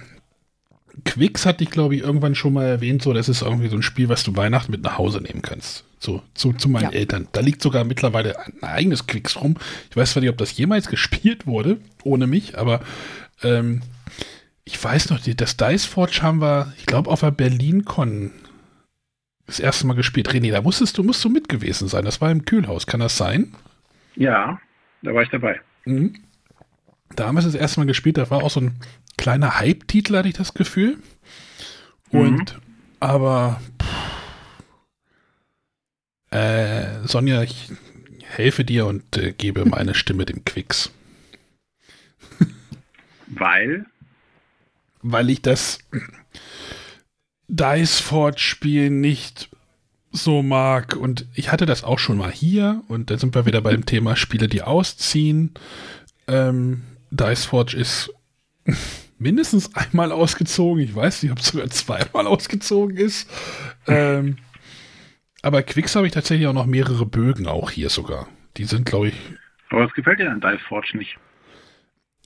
Quicks 1.05 1.45
hatte 1.47 1.63
ich, 1.63 1.71
glaube 1.71 1.95
ich, 1.95 2.01
irgendwann 2.03 2.35
schon 2.35 2.53
mal 2.53 2.65
erwähnt, 2.65 3.01
so, 3.01 3.13
das 3.13 3.27
ist 3.29 3.41
irgendwie 3.41 3.69
so 3.69 3.75
ein 3.75 3.81
Spiel, 3.81 4.09
was 4.09 4.23
du 4.23 4.35
Weihnachten 4.35 4.71
mit 4.71 4.83
nach 4.83 4.97
Hause 4.99 5.19
nehmen 5.21 5.41
kannst. 5.41 5.83
So, 5.99 6.21
zu, 6.35 6.53
zu 6.53 6.69
meinen 6.69 6.83
Ja. 6.83 6.89
Eltern. 6.91 7.27
Da 7.31 7.41
liegt 7.41 7.61
sogar 7.63 7.83
mittlerweile 7.83 8.37
ein 8.39 8.61
eigenes 8.61 9.07
Quicks 9.07 9.37
rum. 9.41 9.55
Ich 9.89 9.97
weiß 9.97 10.11
zwar 10.11 10.21
nicht, 10.21 10.29
ob 10.29 10.37
das 10.37 10.55
jemals 10.55 10.87
gespielt 10.89 11.47
wurde, 11.47 11.79
ohne 12.03 12.27
mich, 12.27 12.57
aber 12.57 12.81
ähm, 13.43 13.81
ich 14.63 14.83
weiß 14.83 15.09
noch, 15.09 15.19
das 15.21 15.57
Dice 15.57 15.85
Forge 15.85 16.19
haben 16.21 16.41
wir, 16.41 16.73
ich 16.77 16.85
glaube, 16.85 17.09
auf 17.09 17.21
der 17.21 17.31
BerlinCon 17.31 18.31
das 19.45 19.59
erste 19.59 19.87
Mal 19.87 19.93
gespielt. 19.93 20.29
René, 20.29 20.51
da 20.51 20.61
musstest 20.61 20.97
du, 20.97 21.03
musst 21.03 21.23
du 21.23 21.29
mit 21.29 21.47
gewesen 21.47 21.87
sein. 21.87 22.03
Das 22.03 22.19
war 22.19 22.29
im 22.29 22.43
Kühlhaus, 22.43 22.85
kann 22.85 22.99
das 22.99 23.17
sein? 23.17 23.55
Ja, 24.15 24.59
da 25.01 25.13
war 25.13 25.23
ich 25.23 25.29
dabei. 25.29 25.61
Mhm. 25.85 26.15
Da 27.15 27.27
haben 27.27 27.35
wir 27.35 27.39
es 27.39 27.45
das 27.45 27.55
erste 27.55 27.79
Mal 27.79 27.85
gespielt. 27.85 28.17
Da 28.17 28.29
war 28.29 28.43
auch 28.43 28.49
so 28.49 28.59
ein 28.59 28.75
kleiner 29.17 29.59
Hype-Titel, 29.59 30.17
hatte 30.17 30.27
ich 30.27 30.35
das 30.35 30.53
Gefühl. 30.53 30.97
Und, 32.09 32.59
aber, 32.99 33.61
pff, 33.81 33.97
äh, 36.31 37.07
Sonja, 37.07 37.41
ich 37.43 37.71
helfe 38.23 38.65
dir 38.65 38.85
und 38.85 39.17
äh, 39.17 39.31
gebe 39.31 39.65
meine 39.65 39.95
Stimme 39.95 40.25
dem 40.25 40.43
Quicks. 40.43 40.91
Weil, 43.27 43.85
Weil 45.01 45.29
ich 45.29 45.41
das 45.41 45.79
Dice 47.47 47.99
Forge 47.99 48.39
Spiel 48.39 48.89
nicht 48.89 49.49
so 50.11 50.41
mag. 50.41 50.95
Und 50.95 51.25
ich 51.33 51.51
hatte 51.51 51.65
das 51.65 51.83
auch 51.83 51.99
schon 51.99 52.17
mal 52.17 52.31
hier. 52.31 52.83
Und 52.87 53.09
da 53.09 53.17
sind 53.17 53.35
wir 53.35 53.45
wieder 53.45 53.61
beim 53.61 53.85
Thema 53.85 54.15
Spiele, 54.15 54.47
die 54.47 54.63
ausziehen. 54.63 55.53
Ähm, 56.27 56.83
Dice 57.11 57.45
Forge 57.45 57.77
ist 57.77 58.13
mindestens 59.19 59.75
einmal 59.75 60.11
ausgezogen. 60.11 60.83
Ich 60.83 60.95
weiß 60.95 61.23
nicht, 61.23 61.31
ob 61.31 61.39
es 61.39 61.47
sogar 61.47 61.69
zweimal 61.69 62.27
ausgezogen 62.27 62.97
ist. 62.97 63.29
Ähm, 63.87 64.37
aber 65.41 65.63
Quicks 65.63 65.95
habe 65.95 66.07
ich 66.07 66.13
tatsächlich 66.13 66.47
auch 66.47 66.53
noch 66.53 66.65
mehrere 66.65 67.05
Bögen 67.05 67.47
auch 67.47 67.71
hier 67.71 67.89
sogar. 67.89 68.27
Die 68.57 68.65
sind, 68.65 68.85
glaube 68.85 69.09
ich, 69.09 69.13
aber 69.69 69.85
es 69.85 69.93
gefällt 69.93 70.19
dir 70.19 70.31
an 70.31 70.41
Dice 70.41 70.61
Forge 70.67 70.97
nicht. 70.97 71.17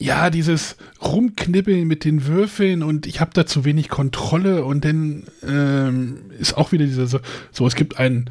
Ja, 0.02 0.32
dieses 0.32 0.78
Rumknibbeln 1.04 1.88
mit 1.88 2.06
den 2.06 2.26
Würfeln 2.26 2.82
und 2.82 3.06
ich 3.06 3.22
habe 3.22 3.32
da 3.36 3.45
zu 3.45 3.66
wenig 3.66 3.88
Kontrolle 3.88 4.66
und 4.66 4.84
dann 4.84 5.26
ähm, 5.47 6.32
ist 6.39 6.58
auch 6.58 6.72
wieder 6.72 6.86
dieser 6.86 7.06
so, 7.06 7.20
so, 7.52 7.68
es 7.68 7.76
gibt 7.76 7.99
einen 7.99 8.30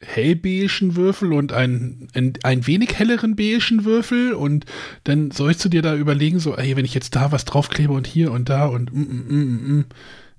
hellbeischen 0.00 0.96
Würfel 0.96 1.32
und 1.32 1.52
einen, 1.52 2.08
einen, 2.14 2.32
einen 2.42 2.66
wenig 2.66 2.98
helleren 2.98 3.36
beischen 3.36 3.84
Würfel 3.84 4.32
und 4.32 4.64
dann 5.04 5.30
sollst 5.30 5.64
du 5.64 5.68
dir 5.68 5.82
da 5.82 5.94
überlegen, 5.94 6.40
so, 6.40 6.56
ey, 6.56 6.76
wenn 6.76 6.84
ich 6.84 6.94
jetzt 6.94 7.14
da 7.14 7.30
was 7.30 7.44
draufklebe 7.44 7.92
und 7.92 8.08
hier 8.08 8.32
und 8.32 8.48
da 8.48 8.66
und 8.66 8.92
mm, 8.92 9.00
mm, 9.00 9.26
mm, 9.28 9.78
mm. 9.78 9.84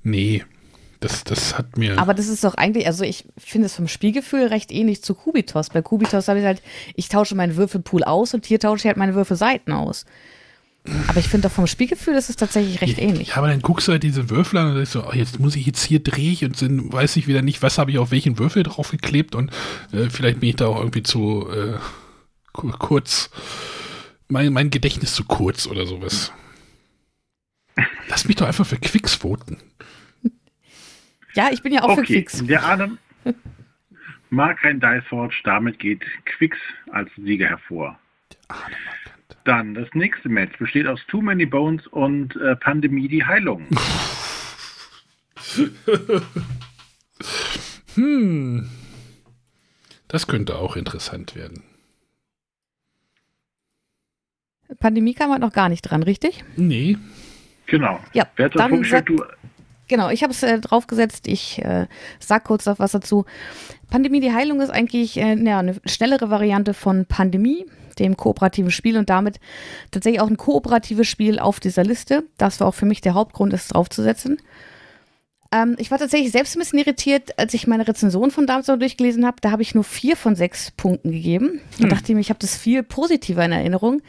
nee, 0.03 0.43
das, 0.99 1.23
das 1.23 1.57
hat 1.57 1.77
mir 1.77 1.97
Aber 1.97 2.13
das 2.13 2.27
ist 2.27 2.43
doch 2.43 2.55
eigentlich, 2.55 2.85
also 2.85 3.05
ich 3.05 3.23
finde 3.37 3.67
es 3.67 3.75
vom 3.75 3.87
Spielgefühl 3.87 4.47
recht 4.47 4.73
ähnlich 4.73 5.03
zu 5.03 5.15
Kubitos. 5.15 5.69
Bei 5.69 5.81
Kubitos 5.81 6.27
habe 6.27 6.39
ich 6.39 6.45
halt, 6.45 6.61
ich 6.95 7.07
tausche 7.07 7.35
meinen 7.35 7.55
Würfelpool 7.55 8.03
aus 8.03 8.33
und 8.33 8.45
hier 8.45 8.59
tausche 8.59 8.81
ich 8.81 8.87
halt 8.87 8.97
meine 8.97 9.15
Würfelseiten 9.15 9.71
aus. 9.71 10.05
Aber 11.07 11.19
ich 11.19 11.27
finde 11.27 11.47
doch 11.47 11.53
vom 11.55 11.67
Spielgefühl 11.67 12.15
ist 12.15 12.29
es 12.29 12.35
tatsächlich 12.35 12.81
recht 12.81 12.97
ähnlich. 12.97 13.29
Ja, 13.29 13.35
aber 13.37 13.47
dann 13.47 13.61
guckst 13.61 13.87
du 13.87 13.91
halt 13.91 14.01
diese 14.03 14.29
Würfel 14.29 14.57
an 14.59 14.69
und 14.69 14.75
denkst 14.75 14.91
so, 14.91 15.05
oh, 15.05 15.11
jetzt 15.13 15.39
muss 15.39 15.55
ich 15.55 15.65
jetzt 15.65 15.83
hier 15.83 16.01
drehe 16.01 16.31
ich 16.31 16.43
und 16.45 16.59
dann 16.61 16.91
weiß 16.91 17.15
ich 17.17 17.27
wieder 17.27 17.41
nicht, 17.41 17.61
was 17.61 17.77
habe 17.77 17.91
ich 17.91 17.97
auf 17.99 18.11
welchen 18.11 18.39
Würfel 18.39 18.63
draufgeklebt 18.63 19.35
und 19.35 19.51
äh, 19.91 20.09
vielleicht 20.09 20.39
bin 20.39 20.49
ich 20.49 20.55
da 20.55 20.67
auch 20.67 20.79
irgendwie 20.79 21.03
zu 21.03 21.47
äh, 21.51 21.77
ku- 22.53 22.71
kurz, 22.71 23.29
mein, 24.29 24.51
mein 24.53 24.69
Gedächtnis 24.71 25.13
zu 25.13 25.25
kurz 25.25 25.67
oder 25.67 25.85
sowas. 25.85 26.31
Lass 28.07 28.25
mich 28.25 28.37
doch 28.37 28.47
einfach 28.47 28.65
für 28.65 28.77
Quicks 28.77 29.13
voten. 29.15 29.57
Ja, 31.35 31.49
ich 31.51 31.61
bin 31.61 31.71
ja 31.71 31.83
auch 31.83 31.93
für 31.93 32.01
okay, 32.01 32.23
Quicks. 32.23 32.43
der 32.47 32.63
Arne 32.63 32.97
mag 34.31 34.59
kein 34.59 34.79
Dice 34.79 35.03
Forge, 35.07 35.35
damit 35.43 35.77
geht 35.77 36.01
Quicks 36.25 36.57
als 36.91 37.09
Sieger 37.17 37.47
hervor. 37.47 37.99
Dann 39.43 39.73
das 39.73 39.87
nächste 39.93 40.29
Match 40.29 40.57
besteht 40.57 40.87
aus 40.87 40.99
Too 41.07 41.21
Many 41.21 41.45
Bones 41.45 41.85
und 41.87 42.35
äh, 42.37 42.55
Pandemie 42.55 43.07
die 43.07 43.25
Heilung. 43.25 43.65
Hm. 47.95 48.69
Das 50.07 50.27
könnte 50.27 50.55
auch 50.55 50.75
interessant 50.75 51.35
werden. 51.35 51.63
Pandemie 54.79 55.13
kam 55.15 55.31
halt 55.31 55.41
noch 55.41 55.51
gar 55.51 55.67
nicht 55.67 55.81
dran, 55.81 56.03
richtig? 56.03 56.43
Nee, 56.55 56.97
Genau. 57.69 57.99
Ja, 58.13 58.27
Wer 58.35 58.45
hat 58.45 58.55
das 58.55 58.59
dann 58.59 58.69
vorgestellt? 58.69 59.05
sag, 59.07 59.17
Du, 59.17 59.23
Genau, 59.89 60.09
ich 60.09 60.23
habe 60.23 60.31
es 60.31 60.43
äh, 60.43 60.59
draufgesetzt. 60.59 61.27
Ich 61.27 61.59
äh, 61.65 61.87
sag 62.19 62.45
kurz 62.45 62.65
noch 62.67 62.79
was 62.79 62.91
dazu. 62.91 63.25
Pandemie 63.89 64.21
die 64.21 64.31
Heilung 64.31 64.61
ist 64.61 64.69
eigentlich 64.69 65.17
äh, 65.17 65.35
ja, 65.35 65.59
eine 65.59 65.75
schnellere 65.85 66.29
Variante 66.29 66.73
von 66.73 67.05
Pandemie, 67.05 67.65
dem 67.97 68.15
kooperativen 68.15 68.71
Spiel 68.71 68.97
und 68.97 69.09
damit 69.09 69.39
tatsächlich 69.91 70.21
auch 70.21 70.29
ein 70.29 70.37
kooperatives 70.37 71.07
Spiel 71.07 71.39
auf 71.39 71.59
dieser 71.59 71.83
Liste. 71.83 72.23
Das 72.37 72.59
war 72.59 72.67
auch 72.67 72.75
für 72.75 72.85
mich 72.85 73.01
der 73.01 73.15
Hauptgrund, 73.15 73.51
es 73.51 73.67
draufzusetzen. 73.67 74.37
Ähm, 75.51 75.75
ich 75.79 75.89
war 75.89 75.97
tatsächlich 75.97 76.31
selbst 76.31 76.55
ein 76.55 76.59
bisschen 76.59 76.77
irritiert, 76.77 77.39
als 77.39 77.55
ich 77.55 77.65
meine 77.65 77.87
Rezension 77.87 78.29
von 78.29 78.45
damals 78.45 78.67
durchgelesen 78.67 79.25
habe. 79.25 79.37
Da 79.41 79.49
habe 79.49 79.63
ich 79.63 79.73
nur 79.73 79.83
vier 79.83 80.15
von 80.15 80.35
sechs 80.35 80.69
Punkten 80.69 81.09
gegeben 81.09 81.61
und 81.77 81.85
hm. 81.85 81.89
dachte 81.89 82.13
mir, 82.13 82.21
ich 82.21 82.29
habe 82.29 82.39
das 82.39 82.55
viel 82.55 82.83
positiver 82.83 83.43
in 83.43 83.51
Erinnerung. 83.51 84.03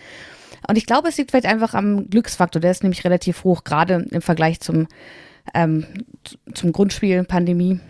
Und 0.68 0.76
ich 0.76 0.85
glaube, 0.85 1.09
es 1.09 1.16
liegt 1.16 1.31
vielleicht 1.31 1.47
einfach 1.47 1.72
am 1.72 2.11
Glücksfaktor. 2.11 2.61
Der 2.61 2.70
ist 2.70 2.83
nämlich 2.83 3.05
relativ 3.05 3.45
hoch, 3.45 3.64
gerade 3.64 4.07
im 4.11 4.20
Vergleich 4.20 4.61
zum, 4.61 4.89
ähm, 5.55 5.86
zum 6.55 6.72
Grundspiel 6.72 7.24
Pandemie. 7.24 7.80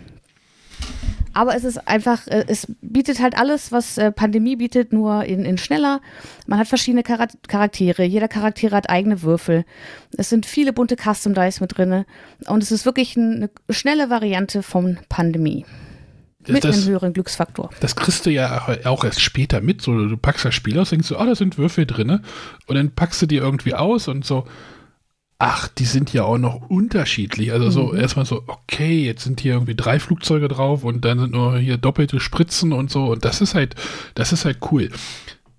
Aber 1.33 1.55
es 1.55 1.65
ist 1.65 1.87
einfach, 1.87 2.27
äh, 2.27 2.45
es 2.49 2.67
bietet 2.81 3.21
halt 3.21 3.39
alles, 3.39 3.71
was 3.71 3.99
äh, 3.99 4.11
Pandemie 4.11 4.57
bietet, 4.57 4.93
nur 4.93 5.25
in, 5.25 5.45
in 5.45 5.59
schneller. 5.59 6.01
Man 6.47 6.59
hat 6.59 6.69
verschiedene 6.69 7.03
Charaktere. 7.03 8.03
Jeder 8.03 8.29
Charakter 8.29 8.71
hat 8.73 8.91
eigene 8.91 9.23
Würfel. 9.23 9.65
Es 10.17 10.29
sind 10.29 10.45
viele 10.45 10.73
bunte 10.73 10.97
Custom 10.97 11.35
Dice 11.35 11.61
mit 11.61 11.77
drin. 11.77 12.05
Und 12.47 12.63
es 12.63 12.73
ist 12.73 12.85
wirklich 12.85 13.17
eine 13.17 13.51
schnelle 13.69 14.11
Variante 14.11 14.63
von 14.63 14.99
Pandemie. 15.09 15.65
Mit 16.49 16.65
das, 16.65 16.79
einem 16.79 16.89
höheren 16.89 17.13
Glücksfaktor. 17.13 17.69
Das 17.81 17.95
kriegst 17.95 18.25
du 18.25 18.31
ja 18.31 18.67
auch 18.87 19.05
erst 19.05 19.21
später 19.21 19.61
mit. 19.61 19.83
So, 19.83 20.09
du 20.09 20.17
packst 20.17 20.45
das 20.45 20.55
Spiel 20.55 20.79
aus, 20.79 20.89
denkst 20.89 21.09
du, 21.09 21.21
oh, 21.21 21.25
da 21.25 21.35
sind 21.35 21.59
Würfel 21.59 21.85
drin. 21.85 22.21
Und 22.67 22.75
dann 22.75 22.91
packst 22.91 23.21
du 23.21 23.27
die 23.27 23.37
irgendwie 23.37 23.75
aus 23.75 24.09
und 24.09 24.25
so, 24.25 24.47
ach, 25.41 25.69
die 25.69 25.87
sind 25.87 26.13
ja 26.13 26.25
auch 26.25 26.39
noch 26.39 26.69
unterschiedlich. 26.69 27.51
Also 27.51 27.71
so 27.71 27.87
mhm. 27.89 27.99
erstmal 27.99 28.27
so, 28.27 28.45
okay, 28.47 29.05
jetzt 29.05 29.25
sind 29.25 29.41
hier 29.41 29.55
irgendwie 29.55 29.75
drei 29.75 29.99
Flugzeuge 29.99 30.49
drauf 30.49 30.85
und 30.85 31.05
dann 31.05 31.19
sind 31.19 31.33
nur 31.33 31.59
hier 31.59 31.79
doppelte 31.79 32.21
Spritzen 32.21 32.73
und 32.73 32.91
so. 32.91 33.07
Und 33.07 33.25
das 33.25 33.41
ist 33.41 33.55
halt, 33.55 33.75
das 34.15 34.33
ist 34.33 34.45
halt 34.45 34.59
cool. 34.71 34.91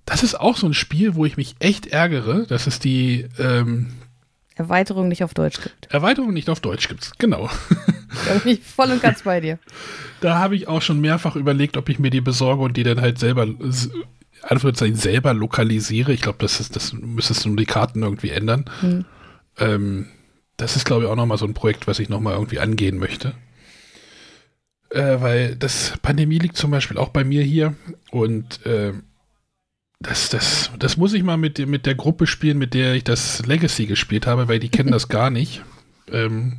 Das 0.06 0.22
ist 0.22 0.40
auch 0.40 0.56
so 0.56 0.68
ein 0.68 0.76
Spiel, 0.76 1.16
wo 1.16 1.26
ich 1.26 1.36
mich 1.36 1.56
echt 1.60 1.88
ärgere, 1.88 2.46
dass 2.46 2.68
es 2.68 2.80
die 2.80 3.28
ähm, 3.40 3.88
Erweiterung 4.56 5.08
nicht 5.08 5.24
auf 5.24 5.34
Deutsch 5.34 5.60
gibt. 5.62 5.88
Erweiterung 5.92 6.32
nicht 6.32 6.50
auf 6.50 6.60
Deutsch 6.60 6.88
gibt, 6.88 7.18
genau. 7.18 7.50
Da 8.28 8.34
bin 8.40 8.56
ich 8.56 8.62
voll 8.62 8.92
und 8.92 9.02
ganz 9.02 9.22
bei 9.22 9.40
dir. 9.40 9.58
Da 10.20 10.38
habe 10.38 10.58
ich 10.58 10.68
auch 10.68 10.82
schon 10.82 11.00
mehrfach 11.00 11.38
überlegt, 11.38 11.78
ob 11.78 11.88
ich 11.88 11.98
mir 11.98 12.10
die 12.10 12.20
besorge 12.20 12.62
und 12.62 12.76
die 12.76 12.84
dann 12.84 13.00
halt 13.00 13.18
selber 13.18 13.48
Anführungszeichen 14.42 14.98
selber 14.98 15.34
lokalisiere. 15.34 16.12
Ich 16.12 16.22
glaube, 16.22 16.40
das 16.40 16.60
ist, 16.60 16.76
das 16.76 16.92
müsstest 16.92 17.46
du 17.46 17.50
nur 17.50 17.58
die 17.58 17.66
Karten 17.66 18.04
irgendwie 18.04 18.32
ändern. 18.32 18.66
Hm. 18.82 19.06
Ähm, 19.58 20.08
das 20.58 20.76
ist, 20.76 20.86
glaube 20.86 21.04
ich, 21.04 21.10
auch 21.10 21.16
nochmal 21.16 21.38
so 21.38 21.46
ein 21.46 21.54
Projekt, 21.54 21.88
was 21.88 22.00
ich 22.00 22.10
nochmal 22.10 22.34
irgendwie 22.34 22.60
angehen 22.60 22.98
möchte. 22.98 23.34
Äh, 24.90 25.22
weil 25.22 25.56
das 25.56 25.94
Pandemie 26.02 26.38
liegt 26.38 26.58
zum 26.58 26.72
Beispiel 26.72 26.98
auch 26.98 27.10
bei 27.10 27.24
mir 27.24 27.44
hier 27.44 27.76
und 28.12 28.66
äh, 28.66 28.94
das, 30.02 30.30
das, 30.30 30.72
das 30.78 30.98
muss 30.98 31.14
ich 31.14 31.24
mal 31.24 31.38
mit, 31.38 31.66
mit 31.68 31.86
der 31.86 31.96
Gruppe 31.96 32.28
spielen, 32.28 32.58
mit 32.58 32.74
der 32.74 32.96
ich 32.96 33.04
das 33.04 33.46
Legacy 33.46 33.86
gespielt 33.86 34.28
habe, 34.28 34.48
weil 34.48 34.60
die 34.60 34.70
kennen 34.70 34.92
das 34.92 35.08
gar 35.08 35.30
nicht. 35.30 35.64
Ähm, 36.12 36.58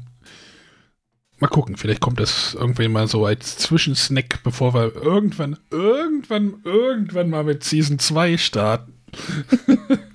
mal 1.41 1.49
gucken, 1.49 1.77
vielleicht 1.77 2.01
kommt 2.01 2.21
das 2.21 2.55
irgendwann 2.55 2.93
mal 2.93 3.09
so 3.09 3.27
als 3.27 3.59
Zwischensnack, 3.59 4.43
bevor 4.45 4.75
wir 4.75 4.95
irgendwann, 4.95 5.59
irgendwann, 5.71 6.55
irgendwann 6.65 7.31
mal 7.31 7.45
mit 7.45 7.65
Season 7.65 7.99
2 7.99 8.39
starten. 8.39 8.95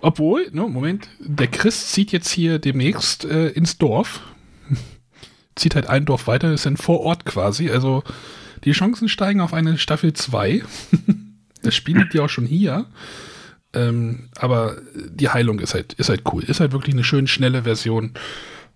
Obwohl, 0.00 0.48
no, 0.52 0.68
Moment, 0.68 1.08
der 1.18 1.48
Chris 1.48 1.92
zieht 1.92 2.12
jetzt 2.12 2.30
hier 2.30 2.58
demnächst 2.58 3.24
äh, 3.24 3.48
ins 3.48 3.78
Dorf. 3.78 4.20
zieht 5.56 5.74
halt 5.74 5.88
ein 5.88 6.06
Dorf 6.06 6.26
weiter, 6.26 6.52
ist 6.52 6.66
ein 6.66 6.76
Vorort 6.76 7.24
quasi. 7.24 7.70
Also 7.70 8.02
die 8.64 8.72
Chancen 8.72 9.08
steigen 9.08 9.40
auf 9.40 9.52
eine 9.52 9.78
Staffel 9.78 10.12
2. 10.12 10.62
das 11.62 11.74
Spiel 11.74 11.98
liegt 11.98 12.14
ja 12.14 12.22
auch 12.22 12.28
schon 12.28 12.46
hier. 12.46 12.86
Ähm, 13.72 14.30
aber 14.36 14.78
die 14.94 15.28
Heilung 15.28 15.60
ist 15.60 15.74
halt, 15.74 15.92
ist 15.94 16.08
halt 16.08 16.22
cool. 16.32 16.42
Ist 16.44 16.60
halt 16.60 16.72
wirklich 16.72 16.94
eine 16.94 17.04
schön 17.04 17.26
schnelle 17.26 17.64
Version. 17.64 18.14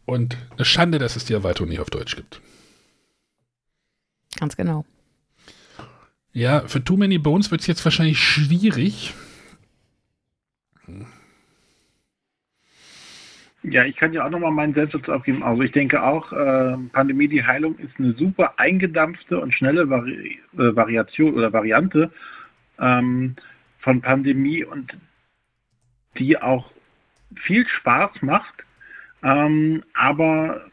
Und 0.05 0.37
eine 0.57 0.66
Schande, 0.66 0.99
dass 0.99 1.16
es 1.16 1.25
die 1.25 1.33
Erweiterung 1.33 1.70
nicht 1.70 1.81
auf 1.81 1.91
Deutsch 1.91 2.16
gibt. 2.16 2.41
Ganz 4.37 4.57
genau. 4.57 4.85
Ja, 6.33 6.66
für 6.66 6.83
Too 6.83 6.97
Many 6.97 7.18
Bones 7.18 7.51
wird 7.51 7.62
es 7.62 7.66
jetzt 7.66 7.85
wahrscheinlich 7.85 8.18
schwierig, 8.18 9.14
Ja, 13.67 13.85
ich 13.85 13.97
kann 13.97 14.12
ja 14.12 14.27
auch 14.27 14.31
nochmal 14.31 14.51
meinen 14.51 14.75
Selbstsatz 14.75 15.09
aufgeben. 15.09 15.43
Also 15.43 15.62
ich 15.62 15.73
denke 15.73 16.03
auch, 16.03 16.31
äh, 16.33 16.77
Pandemie, 16.93 17.29
die 17.29 17.45
Heilung 17.45 17.79
ist 17.79 17.99
eine 17.99 18.12
super 18.12 18.59
eingedampfte 18.59 19.41
und 19.41 19.55
schnelle 19.55 19.89
Vari 19.89 20.39
äh, 20.53 20.77
Variation 20.77 21.33
oder 21.33 21.51
Variante 21.51 22.12
ähm, 22.79 23.37
von 23.79 24.03
Pandemie 24.03 24.65
und 24.65 24.95
die 26.19 26.37
auch 26.37 26.71
viel 27.37 27.67
Spaß 27.67 28.21
macht. 28.21 28.55
Ähm, 29.23 29.83
aber 29.95 30.67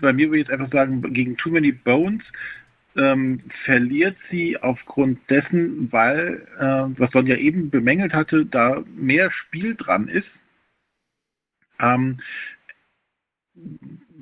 bei 0.00 0.12
mir 0.12 0.26
würde 0.26 0.40
ich 0.40 0.48
jetzt 0.48 0.52
einfach 0.52 0.72
sagen, 0.72 1.00
gegen 1.14 1.36
Too 1.36 1.50
Many 1.50 1.70
Bones 1.70 2.24
ähm, 2.96 3.40
verliert 3.64 4.16
sie 4.32 4.58
aufgrund 4.58 5.30
dessen, 5.30 5.92
weil, 5.92 6.44
äh, 6.58 6.98
was 6.98 7.12
Sonja 7.12 7.36
eben 7.36 7.70
bemängelt 7.70 8.12
hatte, 8.12 8.44
da 8.46 8.82
mehr 8.96 9.30
Spiel 9.30 9.76
dran 9.76 10.08
ist 10.08 10.28
ähm, 11.82 12.20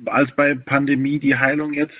als 0.05 0.35
bei 0.35 0.55
Pandemie 0.55 1.19
die 1.19 1.37
Heilung 1.37 1.73
jetzt. 1.73 1.95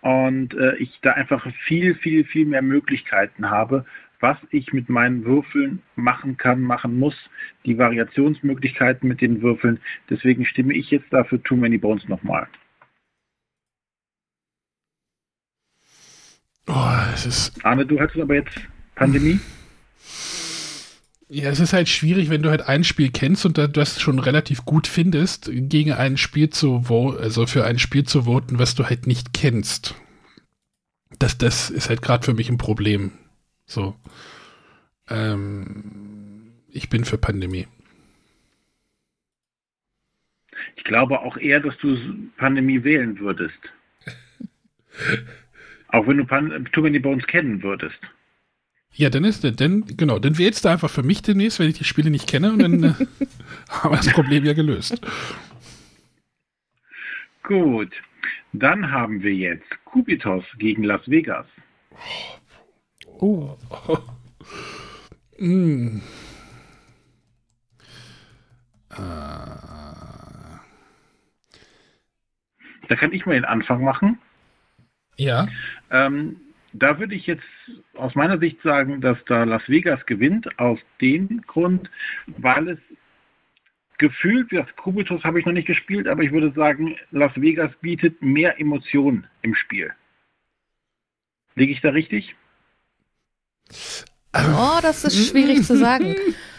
Und 0.00 0.54
äh, 0.54 0.76
ich 0.76 1.00
da 1.02 1.12
einfach 1.12 1.44
viel, 1.66 1.96
viel, 1.96 2.24
viel 2.24 2.46
mehr 2.46 2.62
Möglichkeiten 2.62 3.50
habe, 3.50 3.84
was 4.20 4.36
ich 4.50 4.72
mit 4.72 4.88
meinen 4.88 5.24
Würfeln 5.24 5.82
machen 5.96 6.36
kann, 6.36 6.60
machen 6.60 6.98
muss, 6.98 7.16
die 7.64 7.78
Variationsmöglichkeiten 7.78 9.08
mit 9.08 9.20
den 9.20 9.42
Würfeln. 9.42 9.80
Deswegen 10.08 10.44
stimme 10.44 10.74
ich 10.74 10.90
jetzt 10.90 11.12
dafür 11.12 11.42
Too 11.42 11.56
Many 11.56 11.78
Bones 11.78 12.08
nochmal. 12.08 12.46
Oh, 16.68 16.98
es 17.14 17.26
ist. 17.26 17.64
Arne, 17.64 17.86
du 17.86 17.98
hattest 17.98 18.20
aber 18.20 18.34
jetzt 18.34 18.60
Pandemie? 18.94 19.40
Ja, 21.30 21.50
es 21.50 21.60
ist 21.60 21.74
halt 21.74 21.90
schwierig, 21.90 22.30
wenn 22.30 22.42
du 22.42 22.48
halt 22.48 22.62
ein 22.62 22.84
Spiel 22.84 23.10
kennst 23.10 23.44
und 23.44 23.58
das 23.58 24.00
schon 24.00 24.18
relativ 24.18 24.64
gut 24.64 24.86
findest, 24.86 25.50
gegen 25.52 25.92
ein 25.92 26.16
Spiel 26.16 26.48
zu 26.48 26.84
voten, 26.84 27.22
also 27.22 27.46
für 27.46 27.66
ein 27.66 27.78
Spiel 27.78 28.04
zu 28.04 28.22
voten, 28.22 28.58
was 28.58 28.74
du 28.74 28.84
halt 28.84 29.06
nicht 29.06 29.34
kennst. 29.34 29.94
Das, 31.18 31.36
das 31.36 31.68
ist 31.68 31.90
halt 31.90 32.00
gerade 32.00 32.24
für 32.24 32.32
mich 32.32 32.48
ein 32.48 32.56
Problem. 32.56 33.12
So. 33.66 33.94
Ähm, 35.10 36.52
ich 36.70 36.88
bin 36.88 37.04
für 37.04 37.18
Pandemie. 37.18 37.66
Ich 40.76 40.84
glaube 40.84 41.20
auch 41.20 41.36
eher, 41.36 41.60
dass 41.60 41.76
du 41.78 41.98
Pandemie 42.38 42.84
wählen 42.84 43.18
würdest. 43.18 43.58
auch 45.88 46.06
wenn 46.06 46.16
du 46.16 46.24
Pan 46.24 46.68
Too 46.72 46.82
Many 46.82 46.98
Bones 46.98 47.26
kennen 47.26 47.62
würdest. 47.62 47.98
Ja, 48.94 49.10
dann 49.10 49.24
ist 49.24 49.44
dann, 49.60 49.84
genau, 49.86 50.18
dann 50.18 50.38
wählst 50.38 50.64
du 50.64 50.68
einfach 50.68 50.90
für 50.90 51.02
mich 51.02 51.22
demnächst, 51.22 51.60
wenn 51.60 51.68
ich 51.68 51.78
die 51.78 51.84
Spiele 51.84 52.10
nicht 52.10 52.26
kenne 52.28 52.52
und 52.52 52.58
dann 52.58 52.82
äh, 52.82 52.92
haben 53.68 53.92
wir 53.92 53.96
das 53.96 54.12
Problem 54.12 54.44
ja 54.44 54.54
gelöst. 54.54 55.00
Gut. 57.42 57.92
Dann 58.52 58.90
haben 58.90 59.22
wir 59.22 59.34
jetzt 59.34 59.68
Kubitos 59.84 60.44
gegen 60.58 60.82
Las 60.82 61.08
Vegas. 61.08 61.46
Oh. 63.20 63.56
oh. 63.86 63.98
Mm. 65.38 66.00
Da 72.88 72.96
kann 72.96 73.12
ich 73.12 73.24
mal 73.26 73.34
den 73.34 73.44
Anfang 73.44 73.84
machen. 73.84 74.18
Ja. 75.16 75.46
Ähm, 75.90 76.36
da 76.72 76.98
würde 76.98 77.14
ich 77.14 77.26
jetzt 77.26 77.44
aus 77.94 78.14
meiner 78.14 78.38
Sicht 78.38 78.60
sagen, 78.62 79.00
dass 79.00 79.18
da 79.26 79.44
Las 79.44 79.68
Vegas 79.68 80.04
gewinnt, 80.06 80.58
aus 80.58 80.78
dem 81.00 81.42
Grund, 81.46 81.90
weil 82.26 82.68
es 82.68 82.78
gefühlt, 83.98 84.52
das 84.52 84.66
Kubitus 84.76 85.24
habe 85.24 85.40
ich 85.40 85.46
noch 85.46 85.52
nicht 85.52 85.66
gespielt, 85.66 86.06
aber 86.06 86.22
ich 86.22 86.32
würde 86.32 86.52
sagen, 86.52 86.96
Las 87.10 87.32
Vegas 87.36 87.72
bietet 87.80 88.22
mehr 88.22 88.60
Emotionen 88.60 89.26
im 89.42 89.54
Spiel. 89.54 89.92
Liege 91.54 91.72
ich 91.72 91.80
da 91.80 91.90
richtig? 91.90 92.36
Oh, 94.34 94.78
das 94.80 95.04
ist 95.04 95.30
schwierig 95.30 95.64
zu 95.64 95.76
sagen. 95.76 96.14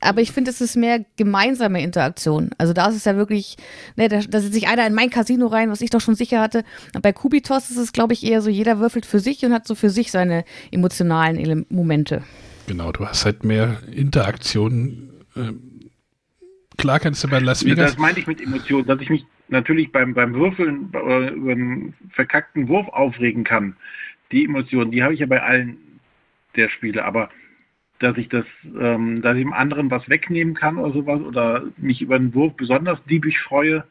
aber 0.00 0.20
ich 0.20 0.32
finde, 0.32 0.50
es 0.50 0.60
ist 0.60 0.76
mehr 0.76 1.04
gemeinsame 1.16 1.82
Interaktion. 1.82 2.50
Also 2.58 2.72
da 2.72 2.88
ist 2.88 2.96
es 2.96 3.04
ja 3.04 3.16
wirklich, 3.16 3.56
ne, 3.96 4.08
da, 4.08 4.20
da 4.20 4.40
setzt 4.40 4.54
sich 4.54 4.68
einer 4.68 4.86
in 4.86 4.94
mein 4.94 5.10
Casino 5.10 5.46
rein, 5.46 5.70
was 5.70 5.80
ich 5.80 5.90
doch 5.90 6.00
schon 6.00 6.14
sicher 6.14 6.40
hatte. 6.40 6.64
Bei 7.02 7.12
Kubitos 7.12 7.70
ist 7.70 7.76
es, 7.76 7.92
glaube 7.92 8.12
ich, 8.12 8.24
eher 8.24 8.42
so, 8.42 8.50
jeder 8.50 8.78
würfelt 8.78 9.06
für 9.06 9.20
sich 9.20 9.44
und 9.44 9.52
hat 9.52 9.66
so 9.66 9.74
für 9.74 9.90
sich 9.90 10.10
seine 10.10 10.44
emotionalen 10.70 11.66
Momente. 11.68 12.22
Genau, 12.66 12.92
du 12.92 13.06
hast 13.06 13.24
halt 13.24 13.44
mehr 13.44 13.78
Interaktion. 13.92 15.10
Ähm, 15.36 15.90
klar 16.76 17.00
kannst 17.00 17.22
du 17.24 17.28
bei 17.28 17.38
Las 17.40 17.64
Vegas. 17.64 17.92
Das 17.92 17.98
meine 17.98 18.18
ich 18.18 18.26
mit 18.26 18.40
Emotionen, 18.40 18.86
dass 18.86 19.00
ich 19.00 19.10
mich 19.10 19.24
natürlich 19.48 19.92
beim, 19.92 20.14
beim 20.14 20.34
Würfeln 20.34 20.90
äh, 20.94 21.28
über 21.28 21.52
einen 21.52 21.94
verkackten 22.12 22.68
Wurf 22.68 22.88
aufregen 22.88 23.44
kann, 23.44 23.76
die 24.32 24.44
Emotionen, 24.44 24.90
die 24.90 25.02
habe 25.02 25.14
ich 25.14 25.20
ja 25.20 25.26
bei 25.26 25.42
allen 25.42 25.76
der 26.56 26.68
Spiele, 26.68 27.04
aber 27.04 27.30
dass 28.00 28.16
ich 28.16 28.28
das, 28.28 28.44
ähm, 28.78 29.22
dass 29.22 29.36
ich 29.36 29.42
dem 29.42 29.52
anderen 29.52 29.90
was 29.90 30.08
wegnehmen 30.08 30.54
kann 30.54 30.78
oder 30.78 30.92
sowas 30.92 31.20
oder 31.20 31.62
mich 31.76 32.00
über 32.00 32.16
einen 32.16 32.34
Wurf 32.34 32.54
besonders 32.56 32.98
diebig 33.08 33.38
freue, 33.38 33.84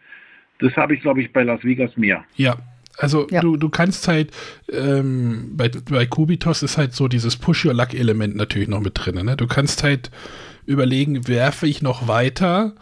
das 0.59 0.75
habe 0.75 0.93
ich, 0.93 1.01
glaube 1.01 1.21
ich, 1.21 1.31
bei 1.31 1.43
Las 1.43 1.63
Vegas 1.63 1.95
mehr. 1.95 2.25
Ja, 2.35 2.57
also 2.97 3.27
ja. 3.29 3.39
du, 3.39 3.55
du 3.55 3.69
kannst 3.69 4.07
halt, 4.07 4.31
ähm, 4.71 5.51
bei, 5.53 5.69
bei 5.69 6.05
Kubitos 6.05 6.63
ist 6.63 6.77
halt 6.77 6.93
so 6.93 7.07
dieses 7.07 7.37
Push-Your-Luck-Element 7.37 8.35
natürlich 8.35 8.67
noch 8.67 8.81
mit 8.81 8.93
drin. 8.95 9.23
Ne? 9.23 9.37
Du 9.37 9.47
kannst 9.47 9.83
halt 9.83 10.11
überlegen, 10.65 11.27
werfe 11.27 11.67
ich 11.67 11.81
noch 11.81 12.07
weiter, 12.07 12.75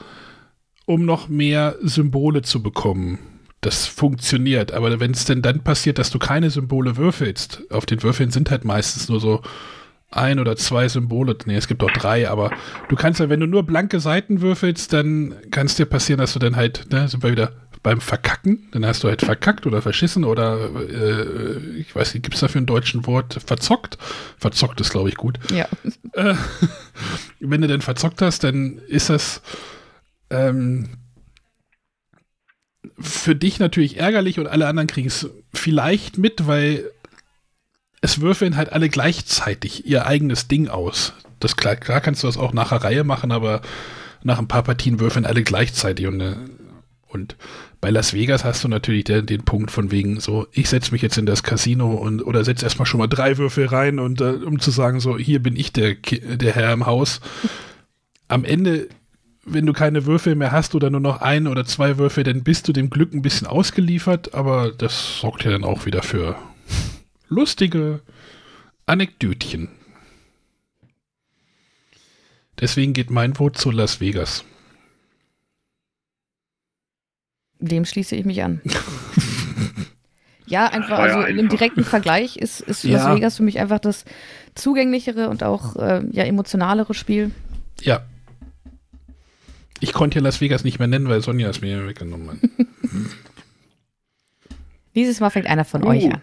um 0.86 1.06
noch 1.06 1.28
mehr 1.30 1.76
Symbole 1.82 2.42
zu 2.42 2.64
bekommen. 2.64 3.20
Das 3.62 3.86
funktioniert, 3.86 4.72
aber 4.72 5.00
wenn 5.00 5.12
es 5.12 5.26
denn 5.26 5.42
dann 5.42 5.64
passiert, 5.64 6.00
dass 6.00 6.10
du 6.10 6.20
keine 6.20 6.50
Symbole 6.50 6.96
würfelst, 6.96 7.64
auf 7.70 7.86
den 7.86 8.02
Würfeln 8.02 8.32
sind 8.32 8.50
halt 8.50 8.66
meistens 8.66 9.10
nur 9.10 9.20
so 9.20 9.42
ein 10.10 10.40
oder 10.40 10.56
zwei 10.56 10.88
Symbole, 10.88 11.36
nee, 11.46 11.56
es 11.56 11.68
gibt 11.68 11.84
auch 11.84 11.92
drei, 11.92 12.30
aber 12.30 12.52
du 12.88 12.96
kannst 12.96 13.20
ja, 13.20 13.30
wenn 13.30 13.42
du 13.42 13.48
nur 13.48 13.64
blanke 13.64 14.00
Seiten 14.00 14.42
würfelst, 14.42 14.94
dann 14.94 15.36
kann 15.52 15.68
es 15.68 15.76
dir 15.76 15.86
passieren, 15.86 16.20
dass 16.20 16.34
du 16.34 16.40
dann 16.40 16.56
halt, 16.56 16.92
ne, 16.92 17.08
sind 17.08 17.24
wir 17.24 17.32
wieder 17.32 17.52
beim 17.84 18.02
Verkacken, 18.02 18.68
dann 18.72 18.86
hast 18.86 19.04
du 19.04 19.08
halt 19.08 19.22
verkackt 19.22 19.66
oder 19.66 19.82
verschissen 19.82 20.24
oder 20.24 20.70
äh, 20.90 21.80
ich 21.80 21.96
weiß 21.96 22.14
nicht, 22.14 22.24
gibt 22.24 22.36
es 22.36 22.42
dafür 22.42 22.62
ein 22.62 22.66
deutschen 22.66 23.06
Wort? 23.06 23.40
Verzockt? 23.46 23.98
Verzockt 24.38 24.82
ist, 24.82 24.90
glaube 24.90 25.10
ich, 25.10 25.16
gut. 25.16 25.40
Ja. 25.52 25.68
Äh, 26.14 26.36
wenn 27.40 27.62
du 27.62 27.68
denn 27.68 27.82
verzockt 27.82 28.22
hast, 28.22 28.44
dann 28.44 28.80
ist 28.88 29.10
das 29.10 29.42
ähm, 30.30 30.90
für 33.00 33.36
dich 33.36 33.60
natürlich 33.60 33.98
ärgerlich 33.98 34.40
und 34.40 34.48
alle 34.48 34.68
anderen 34.68 34.88
kriegen 34.88 35.08
es 35.08 35.30
vielleicht 35.54 36.18
mit, 36.18 36.48
weil 36.48 36.92
es 38.08 38.22
würfeln 38.22 38.56
halt 38.56 38.72
alle 38.72 38.88
gleichzeitig 38.88 39.86
ihr 39.86 40.06
eigenes 40.06 40.48
Ding 40.48 40.70
aus. 40.70 41.12
Das 41.42 41.58
klar, 41.58 41.76
klar 41.76 42.00
kannst 42.00 42.24
du 42.24 42.28
das 42.28 42.38
auch 42.38 42.54
nach 42.54 42.70
der 42.70 42.82
Reihe 42.82 43.04
machen, 43.04 43.34
aber 43.34 43.62
nach 44.24 44.40
ein 44.40 44.48
paar 44.48 44.64
Partien 44.64 45.02
würfeln 45.02 45.26
alle 45.26 45.44
gleichzeitig 45.44 46.08
und, 46.08 46.22
äh, 46.22 46.36
und 47.10 47.36
bei 47.82 47.90
Las 47.90 48.14
Vegas 48.14 48.46
hast 48.46 48.64
du 48.64 48.70
natürlich 48.70 49.04
den, 49.04 49.26
den 49.26 49.44
Punkt 49.44 49.72
von 49.72 49.92
wegen 49.92 50.22
so, 50.22 50.48
ich 50.54 50.70
setze 50.70 50.94
mich 50.94 51.02
jetzt 51.02 51.18
in 51.18 51.26
das 51.26 51.44
Casino 51.44 51.96
und 51.96 52.22
oder 52.22 52.46
setze 52.46 52.64
erstmal 52.64 52.86
schon 52.86 53.00
mal 53.00 53.08
drei 53.08 53.38
Würfel 53.38 53.66
rein 53.66 54.00
und 54.00 54.22
uh, 54.22 54.40
um 54.46 54.60
zu 54.60 54.72
sagen 54.72 55.02
so, 55.02 55.18
hier 55.18 55.44
bin 55.44 55.58
ich 55.58 55.74
der, 55.74 55.96
der 55.96 56.56
Herr 56.56 56.72
im 56.72 56.86
Haus. 56.86 57.20
Am 58.30 58.46
Ende, 58.46 58.88
wenn 59.46 59.66
du 59.66 59.74
keine 59.74 60.06
Würfel 60.06 60.36
mehr 60.36 60.54
hast 60.54 60.76
oder 60.76 60.90
nur 60.90 61.02
noch 61.02 61.20
ein 61.20 61.46
oder 61.46 61.66
zwei 61.66 61.98
Würfel, 61.98 62.24
dann 62.24 62.44
bist 62.44 62.70
du 62.70 62.74
dem 62.74 62.90
Glück 62.90 63.14
ein 63.14 63.22
bisschen 63.22 63.48
ausgeliefert, 63.48 64.34
aber 64.34 64.72
das 64.72 65.20
sorgt 65.20 65.44
ja 65.44 65.52
dann 65.52 65.66
auch 65.66 65.86
wieder 65.86 66.04
für 66.04 66.38
lustige 67.30 68.02
Anekdötchen. 68.86 69.70
Deswegen 72.60 72.94
geht 72.94 73.10
mein 73.10 73.38
Wort 73.38 73.58
zu 73.58 73.70
Las 73.72 74.02
Vegas. 74.02 74.44
Dem 77.60 77.86
schließe 77.86 78.16
ich 78.16 78.26
mich 78.26 78.44
an. 78.44 78.62
ja, 80.48 80.68
einfach, 80.68 81.00
also 81.00 81.20
einfach. 81.20 81.40
im 81.40 81.50
direkten 81.50 81.84
Vergleich 81.84 82.38
ist, 82.38 82.62
ist 82.62 82.84
ja. 82.84 82.98
Las 82.98 83.16
Vegas 83.16 83.38
für 83.38 83.44
mich 83.44 83.60
einfach 83.60 83.80
das 83.80 84.06
zugänglichere 84.56 85.30
und 85.30 85.44
auch 85.44 85.76
äh, 85.76 86.04
ja, 86.12 86.24
emotionalere 86.24 86.94
Spiel. 86.94 87.32
Ja. 87.82 88.04
Ich 89.80 89.94
konnte 89.94 90.18
ja 90.20 90.24
Las 90.24 90.42
Vegas 90.42 90.64
nicht 90.64 90.80
mehr 90.80 90.88
nennen, 90.88 91.10
weil 91.10 91.22
Sonja 91.22 91.50
es 91.50 91.62
mir 91.62 91.88
weggenommen 91.88 92.30
hat. 92.30 92.38
Dieses 94.96 95.20
Mal 95.20 95.30
fängt 95.30 95.46
einer 95.46 95.66
von 95.66 95.82
Gut. 95.82 95.92
euch 95.92 96.06
an. 96.06 96.22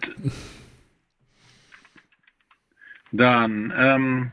Dann, 3.14 3.72
ähm, 3.76 4.30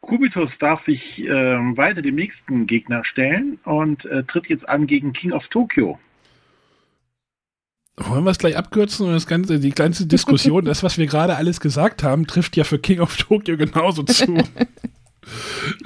Kubitus 0.00 0.50
darf 0.58 0.84
sich 0.84 1.20
äh, 1.20 1.28
weiter 1.30 2.02
dem 2.02 2.16
nächsten 2.16 2.66
Gegner 2.66 3.04
stellen 3.04 3.58
und 3.64 4.04
äh, 4.06 4.24
tritt 4.24 4.48
jetzt 4.48 4.68
an 4.68 4.88
gegen 4.88 5.12
King 5.12 5.32
of 5.32 5.46
Tokyo. 5.48 5.98
Wollen 7.96 8.24
wir 8.24 8.32
es 8.32 8.38
gleich 8.38 8.56
abkürzen 8.56 9.06
und 9.06 9.12
das 9.12 9.28
ganze, 9.28 9.60
die 9.60 9.70
ganze 9.70 10.06
Diskussion, 10.06 10.64
das, 10.64 10.82
was 10.82 10.98
wir 10.98 11.06
gerade 11.06 11.36
alles 11.36 11.60
gesagt 11.60 12.02
haben, 12.02 12.26
trifft 12.26 12.56
ja 12.56 12.64
für 12.64 12.80
King 12.80 12.98
of 12.98 13.16
Tokyo 13.16 13.56
genauso 13.56 14.02
zu. 14.02 14.36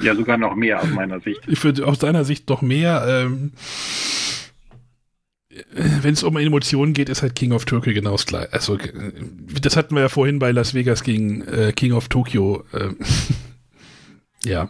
ja, 0.01 0.15
sogar 0.15 0.39
noch 0.39 0.57
mehr 0.57 0.81
aus 0.81 0.89
meiner 0.89 1.21
Sicht. 1.21 1.41
Ich 1.47 1.63
würde 1.63 1.87
aus 1.87 1.99
deiner 1.99 2.25
Sicht 2.25 2.49
doch 2.49 2.63
mehr. 2.63 3.05
Ähm, 3.07 3.53
wenn 5.75 6.15
es 6.15 6.23
um 6.23 6.37
Emotionen 6.37 6.93
geht, 6.93 7.09
ist 7.09 7.23
halt 7.23 7.35
King 7.35 7.53
of 7.53 7.65
Tokyo 7.65 7.93
genau 7.93 8.13
das 8.13 8.27
gleiche. 8.27 8.53
Also, 8.53 8.79
das 9.61 9.77
hatten 9.77 9.95
wir 9.95 10.03
ja 10.03 10.09
vorhin 10.09 10.39
bei 10.39 10.51
Las 10.53 10.75
Vegas 10.75 11.03
gegen 11.03 11.47
äh, 11.47 11.73
King 11.73 11.93
of 11.93 12.09
Tokyo. 12.09 12.65
Äh, 12.73 12.91
ja. 14.49 14.69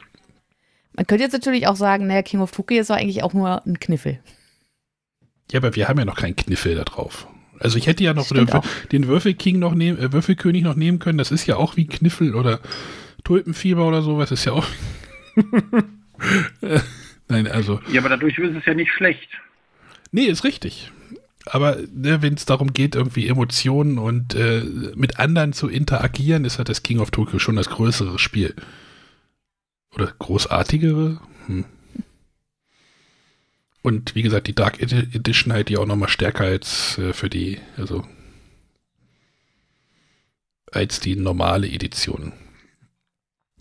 Man 0.94 1.06
könnte 1.06 1.24
jetzt 1.24 1.32
natürlich 1.32 1.66
auch 1.66 1.76
sagen, 1.76 2.06
naja, 2.06 2.22
King 2.22 2.40
of 2.40 2.50
Tokyo 2.50 2.80
ist 2.80 2.90
doch 2.90 2.96
eigentlich 2.96 3.22
auch 3.22 3.34
nur 3.34 3.64
ein 3.66 3.78
Kniffel. 3.78 4.18
Ja, 5.52 5.60
aber 5.60 5.74
wir 5.76 5.88
haben 5.88 5.98
ja 5.98 6.04
noch 6.04 6.16
keinen 6.16 6.36
Kniffel 6.36 6.74
da 6.74 6.84
drauf. 6.84 7.28
Also 7.60 7.78
ich 7.78 7.86
hätte 7.86 8.04
ja 8.04 8.14
noch 8.14 8.28
den, 8.28 8.48
den 8.92 9.06
Würfelking 9.08 9.58
noch 9.58 9.74
nehmen, 9.74 9.98
äh, 9.98 10.12
Würfelkönig 10.12 10.62
noch 10.62 10.76
nehmen 10.76 10.98
können. 10.98 11.18
Das 11.18 11.30
ist 11.30 11.46
ja 11.46 11.56
auch 11.56 11.76
wie 11.76 11.86
Kniffel 11.86 12.34
oder 12.34 12.60
Tulpenfieber 13.24 13.86
oder 13.86 14.02
sowas. 14.02 14.30
Ist 14.30 14.44
ja 14.44 14.52
auch. 14.52 14.66
Nein, 17.28 17.46
also. 17.46 17.80
Ja, 17.92 18.00
aber 18.00 18.10
dadurch 18.10 18.38
ist 18.38 18.56
es 18.56 18.64
ja 18.64 18.74
nicht 18.74 18.92
schlecht. 18.92 19.28
Nee, 20.10 20.24
ist 20.26 20.44
richtig. 20.44 20.92
Aber 21.46 21.76
ne, 21.92 22.22
wenn 22.22 22.34
es 22.34 22.44
darum 22.44 22.72
geht, 22.72 22.94
irgendwie 22.94 23.26
Emotionen 23.26 23.98
und 23.98 24.34
äh, 24.34 24.62
mit 24.94 25.18
anderen 25.18 25.52
zu 25.52 25.68
interagieren, 25.68 26.44
ist 26.44 26.58
halt 26.58 26.68
das 26.68 26.82
King 26.82 27.00
of 27.00 27.10
Tokyo 27.10 27.38
schon 27.38 27.56
das 27.56 27.70
größere 27.70 28.18
Spiel. 28.18 28.54
Oder 29.94 30.12
großartigere. 30.18 31.20
Hm. 31.46 31.64
Und 33.82 34.14
wie 34.14 34.22
gesagt, 34.22 34.46
die 34.46 34.54
Dark 34.54 34.80
Edition 34.80 35.52
halt 35.52 35.70
die 35.70 35.78
auch 35.78 35.86
nochmal 35.86 36.10
stärker 36.10 36.44
als 36.44 36.98
äh, 36.98 37.12
für 37.12 37.30
die, 37.30 37.58
also 37.76 38.04
als 40.70 41.00
die 41.00 41.16
normale 41.16 41.68
Edition. 41.68 42.32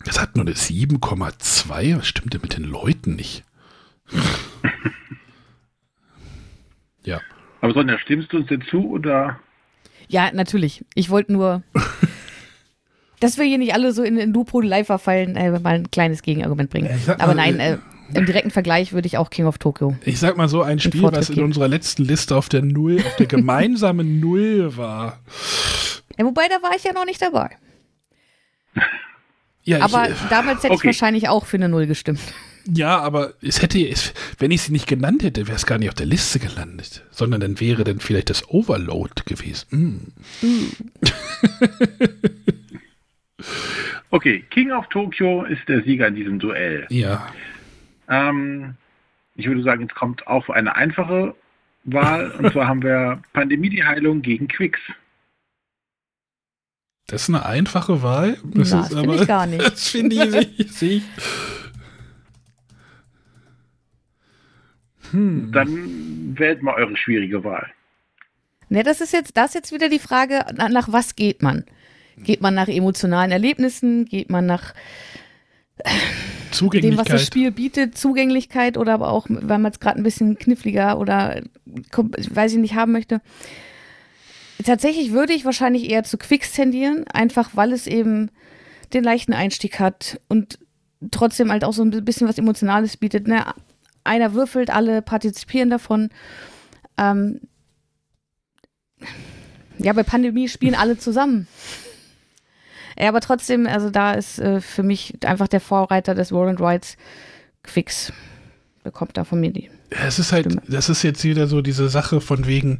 Das 0.04 0.20
hat 0.20 0.36
nur 0.36 0.44
eine 0.44 0.54
7,2. 0.54 1.98
Was 1.98 2.06
stimmt 2.06 2.34
denn 2.34 2.42
mit 2.42 2.56
den 2.56 2.64
Leuten 2.64 3.16
nicht? 3.16 3.44
Ja. 7.04 7.20
Aber 7.60 7.72
Sonja, 7.72 7.98
stimmst 7.98 8.32
du 8.32 8.38
uns 8.38 8.46
denn 8.48 8.62
zu 8.62 8.90
oder? 8.90 9.38
Ja, 10.08 10.30
natürlich. 10.32 10.84
Ich 10.94 11.10
wollte 11.10 11.32
nur, 11.32 11.62
dass 13.20 13.38
wir 13.38 13.44
hier 13.44 13.58
nicht 13.58 13.74
alle 13.74 13.92
so 13.92 14.02
in, 14.02 14.16
in 14.16 14.32
Lupo-Live 14.32 14.86
verfallen, 14.86 15.36
äh, 15.36 15.50
mal 15.58 15.74
ein 15.74 15.90
kleines 15.90 16.22
Gegenargument 16.22 16.70
bringen. 16.70 16.90
Aber 17.18 17.34
nein, 17.34 17.60
äh, 17.60 17.78
im 18.14 18.24
direkten 18.24 18.50
Vergleich 18.50 18.92
würde 18.92 19.06
ich 19.06 19.18
auch 19.18 19.28
King 19.30 19.46
of 19.46 19.58
Tokyo. 19.58 19.96
Ich 20.04 20.18
sag 20.18 20.36
mal 20.36 20.48
so, 20.48 20.62
ein 20.62 20.78
Spiel, 20.78 21.02
was 21.02 21.28
in 21.28 21.34
geben. 21.36 21.46
unserer 21.48 21.68
letzten 21.68 22.04
Liste 22.04 22.36
auf 22.36 22.48
der 22.48 22.62
Null, 22.62 22.98
auf 23.06 23.16
der 23.16 23.26
gemeinsamen 23.26 24.20
Null 24.20 24.76
war. 24.76 25.20
Ja, 26.16 26.24
wobei, 26.24 26.48
da 26.48 26.62
war 26.62 26.74
ich 26.74 26.84
ja 26.84 26.92
noch 26.92 27.04
nicht 27.04 27.20
dabei. 27.20 27.50
Ja, 29.64 29.82
Aber 29.82 30.08
ich, 30.08 30.14
äh, 30.14 30.28
damals 30.30 30.62
hätte 30.62 30.72
okay. 30.72 30.80
ich 30.80 30.84
wahrscheinlich 30.86 31.28
auch 31.28 31.44
für 31.44 31.58
eine 31.58 31.68
Null 31.68 31.86
gestimmt. 31.86 32.20
Ja, 32.70 32.98
aber 32.98 33.32
es 33.40 33.62
hätte, 33.62 33.78
es, 33.78 34.12
wenn 34.38 34.50
ich 34.50 34.62
sie 34.62 34.72
nicht 34.72 34.86
genannt 34.86 35.22
hätte, 35.22 35.46
wäre 35.46 35.56
es 35.56 35.64
gar 35.64 35.78
nicht 35.78 35.88
auf 35.88 35.94
der 35.94 36.06
Liste 36.06 36.38
gelandet, 36.38 37.04
sondern 37.10 37.40
dann 37.40 37.60
wäre 37.60 37.84
dann 37.84 37.98
vielleicht 37.98 38.28
das 38.28 38.48
Overload 38.50 39.22
gewesen. 39.24 40.12
Mm. 40.42 40.76
okay, 44.10 44.44
King 44.50 44.72
of 44.72 44.86
Tokyo 44.88 45.44
ist 45.44 45.66
der 45.68 45.82
Sieger 45.82 46.08
in 46.08 46.14
diesem 46.14 46.38
Duell. 46.38 46.86
Ja. 46.90 47.32
Ähm, 48.08 48.74
ich 49.36 49.46
würde 49.46 49.62
sagen, 49.62 49.82
jetzt 49.82 49.94
kommt 49.94 50.26
auch 50.26 50.50
eine 50.50 50.76
einfache 50.76 51.34
Wahl, 51.84 52.30
und 52.32 52.52
zwar 52.52 52.66
haben 52.68 52.82
wir 52.82 53.22
Pandemie 53.32 53.70
die 53.70 53.84
Heilung 53.84 54.20
gegen 54.20 54.46
Quicks. 54.46 54.80
Das 57.06 57.22
ist 57.22 57.28
eine 57.30 57.46
einfache 57.46 58.02
Wahl. 58.02 58.36
Das, 58.44 58.70
das 58.70 58.88
finde 58.88 59.14
ich 59.14 59.26
gar 59.26 59.46
nicht. 59.46 59.62
Das 59.70 59.88
finde 59.88 60.16
ich, 60.16 60.82
ich, 60.82 61.02
Hm. 65.12 65.50
Dann 65.52 66.36
wählt 66.38 66.62
mal 66.62 66.74
eure 66.74 66.96
schwierige 66.96 67.44
Wahl. 67.44 67.66
Ne, 68.68 68.82
das 68.82 69.00
ist 69.00 69.12
jetzt, 69.12 69.36
das 69.36 69.50
ist 69.50 69.54
jetzt 69.54 69.72
wieder 69.72 69.88
die 69.88 69.98
Frage, 69.98 70.44
nach 70.54 70.92
was 70.92 71.16
geht 71.16 71.42
man? 71.42 71.64
Geht 72.18 72.40
man 72.40 72.54
nach 72.54 72.68
emotionalen 72.68 73.30
Erlebnissen? 73.30 74.04
Geht 74.04 74.30
man 74.30 74.46
nach 74.46 74.74
Zugänglichkeit. 76.50 76.92
dem, 76.92 76.98
was 76.98 77.06
das 77.06 77.26
Spiel 77.26 77.50
bietet, 77.50 77.96
Zugänglichkeit 77.96 78.76
oder 78.76 78.94
aber 78.94 79.10
auch, 79.10 79.26
weil 79.28 79.58
man 79.58 79.72
es 79.72 79.80
gerade 79.80 79.98
ein 79.98 80.02
bisschen 80.02 80.38
kniffliger 80.38 80.98
oder 80.98 81.40
weiß 81.64 82.52
ich 82.52 82.58
nicht 82.58 82.74
haben 82.74 82.92
möchte. 82.92 83.20
Tatsächlich 84.64 85.12
würde 85.12 85.34
ich 85.34 85.44
wahrscheinlich 85.44 85.88
eher 85.88 86.02
zu 86.02 86.18
Quicks 86.18 86.52
tendieren, 86.52 87.04
einfach 87.12 87.50
weil 87.54 87.72
es 87.72 87.86
eben 87.86 88.30
den 88.92 89.04
leichten 89.04 89.32
Einstieg 89.32 89.78
hat 89.78 90.20
und 90.28 90.58
trotzdem 91.10 91.52
halt 91.52 91.62
auch 91.62 91.72
so 91.72 91.82
ein 91.82 92.04
bisschen 92.04 92.28
was 92.28 92.38
Emotionales 92.38 92.96
bietet. 92.96 93.28
Ne? 93.28 93.44
Einer 94.08 94.34
würfelt, 94.34 94.70
alle 94.70 95.02
partizipieren 95.02 95.70
davon. 95.70 96.10
Ähm, 96.96 97.40
ja, 99.78 99.92
bei 99.92 100.02
Pandemie 100.02 100.48
spielen 100.48 100.74
alle 100.74 100.98
zusammen. 100.98 101.46
Ja, 102.98 103.08
aber 103.08 103.20
trotzdem, 103.20 103.66
also 103.66 103.90
da 103.90 104.14
ist 104.14 104.40
äh, 104.40 104.60
für 104.60 104.82
mich 104.82 105.14
einfach 105.24 105.46
der 105.46 105.60
Vorreiter 105.60 106.14
des 106.14 106.32
and 106.32 106.60
Rides 106.60 106.96
Quicks. 107.62 108.12
Bekommt 108.82 109.16
da 109.16 109.24
von 109.24 109.38
mir 109.38 109.52
die. 109.52 109.70
Ja, 109.92 110.06
es 110.06 110.18
ist 110.18 110.32
halt, 110.32 110.46
Stimme. 110.46 110.62
das 110.66 110.88
ist 110.88 111.02
jetzt 111.02 111.22
wieder 111.22 111.46
so 111.46 111.60
diese 111.60 111.88
Sache 111.88 112.20
von 112.20 112.46
wegen, 112.46 112.78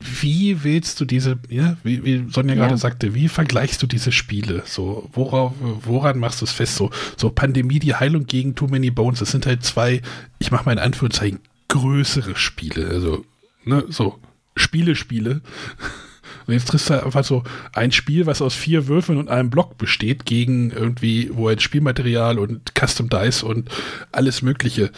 wie 0.00 0.64
willst 0.64 0.98
du 1.00 1.04
diese, 1.04 1.38
ja, 1.48 1.76
wie, 1.82 2.04
wie 2.04 2.24
Sonja 2.30 2.54
Ja. 2.54 2.62
gerade 2.62 2.78
sagte, 2.78 3.14
wie 3.14 3.28
vergleichst 3.28 3.82
du 3.82 3.86
diese 3.86 4.12
Spiele? 4.12 4.62
So, 4.64 5.08
worauf, 5.12 5.52
woran 5.82 6.18
machst 6.18 6.40
du 6.40 6.46
es 6.46 6.52
fest? 6.52 6.76
So, 6.76 6.90
so 7.16 7.30
Pandemie, 7.30 7.78
die 7.78 7.94
Heilung 7.94 8.26
gegen 8.26 8.54
Too 8.54 8.66
Many 8.68 8.90
Bones, 8.90 9.18
das 9.18 9.30
sind 9.30 9.44
halt 9.46 9.62
zwei, 9.62 10.00
ich 10.38 10.50
mache 10.50 10.64
mal 10.64 10.72
in 10.72 10.78
Anführungszeichen, 10.78 11.40
größere 11.68 12.34
Spiele. 12.36 12.88
Also, 12.88 13.24
ne, 13.64 13.84
so 13.88 14.18
Spiele, 14.56 14.96
Spiele. 14.96 15.42
Und 16.46 16.54
jetzt 16.54 16.68
triffst 16.68 16.90
du 16.90 17.04
einfach 17.04 17.22
so 17.24 17.44
ein 17.74 17.92
Spiel, 17.92 18.26
was 18.26 18.42
aus 18.42 18.54
vier 18.54 18.88
Würfeln 18.88 19.18
und 19.18 19.28
einem 19.28 19.50
Block 19.50 19.78
besteht, 19.78 20.24
gegen 20.24 20.70
irgendwie, 20.70 21.30
wo 21.32 21.46
halt 21.48 21.62
Spielmaterial 21.62 22.38
und 22.40 22.72
Custom 22.76 23.08
Dice 23.08 23.44
und 23.44 23.68
alles 24.10 24.42
Mögliche 24.42 24.90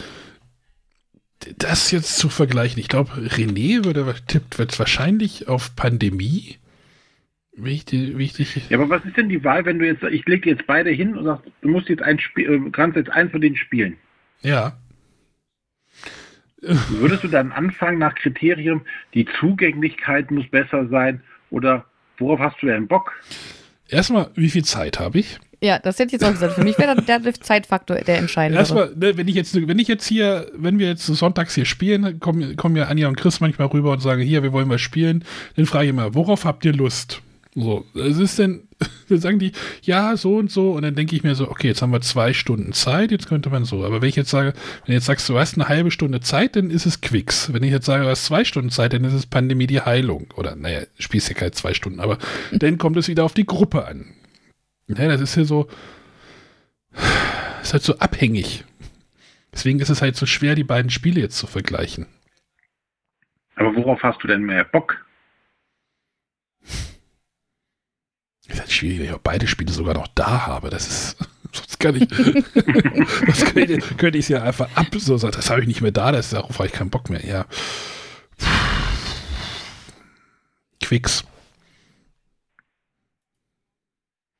das 1.57 1.91
jetzt 1.91 2.17
zu 2.17 2.29
vergleichen, 2.29 2.79
ich 2.79 2.87
glaube, 2.87 3.11
René 3.13 3.85
würde 3.85 4.13
tippt 4.27 4.59
wird 4.59 4.77
wahrscheinlich 4.77 5.47
auf 5.47 5.75
Pandemie. 5.75 6.57
Wichtig, 7.55 8.17
wichtig. 8.17 8.69
Ja, 8.69 8.79
aber 8.79 8.89
was 8.89 9.05
ist 9.05 9.15
denn 9.15 9.29
die 9.29 9.43
Wahl, 9.43 9.65
wenn 9.65 9.77
du 9.77 9.85
jetzt, 9.85 10.03
ich 10.03 10.25
lege 10.25 10.49
jetzt 10.49 10.65
beide 10.65 10.89
hin 10.89 11.15
und 11.15 11.25
sag, 11.25 11.41
du 11.61 11.69
musst 11.69 11.87
jetzt 11.87 12.01
ein 12.01 12.19
Spiel, 12.19 12.51
äh, 12.51 12.69
kannst 12.71 12.97
jetzt 12.97 13.11
eins 13.11 13.31
von 13.31 13.41
denen 13.41 13.55
spielen. 13.55 13.97
Ja. 14.41 14.77
Würdest 16.61 17.23
du 17.23 17.27
dann 17.27 17.51
anfangen 17.51 17.99
nach 17.99 18.15
Kriterium, 18.15 18.81
die 19.13 19.25
Zugänglichkeit 19.39 20.31
muss 20.31 20.47
besser 20.47 20.87
sein 20.87 21.21
oder 21.51 21.85
worauf 22.17 22.39
hast 22.39 22.61
du 22.61 22.67
denn 22.67 22.87
Bock? 22.87 23.13
Erstmal, 23.87 24.31
wie 24.35 24.49
viel 24.49 24.63
Zeit 24.63 24.99
habe 24.99 25.19
ich? 25.19 25.39
Ja, 25.63 25.79
das 25.79 25.97
hätte 25.97 26.07
ich 26.07 26.11
jetzt 26.13 26.25
auch 26.25 26.33
gesagt. 26.33 26.55
Für 26.55 26.63
mich 26.63 26.77
wäre 26.77 26.93
der, 27.01 27.21
Zeitfaktor 27.35 27.95
der 27.95 28.17
entscheidende. 28.17 28.59
Erstmal, 28.59 28.91
ne, 28.97 29.15
wenn 29.15 29.29
ich 29.29 29.35
jetzt, 29.35 29.55
wenn 29.55 29.79
ich 29.79 29.87
jetzt 29.87 30.05
hier, 30.05 30.51
wenn 30.57 30.77
wir 30.77 30.87
jetzt 30.87 31.05
sonntags 31.05 31.55
hier 31.55 31.63
spielen, 31.63 32.19
kommen, 32.19 32.57
kommen 32.57 32.75
ja 32.75 32.87
Anja 32.87 33.07
und 33.07 33.15
Chris 33.15 33.39
manchmal 33.39 33.67
rüber 33.67 33.93
und 33.93 34.01
sagen, 34.01 34.21
hier, 34.21 34.43
wir 34.43 34.51
wollen 34.51 34.67
was 34.67 34.81
spielen. 34.81 35.23
Dann 35.55 35.65
frage 35.65 35.85
ich 35.85 35.91
immer, 35.91 36.15
worauf 36.15 36.43
habt 36.43 36.65
ihr 36.65 36.73
Lust? 36.73 37.21
So, 37.55 37.85
es 37.95 38.17
ist 38.17 38.39
denn, 38.39 38.67
dann 39.09 39.19
sagen 39.19 39.39
die, 39.39 39.53
ja, 39.83 40.17
so 40.17 40.35
und 40.35 40.51
so, 40.51 40.71
und 40.71 40.81
dann 40.81 40.95
denke 40.95 41.15
ich 41.15 41.23
mir 41.23 41.33
so, 41.33 41.49
okay, 41.49 41.67
jetzt 41.67 41.81
haben 41.81 41.93
wir 41.93 42.01
zwei 42.01 42.33
Stunden 42.33 42.73
Zeit, 42.73 43.11
jetzt 43.11 43.29
könnte 43.29 43.49
man 43.49 43.63
so. 43.63 43.85
Aber 43.85 44.01
wenn 44.01 44.09
ich 44.09 44.17
jetzt 44.17 44.31
sage, 44.31 44.51
wenn 44.51 44.87
du 44.87 44.93
jetzt 44.93 45.05
sagst, 45.05 45.29
du 45.29 45.39
hast 45.39 45.53
eine 45.53 45.69
halbe 45.69 45.91
Stunde 45.91 46.19
Zeit, 46.19 46.57
dann 46.57 46.71
ist 46.71 46.85
es 46.85 46.99
Quicks. 46.99 47.53
Wenn 47.53 47.63
ich 47.63 47.71
jetzt 47.71 47.85
sage, 47.85 48.03
du 48.03 48.09
hast 48.09 48.25
zwei 48.25 48.43
Stunden 48.43 48.69
Zeit, 48.69 48.91
dann 48.91 49.05
ist 49.05 49.13
es 49.13 49.27
Pandemie 49.27 49.67
die 49.67 49.79
Heilung. 49.79 50.27
Oder, 50.35 50.57
naja, 50.57 50.81
spielst 50.99 51.29
ja 51.29 51.35
keine 51.35 51.51
zwei 51.51 51.73
Stunden, 51.73 52.01
aber 52.01 52.17
dann 52.51 52.77
kommt 52.77 52.97
es 52.97 53.07
wieder 53.07 53.23
auf 53.23 53.33
die 53.33 53.45
Gruppe 53.45 53.87
an. 53.87 54.07
Ja, 54.87 55.07
das 55.07 55.21
ist 55.21 55.35
ja 55.35 55.43
so, 55.43 55.67
ist 57.61 57.73
halt 57.73 57.83
so 57.83 57.97
abhängig. 57.97 58.65
Deswegen 59.51 59.79
ist 59.79 59.89
es 59.89 60.01
halt 60.01 60.15
so 60.15 60.25
schwer, 60.25 60.55
die 60.55 60.63
beiden 60.63 60.89
Spiele 60.89 61.21
jetzt 61.21 61.37
zu 61.37 61.47
vergleichen. 61.47 62.07
Aber 63.55 63.75
worauf 63.75 64.01
hast 64.03 64.23
du 64.23 64.27
denn 64.27 64.43
mehr 64.43 64.63
Bock? 64.63 65.03
ist 68.53 68.59
halt 68.59 68.71
schwierig, 68.71 68.99
wenn 68.99 69.05
ich 69.07 69.13
auch 69.13 69.19
beide 69.19 69.47
Spiele 69.47 69.71
sogar 69.71 69.93
noch 69.93 70.07
da 70.07 70.45
habe. 70.45 70.69
Das 70.69 70.87
ist, 70.87 71.17
sonst 71.51 71.79
kann 71.79 71.95
ich, 71.95 72.07
das 73.27 73.45
könnte, 73.45 73.77
könnte 73.97 74.17
ich 74.17 74.25
es 74.25 74.29
ja 74.29 74.43
einfach 74.43 74.69
ab, 74.75 74.87
so 74.97 75.17
sagen, 75.17 75.35
das 75.35 75.49
habe 75.49 75.61
ich 75.61 75.67
nicht 75.67 75.81
mehr 75.81 75.91
da, 75.91 76.11
das 76.11 76.27
ist 76.27 76.33
darauf 76.33 76.57
habe 76.59 76.67
ich 76.67 76.73
keinen 76.73 76.89
Bock 76.89 77.09
mehr, 77.09 77.25
ja. 77.25 77.45
Quicks. 80.81 81.23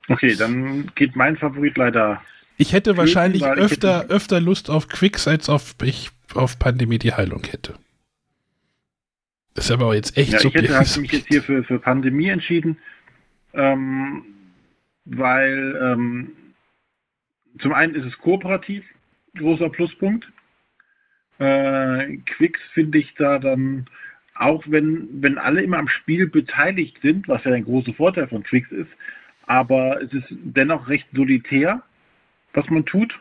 Okay, 0.10 0.36
dann 0.36 0.92
geht 0.96 1.16
mein 1.16 1.38
Favorit 1.38 1.78
leider. 1.78 2.22
Ich 2.58 2.74
hätte 2.74 2.98
wahrscheinlich 2.98 3.44
öfter, 3.46 4.02
hätte- 4.02 4.14
öfter 4.14 4.40
Lust 4.42 4.70
auf 4.70 4.88
Quicks, 4.88 5.28
als 5.28 5.50
auf 5.50 5.76
ich 5.84 6.12
auf 6.36 6.60
Pandemie 6.60 7.00
die 7.00 7.14
Heilung 7.14 7.44
hätte. 7.44 7.76
Das 9.56 9.66
ist 9.66 9.72
aber 9.72 9.88
auch 9.88 9.94
jetzt 9.94 10.18
echt 10.18 10.34
Ja, 10.34 10.40
ich 10.40 10.54
hätte 10.54 10.76
halt 10.78 10.98
mich 10.98 11.12
jetzt 11.12 11.28
hier 11.28 11.44
für, 11.44 11.64
für 11.64 11.80
Pandemie 11.80 12.28
entschieden, 12.30 12.78
ähm, 13.54 14.24
weil 15.06 15.80
ähm, 15.82 16.32
zum 17.60 17.74
einen 17.74 17.94
ist 17.96 18.06
es 18.06 18.18
kooperativ, 18.18 18.84
großer 19.38 19.70
Pluspunkt. 19.70 20.28
Äh, 21.40 22.18
Quicks 22.26 22.60
finde 22.74 22.98
ich 23.00 23.14
da 23.16 23.38
dann, 23.38 23.86
auch 24.36 24.64
wenn, 24.68 25.08
wenn 25.22 25.38
alle 25.38 25.62
immer 25.62 25.78
am 25.78 25.88
Spiel 25.88 26.28
beteiligt 26.28 26.98
sind, 27.02 27.28
was 27.28 27.44
ja 27.44 27.52
ein 27.52 27.66
großer 27.66 27.94
Vorteil 27.94 28.28
von 28.28 28.44
Quicks 28.44 28.72
ist, 28.72 28.90
aber 29.46 30.02
es 30.02 30.12
ist 30.14 30.28
dennoch 30.30 30.88
recht 30.88 31.08
solitär, 31.14 31.84
was 32.54 32.70
man 32.70 32.86
tut. 32.86 33.20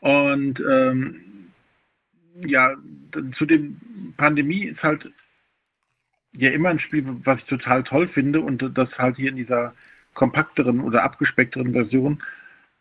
Und 0.00 0.60
ähm, 0.60 1.50
ja, 2.44 2.74
zu 3.36 3.46
dem 3.46 4.14
Pandemie 4.16 4.64
ist 4.64 4.82
halt 4.82 5.10
ja 6.32 6.50
immer 6.50 6.68
ein 6.70 6.80
Spiel, 6.80 7.04
was 7.24 7.38
ich 7.38 7.46
total 7.46 7.84
toll 7.84 8.08
finde 8.08 8.40
und 8.40 8.62
das 8.76 8.90
halt 8.98 9.16
hier 9.16 9.30
in 9.30 9.36
dieser 9.36 9.74
kompakteren 10.14 10.80
oder 10.80 11.02
abgespeckteren 11.02 11.72
Version. 11.72 12.22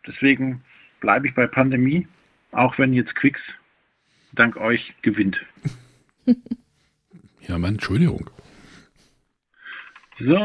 Deswegen 0.06 0.64
bleibe 1.00 1.28
ich 1.28 1.36
bei 1.36 1.48
Pandemie, 1.48 2.08
auch 2.52 2.78
wenn 2.78 2.94
jetzt 2.94 3.16
Quicks 3.16 3.42
dank 4.34 4.58
euch 4.58 4.94
gewinnt. 5.02 5.38
Ja, 7.48 7.58
Mann, 7.58 7.74
Entschuldigung. 7.74 8.30
So, 10.20 10.38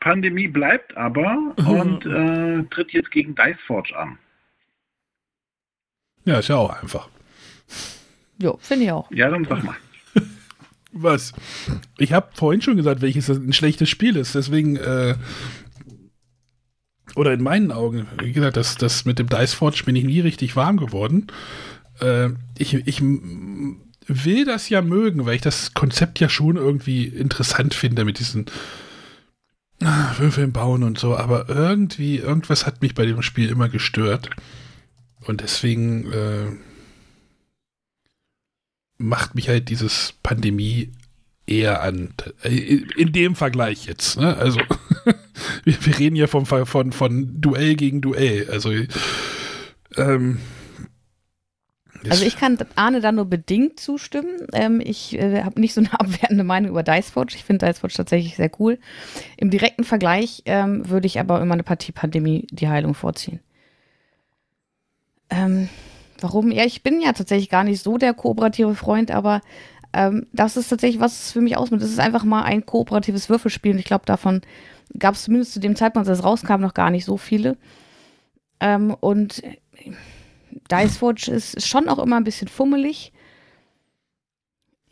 Pandemie 0.00 0.48
bleibt 0.48 0.96
aber 0.96 1.54
und 1.56 2.06
äh, 2.06 2.62
tritt 2.70 2.92
jetzt 2.92 3.10
gegen 3.10 3.34
Diceforge 3.34 3.96
an. 3.96 4.18
Ja, 6.24 6.38
ist 6.38 6.48
ja 6.48 6.56
auch 6.56 6.82
einfach. 6.82 7.08
Jo, 8.40 8.58
finde 8.60 8.84
ich 8.86 8.92
auch. 8.92 9.10
Ja, 9.10 9.30
dann 9.30 9.44
sag 9.44 9.62
mal. 9.62 9.76
Was? 10.92 11.32
Ich 11.98 12.12
habe 12.12 12.30
vorhin 12.34 12.62
schon 12.62 12.76
gesagt, 12.76 13.02
welches 13.02 13.28
ein 13.28 13.52
schlechtes 13.52 13.88
Spiel 13.88 14.16
ist. 14.16 14.34
Deswegen, 14.34 14.76
äh, 14.76 15.14
oder 17.14 17.32
in 17.32 17.42
meinen 17.42 17.70
Augen, 17.70 18.06
wie 18.20 18.32
gesagt, 18.32 18.56
das, 18.56 18.76
das 18.76 19.04
mit 19.04 19.18
dem 19.18 19.28
Dice 19.28 19.54
Forge 19.54 19.82
bin 19.84 19.96
ich 19.96 20.04
nie 20.04 20.20
richtig 20.20 20.56
warm 20.56 20.78
geworden. 20.78 21.26
Äh, 22.00 22.30
ich, 22.58 22.74
ich 22.74 23.02
will 24.10 24.44
das 24.44 24.68
ja 24.68 24.82
mögen, 24.82 25.24
weil 25.24 25.36
ich 25.36 25.40
das 25.40 25.72
Konzept 25.74 26.18
ja 26.18 26.28
schon 26.28 26.56
irgendwie 26.56 27.04
interessant 27.04 27.74
finde 27.74 28.04
mit 28.04 28.18
diesen 28.18 28.46
ah, 29.82 30.14
Würfeln 30.18 30.52
bauen 30.52 30.82
und 30.82 30.98
so. 30.98 31.16
Aber 31.16 31.48
irgendwie, 31.48 32.16
irgendwas 32.16 32.66
hat 32.66 32.82
mich 32.82 32.94
bei 32.94 33.06
dem 33.06 33.22
Spiel 33.22 33.48
immer 33.48 33.68
gestört. 33.68 34.30
Und 35.26 35.42
deswegen, 35.42 36.10
äh, 36.12 36.46
macht 38.98 39.34
mich 39.34 39.48
halt 39.48 39.68
dieses 39.68 40.14
Pandemie 40.22 40.92
eher 41.46 41.82
an. 41.82 42.14
Äh, 42.42 42.82
In 42.96 43.12
dem 43.12 43.34
Vergleich 43.34 43.86
jetzt. 43.86 44.18
Ne? 44.18 44.36
Also, 44.36 44.60
wir, 45.64 45.98
reden 45.98 46.16
ja 46.16 46.26
vom, 46.26 46.46
von, 46.46 46.92
von 46.92 47.40
Duell 47.40 47.76
gegen 47.76 48.00
Duell. 48.00 48.48
Also, 48.50 48.72
ähm, 49.96 50.38
Also 52.08 52.24
ich 52.24 52.36
kann 52.36 52.56
Arne 52.76 53.00
da 53.00 53.12
nur 53.12 53.26
bedingt 53.26 53.78
zustimmen. 53.78 54.46
Ähm, 54.52 54.80
ich 54.82 55.18
äh, 55.18 55.42
habe 55.42 55.60
nicht 55.60 55.74
so 55.74 55.80
eine 55.80 55.92
abwertende 56.00 56.44
Meinung 56.44 56.70
über 56.70 56.82
Diceforge. 56.82 57.34
Ich 57.34 57.44
finde 57.44 57.66
Diceforge 57.66 57.94
tatsächlich 57.94 58.36
sehr 58.36 58.50
cool. 58.58 58.78
Im 59.36 59.50
direkten 59.50 59.84
Vergleich 59.84 60.42
ähm, 60.46 60.88
würde 60.88 61.06
ich 61.06 61.20
aber 61.20 61.40
immer 61.40 61.54
eine 61.54 61.62
Partie 61.62 61.92
Pandemie 61.92 62.46
die 62.50 62.68
Heilung 62.68 62.94
vorziehen. 62.94 63.40
Ähm, 65.28 65.68
warum? 66.20 66.50
Ja, 66.50 66.64
ich 66.64 66.82
bin 66.82 67.00
ja 67.00 67.12
tatsächlich 67.12 67.50
gar 67.50 67.64
nicht 67.64 67.82
so 67.82 67.98
der 67.98 68.14
kooperative 68.14 68.74
Freund, 68.74 69.10
aber 69.10 69.42
ähm, 69.92 70.26
das 70.32 70.56
ist 70.56 70.68
tatsächlich, 70.68 71.00
was 71.00 71.24
es 71.24 71.32
für 71.32 71.40
mich 71.40 71.56
ausmacht. 71.56 71.82
Es 71.82 71.90
ist 71.90 72.00
einfach 72.00 72.24
mal 72.24 72.42
ein 72.42 72.64
kooperatives 72.64 73.28
Würfelspiel 73.28 73.72
und 73.72 73.78
ich 73.78 73.84
glaube, 73.84 74.06
davon 74.06 74.40
gab 74.98 75.14
es 75.14 75.24
zumindest 75.24 75.52
zu 75.52 75.60
dem 75.60 75.76
Zeitpunkt, 75.76 76.08
als 76.08 76.18
es 76.18 76.24
rauskam, 76.24 76.60
noch 76.60 76.74
gar 76.74 76.90
nicht 76.90 77.04
so 77.04 77.16
viele. 77.16 77.56
Ähm, 78.60 78.94
und 79.00 79.42
Diceforge 80.70 81.30
ist, 81.30 81.54
ist 81.54 81.68
schon 81.68 81.88
auch 81.88 81.98
immer 81.98 82.16
ein 82.16 82.24
bisschen 82.24 82.48
fummelig. 82.48 83.12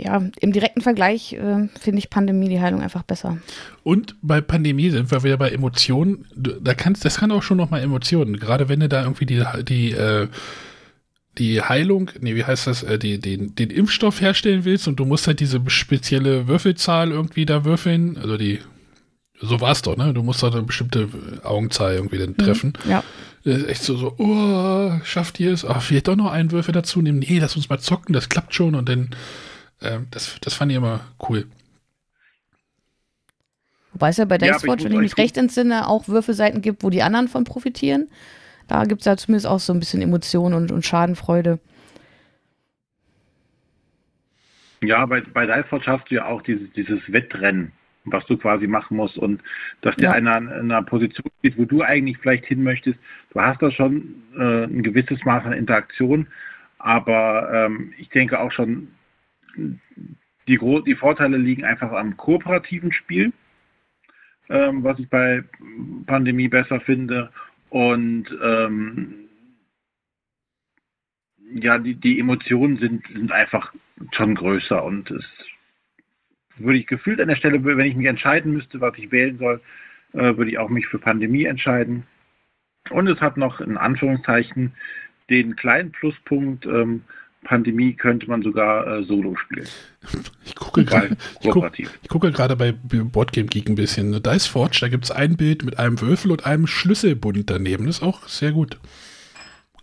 Ja, 0.00 0.22
im 0.40 0.52
direkten 0.52 0.80
Vergleich 0.80 1.32
äh, 1.32 1.68
finde 1.80 1.98
ich 1.98 2.08
Pandemie 2.08 2.48
die 2.48 2.60
Heilung 2.60 2.82
einfach 2.82 3.02
besser. 3.02 3.38
Und 3.82 4.14
bei 4.22 4.40
Pandemie 4.40 4.90
sind 4.90 5.10
wir 5.10 5.24
wieder 5.24 5.36
bei 5.36 5.50
Emotionen. 5.50 6.24
Da 6.36 6.74
kannst, 6.74 7.04
das 7.04 7.18
kann 7.18 7.32
auch 7.32 7.42
schon 7.42 7.56
noch 7.56 7.70
mal 7.70 7.82
Emotionen. 7.82 8.38
Gerade 8.38 8.68
wenn 8.68 8.78
du 8.78 8.88
da 8.88 9.02
irgendwie 9.02 9.26
die, 9.26 9.42
die, 9.64 9.90
äh, 9.90 10.28
die 11.38 11.62
Heilung, 11.62 12.12
nee, 12.20 12.36
wie 12.36 12.44
heißt 12.44 12.68
das, 12.68 12.84
äh, 12.84 12.96
die, 12.96 13.18
den, 13.18 13.56
den 13.56 13.70
Impfstoff 13.70 14.20
herstellen 14.20 14.64
willst 14.64 14.86
und 14.86 15.00
du 15.00 15.04
musst 15.04 15.26
halt 15.26 15.40
diese 15.40 15.60
spezielle 15.66 16.46
Würfelzahl 16.46 17.10
irgendwie 17.10 17.44
da 17.44 17.64
würfeln, 17.64 18.16
also 18.18 18.36
die 18.36 18.60
So 19.40 19.60
war 19.60 19.72
es 19.72 19.82
doch, 19.82 19.96
ne? 19.96 20.12
Du 20.14 20.22
musst 20.22 20.42
doch 20.42 20.52
eine 20.52 20.62
bestimmte 20.62 21.08
Augenzahl 21.44 21.94
irgendwie 21.94 22.18
dann 22.18 22.36
treffen. 22.36 22.72
Mhm, 22.84 22.90
ja. 22.90 23.04
Äh, 23.48 23.66
Echt 23.66 23.82
so, 23.82 23.96
so, 23.96 24.14
oh, 24.18 25.00
schafft 25.04 25.40
ihr 25.40 25.52
es? 25.52 25.64
Ach, 25.64 25.80
vielleicht 25.80 26.08
doch 26.08 26.16
noch 26.16 26.30
einen 26.30 26.52
Würfel 26.52 26.72
dazu 26.72 27.00
nehmen. 27.00 27.20
Nee, 27.20 27.38
lass 27.40 27.56
uns 27.56 27.68
mal 27.68 27.78
zocken, 27.78 28.12
das 28.12 28.28
klappt 28.28 28.54
schon. 28.54 28.74
Und 28.74 28.88
dann, 28.88 29.10
ähm, 29.80 30.06
das, 30.10 30.36
das 30.40 30.54
fand 30.54 30.70
ich 30.70 30.76
immer 30.76 31.00
cool. 31.28 31.46
Wobei 33.92 34.10
es 34.10 34.18
ja 34.18 34.26
bei 34.26 34.36
Ja, 34.36 34.42
aber 34.42 34.52
Dice 34.52 34.64
ich 34.64 34.68
Watch, 34.70 34.84
muss 34.84 34.84
wenn 34.84 34.92
ich 34.92 34.98
mich 35.00 35.18
recht 35.18 35.36
entsinne, 35.38 35.88
auch 35.88 36.08
Würfelseiten 36.08 36.60
gibt, 36.60 36.82
wo 36.82 36.90
die 36.90 37.02
anderen 37.02 37.28
von 37.28 37.44
profitieren. 37.44 38.08
Da 38.66 38.84
gibt 38.84 39.00
es 39.00 39.06
ja 39.06 39.16
zumindest 39.16 39.46
auch 39.46 39.60
so 39.60 39.72
ein 39.72 39.80
bisschen 39.80 40.02
Emotionen 40.02 40.54
und, 40.54 40.70
und 40.70 40.84
Schadenfreude. 40.84 41.58
Ja, 44.82 45.06
bei, 45.06 45.22
bei 45.22 45.46
Diceforge 45.46 45.86
hast 45.86 46.10
du 46.10 46.16
ja 46.16 46.26
auch 46.26 46.42
dieses, 46.42 46.70
dieses 46.74 47.00
Wettrennen, 47.10 47.72
was 48.12 48.24
du 48.26 48.36
quasi 48.36 48.66
machen 48.66 48.96
musst 48.96 49.18
und 49.18 49.42
dass 49.80 49.96
der 49.96 50.10
Ja. 50.10 50.12
einer 50.12 50.38
in 50.38 50.48
einer 50.48 50.82
Position 50.82 51.30
ist, 51.42 51.58
wo 51.58 51.64
du 51.64 51.82
eigentlich 51.82 52.18
vielleicht 52.18 52.46
hin 52.46 52.62
möchtest. 52.62 52.98
Du 53.32 53.40
hast 53.40 53.60
da 53.62 53.70
schon 53.70 54.22
äh, 54.36 54.64
ein 54.64 54.82
gewisses 54.82 55.24
Maß 55.24 55.44
an 55.44 55.52
Interaktion, 55.52 56.26
aber 56.78 57.50
ähm, 57.52 57.92
ich 57.98 58.08
denke 58.10 58.40
auch 58.40 58.52
schon, 58.52 58.88
die, 60.46 60.58
die 60.86 60.94
Vorteile 60.94 61.36
liegen 61.36 61.64
einfach 61.64 61.92
am 61.92 62.16
kooperativen 62.16 62.92
Spiel, 62.92 63.32
ähm, 64.48 64.82
was 64.82 64.98
ich 64.98 65.08
bei 65.08 65.44
Pandemie 66.06 66.48
besser 66.48 66.80
finde 66.80 67.30
und 67.70 68.26
ähm, 68.42 69.28
ja, 71.54 71.78
die, 71.78 71.94
die 71.94 72.18
Emotionen 72.20 72.76
sind, 72.78 73.06
sind 73.08 73.32
einfach 73.32 73.72
schon 74.12 74.34
größer 74.34 74.82
und 74.84 75.10
es 75.10 75.24
würde 76.60 76.78
ich 76.78 76.86
gefühlt 76.86 77.20
an 77.20 77.28
der 77.28 77.36
Stelle, 77.36 77.64
wenn 77.64 77.86
ich 77.86 77.96
mich 77.96 78.06
entscheiden 78.06 78.52
müsste, 78.52 78.80
was 78.80 78.96
ich 78.96 79.10
wählen 79.12 79.38
soll, 79.38 79.60
äh, 80.12 80.36
würde 80.36 80.50
ich 80.50 80.58
auch 80.58 80.68
mich 80.68 80.86
für 80.86 80.98
Pandemie 80.98 81.44
entscheiden. 81.44 82.04
Und 82.90 83.06
es 83.08 83.20
hat 83.20 83.36
noch 83.36 83.60
in 83.60 83.76
Anführungszeichen 83.76 84.72
den 85.30 85.56
kleinen 85.56 85.92
Pluspunkt, 85.92 86.64
ähm, 86.66 87.02
Pandemie 87.44 87.94
könnte 87.94 88.28
man 88.28 88.42
sogar 88.42 88.86
äh, 88.86 89.04
solo 89.04 89.36
spielen. 89.36 89.66
Ich 90.44 90.54
gucke 90.54 90.84
gerade. 90.84 91.16
Ich, 91.34 91.44
guck, 91.44 91.52
kooperativ. 91.52 91.98
ich 92.02 92.08
gucke 92.08 92.32
gerade 92.32 92.56
bei 92.56 92.72
Boardgame 92.72 93.46
Geek 93.46 93.68
ein 93.68 93.74
bisschen. 93.74 94.20
Dice 94.22 94.46
Forge, 94.46 94.78
da 94.80 94.88
gibt 94.88 95.04
es 95.04 95.10
ein 95.10 95.36
Bild 95.36 95.64
mit 95.64 95.78
einem 95.78 96.00
Würfel 96.00 96.32
und 96.32 96.44
einem 96.44 96.66
Schlüsselbund 96.66 97.48
daneben. 97.48 97.86
Das 97.86 97.98
ist 97.98 98.02
auch 98.02 98.26
sehr 98.28 98.52
gut. 98.52 98.78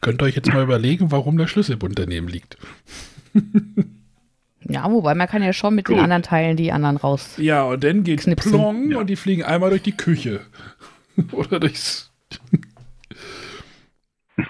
Könnt 0.01 0.21
ihr 0.21 0.26
euch 0.26 0.36
jetzt 0.36 0.53
mal 0.53 0.63
überlegen, 0.63 1.11
warum 1.11 1.38
der 1.38 1.47
Schlüsselbund 1.47 1.97
daneben 1.97 2.28
liegt. 2.28 2.57
Ja, 4.68 4.89
wobei 4.91 5.13
man 5.16 5.28
kann 5.28 5.43
ja 5.43 5.53
schon 5.53 5.76
mit 5.76 5.88
den 5.88 5.95
Gut. 5.95 6.03
anderen 6.03 6.24
Teilen 6.24 6.57
die 6.57 6.72
anderen 6.72 6.97
raus. 6.97 7.36
Ja, 7.38 7.63
und 7.63 7.84
dann 7.84 8.03
geht 8.03 8.22
Knipsen. 8.22 8.51
Plong 8.51 8.91
Ja. 8.91 8.97
und 8.99 9.07
die 9.07 9.16
fliegen 9.16 9.43
einmal 9.43 9.70
durch 9.70 9.84
die 9.84 9.95
Küche. 9.95 10.41
Oder 11.32 11.59
durchs. 11.59 12.11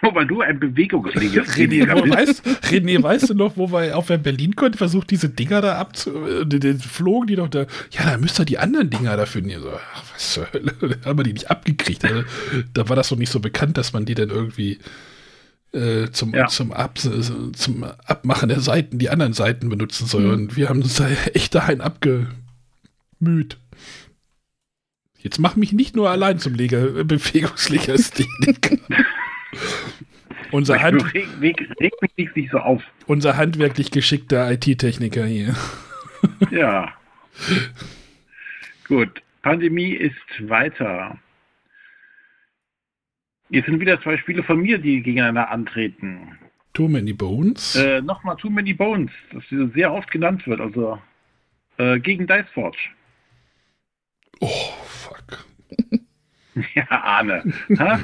Weil 0.02 0.26
du 0.26 0.42
ein 0.42 0.60
Bewegungsliga 0.60 1.42
René, 1.44 1.88
weißt, 1.88 2.44
René, 2.72 3.04
weißt 3.04 3.30
du 3.30 3.34
noch, 3.36 3.56
wo 3.56 3.72
wir 3.72 3.96
auf 3.96 4.08
Berlin 4.08 4.56
konnten, 4.56 4.78
versucht 4.80 5.12
diese 5.12 5.30
Dinger 5.30 5.62
da 5.62 5.78
abzu. 5.78 6.12
äh, 6.26 6.46
Die, 6.46 6.60
die 6.60 6.74
flogen 6.74 7.28
die 7.28 7.36
doch 7.36 7.50
da. 7.50 7.68
Ja, 7.92 8.06
da 8.12 8.18
müsst 8.18 8.40
ihr 8.40 8.46
die 8.46 8.58
anderen 8.58 8.90
Dinger 8.90 9.16
dafür 9.16 9.42
nehmen. 9.44 9.62
So, 9.62 9.72
ach, 9.74 10.04
was 10.14 10.34
zur 10.34 10.48
Hölle? 10.54 10.74
Da 10.82 11.10
haben 11.10 11.20
wir 11.20 11.24
die 11.24 11.34
nicht 11.34 11.52
abgekriegt. 11.52 12.04
Also, 12.04 12.24
da 12.74 12.90
war 12.90 12.96
das 12.96 13.12
noch 13.12 13.20
nicht 13.20 13.32
so 13.32 13.40
bekannt, 13.40 13.78
dass 13.78 13.94
man 13.94 14.06
die 14.06 14.16
dann 14.16 14.30
irgendwie 14.30 14.80
äh, 15.76 16.12
zum, 16.12 16.34
Ja. 16.34 16.48
zum, 16.48 16.72
Ab, 16.72 16.98
zum 16.98 17.84
Abmachen 17.84 18.50
der 18.50 18.62
Seiten, 18.62 18.98
die 18.98 19.10
anderen 19.10 19.34
Seiten 19.34 19.70
benutzen 19.70 20.08
soll. 20.08 20.28
Und 20.32 20.56
wir 20.56 20.70
haben 20.70 20.82
uns 20.82 20.96
da 20.96 21.08
echt 21.34 21.54
dahin 21.54 21.82
abgemüht. 21.82 23.58
Jetzt 25.18 25.40
mach 25.40 25.56
mich 25.56 25.72
nicht 25.74 25.96
nur 25.96 26.10
allein 26.10 26.40
zum 26.40 26.54
Leger, 26.54 27.04
Bewegungslegastheniker. 27.04 28.78
Unser, 30.52 30.82
Hand, 30.82 31.02
so 32.52 32.60
unser 33.08 33.36
handwerklich 33.36 33.92
geschickter 33.92 34.52
IT-Techniker 34.52 35.26
hier. 35.26 35.56
Ja. 36.52 36.94
Gut. 38.88 39.22
Pandemie 39.42 39.92
ist 39.94 40.16
weiter. 40.40 41.18
Jetzt 43.56 43.68
sind 43.68 43.80
wieder 43.80 44.02
zwei 44.02 44.18
Spiele 44.18 44.44
von 44.44 44.60
mir, 44.62 44.78
die 44.78 45.02
gegeneinander 45.02 45.50
antreten. 45.50 46.38
Too 46.74 46.90
Many 46.90 47.14
Bones. 47.14 47.78
Äh, 47.78 48.02
Nochmal 48.02 48.36
Too 48.36 48.50
Many 48.50 48.74
Bones, 48.74 49.12
das 49.32 49.44
sehr 49.74 49.94
oft 49.94 50.12
genannt 50.12 50.46
wird, 50.46 50.60
also 50.60 51.00
äh, 51.78 51.98
gegen 52.00 52.28
Dice 52.28 52.50
Forge. 52.54 52.78
oh, 54.42 54.74
fuck. 54.86 55.46
Ja, 56.74 56.86
Arne. 56.90 57.44
Ha? 57.80 58.00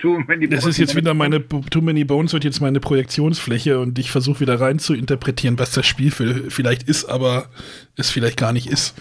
Too 0.00 0.18
Many 0.26 0.48
Das 0.48 0.62
Bones. 0.62 0.66
ist 0.66 0.78
jetzt 0.78 0.96
wieder 0.96 1.14
meine, 1.14 1.46
Too 1.48 1.80
Many 1.80 2.02
Bones 2.02 2.32
wird 2.32 2.42
jetzt 2.42 2.60
meine 2.60 2.80
Projektionsfläche 2.80 3.78
und 3.78 4.00
ich 4.00 4.10
versuche 4.10 4.40
wieder 4.40 4.60
rein 4.60 4.80
zu 4.80 4.94
interpretieren, 4.94 5.60
was 5.60 5.70
das 5.70 5.86
Spiel 5.86 6.10
für, 6.10 6.50
vielleicht 6.50 6.82
ist, 6.84 7.04
aber 7.04 7.50
es 7.96 8.10
vielleicht 8.10 8.36
gar 8.36 8.52
nicht 8.52 8.66
ist. 8.66 8.96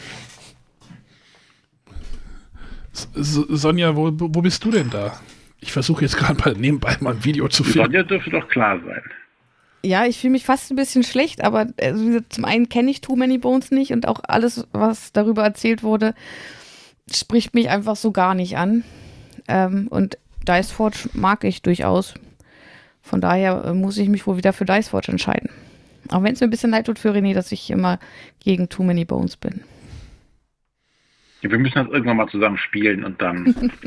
Sonja, 2.93 3.95
wo, 3.95 4.11
wo 4.13 4.41
bist 4.41 4.63
du 4.63 4.71
denn 4.71 4.89
da? 4.89 5.19
Ich 5.59 5.71
versuche 5.71 6.03
jetzt 6.03 6.17
gerade 6.17 6.39
mal 6.39 6.53
nebenbei 6.53 6.97
mal 6.99 7.13
ein 7.13 7.23
Video 7.25 7.47
zu 7.47 7.63
finden. 7.63 7.85
Sonja 7.85 8.03
dürfte 8.03 8.29
doch 8.29 8.47
klar 8.47 8.79
sein. 8.85 9.01
Ja, 9.85 10.05
ich 10.05 10.17
fühle 10.19 10.31
mich 10.31 10.45
fast 10.45 10.71
ein 10.71 10.77
bisschen 10.77 11.03
schlecht, 11.03 11.43
aber 11.43 11.67
also, 11.81 12.19
zum 12.29 12.45
einen 12.45 12.69
kenne 12.69 12.89
ich 12.89 13.01
Too 13.01 13.17
Many 13.17 13.37
Bones 13.37 13.71
nicht 13.71 13.91
und 13.91 14.07
auch 14.07 14.21
alles, 14.27 14.65
was 14.71 15.11
darüber 15.11 15.43
erzählt 15.43 15.83
wurde, 15.83 16.13
spricht 17.13 17.53
mich 17.53 17.69
einfach 17.69 17.97
so 17.97 18.11
gar 18.11 18.33
nicht 18.33 18.57
an. 18.57 18.83
Ähm, 19.47 19.87
und 19.89 20.17
Dice 20.47 20.71
Forge 20.71 21.09
mag 21.13 21.43
ich 21.43 21.61
durchaus. 21.61 22.13
Von 23.01 23.19
daher 23.19 23.65
äh, 23.65 23.73
muss 23.73 23.97
ich 23.97 24.07
mich 24.07 24.25
wohl 24.25 24.37
wieder 24.37 24.53
für 24.53 24.65
Dice 24.65 24.87
Forge 24.87 25.11
entscheiden. 25.11 25.49
Auch 26.09 26.23
wenn 26.23 26.33
es 26.33 26.39
mir 26.39 26.47
ein 26.47 26.51
bisschen 26.51 26.71
leid 26.71 26.85
tut 26.85 26.99
für 26.99 27.11
René, 27.11 27.33
dass 27.33 27.51
ich 27.51 27.69
immer 27.69 27.99
gegen 28.39 28.69
Too 28.69 28.83
Many 28.83 29.03
Bones 29.03 29.35
bin. 29.35 29.61
Ja, 31.43 31.51
wir 31.51 31.59
müssen 31.59 31.75
das 31.75 31.87
irgendwann 31.89 32.17
mal 32.17 32.27
zusammen 32.29 32.57
spielen 32.57 33.03
und 33.03 33.21
dann. 33.21 33.71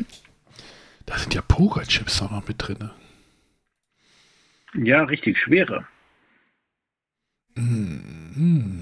Da 1.05 1.17
sind 1.17 1.33
ja 1.33 1.41
Pokerchips 1.41 2.21
auch 2.21 2.31
noch 2.31 2.45
mit 2.49 2.57
drin. 2.59 2.89
ja, 4.73 5.03
richtig 5.03 5.37
schwere. 5.39 5.87
Mm, 7.55 8.81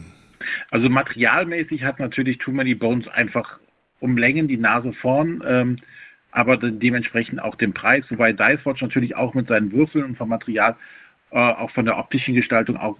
Also 0.71 0.89
materialmäßig 0.89 1.83
hat 1.83 1.99
natürlich 1.99 2.39
Too 2.39 2.51
Many 2.51 2.73
Bones 2.75 3.07
einfach 3.07 3.59
um 3.99 4.17
Längen 4.17 4.47
die 4.47 4.57
Nase 4.57 4.91
vorn, 4.93 5.43
ähm, 5.45 5.77
aber 6.31 6.57
de 6.57 6.71
dementsprechend 6.71 7.39
auch 7.41 7.55
den 7.55 7.73
Preis, 7.73 8.03
wobei 8.09 8.33
Dicewatch 8.33 8.81
natürlich 8.81 9.15
auch 9.15 9.33
mit 9.35 9.47
seinen 9.47 9.71
Würfeln 9.71 10.03
und 10.05 10.17
vom 10.17 10.29
Material 10.29 10.75
äh, 11.31 11.37
auch 11.37 11.71
von 11.71 11.85
der 11.85 11.97
optischen 11.97 12.33
Gestaltung 12.33 12.75
auch 12.77 12.99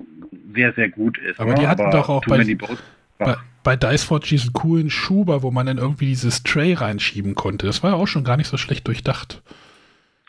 sehr, 0.53 0.71
sehr 0.73 0.89
gut 0.89 1.17
ist. 1.17 1.39
Aber 1.39 1.49
ne? 1.53 1.59
die 1.61 1.67
hatten 1.67 1.89
doch 1.91 2.07
auch 2.09 2.21
Too 2.23 2.29
bei- 2.29 2.37
Many 2.37 2.55
Bones, 2.55 2.81
Bei, 3.17 3.35
bei 3.65 3.75
Dice 3.75 4.03
Forge 4.03 4.27
diesen 4.29 4.53
coolen 4.53 4.89
Schuber, 4.91 5.41
wo 5.41 5.49
man 5.49 5.65
dann 5.65 5.79
irgendwie 5.79 6.05
dieses 6.05 6.43
Tray 6.43 6.73
reinschieben 6.73 7.33
konnte. 7.33 7.65
Das 7.65 7.81
war 7.81 7.89
ja 7.89 7.95
auch 7.97 8.05
schon 8.05 8.23
gar 8.23 8.37
nicht 8.37 8.47
so 8.47 8.57
schlecht 8.57 8.87
durchdacht. 8.87 9.41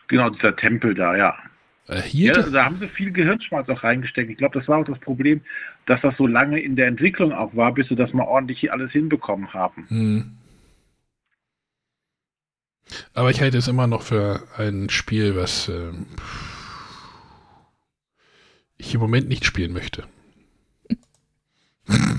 genau, 0.08 0.30
dieser 0.30 0.56
Tempel 0.56 0.94
da, 0.94 1.14
ja. 1.14 1.36
Äh, 1.86 2.00
hier, 2.00 2.32
Ja, 2.32 2.42
da 2.42 2.64
haben 2.64 2.78
sie 2.80 2.88
viel 2.88 3.12
Gehirnschmalz 3.12 3.68
auch 3.68 3.84
reingesteckt. 3.84 4.30
Ich 4.30 4.38
glaube, 4.38 4.58
das 4.58 4.66
war 4.66 4.78
auch 4.78 4.86
das 4.86 4.98
Problem, 4.98 5.42
dass 5.84 6.00
das 6.00 6.16
so 6.16 6.26
lange 6.26 6.58
in 6.60 6.76
der 6.76 6.86
Entwicklung 6.86 7.32
auch 7.32 7.54
war, 7.54 7.74
bis 7.74 7.88
sie 7.88 7.94
das 7.94 8.12
mal 8.14 8.24
ordentlich 8.24 8.58
hier 8.58 8.72
alles 8.72 8.90
hinbekommen 8.90 9.52
haben. 9.52 9.84
Hm. 9.88 10.32
Aber 13.12 13.30
ich 13.30 13.40
halte 13.42 13.58
es 13.58 13.68
immer 13.68 13.86
noch 13.86 14.02
für 14.02 14.44
ein 14.56 14.88
Spiel, 14.88 15.36
was 15.36 15.68
ähm, 15.68 16.06
ich 18.78 18.94
im 18.94 19.00
Moment 19.00 19.28
nicht 19.28 19.44
spielen 19.44 19.74
möchte. 19.74 20.04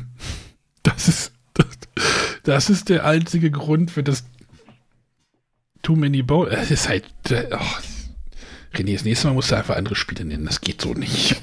Das 2.47 2.69
ist, 2.69 2.87
der 2.87 3.03
einzige 3.05 3.51
Grund 3.51 3.91
für 3.91 4.03
das 4.03 4.23
Too 5.81 5.97
Many 5.97 6.21
Bowl. 6.21 6.47
Es 6.47 6.71
ist 6.71 6.87
halt. 6.87 7.03
äh, 7.29 7.49
Oh. 7.51 7.57
René, 8.73 8.93
das 8.93 9.03
nächste 9.03 9.27
Mal 9.27 9.33
musst 9.33 9.51
du 9.51 9.57
einfach 9.57 9.75
andere 9.75 9.95
Spiele 9.95 10.23
nennen. 10.23 10.45
Das 10.45 10.61
geht 10.61 10.79
so 10.79 10.93
nicht. 10.93 11.41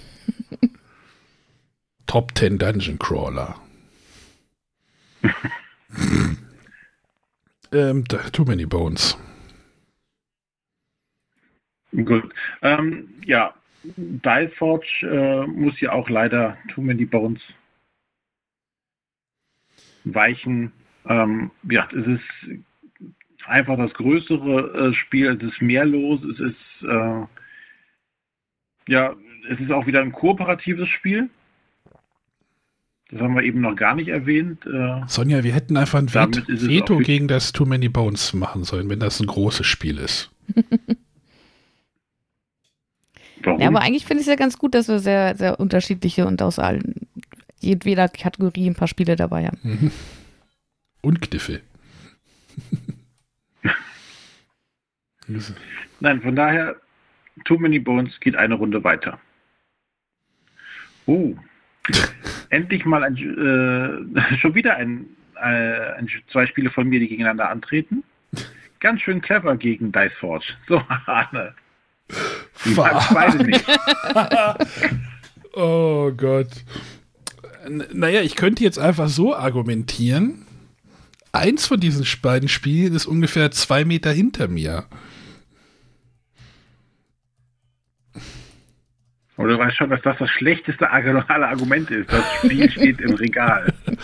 Top 2.07 2.33
10 2.35 2.59
Dungeon 2.59 2.99
Crawler. 2.99 3.61
ähm, 7.73 8.05
Too 8.07 8.45
Many 8.47 8.65
Bones. 8.65 9.19
Gut. 11.93 12.33
Ähm, 12.63 13.13
ja, 13.27 13.55
Diceforge 13.83 14.87
äh, 15.03 15.47
muss 15.49 15.79
ja 15.81 15.93
auch 15.93 16.09
leider 16.09 16.57
Too 16.75 16.81
Many 16.81 17.05
Bones 17.05 17.43
weichen. 20.05 20.73
Ähm, 21.07 21.51
ja, 21.71 21.89
es 21.93 22.07
ist 22.07 22.61
einfach 23.47 23.77
das 23.77 23.93
größere 23.95 24.91
äh, 24.91 24.95
Spiel, 24.95 25.29
es 25.29 25.43
ist 25.43 25.61
mehr 25.61 25.85
los, 25.85 26.21
es 26.25 26.41
ist 26.41 26.89
äh, 26.89 27.23
ja, 28.89 29.15
es 29.51 29.61
ist 29.61 29.71
auch 29.71 29.87
wieder 29.87 30.01
ein 30.01 30.13
kooperatives 30.13 30.89
Spiel. 30.89 31.29
Das 33.11 33.21
haben 33.21 33.35
wir 33.35 33.43
eben 33.43 33.61
noch 33.61 33.77
gar 33.77 33.95
nicht 33.95 34.09
erwähnt. 34.09 34.65
Äh, 34.67 35.03
Sonja, 35.07 35.45
wir 35.45 35.53
hätten 35.53 35.77
einfach 35.77 35.99
ein 35.99 36.13
Veto 36.13 36.99
gegen 36.99 37.29
das 37.29 37.53
Too 37.53 37.67
Many 37.67 37.89
Bones 37.89 38.33
machen 38.33 38.65
sollen, 38.65 38.89
wenn 38.89 39.01
das 39.01 39.21
ein 39.21 39.27
großes 39.27 39.67
Spiel 39.67 39.99
ist. 39.99 40.31
warum? 43.45 43.61
Ja, 43.61 43.69
aber 43.69 43.81
eigentlich 43.81 44.07
finde 44.07 44.23
ich 44.23 44.27
es 44.27 44.31
ja 44.31 44.37
ganz 44.37 44.59
gut, 44.59 44.75
dass 44.75 44.89
wir 44.89 44.99
sehr, 44.99 45.37
sehr 45.37 45.61
unterschiedliche 45.61 46.27
und 46.27 46.43
aus 46.43 46.59
allen, 46.59 47.07
jeder 47.61 48.09
Kategorie 48.09 48.69
ein 48.69 48.75
paar 48.75 48.89
Spiele 48.89 49.17
dabei 49.17 49.47
haben. 49.47 49.93
Und 51.05 51.21
Kniffel. 51.21 51.61
Nein, 56.01 56.23
von 56.23 56.35
daher, 56.35 56.77
Too 57.45 57.59
Many 57.59 57.79
Bones 57.79 58.19
geht 58.21 58.37
eine 58.37 58.55
Runde 58.55 58.83
weiter. 58.85 59.21
Oh, 61.05 61.35
endlich 62.49 62.87
mal 62.87 63.05
ein, 63.05 63.17
äh, 63.17 64.37
schon 64.39 64.55
wieder 64.55 64.77
ein, 64.77 65.05
äh, 65.37 65.93
ein, 65.93 66.09
zwei 66.33 66.47
Spiele 66.47 66.71
von 66.71 66.89
mir, 66.89 67.01
die 67.01 67.09
gegeneinander 67.09 67.51
antreten. 67.51 68.03
Ganz 68.81 69.03
schön 69.03 69.21
clever 69.21 69.59
gegen 69.59 69.93
Dice 69.93 70.15
Forge. 70.19 70.55
So, 70.69 70.83
Arne. 71.05 71.55
Ich 72.65 72.77
beide 72.77 73.45
nicht. 73.45 73.65
oh 75.53 76.13
Gott. 76.17 76.65
N 77.67 77.85
naja, 77.93 78.23
ich 78.23 78.37
könnte 78.37 78.65
jetzt 78.65 78.79
einfach 78.79 79.09
so 79.09 79.37
argumentieren. 79.37 80.44
Eins 81.35 81.67
von 81.67 81.81
diesen 81.81 82.07
beiden 82.23 82.49
Spielen 82.49 82.95
ist 82.95 83.07
ungefähr 83.07 83.51
zwei 83.51 83.85
Meter 83.85 84.13
hinter 84.13 84.47
mir. 84.47 84.85
Oder 89.37 89.49
du 89.55 89.59
weißt 89.59 89.77
schon, 89.77 89.91
dass 89.91 90.01
das 90.03 90.17
das 90.19 90.31
schlechteste 90.31 90.85
regionale 90.85 91.49
Argument 91.49 91.91
ist. 91.91 92.13
Das 92.13 92.25
Spiel 92.37 92.71
steht 92.71 93.01
im 93.01 93.15
Regal. 93.15 93.73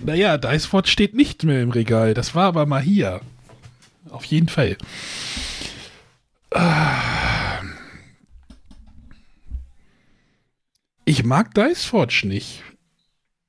Naja, 0.00 0.38
Dice 0.38 0.66
Forge 0.66 0.86
steht 0.86 1.14
nicht 1.14 1.42
mehr 1.42 1.60
im 1.60 1.72
Regal. 1.72 2.14
Das 2.14 2.36
war 2.36 2.44
aber 2.44 2.66
mal 2.66 2.80
hier. 2.80 3.20
Auf 4.10 4.24
jeden 4.26 4.48
Fall. 4.48 4.76
Ich 11.04 11.24
mag 11.24 11.52
Dice 11.54 11.84
Forge 11.84 12.22
nicht. 12.26 12.62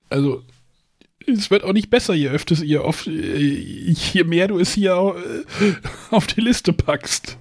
Also, 0.09 0.43
es 1.38 1.51
wird 1.51 1.63
auch 1.63 1.73
nicht 1.73 1.89
besser, 1.89 2.13
je 2.13 2.30
öfter 2.30 2.61
ihr 2.63 2.84
oft, 2.84 3.07
äh, 3.07 3.38
je 3.38 4.23
mehr 4.23 4.47
du 4.47 4.59
es 4.59 4.73
hier 4.73 4.93
äh, 4.93 5.73
auf 6.11 6.27
die 6.27 6.41
Liste 6.41 6.73
packst. 6.73 7.38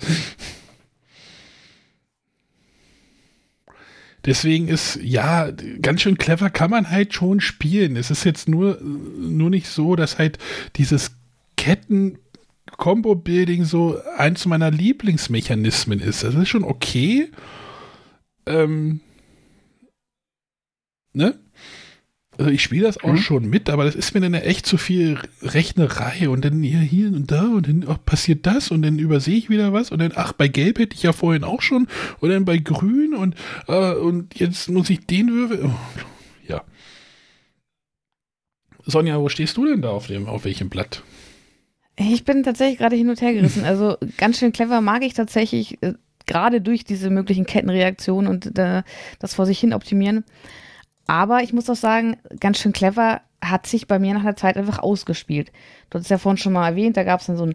Deswegen 4.24 4.68
ist, 4.68 4.98
ja, 5.02 5.50
ganz 5.80 6.02
schön 6.02 6.18
clever 6.18 6.50
kann 6.50 6.70
man 6.70 6.90
halt 6.90 7.14
schon 7.14 7.40
spielen. 7.40 7.96
Es 7.96 8.10
ist 8.10 8.24
jetzt 8.24 8.48
nur, 8.48 8.78
nur 8.82 9.48
nicht 9.48 9.68
so, 9.68 9.96
dass 9.96 10.18
halt 10.18 10.36
dieses 10.76 11.12
Ketten-Combo-Building 11.56 13.64
so 13.64 13.98
eins 14.16 14.44
meiner 14.44 14.70
Lieblingsmechanismen 14.70 16.00
ist. 16.00 16.24
Das 16.24 16.34
ist 16.34 16.48
schon 16.48 16.64
okay. 16.64 17.30
Ähm, 18.44 19.00
ne? 21.12 21.38
Also 22.38 22.50
ich 22.52 22.62
spiele 22.62 22.86
das 22.86 23.02
auch 23.02 23.12
Mhm. 23.14 23.18
schon 23.18 23.50
mit, 23.50 23.68
aber 23.68 23.84
das 23.84 23.96
ist 23.96 24.14
mir 24.14 24.20
dann 24.20 24.32
ja 24.32 24.40
echt 24.40 24.64
zu 24.64 24.78
viel 24.78 25.18
Rechnerei 25.42 26.28
und 26.28 26.44
dann 26.44 26.62
hier, 26.62 26.78
hier 26.78 27.08
und 27.08 27.30
da 27.32 27.42
und 27.42 27.66
dann 27.66 27.84
ach, 27.88 27.98
passiert 28.06 28.46
das 28.46 28.70
und 28.70 28.82
dann 28.82 28.98
übersehe 29.00 29.36
ich 29.36 29.50
wieder 29.50 29.72
was 29.72 29.90
und 29.90 29.98
dann, 29.98 30.12
ach, 30.14 30.32
bei 30.32 30.46
Gelb 30.46 30.78
hätte 30.78 30.94
ich 30.94 31.02
ja 31.02 31.12
vorhin 31.12 31.42
auch 31.42 31.62
schon 31.62 31.88
und 32.20 32.30
dann 32.30 32.44
bei 32.44 32.58
Grün 32.58 33.14
und, 33.14 33.34
äh, 33.66 33.92
und 33.94 34.38
jetzt 34.38 34.68
muss 34.70 34.88
ich 34.88 35.04
den 35.04 35.28
Würfel. 35.32 35.64
Oh, 35.64 36.00
ja. 36.46 36.62
Sonja, 38.86 39.20
wo 39.20 39.28
stehst 39.28 39.56
du 39.56 39.66
denn 39.66 39.82
da 39.82 39.90
auf 39.90 40.06
dem, 40.06 40.26
auf 40.26 40.44
welchem 40.44 40.68
Blatt? 40.68 41.02
Ich 41.96 42.24
bin 42.24 42.44
tatsächlich 42.44 42.78
gerade 42.78 42.94
hin 42.96 43.10
und 43.10 43.20
her 43.20 43.34
gerissen. 43.34 43.64
Also 43.64 43.96
ganz 44.16 44.38
schön 44.38 44.52
clever 44.52 44.80
mag 44.80 45.02
ich 45.02 45.14
tatsächlich, 45.14 45.82
äh, 45.82 45.94
gerade 46.26 46.60
durch 46.60 46.84
diese 46.84 47.10
möglichen 47.10 47.46
Kettenreaktionen 47.46 48.30
und 48.30 48.56
äh, 48.58 48.82
das 49.18 49.34
vor 49.34 49.46
sich 49.46 49.58
hin 49.58 49.72
optimieren. 49.72 50.24
Aber 51.08 51.42
ich 51.42 51.54
muss 51.54 51.68
auch 51.70 51.74
sagen, 51.74 52.18
ganz 52.38 52.58
schön 52.58 52.72
clever 52.72 53.22
hat 53.42 53.66
sich 53.66 53.86
bei 53.86 53.98
mir 53.98 54.12
nach 54.12 54.20
einer 54.20 54.36
Zeit 54.36 54.56
einfach 54.56 54.78
ausgespielt. 54.78 55.50
Du 55.88 55.98
hast 55.98 56.04
es 56.04 56.10
ja 56.10 56.18
vorhin 56.18 56.36
schon 56.36 56.52
mal 56.52 56.68
erwähnt, 56.68 56.96
da 56.96 57.02
gab 57.02 57.20
es 57.20 57.26
dann 57.26 57.38
so 57.38 57.46
ein 57.46 57.54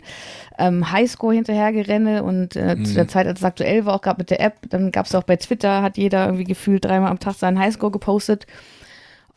ähm, 0.58 0.91
Highscore 0.91 1.36
hinterhergerenne 1.36 2.24
und 2.24 2.56
äh, 2.56 2.82
zu 2.84 2.95
der 2.95 3.08
Zeit, 3.08 3.28
als 3.28 3.39
es 3.39 3.45
aktuell 3.45 3.86
war, 3.86 3.93
auch 3.93 4.01
gerade 4.01 4.18
mit 4.20 4.32
der 4.32 4.41
App, 4.41 4.58
dann 4.70 4.91
gab 4.91 5.06
es 5.06 5.14
auch 5.14 5.24
bei 5.24 5.36
Twitter, 5.36 5.84
hat 5.84 5.97
jeder 5.97 6.26
irgendwie 6.26 6.45
gefühlt 6.45 6.84
dreimal 6.84 7.12
am 7.12 7.20
Tag 7.20 7.36
seinen 7.36 7.60
Highscore 7.60 7.91
gepostet. 7.91 8.47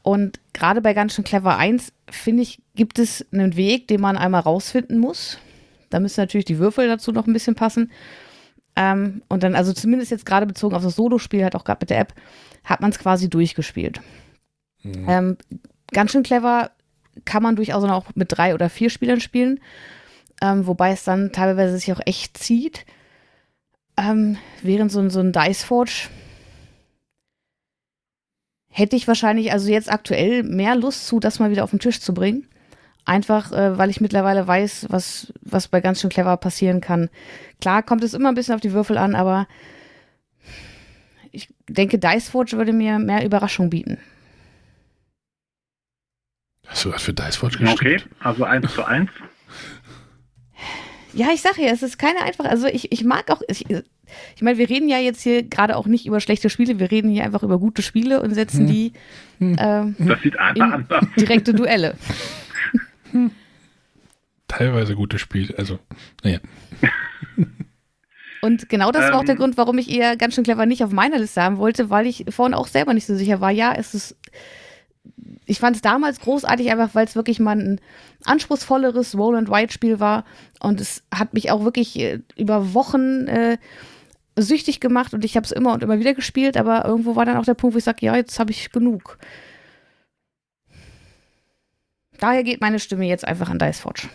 Und 0.03 0.41
gerade 0.55 0.81
bei 0.81 0.95
ganz 0.95 1.15
schön 1.15 1.25
clever 1.25 1.59
1, 1.59 1.93
finde 2.09 2.43
ich, 2.43 2.63
gibt 2.75 2.99
es 2.99 3.27
einen 3.33 3.57
Weg, 3.57 3.89
den 3.89 4.01
man 4.01 4.17
einmal 4.17 4.41
rausfinden 4.41 4.99
muss. 4.99 5.39
Da 5.91 6.01
müssen 6.01 6.21
natürlich 6.21 6.47
die 6.47 6.59
Würfel 6.59 6.89
dazu 6.89 7.13
noch 7.13 7.27
ein 7.27 7.33
bisschen 7.35 7.55
passen. 7.55 7.91
Ähm, 8.77 9.23
und 9.29 9.43
dann, 9.43 9.55
also 9.55 9.73
zumindest 9.73 10.11
jetzt 10.11 10.25
gerade 10.25 10.47
bezogen 10.47 10.77
auf 10.77 10.83
das 10.85 10.97
Solo-Spiel, 10.97 11.43
halt 11.43 11.57
auch 11.57 11.65
gerade 11.65 11.81
mit 11.83 11.91
der 11.91 11.99
App, 11.99 12.15
hat 12.67 12.83
man 12.83 12.91
es 12.91 12.99
quasi 12.99 13.31
durchgespielt. 13.31 14.03
Ähm, 15.09 15.37
ganz 15.93 16.13
schön 16.13 16.23
clever 16.23 16.71
kann 17.25 17.43
man 17.43 17.57
durchaus 17.57 17.83
auch 17.85 18.07
mit 18.15 18.37
drei 18.37 18.53
oder 18.55 18.69
vier 18.69 18.91
Spielern 18.91 19.21
spielen, 19.21 19.59
ähm, 20.43 20.67
wobei 20.67 20.93
es 20.93 21.03
dann 21.05 21.33
teilweise 21.33 21.79
sich 21.79 21.91
auch 21.93 22.01
echt 22.05 22.37
zieht. 22.37 22.85
Ähm, 23.97 24.37
während 24.63 24.93
so, 24.93 25.01
ein- 25.01 25.09
so 25.11 25.21
ein 25.21 25.33
Dice 25.33 25.65
Forge 25.65 26.09
hätte 28.69 28.97
ich 28.97 29.09
wahrscheinlich 29.09 29.53
also 29.53 29.71
jetzt 29.71 29.91
aktuell 29.91 30.43
mehr 30.43 30.77
Lust 30.77 31.07
zu, 31.07 31.19
das 31.21 31.39
mal 31.39 31.51
wieder 31.51 31.65
auf 31.65 31.71
den 31.71 31.79
Tisch 31.79 32.01
zu 32.01 32.13
bringen. 32.13 32.47
Einfach, 33.07 33.53
äh, 33.53 33.79
weil 33.79 33.89
ich 33.89 34.01
mittlerweile 34.01 34.47
weiß, 34.47 34.87
was, 34.91 35.33
was 35.41 35.69
bei 35.69 35.81
ganz 35.81 36.01
schön 36.01 36.11
clever 36.11 36.37
passieren 36.37 36.81
kann. 36.81 37.09
Klar 37.61 37.83
kommt 37.83 38.03
es 38.05 38.13
immer 38.15 38.29
ein 38.29 38.35
bisschen 38.35 38.55
auf 38.55 38.61
die 38.61 38.73
Würfel 38.73 38.99
an, 38.99 39.15
aber 39.15 39.47
ich 41.37 41.49
denke, 41.69 41.99
Dice 41.99 42.29
Forge 42.29 42.57
würde 42.57 42.73
mir 42.73 42.99
mehr 42.99 43.25
Überraschung 43.25 43.71
bieten. 43.71 43.99
Hast 46.67 46.85
du 46.85 46.93
was 46.93 47.03
für 47.03 47.13
Dice 47.13 47.37
Forge 47.37 47.59
gestimmt? 47.59 47.81
Okay, 47.81 48.03
also 48.21 48.45
1 48.45 48.73
zu 48.75 48.85
1. 48.85 49.09
Ja, 51.13 51.29
ich 51.33 51.41
sage 51.41 51.63
ja, 51.63 51.69
es 51.69 51.83
ist 51.83 51.99
keine 51.99 52.21
einfache. 52.23 52.49
Also 52.49 52.67
ich, 52.67 52.93
ich 52.93 53.05
mag 53.05 53.31
auch, 53.31 53.41
ich, 53.49 53.65
ich 53.71 54.43
meine, 54.43 54.59
wir 54.59 54.69
reden 54.69 54.89
ja 54.89 54.99
jetzt 54.99 55.23
hier 55.23 55.43
gerade 55.43 55.77
auch 55.77 55.87
nicht 55.87 56.07
über 56.07 56.21
schlechte 56.21 56.51
Spiele, 56.51 56.79
wir 56.79 56.91
reden 56.91 57.11
hier 57.11 57.25
einfach 57.25 57.43
über 57.43 57.59
gute 57.59 57.83
Spiele 57.83 58.21
und 58.21 58.35
setzen 58.35 58.67
die 58.67 58.93
ähm, 59.41 59.97
Das 59.99 60.21
sieht 60.23 60.35
in 60.35 60.63
anders. 60.63 61.05
direkte 61.19 61.55
Duelle. 61.55 61.97
Teilweise 64.49 64.95
gutes 64.95 65.21
Spiel, 65.21 65.55
also, 65.57 65.79
naja. 66.23 66.39
Und 68.47 68.69
genau 68.69 68.93
das 68.93 69.11
war 69.11 69.17
auch 69.17 69.21
Ähm. 69.21 69.27
der 69.27 69.37
Grund, 69.37 69.57
warum 69.57 69.77
ich 69.79 69.91
eher 69.91 70.17
ganz 70.17 70.35
schön 70.35 70.45
clever 70.45 70.67
nicht 70.67 70.85
auf 70.85 70.93
meiner 70.93 71.19
Liste 71.19 71.43
haben 71.43 71.59
wollte, 71.59 71.91
weil 71.91 72.07
ich 72.07 72.25
vorhin 72.31 72.55
auch 72.55 72.69
selber 72.69 72.95
nicht 72.95 73.07
so 73.07 73.17
sicher 73.17 73.41
war. 73.41 73.51
Ja, 73.51 73.75
es 73.75 73.95
ist. 73.95 74.17
Ich 75.45 75.61
fand 75.61 75.77
es 75.77 75.83
damals 75.83 76.21
großartig, 76.21 76.71
einfach 76.71 76.95
weil 76.95 77.07
es 77.07 77.15
wirklich 77.15 77.39
mal 77.39 77.57
ein 77.57 77.81
anspruchsvolleres 78.25 79.17
Roll-and-Ride-Spiel 79.17 80.01
war. 80.01 80.25
Und 80.61 80.81
es 80.81 81.03
hat 81.13 81.35
mich 81.35 81.51
auch 81.51 81.65
wirklich 81.65 81.99
äh, 81.99 82.21
über 82.37 82.75
Wochen 82.75 83.27
äh, 83.29 83.59
süchtig 84.37 84.81
gemacht 84.81 85.15
und 85.15 85.25
ich 85.25 85.37
habe 85.37 85.45
es 85.45 85.53
immer 85.53 85.73
und 85.73 85.83
immer 85.83 85.99
wieder 85.99 86.15
gespielt, 86.15 86.57
aber 86.57 86.85
irgendwo 86.85 87.17
war 87.17 87.25
dann 87.25 87.37
auch 87.37 87.45
der 87.45 87.55
Punkt, 87.55 87.75
wo 87.75 87.79
ich 87.79 87.85
sage, 87.85 88.05
ja, 88.05 88.15
jetzt 88.17 88.39
habe 88.39 88.51
ich 88.51 88.71
genug. 88.71 89.19
Daher 92.19 92.45
geht 92.45 92.61
meine 92.61 92.79
Stimme 92.79 93.07
jetzt 93.07 93.27
einfach 93.27 93.49
an 93.49 93.59
Dice 93.59 93.81
Forge. 93.81 94.09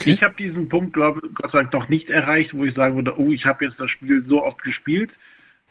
Okay. 0.00 0.12
Ich 0.12 0.22
habe 0.22 0.34
diesen 0.36 0.68
Punkt, 0.68 0.92
glaube 0.92 1.20
Gott 1.34 1.50
sei 1.50 1.58
Dank, 1.58 1.72
noch 1.72 1.88
nicht 1.88 2.08
erreicht, 2.08 2.54
wo 2.54 2.64
ich 2.64 2.74
sagen 2.74 2.94
würde, 2.94 3.18
oh, 3.18 3.32
ich 3.32 3.44
habe 3.44 3.64
jetzt 3.64 3.80
das 3.80 3.90
Spiel 3.90 4.24
so 4.28 4.44
oft 4.44 4.62
gespielt. 4.62 5.10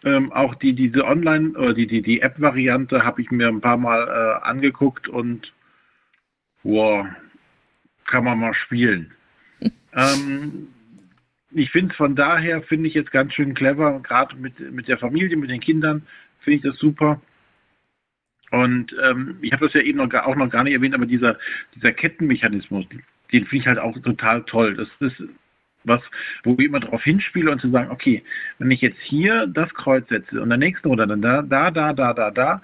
Ähm, 0.03 0.31
auch 0.31 0.53
die 0.55 0.73
diese 0.73 1.05
Online 1.05 1.57
oder 1.57 1.73
die 1.73 1.87
die 1.87 2.01
die 2.01 2.21
App-Variante 2.21 3.03
habe 3.03 3.21
ich 3.21 3.31
mir 3.31 3.47
ein 3.47 3.61
paar 3.61 3.77
Mal 3.77 4.07
äh, 4.07 4.45
angeguckt 4.45 5.07
und 5.07 5.53
wow, 6.63 7.07
kann 8.05 8.25
man 8.25 8.39
mal 8.39 8.53
spielen. 8.53 9.11
ähm, 9.93 10.67
ich 11.51 11.71
finde 11.71 11.91
es 11.91 11.97
von 11.97 12.15
daher 12.15 12.61
finde 12.63 12.89
ich 12.89 12.93
jetzt 12.93 13.11
ganz 13.11 13.33
schön 13.33 13.55
clever, 13.55 14.01
gerade 14.01 14.35
mit 14.35 14.59
mit 14.59 14.87
der 14.89 14.97
Familie, 14.97 15.37
mit 15.37 15.49
den 15.49 15.61
Kindern 15.61 16.05
finde 16.41 16.57
ich 16.57 16.63
das 16.63 16.77
super. 16.77 17.21
Und 18.51 18.95
ähm, 19.03 19.37
ich 19.41 19.51
habe 19.51 19.65
das 19.65 19.73
ja 19.73 19.81
eben 19.81 19.97
noch 19.97 20.13
auch 20.13 20.35
noch 20.35 20.49
gar 20.49 20.63
nicht 20.63 20.73
erwähnt, 20.73 20.95
aber 20.95 21.05
dieser 21.05 21.39
dieser 21.75 21.91
Kettenmechanismus, 21.91 22.85
den 23.31 23.45
finde 23.45 23.61
ich 23.61 23.67
halt 23.67 23.79
auch 23.79 23.97
total 23.99 24.43
toll. 24.43 24.75
Das 24.75 24.87
ist 24.99 25.21
was, 25.83 26.01
wo 26.43 26.55
ich 26.59 26.65
immer 26.65 26.79
darauf 26.79 27.03
hinspiele 27.03 27.51
und 27.51 27.61
zu 27.61 27.69
sagen, 27.69 27.91
okay, 27.91 28.23
wenn 28.59 28.71
ich 28.71 28.81
jetzt 28.81 28.99
hier 28.99 29.47
das 29.47 29.73
Kreuz 29.73 30.07
setze 30.09 30.41
und 30.41 30.49
der 30.49 30.57
nächsten 30.57 30.89
oder 30.89 31.07
dann 31.07 31.21
da, 31.21 31.41
da, 31.41 31.71
da, 31.71 31.93
da, 31.93 32.13
da, 32.13 32.31
da, 32.31 32.61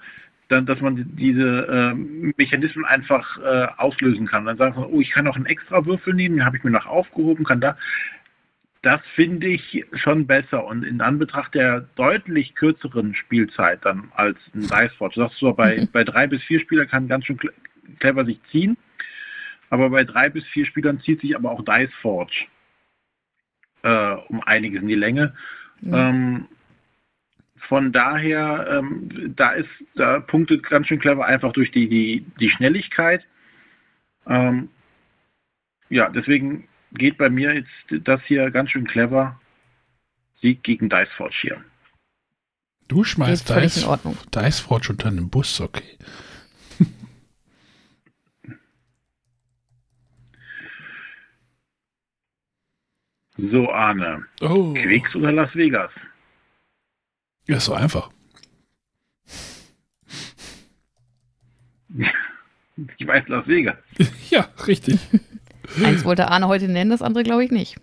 dann, 0.48 0.66
dass 0.66 0.80
man 0.80 1.06
diese 1.16 1.66
ähm, 1.70 2.34
Mechanismen 2.36 2.84
einfach 2.84 3.38
äh, 3.38 3.66
auslösen 3.78 4.26
kann. 4.26 4.44
Dann 4.44 4.58
sagt 4.58 4.76
man, 4.76 4.86
oh, 4.86 5.00
ich 5.00 5.10
kann 5.10 5.24
noch 5.24 5.36
einen 5.36 5.46
extra 5.46 5.86
Würfel 5.86 6.14
nehmen, 6.14 6.36
den 6.36 6.44
habe 6.44 6.58
ich 6.58 6.64
mir 6.64 6.70
noch 6.70 6.86
aufgehoben, 6.86 7.44
kann 7.44 7.60
da. 7.60 7.76
das 8.82 9.00
finde 9.14 9.46
ich 9.46 9.84
schon 9.94 10.26
besser 10.26 10.64
und 10.66 10.84
in 10.84 11.00
Anbetracht 11.00 11.54
der 11.54 11.88
deutlich 11.96 12.54
kürzeren 12.54 13.14
Spielzeit 13.14 13.84
dann 13.84 14.12
als 14.14 14.36
ein 14.54 14.60
Dice. 14.60 14.92
Du 14.98 15.10
sagst 15.14 15.38
so, 15.38 15.54
bei, 15.54 15.88
bei 15.92 16.04
drei 16.04 16.26
bis 16.26 16.42
vier 16.42 16.60
Spielern 16.60 16.88
kann 16.88 17.08
ganz 17.08 17.24
schön 17.24 17.38
clever 17.98 18.26
sich 18.26 18.38
ziehen, 18.50 18.76
aber 19.74 19.90
bei 19.90 20.04
drei 20.04 20.28
bis 20.28 20.44
vier 20.46 20.66
Spielern 20.66 21.00
zieht 21.00 21.20
sich 21.20 21.34
aber 21.34 21.50
auch 21.50 21.64
Dice 21.64 21.92
Forge 22.00 22.46
äh, 23.82 24.14
um 24.28 24.40
einiges 24.44 24.80
in 24.80 24.86
die 24.86 24.94
Länge. 24.94 25.34
Mhm. 25.80 25.94
Ähm, 25.94 26.48
von 27.68 27.90
daher, 27.92 28.68
ähm, 28.70 29.32
da 29.34 29.50
ist, 29.50 29.68
da 29.96 30.20
punktet 30.20 30.62
ganz 30.62 30.86
schön 30.86 31.00
clever 31.00 31.26
einfach 31.26 31.52
durch 31.52 31.72
die, 31.72 31.88
die, 31.88 32.24
die 32.38 32.50
Schnelligkeit. 32.50 33.24
Ähm, 34.28 34.68
ja, 35.88 36.08
deswegen 36.08 36.68
geht 36.92 37.18
bei 37.18 37.28
mir 37.28 37.52
jetzt 37.52 38.06
das 38.06 38.22
hier 38.26 38.52
ganz 38.52 38.70
schön 38.70 38.86
clever. 38.86 39.40
Sieg 40.40 40.62
gegen 40.62 40.88
Dice 40.88 41.10
Forge 41.16 41.36
hier. 41.40 41.64
Du 42.86 43.02
schmeißt 43.02 43.48
Dice, 43.48 43.88
Dice 44.32 44.60
Forge 44.60 44.90
unter 44.90 45.08
einen 45.08 45.30
Bus, 45.30 45.60
okay. 45.60 45.98
So, 53.36 53.70
Arne. 53.70 54.24
Oh. 54.40 54.72
Quicks 54.74 55.14
oder 55.14 55.32
Las 55.32 55.54
Vegas? 55.54 55.90
Ja, 57.46 57.56
ist 57.56 57.64
so 57.66 57.74
einfach. 57.74 58.10
Ich 62.98 63.06
weiß 63.06 63.28
Las 63.28 63.46
Vegas. 63.46 63.76
ja, 64.30 64.48
richtig. 64.66 64.98
Eins 65.84 66.04
wollte 66.04 66.28
Arne 66.28 66.48
heute 66.48 66.66
nennen, 66.66 66.90
das 66.90 67.02
andere 67.02 67.22
glaube 67.22 67.44
ich 67.44 67.52
nicht. 67.52 67.76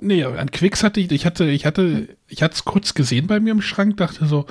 Nee, 0.00 0.24
an 0.24 0.50
Quicks 0.50 0.84
hatte 0.84 1.00
ich, 1.00 1.10
ich 1.10 1.26
hatte, 1.26 1.50
ich 1.50 1.66
hatte, 1.66 2.16
ich 2.28 2.42
hatte 2.42 2.54
es 2.54 2.64
kurz 2.64 2.94
gesehen 2.94 3.26
bei 3.26 3.40
mir 3.40 3.50
im 3.50 3.60
Schrank, 3.60 3.96
dachte 3.96 4.26
so, 4.26 4.46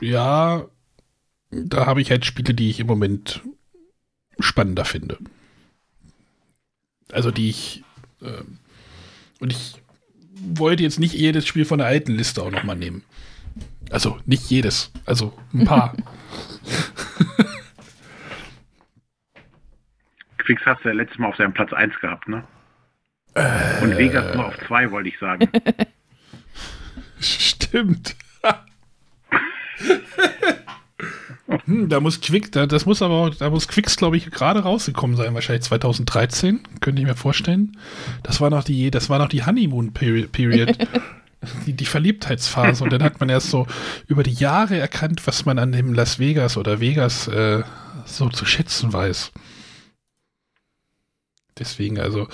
ja, 0.00 0.66
da 1.50 1.86
habe 1.86 2.02
ich 2.02 2.10
halt 2.10 2.26
Spiele, 2.26 2.52
die 2.52 2.68
ich 2.68 2.80
im 2.80 2.86
Moment 2.86 3.42
spannender 4.38 4.84
finde. 4.84 5.18
Also 7.12 7.30
die 7.30 7.50
ich, 7.50 7.82
äh, 8.22 8.42
und 9.40 9.52
ich 9.52 9.80
wollte 10.40 10.82
jetzt 10.82 10.98
nicht 11.00 11.14
jedes 11.14 11.46
Spiel 11.46 11.64
von 11.64 11.78
der 11.78 11.86
alten 11.88 12.12
Liste 12.12 12.42
auch 12.42 12.50
nochmal 12.50 12.76
nehmen. 12.76 13.02
Also 13.90 14.18
nicht 14.26 14.50
jedes, 14.50 14.90
also 15.06 15.32
ein 15.54 15.64
paar. 15.64 15.94
Quicks 20.38 20.62
hast 20.64 20.84
du 20.84 20.88
ja 20.88 20.94
letztes 20.94 21.18
Mal 21.18 21.28
auf 21.28 21.36
seinem 21.36 21.52
Platz 21.52 21.72
1 21.72 21.98
gehabt, 22.00 22.28
ne? 22.28 22.44
Äh, 23.34 23.82
Und 23.82 23.96
Vegas 23.98 24.34
nur 24.34 24.46
auf 24.46 24.58
2, 24.66 24.90
wollte 24.90 25.08
ich 25.10 25.18
sagen. 25.18 25.48
Stimmt. 27.20 28.16
hm, 31.64 31.88
da 31.88 32.00
muss 32.00 32.20
Quick, 32.20 32.52
da, 32.52 32.66
das 32.66 32.84
muss 32.84 33.00
aber, 33.00 33.30
da 33.30 33.48
muss 33.48 33.68
Quicks, 33.68 33.96
glaube 33.96 34.16
ich, 34.16 34.30
gerade 34.30 34.60
rausgekommen 34.60 35.16
sein, 35.16 35.34
wahrscheinlich 35.34 35.64
2013, 35.64 36.60
könnte 36.80 37.00
ich 37.00 37.08
mir 37.08 37.16
vorstellen. 37.16 37.78
Das 38.22 38.40
war 38.40 38.50
noch 38.50 38.64
die, 38.64 38.90
das 38.90 39.08
war 39.08 39.18
noch 39.18 39.28
die 39.28 39.44
Honeymoon 39.44 39.92
Period. 39.92 40.78
die, 41.66 41.72
die 41.72 41.86
Verliebtheitsphase 41.86 42.84
und 42.84 42.92
dann 42.92 43.02
hat 43.02 43.20
man 43.20 43.28
erst 43.28 43.50
so 43.50 43.66
über 44.08 44.22
die 44.22 44.34
Jahre 44.34 44.76
erkannt, 44.76 45.26
was 45.26 45.46
man 45.46 45.58
an 45.58 45.72
dem 45.72 45.94
Las 45.94 46.18
Vegas 46.18 46.56
oder 46.56 46.80
Vegas 46.80 47.28
äh, 47.28 47.62
so 48.04 48.28
zu 48.28 48.44
schätzen 48.44 48.92
weiß. 48.92 49.32
Deswegen, 51.58 51.98
also 51.98 52.28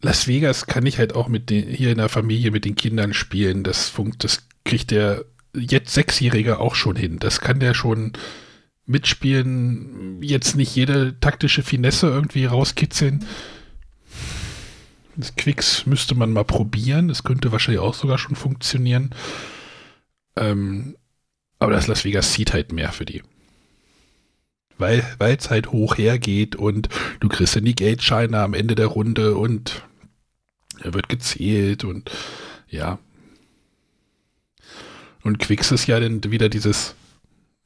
Las 0.00 0.26
Vegas 0.26 0.66
kann 0.66 0.86
ich 0.86 0.98
halt 0.98 1.14
auch 1.14 1.28
mit 1.28 1.50
den, 1.50 1.68
hier 1.68 1.90
in 1.90 1.98
der 1.98 2.08
Familie 2.08 2.50
mit 2.50 2.64
den 2.64 2.76
Kindern 2.76 3.12
spielen. 3.12 3.62
Das 3.64 3.88
funkt, 3.88 4.24
das 4.24 4.46
kriegt 4.64 4.90
der 4.90 5.24
jetzt 5.54 5.94
Sechsjährige 5.94 6.58
auch 6.58 6.74
schon 6.74 6.96
hin. 6.96 7.18
Das 7.18 7.40
kann 7.40 7.60
der 7.60 7.74
schon 7.74 8.12
mitspielen. 8.86 10.22
Jetzt 10.22 10.56
nicht 10.56 10.74
jede 10.74 11.18
taktische 11.20 11.62
Finesse 11.62 12.08
irgendwie 12.08 12.44
rauskitzeln. 12.44 13.24
Das 15.16 15.36
Quicks 15.36 15.86
müsste 15.86 16.14
man 16.14 16.32
mal 16.32 16.44
probieren. 16.44 17.08
Das 17.08 17.24
könnte 17.24 17.52
wahrscheinlich 17.52 17.82
auch 17.82 17.94
sogar 17.94 18.18
schon 18.18 18.36
funktionieren. 18.36 19.10
Ähm, 20.36 20.96
aber 21.58 21.72
das 21.72 21.86
Las 21.86 22.04
Vegas 22.04 22.32
zieht 22.32 22.52
halt 22.52 22.72
mehr 22.72 22.92
für 22.92 23.04
die 23.04 23.22
weil 24.80 25.04
es 25.20 25.50
halt 25.50 25.72
hoch 25.72 25.98
hergeht 25.98 26.56
und 26.56 26.88
du 27.20 27.28
kriegst 27.28 27.54
dann 27.54 27.64
die 27.64 27.74
Geldscheine 27.74 28.40
am 28.40 28.54
Ende 28.54 28.74
der 28.74 28.86
Runde 28.86 29.36
und 29.36 29.82
er 30.82 30.94
wird 30.94 31.08
gezählt 31.08 31.84
und 31.84 32.10
ja. 32.68 32.98
Und 35.22 35.38
Quicks 35.38 35.70
ist 35.70 35.86
ja 35.86 36.00
dann 36.00 36.22
wieder 36.24 36.48
dieses, 36.48 36.94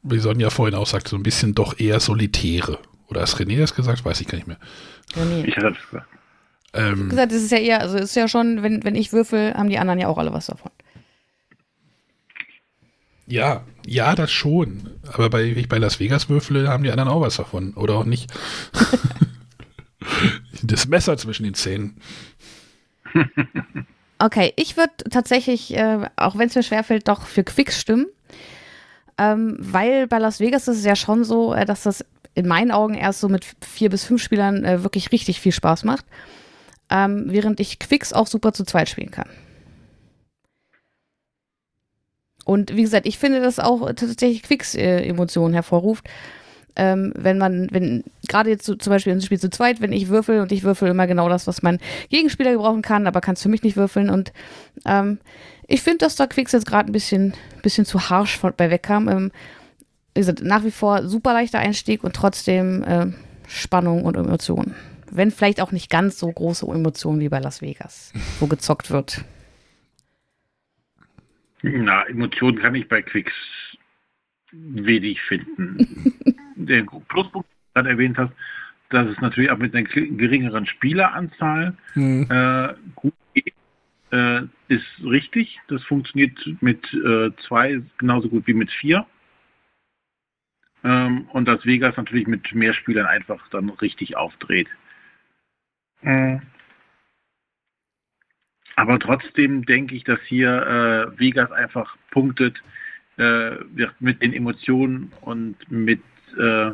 wie 0.02 0.18
Sonja 0.18 0.50
vorhin 0.50 0.74
auch 0.74 0.86
sagte, 0.86 1.10
so 1.10 1.16
ein 1.16 1.22
bisschen 1.22 1.54
doch 1.54 1.78
eher 1.78 2.00
solitäre. 2.00 2.78
Oder 3.08 3.20
hast 3.20 3.38
René 3.38 3.58
das 3.58 3.74
gesagt? 3.74 4.04
Weiß 4.04 4.20
ich 4.20 4.26
gar 4.26 4.36
nicht 4.36 4.46
mehr. 4.46 4.58
René. 5.14 5.44
Ich 5.44 5.56
hatte 5.56 5.72
das 5.72 5.90
gesagt. 5.90 6.08
Ähm, 6.72 7.08
gesagt, 7.08 7.32
es 7.32 7.42
ist 7.44 7.52
ja 7.52 7.58
eher, 7.58 7.80
also 7.80 7.96
es 7.96 8.04
ist 8.04 8.16
ja 8.16 8.26
schon, 8.26 8.62
wenn, 8.62 8.82
wenn 8.82 8.96
ich 8.96 9.12
würfel, 9.12 9.54
haben 9.54 9.68
die 9.68 9.78
anderen 9.78 10.00
ja 10.00 10.08
auch 10.08 10.18
alle 10.18 10.32
was 10.32 10.46
davon. 10.46 10.72
Ja, 13.26 13.64
ja, 13.86 14.14
das 14.14 14.30
schon. 14.30 14.90
Aber 15.12 15.30
bei, 15.30 15.50
wenn 15.50 15.58
ich 15.58 15.68
bei 15.68 15.78
Las 15.78 16.00
Vegas 16.00 16.28
würfle, 16.28 16.68
haben 16.68 16.82
die 16.82 16.90
anderen 16.90 17.08
auch 17.08 17.20
was 17.20 17.36
davon. 17.36 17.72
Oder 17.74 17.94
auch 17.94 18.04
nicht. 18.04 18.32
das 20.62 20.88
Messer 20.88 21.16
zwischen 21.16 21.44
den 21.44 21.54
Zähnen. 21.54 22.00
Okay, 24.24 24.54
ich 24.56 24.78
würde 24.78 24.94
tatsächlich, 25.10 25.76
äh, 25.76 26.08
auch 26.16 26.38
wenn 26.38 26.48
es 26.48 26.54
mir 26.54 26.62
schwerfällt, 26.62 27.08
doch 27.08 27.26
für 27.26 27.44
Quicks 27.44 27.78
stimmen. 27.78 28.06
Ähm, 29.18 29.58
weil 29.60 30.06
bei 30.06 30.18
Las 30.18 30.40
Vegas 30.40 30.66
ist 30.66 30.78
es 30.78 30.84
ja 30.86 30.96
schon 30.96 31.24
so, 31.24 31.52
äh, 31.52 31.66
dass 31.66 31.82
das 31.82 32.06
in 32.34 32.48
meinen 32.48 32.70
Augen 32.70 32.94
erst 32.94 33.20
so 33.20 33.28
mit 33.28 33.44
vier 33.60 33.90
bis 33.90 34.04
fünf 34.04 34.22
Spielern 34.22 34.64
äh, 34.64 34.82
wirklich 34.82 35.12
richtig 35.12 35.42
viel 35.42 35.52
Spaß 35.52 35.84
macht. 35.84 36.06
Ähm, 36.88 37.24
während 37.26 37.60
ich 37.60 37.78
Quicks 37.78 38.14
auch 38.14 38.26
super 38.26 38.54
zu 38.54 38.64
zweit 38.64 38.88
spielen 38.88 39.10
kann. 39.10 39.28
Und 42.46 42.74
wie 42.74 42.82
gesagt, 42.82 43.06
ich 43.06 43.18
finde, 43.18 43.42
dass 43.42 43.58
auch 43.58 43.86
tatsächlich 43.88 44.42
Quicks 44.42 44.74
äh, 44.74 45.06
Emotionen 45.06 45.52
hervorruft. 45.52 46.08
Ähm, 46.76 47.12
wenn 47.16 47.38
man, 47.38 47.68
wenn, 47.70 48.02
gerade 48.28 48.50
jetzt 48.50 48.66
so, 48.66 48.74
zum 48.74 48.90
Beispiel 48.90 49.12
ein 49.12 49.22
Spiel 49.22 49.38
zu 49.38 49.48
zweit, 49.48 49.80
wenn 49.80 49.92
ich 49.92 50.08
würfel 50.08 50.40
und 50.40 50.50
ich 50.50 50.64
würfel 50.64 50.88
immer 50.88 51.06
genau 51.06 51.28
das, 51.28 51.46
was 51.46 51.62
mein 51.62 51.78
Gegenspieler 52.10 52.52
gebrauchen 52.52 52.82
kann, 52.82 53.06
aber 53.06 53.20
kannst 53.20 53.42
für 53.42 53.48
mich 53.48 53.62
nicht 53.62 53.76
würfeln. 53.76 54.10
Und 54.10 54.32
ähm, 54.84 55.18
ich 55.68 55.82
finde, 55.82 55.98
dass 55.98 56.16
da 56.16 56.26
Quicks 56.26 56.52
jetzt 56.52 56.66
gerade 56.66 56.90
ein 56.90 56.92
bisschen, 56.92 57.34
bisschen 57.62 57.84
zu 57.84 58.10
harsch 58.10 58.38
von, 58.38 58.52
bei 58.56 58.70
wegkam. 58.70 59.08
Ähm, 59.08 59.32
wie 60.14 60.20
gesagt, 60.20 60.42
nach 60.42 60.64
wie 60.64 60.70
vor 60.70 61.06
super 61.06 61.32
leichter 61.32 61.58
Einstieg 61.58 62.04
und 62.04 62.14
trotzdem 62.14 62.82
äh, 62.82 63.06
Spannung 63.46 64.04
und 64.04 64.16
Emotionen. 64.16 64.74
Wenn 65.10 65.30
vielleicht 65.30 65.60
auch 65.60 65.70
nicht 65.70 65.90
ganz 65.90 66.18
so 66.18 66.30
große 66.30 66.66
Emotionen 66.66 67.20
wie 67.20 67.28
bei 67.28 67.38
Las 67.38 67.62
Vegas, 67.62 68.12
wo 68.40 68.46
gezockt 68.46 68.90
wird. 68.90 69.24
Na, 71.62 72.04
Emotionen 72.08 72.58
kann 72.58 72.74
ich 72.74 72.88
bei 72.88 73.00
Quicks 73.00 73.32
wenig 74.54 75.20
finden. 75.22 76.14
Der 76.56 76.84
Pluspunkt, 77.08 77.48
den 77.74 77.84
du 77.84 77.90
erwähnt 77.90 78.18
hast, 78.18 78.32
dass 78.90 79.08
es 79.08 79.20
natürlich 79.20 79.50
auch 79.50 79.58
mit 79.58 79.74
einer 79.74 79.84
geringeren 79.84 80.66
Spieleranzahl 80.66 81.76
mhm. 81.94 82.26
äh, 82.30 82.74
gut 82.94 83.14
geht, 83.34 83.54
äh, 84.12 84.42
ist 84.68 84.86
richtig. 85.02 85.60
Das 85.68 85.82
funktioniert 85.84 86.38
mit 86.60 86.92
äh, 86.94 87.30
zwei 87.46 87.82
genauso 87.98 88.28
gut 88.28 88.46
wie 88.46 88.54
mit 88.54 88.70
vier. 88.70 89.06
Ähm, 90.84 91.28
und 91.32 91.46
dass 91.48 91.64
Vegas 91.64 91.96
natürlich 91.96 92.26
mit 92.26 92.54
mehr 92.54 92.74
Spielern 92.74 93.06
einfach 93.06 93.48
dann 93.48 93.70
richtig 93.70 94.16
aufdreht. 94.16 94.68
Mhm. 96.02 96.42
Aber 98.76 98.98
trotzdem 98.98 99.64
denke 99.64 99.94
ich, 99.94 100.04
dass 100.04 100.20
hier 100.22 101.12
äh, 101.14 101.18
Vegas 101.18 101.50
einfach 101.52 101.96
punktet 102.10 102.62
äh, 103.16 103.56
mit 104.00 104.22
den 104.22 104.32
Emotionen 104.32 105.12
und 105.20 105.56
mit 105.70 106.02
äh, 106.36 106.72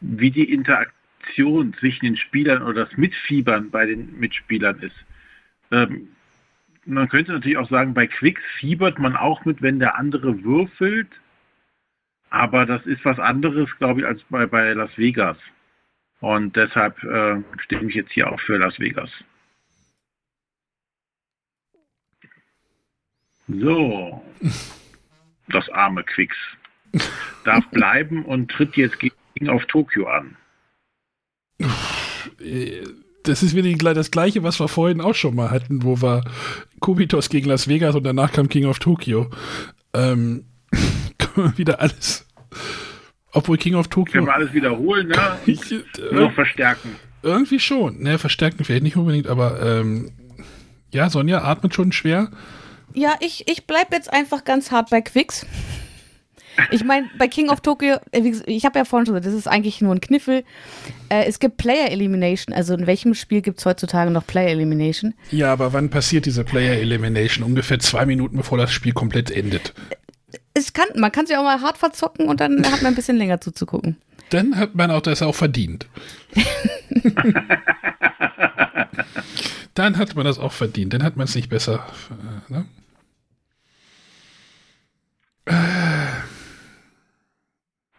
wie 0.00 0.30
die 0.30 0.52
Interaktion 0.52 1.74
zwischen 1.78 2.04
den 2.04 2.16
Spielern 2.16 2.62
oder 2.62 2.86
das 2.86 2.96
Mitfiebern 2.96 3.70
bei 3.70 3.86
den 3.86 4.18
Mitspielern 4.18 4.80
ist. 4.80 4.96
Ähm, 5.70 6.08
man 6.84 7.08
könnte 7.08 7.32
natürlich 7.32 7.58
auch 7.58 7.70
sagen, 7.70 7.94
bei 7.94 8.06
Quicks 8.06 8.42
fiebert 8.58 8.98
man 8.98 9.16
auch 9.16 9.44
mit, 9.44 9.62
wenn 9.62 9.78
der 9.78 9.96
andere 9.96 10.42
würfelt. 10.42 11.08
Aber 12.30 12.66
das 12.66 12.84
ist 12.86 13.04
was 13.04 13.18
anderes, 13.18 13.70
glaube 13.78 14.00
ich, 14.00 14.06
als 14.06 14.22
bei, 14.24 14.46
bei 14.46 14.72
Las 14.72 14.96
Vegas. 14.96 15.36
Und 16.20 16.56
deshalb 16.56 17.02
äh, 17.04 17.42
stimme 17.60 17.88
ich 17.88 17.94
jetzt 17.94 18.12
hier 18.12 18.32
auch 18.32 18.40
für 18.40 18.56
Las 18.56 18.78
Vegas. 18.80 19.10
So, 23.48 24.24
das 25.54 25.68
arme 25.70 26.02
Quicks 26.04 26.36
darf 27.44 27.64
bleiben 27.70 28.24
und 28.24 28.50
tritt 28.50 28.76
jetzt 28.76 28.98
gegen 28.98 29.48
auf 29.48 29.64
Tokio 29.66 30.06
an. 30.08 30.36
das 33.24 33.42
ist 33.42 33.54
wieder 33.54 33.94
das 33.94 34.10
gleiche, 34.10 34.42
was 34.42 34.60
wir 34.60 34.68
vorhin 34.68 35.00
auch 35.00 35.14
schon 35.14 35.34
mal 35.34 35.50
hatten, 35.50 35.82
wo 35.82 36.00
wir 36.02 36.24
Kubitos 36.80 37.28
gegen 37.28 37.48
Las 37.48 37.68
Vegas 37.68 37.94
und 37.94 38.04
danach 38.04 38.32
kam 38.32 38.48
King 38.48 38.66
of 38.66 38.78
Tokyo. 38.78 39.30
Ähm, 39.94 40.44
wieder 41.56 41.80
alles. 41.80 42.26
Obwohl 43.32 43.56
King 43.56 43.74
of 43.76 43.88
Tokyo. 43.88 44.12
Können 44.12 44.26
wir 44.26 44.34
alles 44.34 44.52
wiederholen, 44.52 45.08
ne? 45.08 45.38
Ich, 45.46 45.72
äh, 45.72 45.82
Noch 46.12 46.32
verstärken. 46.32 46.96
irgendwie 47.22 47.60
schon. 47.60 48.02
Ne, 48.02 48.18
verstärken 48.18 48.64
vielleicht 48.64 48.82
nicht 48.82 48.96
unbedingt, 48.96 49.26
aber 49.26 49.62
ähm, 49.62 50.12
ja, 50.92 51.08
Sonja 51.08 51.42
atmet 51.42 51.74
schon 51.74 51.92
schwer. 51.92 52.30
Ja, 52.94 53.14
ich, 53.20 53.48
ich 53.48 53.66
bleib 53.66 53.92
jetzt 53.92 54.12
einfach 54.12 54.44
ganz 54.44 54.70
hart 54.70 54.90
bei 54.90 55.00
Quicks. 55.00 55.46
Ich 56.70 56.84
meine, 56.84 57.08
bei 57.16 57.28
King 57.28 57.48
of 57.48 57.60
Tokyo, 57.60 57.96
äh, 58.10 58.32
ich 58.46 58.64
habe 58.66 58.78
ja 58.78 58.84
vorhin 58.84 59.06
schon 59.06 59.14
gesagt, 59.14 59.26
das 59.26 59.34
ist 59.34 59.46
eigentlich 59.48 59.80
nur 59.80 59.94
ein 59.94 60.00
Kniffel. 60.00 60.44
Äh, 61.08 61.24
es 61.24 61.38
gibt 61.38 61.56
Player 61.56 61.90
Elimination, 61.90 62.54
also 62.54 62.74
in 62.74 62.86
welchem 62.86 63.14
Spiel 63.14 63.40
gibt 63.40 63.58
es 63.58 63.66
heutzutage 63.66 64.10
noch 64.10 64.26
Player 64.26 64.50
Elimination? 64.50 65.14
Ja, 65.30 65.50
aber 65.52 65.72
wann 65.72 65.88
passiert 65.88 66.26
diese 66.26 66.44
Player 66.44 66.74
Elimination? 66.74 67.44
Ungefähr 67.44 67.78
zwei 67.78 68.04
Minuten 68.04 68.36
bevor 68.36 68.58
das 68.58 68.70
Spiel 68.70 68.92
komplett 68.92 69.30
endet. 69.30 69.72
Es 70.52 70.74
kann, 70.74 70.88
man 70.94 71.10
kann 71.10 71.26
sich 71.26 71.36
auch 71.38 71.42
mal 71.42 71.62
hart 71.62 71.78
verzocken 71.78 72.28
und 72.28 72.40
dann 72.40 72.62
hat 72.70 72.82
man 72.82 72.92
ein 72.92 72.96
bisschen 72.96 73.16
länger 73.16 73.40
zuzugucken. 73.40 73.96
Dann 74.28 74.56
hat 74.56 74.74
man 74.74 74.90
auch 74.90 75.00
das 75.00 75.22
auch 75.22 75.34
verdient. 75.34 75.86
Dann 79.74 79.96
hat 79.96 80.14
man 80.14 80.24
das 80.24 80.38
auch 80.38 80.52
verdient. 80.52 80.92
Dann 80.92 81.02
hat 81.02 81.16
man 81.16 81.24
es 81.24 81.34
nicht 81.34 81.48
besser. 81.48 81.86
Äh, 82.48 82.52
ne? 82.52 82.66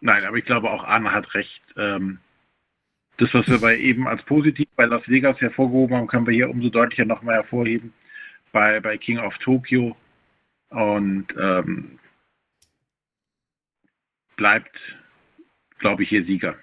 Nein, 0.02 0.26
aber 0.26 0.38
ich 0.38 0.46
glaube 0.46 0.70
auch 0.72 0.84
Arne 0.84 1.12
hat 1.12 1.34
recht. 1.34 1.62
Ähm, 1.78 2.20
das, 3.18 3.34
was 3.34 3.48
wir 3.48 3.60
bei 3.60 3.78
eben 3.78 4.08
als 4.08 4.24
positiv 4.24 4.68
bei 4.76 4.86
Las 4.86 5.08
Vegas 5.08 5.40
hervorgehoben 5.40 5.96
haben, 5.98 6.08
können 6.08 6.26
wir 6.28 6.34
hier 6.34 6.50
umso 6.50 6.70
deutlicher 6.70 7.06
nochmal 7.06 7.36
hervorheben 7.36 7.94
bei, 8.52 8.80
bei 8.80 8.98
King 8.98 9.20
of 9.20 9.38
Tokyo. 9.38 9.96
Und 10.70 11.28
ähm, 11.40 12.00
bleibt, 14.36 14.76
glaube 15.80 16.04
ich, 16.04 16.10
hier 16.10 16.26
Sieger. 16.26 16.56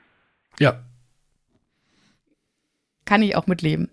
Ja, 0.58 0.82
Kann 3.04 3.22
ich 3.22 3.34
auch 3.36 3.46
mitleben. 3.46 3.88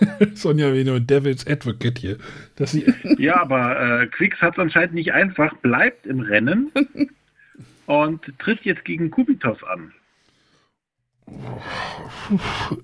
Sonja 0.34 0.72
wie 0.74 0.84
nur 0.84 1.00
Devil's 1.00 1.46
Advocate 1.46 1.98
hier. 1.98 2.18
Dass 2.56 2.72
sie, 2.72 2.92
Ja, 3.18 3.40
aber 3.40 4.02
äh, 4.02 4.06
Quicks 4.08 4.40
hat 4.40 4.54
es 4.54 4.58
anscheinend 4.58 4.94
nicht 4.94 5.12
einfach, 5.12 5.54
bleibt 5.58 6.06
im 6.06 6.20
Rennen 6.20 6.70
und 7.86 8.20
tritt 8.38 8.64
jetzt 8.64 8.84
gegen 8.84 9.10
Kubitos 9.10 9.58
an. 9.64 9.92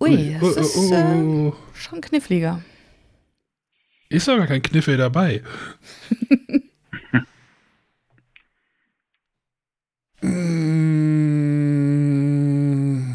Ui, 0.01 0.37
das 0.41 0.43
Oh, 0.43 0.47
oh, 0.57 0.61
ist 0.61 0.93
äh, 0.93 1.23
oh. 1.23 1.57
schon 1.75 2.01
kniffliger. 2.01 2.63
ist 4.09 4.27
gar 4.27 4.47
kein 4.47 4.63
Kniffel 4.63 4.97
dabei. 4.97 5.43
Mm. 10.23 13.15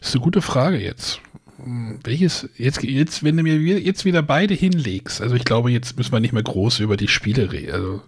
Das 0.00 0.08
ist 0.10 0.14
eine 0.14 0.22
gute 0.24 0.42
Frage 0.42 0.78
jetzt. 0.78 1.20
Welches, 1.64 2.48
jetzt, 2.58 2.82
jetzt, 2.82 3.24
wenn 3.24 3.36
du 3.36 3.42
mir 3.42 3.58
jetzt 3.80 4.04
wieder 4.04 4.22
beide 4.22 4.52
hinlegst, 4.52 5.22
also 5.22 5.34
ich 5.34 5.44
glaube, 5.44 5.70
jetzt 5.70 5.96
müssen 5.96 6.12
wir 6.12 6.20
nicht 6.20 6.32
mehr 6.32 6.42
groß 6.42 6.80
über 6.80 6.96
die 6.96 7.08
Spiele 7.08 7.52
reden. 7.52 7.72
Also 7.72 8.02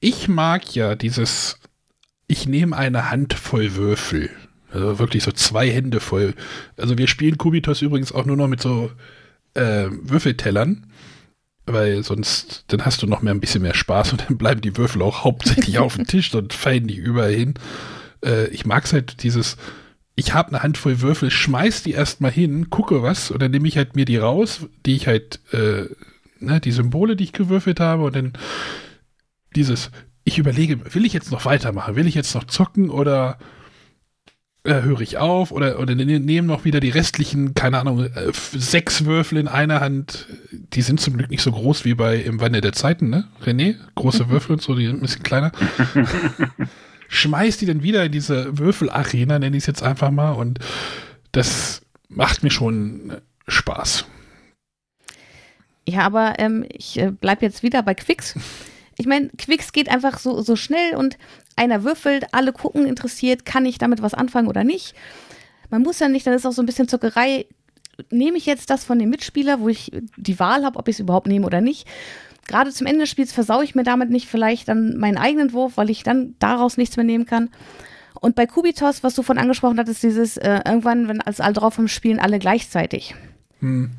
ich 0.00 0.26
mag 0.26 0.74
ja 0.74 0.96
dieses, 0.96 1.60
ich 2.26 2.48
nehme 2.48 2.76
eine 2.76 3.10
Handvoll 3.10 3.76
Würfel. 3.76 4.30
Also 4.72 4.98
wirklich 4.98 5.22
so 5.22 5.30
zwei 5.30 5.70
Hände 5.70 6.00
voll. 6.00 6.34
Also 6.76 6.98
wir 6.98 7.06
spielen 7.06 7.38
Kubitos 7.38 7.82
übrigens 7.82 8.10
auch 8.10 8.24
nur 8.24 8.36
noch 8.36 8.48
mit 8.48 8.60
so 8.60 8.90
äh, 9.54 9.86
Würfeltellern, 9.90 10.86
weil 11.66 12.02
sonst, 12.02 12.64
dann 12.68 12.84
hast 12.84 13.02
du 13.02 13.06
noch 13.06 13.22
mehr 13.22 13.34
ein 13.34 13.40
bisschen 13.40 13.62
mehr 13.62 13.74
Spaß 13.74 14.12
und 14.12 14.24
dann 14.28 14.38
bleiben 14.38 14.62
die 14.62 14.76
Würfel 14.76 15.02
auch 15.02 15.22
hauptsächlich 15.22 15.78
auf 15.78 15.94
dem 15.94 16.06
Tisch 16.06 16.34
und 16.34 16.52
fallen 16.54 16.86
nicht 16.86 16.98
überall 16.98 17.34
hin. 17.34 17.54
Äh, 18.24 18.48
ich 18.48 18.66
mag 18.66 18.84
es 18.84 18.92
halt 18.92 19.22
dieses, 19.22 19.56
ich 20.14 20.34
habe 20.34 20.48
eine 20.50 20.62
Handvoll 20.62 21.00
Würfel, 21.00 21.30
schmeiß 21.30 21.82
die 21.82 21.92
erstmal 21.92 22.30
hin, 22.30 22.70
gucke 22.70 23.02
was 23.02 23.30
und 23.30 23.40
dann 23.40 23.50
nehme 23.50 23.66
ich 23.68 23.76
halt 23.76 23.96
mir 23.96 24.04
die 24.04 24.18
raus, 24.18 24.66
die 24.84 24.94
ich 24.96 25.06
halt, 25.06 25.40
äh, 25.52 25.86
ne, 26.40 26.60
die 26.60 26.72
Symbole, 26.72 27.16
die 27.16 27.24
ich 27.24 27.32
gewürfelt 27.32 27.80
habe 27.80 28.04
und 28.04 28.14
dann 28.16 28.32
dieses, 29.56 29.90
ich 30.24 30.38
überlege, 30.38 30.94
will 30.94 31.04
ich 31.04 31.12
jetzt 31.12 31.32
noch 31.32 31.44
weitermachen, 31.44 31.96
will 31.96 32.06
ich 32.06 32.14
jetzt 32.14 32.34
noch 32.34 32.44
zocken 32.44 32.90
oder 32.90 33.38
äh, 34.64 34.82
höre 34.82 35.00
ich 35.00 35.18
auf 35.18 35.50
oder, 35.50 35.78
oder 35.80 35.94
ne- 35.94 36.20
nehme 36.20 36.46
noch 36.46 36.64
wieder 36.64 36.78
die 36.78 36.90
restlichen, 36.90 37.54
keine 37.54 37.80
Ahnung, 37.80 38.04
äh, 38.04 38.32
sechs 38.52 39.04
Würfel 39.04 39.38
in 39.38 39.48
einer 39.48 39.80
Hand. 39.80 40.28
Die 40.52 40.82
sind 40.82 41.00
zum 41.00 41.16
Glück 41.16 41.30
nicht 41.30 41.42
so 41.42 41.50
groß 41.52 41.84
wie 41.84 41.94
bei 41.94 42.16
Im 42.16 42.40
Wandel 42.40 42.60
der 42.60 42.72
Zeiten, 42.72 43.10
ne? 43.10 43.24
René? 43.44 43.76
Große 43.96 44.28
Würfel 44.30 44.52
und 44.52 44.62
so, 44.62 44.74
die 44.76 44.86
sind 44.86 44.96
ein 44.98 45.00
bisschen 45.00 45.22
kleiner. 45.24 45.52
Schmeiß 47.12 47.58
die 47.58 47.66
dann 47.66 47.82
wieder 47.82 48.06
in 48.06 48.12
diese 48.12 48.58
Würfelarena, 48.58 49.38
nenne 49.38 49.56
ich 49.56 49.64
es 49.64 49.66
jetzt 49.66 49.82
einfach 49.82 50.10
mal, 50.10 50.32
und 50.32 50.58
das 51.32 51.82
macht 52.08 52.42
mir 52.42 52.50
schon 52.50 53.20
Spaß. 53.46 54.06
Ja, 55.86 56.00
aber 56.00 56.38
ähm, 56.38 56.64
ich 56.72 56.98
äh, 56.98 57.10
bleib 57.10 57.42
jetzt 57.42 57.62
wieder 57.62 57.82
bei 57.82 57.94
Quicks. 57.94 58.34
Ich 58.96 59.06
meine, 59.06 59.28
Quicks 59.36 59.72
geht 59.72 59.90
einfach 59.90 60.18
so, 60.18 60.40
so 60.40 60.56
schnell 60.56 60.96
und 60.96 61.18
einer 61.54 61.84
würfelt, 61.84 62.26
alle 62.32 62.52
gucken 62.52 62.86
interessiert, 62.86 63.44
kann 63.44 63.66
ich 63.66 63.76
damit 63.76 64.00
was 64.00 64.14
anfangen 64.14 64.48
oder 64.48 64.64
nicht. 64.64 64.94
Man 65.68 65.82
muss 65.82 65.98
ja 65.98 66.08
nicht, 66.08 66.26
dann 66.26 66.34
ist 66.34 66.46
auch 66.46 66.52
so 66.52 66.62
ein 66.62 66.66
bisschen 66.66 66.88
Zuckerei. 66.88 67.46
Nehme 68.10 68.38
ich 68.38 68.46
jetzt 68.46 68.70
das 68.70 68.84
von 68.84 68.98
dem 68.98 69.10
Mitspieler, 69.10 69.60
wo 69.60 69.68
ich 69.68 69.92
die 70.16 70.38
Wahl 70.38 70.64
habe, 70.64 70.78
ob 70.78 70.88
ich 70.88 70.96
es 70.96 71.00
überhaupt 71.00 71.26
nehme 71.26 71.46
oder 71.46 71.60
nicht. 71.60 71.86
Gerade 72.46 72.70
zum 72.70 72.86
Ende 72.86 73.00
des 73.00 73.10
Spiels 73.10 73.32
versaue 73.32 73.64
ich 73.64 73.74
mir 73.74 73.84
damit 73.84 74.10
nicht 74.10 74.28
vielleicht 74.28 74.68
dann 74.68 74.96
meinen 74.96 75.16
eigenen 75.16 75.52
Wurf, 75.52 75.76
weil 75.76 75.90
ich 75.90 76.02
dann 76.02 76.34
daraus 76.38 76.76
nichts 76.76 76.96
mehr 76.96 77.04
nehmen 77.04 77.26
kann. 77.26 77.50
Und 78.20 78.34
bei 78.34 78.46
Kubitos, 78.46 79.02
was 79.02 79.14
du 79.14 79.22
von 79.22 79.38
angesprochen 79.38 79.78
hattest, 79.78 80.02
dieses 80.02 80.36
äh, 80.36 80.60
irgendwann, 80.64 81.08
wenn 81.08 81.20
als 81.20 81.40
alle 81.40 81.54
drauf 81.54 81.78
haben, 81.78 81.88
spielen 81.88 82.18
alle 82.18 82.38
gleichzeitig. 82.38 83.14
Hm. 83.60 83.90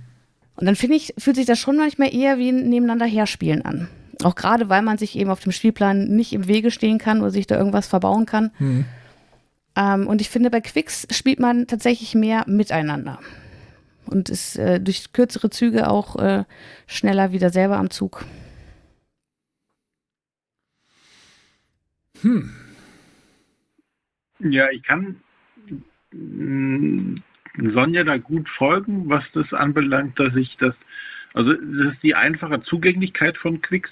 Und 0.56 0.66
dann 0.66 0.76
finde 0.76 0.96
ich, 0.96 1.14
fühlt 1.18 1.36
sich 1.36 1.46
das 1.46 1.60
schon 1.60 1.78
manchmal 1.78 2.14
eher 2.14 2.38
wie 2.38 2.50
ein 2.50 2.70
nebeneinander 2.70 3.06
herspielen 3.06 3.66
an. 3.66 3.88
Auch 4.24 4.36
gerade, 4.36 4.70
weil 4.70 4.82
man 4.82 4.98
sich 4.98 5.18
eben 5.18 5.30
auf 5.30 5.40
dem 5.40 5.52
Spielplan 5.52 6.08
nicht 6.08 6.34
im 6.34 6.48
Wege 6.48 6.72
stehen 6.72 7.00
kann 7.00 7.22
oder 7.22 7.32
sich 7.32 7.48
da 7.48 7.58
irgendwas 7.58 7.88
verbauen 7.88 8.26
kann. 8.26 8.52
Hm. 8.58 8.86
Ähm, 9.76 10.08
und 10.08 10.22
ich 10.22 10.30
finde, 10.30 10.50
bei 10.50 10.62
Quicks 10.62 11.08
spielt 11.12 11.40
man 11.40 11.68
tatsächlich 11.68 12.14
mehr 12.14 12.44
miteinander. 12.48 13.20
Und 14.06 14.30
ist 14.30 14.58
äh, 14.58 14.80
durch 14.80 15.14
kürzere 15.14 15.50
Züge 15.50 15.90
auch 15.90 16.18
äh, 16.18 16.44
schneller 16.88 17.32
wieder 17.32 17.50
selber 17.50 17.78
am 17.78 17.90
Zug. 17.90 18.26
Hm. 22.22 22.52
Ja, 24.40 24.70
ich 24.72 24.84
kann 24.84 25.22
mh, 26.12 27.22
Sonja 27.74 28.04
da 28.04 28.18
gut 28.18 28.50
folgen, 28.50 29.10
was 29.10 29.24
das 29.34 29.54
anbelangt, 29.54 30.20
dass 30.20 30.36
ich 30.36 30.58
das, 30.58 30.74
also 31.34 31.54
das 31.54 31.94
ist 31.94 32.04
die 32.04 32.16
einfache 32.16 32.62
Zugänglichkeit 32.64 33.38
von 33.38 33.62
Quicks. 33.62 33.92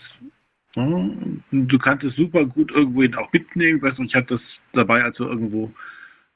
Du 0.73 1.79
kannst 1.79 2.05
es 2.05 2.15
super 2.15 2.45
gut 2.45 2.71
irgendwohin 2.71 3.15
auch 3.15 3.31
mitnehmen. 3.33 3.77
Ich 3.77 3.83
weiß 3.83 3.97
nicht, 3.97 4.11
ich 4.11 4.15
hatte 4.15 4.35
das 4.35 4.41
dabei, 4.71 5.03
als 5.03 5.19
wir 5.19 5.27
irgendwo 5.27 5.71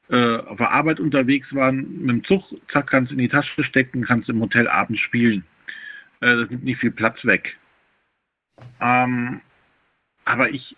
äh, 0.09 0.37
auf 0.37 0.57
der 0.57 0.71
Arbeit 0.71 0.99
unterwegs 0.99 1.53
waren, 1.53 2.01
mit 2.01 2.09
dem 2.09 2.23
Zug, 2.23 2.43
zack, 2.71 2.87
kannst 2.87 3.11
in 3.11 3.17
die 3.17 3.29
Tasche 3.29 3.63
stecken, 3.63 4.05
kannst 4.05 4.29
im 4.29 4.41
Hotel 4.41 4.67
abends 4.67 5.01
spielen. 5.01 5.45
Äh, 6.21 6.35
das 6.35 6.49
nimmt 6.49 6.63
nicht 6.63 6.79
viel 6.79 6.91
Platz 6.91 7.23
weg. 7.25 7.57
Ähm, 8.79 9.41
aber 10.25 10.49
ich 10.49 10.75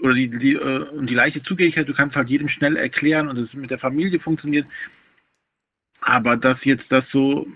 oder 0.00 0.14
die, 0.14 0.28
die, 0.28 0.52
äh, 0.54 0.88
und 0.90 1.08
die 1.08 1.14
leichte 1.14 1.42
Zugänglichkeit, 1.42 1.88
du 1.88 1.94
kannst 1.94 2.16
halt 2.16 2.28
jedem 2.28 2.48
schnell 2.48 2.76
erklären 2.76 3.28
und 3.28 3.38
es 3.38 3.52
mit 3.54 3.70
der 3.70 3.78
Familie 3.78 4.20
funktioniert. 4.20 4.66
Aber 6.00 6.36
dass 6.36 6.62
jetzt 6.64 6.84
das 6.90 7.04
so 7.10 7.46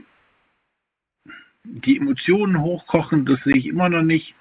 die 1.65 1.99
Emotionen 1.99 2.63
hochkochen, 2.63 3.27
das 3.27 3.43
sehe 3.45 3.57
ich 3.57 3.67
immer 3.67 3.89
noch 3.89 4.03
nicht. 4.03 4.35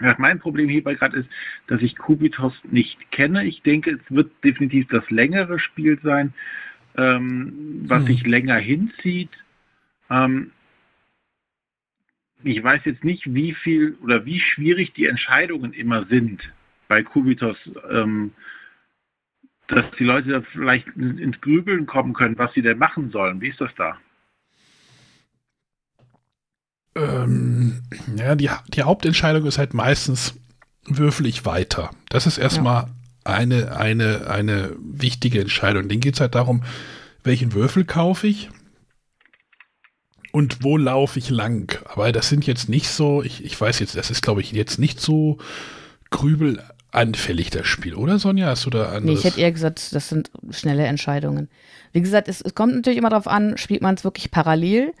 Mein 0.00 0.38
Problem 0.38 0.68
hierbei 0.68 0.94
gerade 0.94 1.18
ist, 1.18 1.28
dass 1.66 1.82
ich 1.82 1.96
Kubitos 1.96 2.54
nicht 2.64 3.10
kenne. 3.10 3.44
Ich 3.44 3.62
denke, 3.62 3.92
es 3.92 4.14
wird 4.14 4.30
definitiv 4.44 4.86
das 4.88 5.08
längere 5.10 5.58
Spiel 5.58 5.98
sein, 6.02 6.32
ähm, 6.96 7.84
was 7.86 8.00
Hm. 8.00 8.06
sich 8.06 8.26
länger 8.26 8.56
hinzieht. 8.56 9.30
Ähm, 10.08 10.52
ich 12.44 12.62
weiß 12.62 12.82
jetzt 12.84 13.02
nicht, 13.02 13.34
wie 13.34 13.52
viel 13.52 13.96
oder 14.02 14.24
wie 14.24 14.38
schwierig 14.38 14.92
die 14.92 15.06
Entscheidungen 15.06 15.72
immer 15.72 16.06
sind 16.06 16.52
bei 16.86 17.02
Kubitos, 17.02 17.56
ähm, 17.90 18.32
dass 19.66 19.84
die 19.98 20.04
Leute 20.04 20.30
da 20.30 20.40
vielleicht 20.42 20.86
ins 20.96 21.40
Grübeln 21.40 21.86
kommen 21.86 22.14
können, 22.14 22.38
was 22.38 22.54
sie 22.54 22.62
denn 22.62 22.78
machen 22.78 23.10
sollen. 23.10 23.40
Wie 23.40 23.48
ist 23.48 23.60
das 23.60 23.74
da? 23.74 23.98
Ähm, 26.98 27.82
ja, 28.16 28.34
die, 28.34 28.50
die 28.68 28.82
Hauptentscheidung 28.82 29.46
ist 29.46 29.58
halt 29.58 29.74
meistens, 29.74 30.34
würfel 30.86 31.26
ich 31.26 31.44
weiter. 31.44 31.90
Das 32.08 32.26
ist 32.26 32.38
erstmal 32.38 32.86
eine, 33.24 33.76
eine, 33.76 34.28
eine 34.28 34.74
wichtige 34.80 35.40
Entscheidung. 35.40 35.88
Den 35.88 36.00
geht 36.00 36.14
es 36.14 36.20
halt 36.20 36.34
darum, 36.34 36.64
welchen 37.22 37.52
Würfel 37.52 37.84
kaufe 37.84 38.26
ich 38.26 38.48
und 40.32 40.64
wo 40.64 40.76
laufe 40.76 41.18
ich 41.18 41.30
lang. 41.30 41.78
Aber 41.84 42.10
das 42.12 42.28
sind 42.28 42.46
jetzt 42.46 42.68
nicht 42.68 42.88
so, 42.88 43.22
ich, 43.22 43.44
ich 43.44 43.60
weiß 43.60 43.78
jetzt, 43.80 43.96
das 43.96 44.10
ist 44.10 44.22
glaube 44.22 44.40
ich 44.40 44.52
jetzt 44.52 44.78
nicht 44.78 45.00
so 45.00 45.38
grübelanfällig, 46.10 47.50
das 47.50 47.66
Spiel, 47.66 47.94
oder 47.94 48.18
Sonja? 48.18 48.46
Hast 48.46 48.64
du 48.66 48.70
da 48.70 48.86
anderes? 48.86 49.04
Nee, 49.04 49.12
ich 49.12 49.24
hätte 49.24 49.40
eher 49.40 49.52
gesagt, 49.52 49.94
das 49.94 50.08
sind 50.08 50.30
schnelle 50.50 50.86
Entscheidungen. 50.86 51.48
Wie 51.92 52.00
gesagt, 52.00 52.28
es, 52.28 52.40
es 52.40 52.54
kommt 52.54 52.74
natürlich 52.74 52.98
immer 52.98 53.10
darauf 53.10 53.28
an, 53.28 53.58
spielt 53.58 53.82
man 53.82 53.94
es 53.94 54.04
wirklich 54.04 54.30
parallel. 54.30 54.92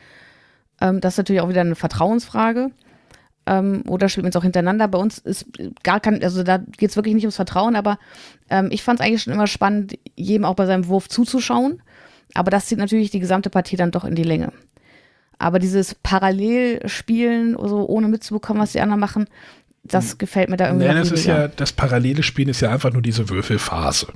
Ähm, 0.80 1.00
das 1.00 1.14
ist 1.14 1.18
natürlich 1.18 1.42
auch 1.42 1.48
wieder 1.48 1.60
eine 1.62 1.74
Vertrauensfrage. 1.74 2.70
Ähm, 3.46 3.82
oder 3.88 4.08
spielt 4.08 4.24
man 4.24 4.30
es 4.30 4.36
auch 4.36 4.42
hintereinander? 4.42 4.88
Bei 4.88 4.98
uns 4.98 5.18
ist 5.18 5.46
gar 5.82 6.00
kein, 6.00 6.22
also 6.22 6.42
da 6.42 6.58
geht 6.58 6.90
es 6.90 6.96
wirklich 6.96 7.14
nicht 7.14 7.24
ums 7.24 7.36
Vertrauen, 7.36 7.76
aber 7.76 7.98
ähm, 8.50 8.68
ich 8.70 8.82
fand 8.82 9.00
es 9.00 9.06
eigentlich 9.06 9.22
schon 9.22 9.32
immer 9.32 9.46
spannend, 9.46 9.98
jedem 10.16 10.44
auch 10.44 10.54
bei 10.54 10.66
seinem 10.66 10.86
Wurf 10.88 11.08
zuzuschauen. 11.08 11.82
Aber 12.34 12.50
das 12.50 12.66
zieht 12.66 12.78
natürlich 12.78 13.10
die 13.10 13.20
gesamte 13.20 13.48
Partie 13.48 13.76
dann 13.76 13.90
doch 13.90 14.04
in 14.04 14.14
die 14.14 14.22
Länge. 14.22 14.52
Aber 15.38 15.58
dieses 15.58 15.94
Parallelspielen, 15.94 17.56
so 17.58 17.86
ohne 17.86 18.08
mitzubekommen, 18.08 18.62
was 18.62 18.72
die 18.72 18.80
anderen 18.80 19.00
machen, 19.00 19.28
das 19.84 20.12
hm. 20.12 20.18
gefällt 20.18 20.50
mir 20.50 20.56
da 20.56 20.66
irgendwie. 20.66 20.86
Nein, 20.86 20.96
das 20.96 21.12
ist 21.12 21.24
ja, 21.24 21.48
das 21.48 21.72
parallele 21.72 22.22
Spielen 22.22 22.48
ist 22.48 22.60
ja 22.60 22.70
einfach 22.70 22.92
nur 22.92 23.02
diese 23.02 23.28
Würfelphase. 23.28 24.08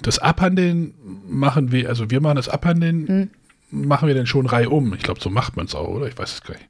Das 0.00 0.18
Abhandeln 0.18 0.94
machen 1.26 1.72
wir, 1.72 1.88
also 1.88 2.10
wir 2.10 2.20
machen 2.20 2.36
das 2.36 2.48
Abhandeln, 2.48 3.08
hm. 3.08 3.30
Machen 3.72 4.06
wir 4.06 4.14
dann 4.14 4.26
schon 4.26 4.46
reihum. 4.46 4.94
Ich 4.94 5.02
glaube, 5.02 5.20
so 5.20 5.30
macht 5.30 5.56
man 5.56 5.66
es 5.66 5.74
auch, 5.74 5.88
oder? 5.88 6.06
Ich 6.06 6.16
weiß 6.16 6.32
es 6.32 6.42
gar 6.42 6.54
nicht. 6.54 6.68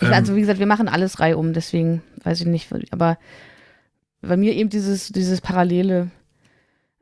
also, 0.12 0.34
wie 0.34 0.40
gesagt, 0.40 0.58
wir 0.58 0.66
machen 0.66 0.88
alles 0.88 1.20
reihum, 1.20 1.52
deswegen 1.52 2.02
weiß 2.24 2.40
ich 2.40 2.46
nicht, 2.46 2.72
aber 2.92 3.18
bei 4.22 4.36
mir 4.36 4.54
eben 4.54 4.70
dieses, 4.70 5.08
dieses 5.08 5.40
Parallele. 5.40 6.10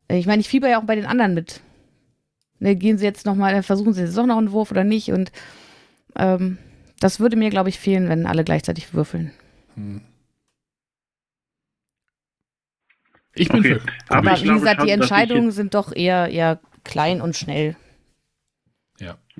Ich 0.08 0.26
meine, 0.26 0.40
ich 0.40 0.48
fieber 0.48 0.68
ja 0.68 0.80
auch 0.80 0.84
bei 0.84 0.96
den 0.96 1.06
anderen 1.06 1.34
mit 1.34 1.60
ne, 2.60 2.76
gehen 2.76 2.98
sie 2.98 3.04
jetzt 3.04 3.26
nochmal, 3.26 3.62
versuchen 3.62 3.92
sie 3.92 4.02
jetzt 4.02 4.16
doch 4.16 4.26
noch 4.26 4.38
einen 4.38 4.52
Wurf 4.52 4.70
oder 4.70 4.84
nicht. 4.84 5.10
Und 5.10 5.32
ähm, 6.16 6.58
das 7.00 7.18
würde 7.18 7.36
mir, 7.36 7.50
glaube 7.50 7.70
ich, 7.70 7.78
fehlen, 7.78 8.08
wenn 8.08 8.26
alle 8.26 8.44
gleichzeitig 8.44 8.94
würfeln. 8.94 9.32
Hm. 9.74 10.02
Ich 13.34 13.48
bin 13.48 13.60
okay. 13.60 13.74
für. 13.74 13.80
Aber, 14.08 14.30
Aber 14.30 14.42
wie 14.42 14.48
gesagt, 14.48 14.82
die 14.82 14.90
Entscheidungen 14.90 15.50
sind 15.50 15.74
doch 15.74 15.94
eher, 15.94 16.28
eher 16.28 16.60
klein 16.84 17.20
und 17.20 17.36
schnell. 17.36 17.76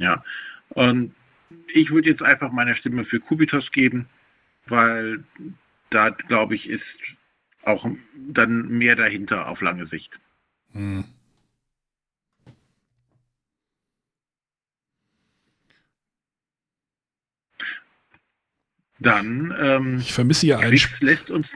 Ja. 0.00 0.24
Und 0.70 1.14
ich 1.72 1.90
würde 1.90 2.10
jetzt 2.10 2.22
einfach 2.22 2.50
meine 2.50 2.74
Stimme 2.74 3.04
für 3.04 3.20
Kubitos 3.20 3.70
geben, 3.70 4.08
weil 4.66 5.22
da, 5.90 6.10
glaube 6.10 6.54
ich, 6.54 6.68
ist 6.68 6.82
auch 7.64 7.86
dann 8.14 8.68
mehr 8.68 8.96
dahinter 8.96 9.48
auf 9.48 9.60
lange 9.60 9.86
Sicht. 9.86 10.10
Hm. 10.72 11.04
Dann. 18.98 19.54
Ähm, 19.58 19.98
ich 19.98 20.12
vermisse 20.12 20.46
ja 20.46 20.58
ein, 20.58 20.78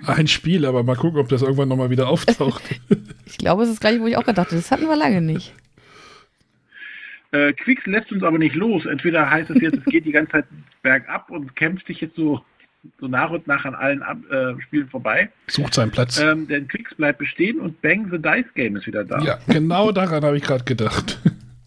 ein, 0.06 0.26
Spiel, 0.28 0.64
aber 0.64 0.82
mal 0.82 0.96
gucken, 0.96 1.20
ob 1.20 1.28
das 1.28 1.42
irgendwann 1.42 1.68
nochmal 1.68 1.90
wieder 1.90 2.08
auftaucht. 2.08 2.62
ich 3.26 3.38
glaube, 3.38 3.64
es 3.64 3.68
ist 3.68 3.80
gleich, 3.80 4.00
wo 4.00 4.06
ich 4.06 4.16
auch 4.16 4.24
gedacht 4.24 4.48
habe. 4.48 4.56
Das 4.56 4.70
hatten 4.70 4.88
wir 4.88 4.96
lange 4.96 5.20
nicht. 5.20 5.54
Äh, 7.34 7.52
Quicks 7.52 7.84
lässt 7.86 8.12
uns 8.12 8.22
aber 8.22 8.38
nicht 8.38 8.54
los. 8.54 8.86
Entweder 8.86 9.28
heißt 9.28 9.50
es 9.50 9.60
jetzt, 9.60 9.78
es 9.78 9.84
geht 9.86 10.04
die 10.06 10.12
ganze 10.12 10.32
Zeit 10.32 10.44
bergab 10.82 11.30
und 11.30 11.56
kämpft 11.56 11.88
sich 11.88 12.00
jetzt 12.00 12.14
so, 12.14 12.40
so 13.00 13.08
nach 13.08 13.30
und 13.30 13.48
nach 13.48 13.64
an 13.64 13.74
allen 13.74 14.02
Ab 14.02 14.18
äh, 14.30 14.60
Spielen 14.62 14.88
vorbei. 14.88 15.28
Sucht 15.48 15.74
seinen 15.74 15.90
Platz. 15.90 16.20
Ähm, 16.20 16.46
denn 16.46 16.68
Quicks 16.68 16.94
bleibt 16.94 17.18
bestehen 17.18 17.58
und 17.58 17.82
Bang 17.82 18.08
the 18.12 18.18
Dice 18.18 18.54
Game 18.54 18.76
ist 18.76 18.86
wieder 18.86 19.02
da. 19.02 19.18
Ja, 19.20 19.40
genau 19.48 19.90
daran 19.90 20.24
habe 20.24 20.36
ich 20.36 20.44
gerade 20.44 20.62
gedacht. 20.64 21.18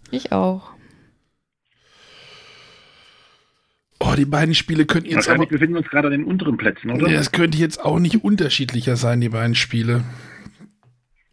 Ich 0.09 0.31
auch. 0.31 0.71
Oh, 3.99 4.13
die 4.15 4.23
beiden 4.23 4.55
Spiele 4.55 4.85
könnten 4.85 5.09
jetzt 5.09 5.27
aber, 5.27 5.47
befinden 5.47 5.73
wir 5.73 5.79
uns 5.79 5.89
gerade 5.89 6.07
an 6.07 6.13
den 6.13 6.23
unteren 6.23 6.55
Plätzen, 6.55 6.91
oder? 6.91 7.09
Es 7.09 7.33
könnte 7.33 7.57
jetzt 7.57 7.83
auch 7.83 7.99
nicht 7.99 8.23
unterschiedlicher 8.23 8.95
sein, 8.95 9.19
die 9.19 9.27
beiden 9.27 9.55
Spiele. 9.55 10.05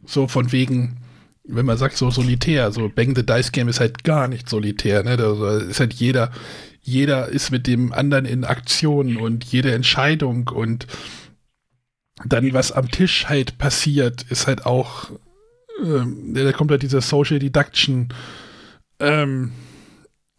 So 0.04 0.26
von 0.26 0.50
wegen, 0.50 0.96
wenn 1.46 1.66
man 1.66 1.76
sagt 1.76 1.96
so 1.96 2.10
solitär, 2.10 2.72
so 2.72 2.88
Bang 2.88 3.14
the 3.14 3.24
Dice 3.24 3.52
Game 3.52 3.68
ist 3.68 3.80
halt 3.80 4.04
gar 4.04 4.28
nicht 4.28 4.48
solitär, 4.48 5.02
ne? 5.02 5.16
Da 5.16 5.58
ist 5.58 5.80
halt 5.80 5.92
jeder, 5.92 6.32
jeder 6.80 7.28
ist 7.28 7.50
mit 7.50 7.66
dem 7.66 7.92
anderen 7.92 8.24
in 8.24 8.44
Aktion 8.44 9.16
und 9.16 9.44
jede 9.44 9.72
Entscheidung 9.72 10.48
und 10.48 10.86
dann 12.24 12.52
was 12.54 12.72
am 12.72 12.90
Tisch 12.90 13.26
halt 13.26 13.58
passiert, 13.58 14.22
ist 14.30 14.46
halt 14.46 14.64
auch, 14.66 15.10
ähm, 15.82 16.32
da 16.34 16.52
kommt 16.52 16.70
halt 16.70 16.82
dieser 16.82 17.00
Social 17.00 17.38
Deduction, 17.38 18.08
ähm, 19.00 19.52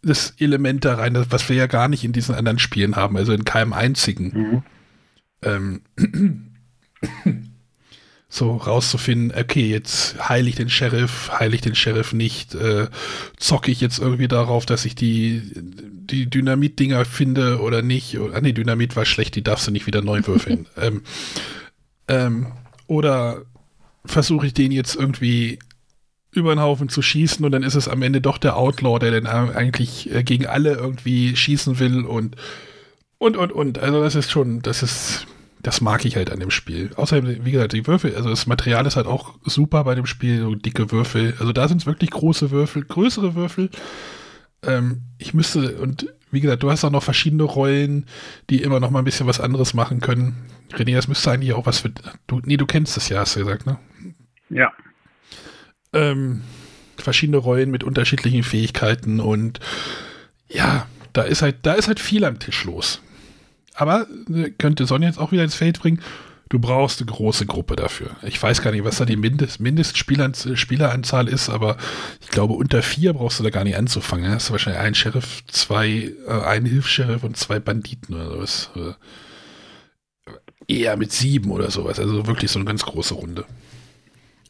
das 0.02 0.34
Element 0.38 0.86
da 0.86 0.95
rein, 0.95 1.26
was 1.30 1.49
wir 1.49 1.56
ja 1.56 1.68
gar 1.68 1.88
nicht 1.88 2.03
in 2.03 2.14
diesen 2.14 2.36
anderen 2.36 2.60
Spielen 2.60 2.95
haben, 2.95 3.18
also 3.18 3.34
in 3.34 3.44
keinem 3.44 3.73
einzigen. 3.73 4.64
Mhm. 5.44 5.82
Ähm, 7.23 7.52
so 8.28 8.58
rauszufinden, 8.58 9.38
okay, 9.38 9.70
jetzt 9.70 10.30
heile 10.30 10.50
ich 10.50 10.56
den 10.56 10.70
Sheriff, 10.70 11.30
heile 11.32 11.56
ich 11.56 11.62
den 11.62 11.76
Sheriff 11.76 12.12
nicht, 12.12 12.56
äh, 12.56 12.88
zocke 13.38 13.72
ich 13.72 13.80
jetzt 13.82 14.00
irgendwie 14.00 14.28
darauf, 14.28 14.66
dass 14.66 14.86
ich 14.86 14.96
die, 14.96 15.42
die 15.54 16.30
Dynamit-Dinger 16.30 17.06
finde 17.06 17.62
oder 17.62 17.82
nicht. 17.82 18.18
Ah 18.34 18.42
nee, 18.42 18.52
Dynamit 18.52 18.96
war 18.96 19.06
schlecht, 19.06 19.36
die 19.36 19.44
darfst 19.44 19.68
du 19.68 19.72
nicht 19.72 19.88
wieder 19.88 20.02
neu 20.02 20.22
würfeln. 20.26 20.66
ähm, 20.78 21.04
ähm, 22.08 22.48
oder 22.88 23.44
versuche 24.06 24.48
ich 24.48 24.54
den 24.54 24.72
jetzt 24.72 24.96
irgendwie 24.96 25.60
über 26.32 26.54
den 26.54 26.62
Haufen 26.62 26.90
zu 26.90 27.02
schießen 27.02 27.46
und 27.46 27.52
dann 27.52 27.64
ist 27.64 27.76
es 27.76 27.88
am 27.88 28.02
Ende 28.02 28.22
doch 28.22 28.38
der 28.38 28.58
Outlaw, 28.58 29.00
der 29.00 29.22
dann 29.22 29.28
eigentlich 29.28 30.14
äh, 30.14 30.24
gegen 30.24 30.46
alle 30.46 30.74
irgendwie 30.74 31.36
schießen 31.36 31.80
will 31.80 32.04
und 32.04 32.36
und 33.18 33.38
und 33.38 33.52
und. 33.52 33.80
Also 33.80 34.02
das 34.02 34.16
ist 34.16 34.32
schon, 34.32 34.62
das 34.62 34.84
ist, 34.84 35.26
das 35.66 35.82
mag 35.82 36.06
ich 36.06 36.16
halt 36.16 36.32
an 36.32 36.40
dem 36.40 36.52
Spiel. 36.52 36.92
Außerdem, 36.96 37.46
wie 37.46 37.52
gesagt, 37.52 37.74
die 37.74 37.88
Würfel, 37.88 38.16
also 38.16 38.30
das 38.30 38.46
Material 38.48 38.86
ist 38.86 38.96
halt 38.96 39.08
auch 39.08 39.36
super 39.44 39.84
bei 39.84 39.96
dem 39.96 40.06
Spiel, 40.06 40.42
so 40.42 40.56
dicke 40.56 40.92
Würfel. 40.92 41.34
Also 41.40 41.54
da 41.54 41.68
sind 41.68 41.82
es 41.82 41.86
wirklich 41.86 42.12
große 42.12 42.52
Würfel, 42.52 42.84
größere 42.84 43.36
Würfel. 43.36 43.70
Ähm, 44.64 45.02
ich 45.18 45.34
müsste, 45.34 45.78
und 45.78 46.14
wie 46.32 46.42
gesagt, 46.42 46.64
du 46.64 46.72
hast 46.72 46.84
auch 46.84 46.92
noch 46.92 47.04
verschiedene 47.04 47.44
Rollen, 47.44 48.06
die 48.50 48.62
immer 48.62 48.80
noch 48.80 48.92
mal 48.92 49.00
ein 49.00 49.06
bisschen 49.06 49.28
was 49.28 49.40
anderes 49.40 49.74
machen 49.74 50.02
können. 50.02 50.36
René, 50.74 50.96
das 50.96 51.08
müsste 51.08 51.32
eigentlich 51.32 51.54
auch 51.54 51.66
was 51.66 51.80
für. 51.80 51.92
Du, 52.28 52.42
nee, 52.44 52.58
du 52.58 52.66
kennst 52.66 52.96
das 52.96 53.10
ja, 53.10 53.20
hast 53.20 53.36
du 53.36 53.40
gesagt, 53.40 53.66
ne? 53.66 53.78
Ja, 54.50 54.72
ähm, 55.96 56.42
verschiedene 56.98 57.38
Rollen 57.38 57.72
mit 57.72 57.84
unterschiedlichen 57.84 58.44
Fähigkeiten 58.44 59.20
und 59.20 59.60
ja, 60.48 60.88
da 61.14 61.24
ist 61.24 61.42
halt, 61.42 61.58
da 61.64 61.74
ist 61.74 61.88
halt 61.88 62.00
viel 62.00 62.26
am 62.26 62.38
Tisch 62.38 62.66
los. 62.66 63.02
Aber 63.76 64.08
äh, 64.34 64.50
könnte 64.52 64.86
Sonja 64.86 65.08
jetzt 65.08 65.20
auch 65.20 65.32
wieder 65.32 65.44
ins 65.44 65.56
Feld 65.56 65.80
bringen. 65.80 66.02
Du 66.50 66.60
brauchst 66.60 67.02
eine 67.02 67.12
große 67.12 67.48
Gruppe 67.48 67.76
dafür. 67.76 68.12
Ich 68.22 68.42
weiß 68.42 68.62
gar 68.62 68.72
nicht, 68.72 68.84
was 68.84 68.98
da 68.98 69.06
die 69.06 69.16
Mindest, 69.16 69.60
Mindestspieleranzahl 69.60 71.28
ist, 71.28 71.50
aber 71.50 71.76
ich 72.22 72.30
glaube, 72.30 72.54
unter 72.54 72.84
vier 72.84 73.14
brauchst 73.14 73.40
du 73.40 73.44
da 73.44 73.50
gar 73.50 73.64
nicht 73.64 73.76
anzufangen. 73.76 74.26
Da 74.26 74.36
hast 74.36 74.50
du 74.50 74.52
wahrscheinlich 74.52 74.82
einen 74.82 74.96
Sheriff, 74.96 75.44
zwei, 75.48 76.14
äh, 76.28 76.32
einen 76.46 76.68
Hilfs-Sheriff 76.68 77.24
und 77.24 77.36
zwei 77.36 77.60
Banditen 77.60 78.16
oder 78.16 78.30
sowas. 78.30 78.70
Eher 80.68 80.98
mit 80.98 81.12
sieben 81.12 81.52
oder 81.52 81.72
sowas. 81.72 82.00
Also 82.00 82.28
wirklich 82.28 82.52
so 82.52 82.60
eine 82.60 82.66
ganz 82.66 82.84
große 82.86 83.16
Runde. 83.16 83.46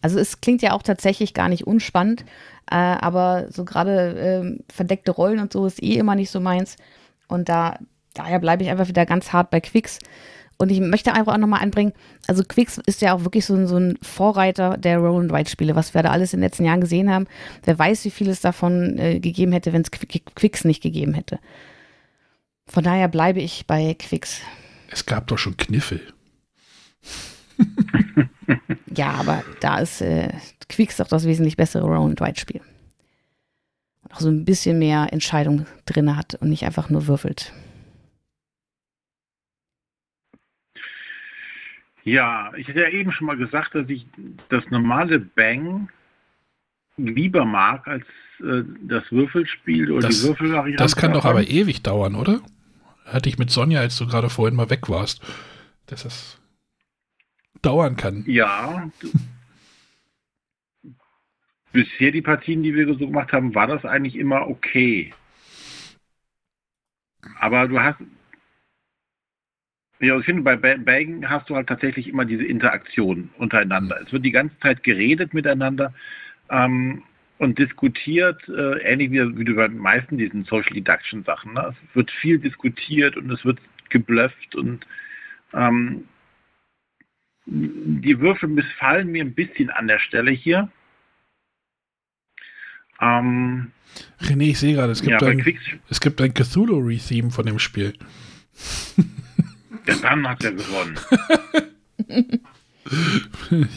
Also 0.02 0.20
es 0.20 0.40
klingt 0.40 0.62
ja 0.62 0.74
auch 0.74 0.84
tatsächlich 0.84 1.34
gar 1.34 1.50
nicht 1.50 1.66
unspannend, 1.66 2.26
äh, 2.70 2.76
aber 2.76 3.48
so 3.50 3.66
gerade 3.66 4.56
äh, 4.60 4.72
verdeckte 4.72 5.10
Rollen 5.10 5.40
und 5.40 5.52
so 5.52 5.66
ist 5.66 5.82
eh 5.82 5.96
immer 5.96 6.14
nicht 6.14 6.30
so 6.30 6.40
meins. 6.40 6.76
Und 7.28 7.50
da, 7.50 7.80
daher 8.16 8.40
bleibe 8.40 8.64
ich 8.64 8.70
einfach 8.70 8.88
wieder 8.88 9.06
ganz 9.06 9.32
hart 9.32 9.52
bei 9.52 9.62
Quicks. 9.62 10.00
Und 10.58 10.72
ich 10.72 10.80
möchte 10.80 11.14
einfach 11.14 11.34
auch 11.34 11.38
nochmal 11.38 11.62
anbringen, 11.62 11.92
also 12.28 12.42
Quicks 12.44 12.80
ist 12.86 13.02
ja 13.02 13.14
auch 13.14 13.24
wirklich 13.24 13.46
so 13.46 13.56
ein, 13.56 13.68
so 13.68 13.76
ein 13.76 13.98
Vorreiter 14.02 14.78
der 14.78 15.00
Roll 15.00 15.24
and 15.24 15.34
Ride 15.34 15.50
Spiele, 15.50 15.76
was 15.76 15.94
wir 15.94 16.02
da 16.02 16.12
alles 16.12 16.34
in 16.34 16.40
den 16.40 16.46
letzten 16.46 16.64
Jahren 16.64 16.80
gesehen 16.80 17.12
haben. 17.12 17.28
Wer 17.64 17.78
weiß, 17.78 18.06
wie 18.06 18.12
viel 18.12 18.30
es 18.30 18.40
davon 18.40 18.98
äh, 18.98 19.20
gegeben 19.20 19.52
hätte, 19.52 19.74
wenn 19.74 19.82
es 19.82 19.92
Quicks 19.92 20.64
nicht 20.64 20.82
gegeben 20.82 21.14
hätte. 21.14 21.40
Von 22.68 22.84
daher 22.84 23.10
bleibe 23.10 23.42
ich 23.42 23.68
bei 23.68 23.96
Quicks. 23.96 24.42
Es 24.90 25.06
gab 25.06 25.28
doch 25.28 25.38
schon 25.38 25.58
Kniffel. 25.58 26.02
ja, 28.96 29.12
aber 29.12 29.44
da 29.60 29.80
ist 29.80 30.02
äh, 30.02 30.30
Quicks 30.70 30.98
doch 30.98 31.08
das 31.08 31.26
wesentlich 31.26 31.58
bessere 31.58 31.86
Roll-and-Ride-Spiel. 31.86 32.62
Und 34.04 34.14
auch 34.14 34.22
so 34.22 34.30
ein 34.30 34.46
bisschen 34.46 34.80
mehr 34.80 35.12
Entscheidung 35.12 35.66
drin 35.86 36.16
hat 36.16 36.36
und 36.36 36.50
nicht 36.50 36.64
einfach 36.64 36.90
nur 36.90 37.08
würfelt. 37.08 37.52
Ja, 42.06 42.54
ich 42.56 42.68
hatte 42.68 42.82
ja 42.82 42.90
eben 42.90 43.12
schon 43.12 43.28
mal 43.28 43.36
gesagt, 43.36 43.74
dass 43.74 43.90
ich 43.90 44.06
das 44.50 44.64
normale 44.70 45.20
Bang 45.20 45.90
lieber 46.98 47.46
mag 47.46 47.88
als 47.88 48.06
äh, 48.40 48.62
das 48.82 49.12
Würfelspiel 49.12 49.92
oder 49.92 50.08
das, 50.08 50.22
die 50.22 50.28
Würfelvariante. 50.28 50.82
Das 50.82 50.96
kann 50.96 51.14
doch 51.14 51.26
aber 51.26 51.48
ewig 51.48 51.82
dauern, 51.82 52.16
oder? 52.16 52.42
Hatte 53.06 53.28
ich 53.28 53.38
mit 53.38 53.50
Sonja, 53.50 53.82
als 53.82 53.98
du 53.98 54.08
gerade 54.08 54.30
vorhin 54.30 54.56
mal 54.56 54.70
weg 54.70 54.88
warst. 54.88 55.22
Das 55.88 56.06
ist 56.06 56.40
dauern 57.64 57.96
kann. 57.96 58.24
Ja. 58.28 58.90
Bisher 61.72 62.12
die 62.12 62.22
Partien, 62.22 62.64
die 62.64 62.76
wir 62.76 62.88
so 62.88 62.98
gemacht 62.98 63.34
haben, 63.34 63.56
war 63.56 63.68
das 63.68 63.84
eigentlich 63.84 64.16
immer 64.16 64.48
okay. 64.48 65.14
Aber 67.40 67.68
du 67.68 67.80
hast. 67.80 67.98
Ja, 70.06 70.20
ich 70.20 70.26
finde, 70.26 70.44
bei 70.44 70.56
Bang 70.56 71.28
hast 71.28 71.50
du 71.50 71.56
halt 71.56 71.68
tatsächlich 71.68 72.08
immer 72.08 72.26
diese 72.26 72.44
Interaktion 72.44 73.32
untereinander. 73.40 74.00
Es 74.06 74.14
wird 74.14 74.24
die 74.24 74.32
ganze 74.32 74.58
Zeit 74.60 74.84
geredet 74.84 75.34
miteinander 75.34 75.96
ähm, 76.52 77.02
und 77.40 77.58
diskutiert, 77.58 78.48
äh, 78.48 78.82
ähnlich 78.84 79.10
wie, 79.10 79.36
wie 79.40 79.54
bei 79.54 79.68
den 79.68 79.80
meisten 79.80 80.20
diesen 80.20 80.46
Social 80.46 80.74
Deduction 80.76 81.24
Sachen. 81.24 81.54
Ne? 81.54 81.74
Es 81.74 81.96
wird 81.96 82.12
viel 82.12 82.38
diskutiert 82.38 83.18
und 83.18 83.32
es 83.32 83.44
wird 83.44 83.58
geblufft 83.90 84.56
und 84.56 84.86
ähm, 85.54 86.04
die 87.48 88.20
Würfel 88.20 88.50
missfallen 88.50 89.12
mir 89.12 89.24
ein 89.24 89.34
bisschen 89.34 89.72
an 89.72 89.88
der 89.88 90.00
Stelle 90.00 90.30
hier. 90.30 90.70
Ähm, 93.02 93.72
René, 94.22 94.52
ich 94.52 94.60
sehe 94.60 94.76
gerade, 94.76 94.92
es 94.92 95.02
gibt 95.02 95.20
ja, 95.20 95.28
ein, 95.28 95.44
es 95.90 96.00
gibt 96.00 96.22
ein 96.22 96.36
Cthulhu-Retheme 96.36 97.32
von 97.32 97.48
dem 97.48 97.58
Spiel. 97.58 97.94
Ja, 99.88 99.96
dann 100.02 100.28
hat 100.28 100.44
er 100.44 100.54
gewonnen. 100.54 101.00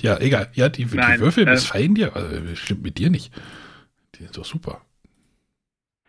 ja, 0.02 0.18
egal. 0.20 0.51
Ja, 0.55 0.68
die, 0.68 0.85
Nein, 0.86 1.18
die 1.18 1.20
Würfel 1.20 1.47
äh, 1.47 1.51
missfallen 1.52 1.94
dir, 1.94 2.14
also, 2.16 2.55
stimmt 2.56 2.82
mit 2.82 2.98
dir 2.98 3.10
nicht. 3.10 3.32
Die 4.14 4.24
sind 4.24 4.36
doch 4.36 4.44
super. 4.44 4.82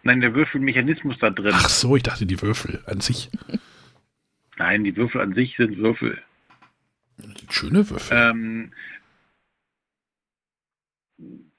Nein, 0.03 0.21
der 0.21 0.33
Würfelmechanismus 0.33 1.17
da 1.19 1.29
drin. 1.29 1.51
Ach 1.53 1.69
so, 1.69 1.95
ich 1.95 2.03
dachte 2.03 2.25
die 2.25 2.41
Würfel 2.41 2.81
an 2.85 3.01
sich. 3.01 3.29
Nein, 4.57 4.83
die 4.83 4.95
Würfel 4.95 5.21
an 5.21 5.33
sich 5.33 5.55
sind 5.57 5.77
Würfel. 5.77 6.21
Schöne 7.49 7.89
Würfel. 7.89 8.17
Ähm, 8.17 8.71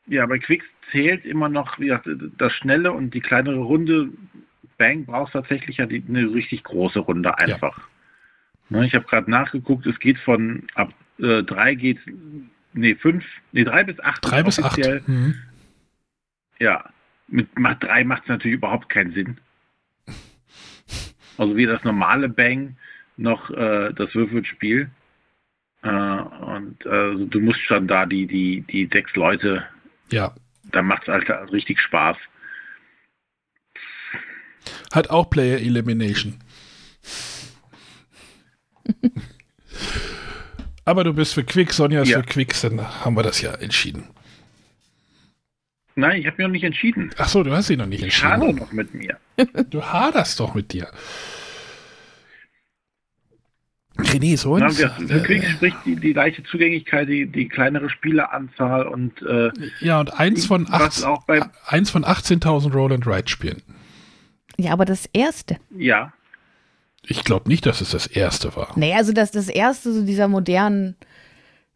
ja, 0.07 0.27
bei 0.27 0.39
Quicks 0.39 0.65
zählt 0.91 1.25
immer 1.25 1.49
noch 1.49 1.79
wie 1.79 1.87
gesagt, 1.87 2.09
das 2.39 2.53
schnelle 2.55 2.93
und 2.93 3.15
die 3.15 3.21
kleinere 3.21 3.59
Runde. 3.59 4.11
Bang 4.79 5.05
braucht 5.05 5.35
tatsächlich 5.35 5.77
ja 5.77 5.87
die, 5.87 6.03
eine 6.09 6.33
richtig 6.33 6.65
große 6.65 7.01
Runde 7.01 7.37
einfach. 7.37 7.77
Ja. 7.77 7.85
Ne, 8.71 8.87
ich 8.87 8.95
habe 8.95 9.05
gerade 9.05 9.31
nachgeguckt, 9.31 9.87
es 9.87 9.99
geht 9.99 10.19
von 10.19 10.67
ab 10.75 10.95
äh, 11.19 11.43
drei 11.43 11.75
geht, 11.75 11.99
nee, 12.73 12.95
fünf, 12.95 13.25
nee, 13.53 13.65
drei 13.65 13.85
bis 13.85 14.01
acht. 14.01 14.21
Drei 14.23 14.43
bis 14.43 14.63
acht. 14.63 14.79
Mhm. 15.07 15.35
Ja, 16.59 16.89
mit 17.29 17.59
macht 17.59 17.83
drei 17.83 18.05
macht 18.05 18.23
es 18.23 18.29
natürlich 18.29 18.57
überhaupt 18.57 18.89
keinen 18.89 19.13
Sinn. 19.13 19.39
Also 21.37 21.57
wie 21.57 21.67
das 21.67 21.83
normale 21.85 22.29
Bang 22.29 22.77
noch 23.17 23.51
äh, 23.51 23.93
das 23.95 24.15
Würfelspiel. 24.15 24.91
Äh, 25.83 25.89
und 25.89 26.85
äh, 26.87 27.27
du 27.27 27.41
musst 27.41 27.61
schon 27.61 27.89
da 27.89 28.07
die, 28.07 28.27
die, 28.27 28.61
die 28.63 28.89
sechs 28.93 29.15
Leute 29.15 29.65
ja 30.11 30.35
da 30.73 30.83
macht 30.83 31.03
es 31.03 31.09
halt 31.09 31.53
richtig 31.53 31.81
Spaß. 31.81 32.17
Hat 34.93 35.11
auch 35.11 35.31
Player 35.31 35.59
Elimination. 35.59 36.39
Aber 40.85 41.05
du 41.05 41.13
bist 41.13 41.35
für 41.35 41.45
Quick, 41.45 41.73
Sonja 41.73 42.03
ist 42.03 42.09
ja. 42.09 42.19
für 42.19 42.27
Quicks, 42.27 42.63
dann 42.63 42.81
haben 43.05 43.17
wir 43.17 43.23
das 43.23 43.41
ja 43.41 43.53
entschieden. 43.53 44.09
Nein, 45.95 46.21
ich 46.21 46.27
habe 46.27 46.37
mich 46.39 46.47
noch 46.47 46.53
nicht 46.53 46.65
entschieden. 46.65 47.11
Ach 47.19 47.29
so, 47.29 47.43
du 47.43 47.53
hast 47.53 47.67
sie 47.67 47.77
noch 47.77 47.87
nicht 47.87 48.01
ich 48.01 48.23
entschieden. 48.23 48.51
Ich 48.51 48.57
noch 48.57 48.73
mit 48.73 48.95
mir. 48.95 49.19
Du 49.71 49.83
haderst 49.83 50.41
doch 50.41 50.55
mit 50.55 50.73
dir. 50.73 50.89
René, 53.99 54.37
so 54.37 54.53
uns. 54.55 54.79
Ja, 54.79 54.89
Krieg 54.89 55.43
äh, 55.43 55.51
spricht 55.51 55.77
die, 55.85 55.97
die 55.97 56.13
leichte 56.13 56.43
Zugänglichkeit, 56.45 57.09
die, 57.09 57.27
die 57.27 57.49
kleinere 57.49 57.91
Spieleranzahl 57.91 58.87
und 58.87 59.21
äh, 59.23 59.51
ja 59.81 60.01
und 60.01 60.19
eins 60.19 60.47
von, 60.47 60.67
eins 60.69 61.01
von 61.91 62.05
18.000 62.05 62.73
Roll 62.73 62.93
and 62.93 63.07
Ride 63.07 63.29
Spielen. 63.29 63.63
Ja, 64.57 64.73
aber 64.73 64.85
das 64.85 65.09
erste. 65.13 65.59
Ja. 65.77 66.13
Ich 67.11 67.25
glaube 67.25 67.49
nicht, 67.49 67.67
dass 67.67 67.81
es 67.81 67.91
das 67.91 68.07
erste 68.07 68.55
war. 68.55 68.73
Nee, 68.77 68.95
also 68.95 69.13
das, 69.13 69.33
das 69.33 69.49
erste 69.49 69.93
so 69.93 70.07
dieser 70.07 70.29
modernen 70.29 70.95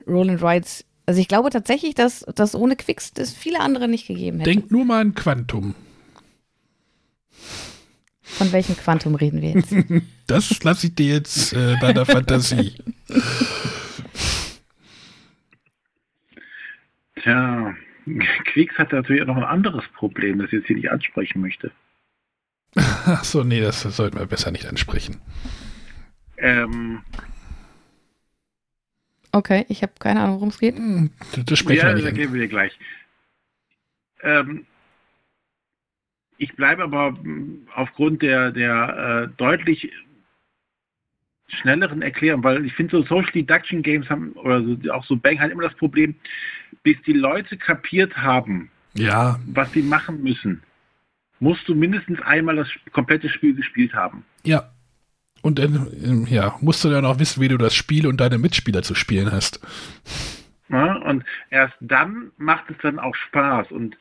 Roll 0.06 0.30
and 0.30 0.40
Rides. 0.40 0.84
Also 1.06 1.20
ich 1.20 1.26
glaube 1.26 1.50
tatsächlich, 1.50 1.96
dass 1.96 2.24
das 2.36 2.54
ohne 2.54 2.76
Quicks 2.76 3.12
das 3.12 3.32
viele 3.32 3.58
andere 3.58 3.88
nicht 3.88 4.06
gegeben 4.06 4.38
hätte. 4.38 4.52
Denk 4.52 4.70
nur 4.70 4.84
mal 4.84 5.00
an 5.00 5.14
Quantum. 5.16 5.74
Von 8.22 8.52
welchem 8.52 8.76
Quantum 8.76 9.16
reden 9.16 9.42
wir 9.42 9.50
jetzt? 9.50 9.74
Das 10.26 10.62
lasse 10.62 10.86
ich 10.86 10.94
dir 10.94 11.16
jetzt 11.16 11.52
äh, 11.52 11.78
deiner 11.80 12.06
Fantasie. 12.06 12.72
Tja, 17.16 17.74
Quicks 18.46 18.78
hat 18.78 18.92
natürlich 18.92 19.26
noch 19.26 19.36
ein 19.36 19.44
anderes 19.44 19.84
Problem, 19.94 20.38
das 20.38 20.46
ich 20.46 20.54
jetzt 20.54 20.66
hier 20.68 20.76
nicht 20.76 20.90
ansprechen 20.90 21.42
möchte. 21.42 21.72
Ach 22.76 23.24
so, 23.24 23.44
nee, 23.44 23.60
das 23.60 23.82
sollten 23.82 24.18
wir 24.18 24.26
besser 24.26 24.50
nicht 24.50 24.66
ansprechen. 24.66 25.20
Ähm. 26.38 27.02
Okay, 29.32 29.64
ich 29.68 29.82
habe 29.82 29.92
keine 29.98 30.20
Ahnung, 30.20 30.36
worum 30.36 30.48
es 30.48 30.58
geht. 30.58 30.76
Hm, 30.76 31.10
das 31.44 31.58
sprechen 31.58 31.78
ja, 31.78 31.88
wir 31.88 31.94
nicht. 31.94 32.04
Ja, 32.04 32.10
gehen 32.10 32.32
wir 32.32 32.48
gleich. 32.48 32.78
Ähm, 34.22 34.66
ich 36.38 36.54
bleibe 36.56 36.82
aber 36.84 37.08
hm, 37.08 37.66
aufgrund 37.74 38.22
der, 38.22 38.50
der 38.50 39.28
äh, 39.30 39.36
deutlich 39.36 39.90
schnelleren 41.48 42.02
Erklärung, 42.02 42.42
weil 42.42 42.64
ich 42.64 42.72
finde, 42.74 42.96
so 42.96 43.02
Social 43.04 43.30
Deduction 43.32 43.82
Games 43.82 44.08
haben, 44.08 44.32
oder 44.32 44.62
so, 44.62 44.92
auch 44.92 45.04
so 45.04 45.16
Bang 45.16 45.38
hat 45.38 45.50
immer 45.50 45.62
das 45.62 45.74
Problem, 45.74 46.14
bis 46.82 46.96
die 47.02 47.12
Leute 47.12 47.56
kapiert 47.56 48.16
haben, 48.16 48.70
ja. 48.94 49.38
was 49.46 49.72
sie 49.72 49.82
machen 49.82 50.22
müssen, 50.22 50.62
musst 51.40 51.68
du 51.68 51.74
mindestens 51.74 52.20
einmal 52.22 52.56
das 52.56 52.68
komplette 52.92 53.28
Spiel 53.28 53.54
gespielt 53.54 53.94
haben. 53.94 54.24
Ja. 54.44 54.70
Und 55.42 55.58
dann, 55.58 55.88
ähm, 56.02 56.26
ja, 56.26 56.56
musst 56.62 56.82
du 56.84 56.88
dann 56.88 57.04
auch 57.04 57.18
wissen, 57.18 57.42
wie 57.42 57.48
du 57.48 57.58
das 57.58 57.74
Spiel 57.74 58.06
und 58.06 58.18
deine 58.18 58.38
Mitspieler 58.38 58.82
zu 58.82 58.94
spielen 58.94 59.30
hast. 59.30 59.60
Ja, 60.70 60.94
und 60.94 61.22
erst 61.50 61.74
dann 61.80 62.30
macht 62.38 62.70
es 62.70 62.76
dann 62.80 62.98
auch 62.98 63.14
Spaß. 63.14 63.70
Und 63.70 63.98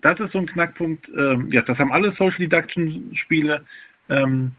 das 0.00 0.18
ist 0.18 0.32
so 0.32 0.38
ein 0.38 0.46
Knackpunkt. 0.46 1.08
Ähm, 1.10 1.52
ja, 1.52 1.60
das 1.60 1.78
haben 1.78 1.92
alle 1.92 2.12
Social 2.12 2.38
Deduction 2.38 3.14
Spiele. 3.14 3.66
Ähm, 4.08 4.52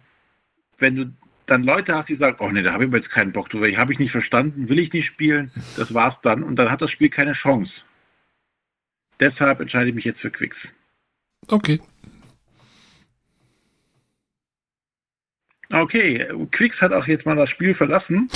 wenn 0.78 0.96
du 0.96 1.12
dann 1.48 1.64
Leute 1.64 1.96
hast, 1.96 2.10
die 2.10 2.16
sagen, 2.16 2.38
oh 2.40 2.50
nee, 2.50 2.62
da 2.62 2.74
habe 2.74 2.86
ich 2.86 2.92
jetzt 2.92 3.10
keinen 3.10 3.32
Bock 3.32 3.50
drüber, 3.50 3.68
habe 3.76 3.92
ich 3.92 4.00
nicht 4.00 4.12
verstanden, 4.12 4.70
will 4.70 4.80
ich 4.80 4.94
nicht 4.94 5.08
spielen, 5.08 5.52
das 5.76 5.94
war's 5.94 6.16
dann. 6.22 6.44
Und 6.44 6.56
dann 6.56 6.72
hat 6.72 6.82
das 6.82 6.92
Spiel 6.92 7.10
keine 7.10 7.34
Chance. 7.34 7.72
Deshalb 9.20 9.60
entscheide 9.60 9.90
ich 9.90 9.96
mich 9.96 10.06
jetzt 10.06 10.20
für 10.20 10.32
Quicks. 10.32 10.58
Okay. 11.48 11.82
Okay, 15.74 16.28
Quicks 16.52 16.80
hat 16.82 16.94
auch 16.94 17.08
jetzt 17.08 17.26
mal 17.26 17.36
das 17.36 17.50
Spiel 17.50 17.74
verlassen 17.74 18.30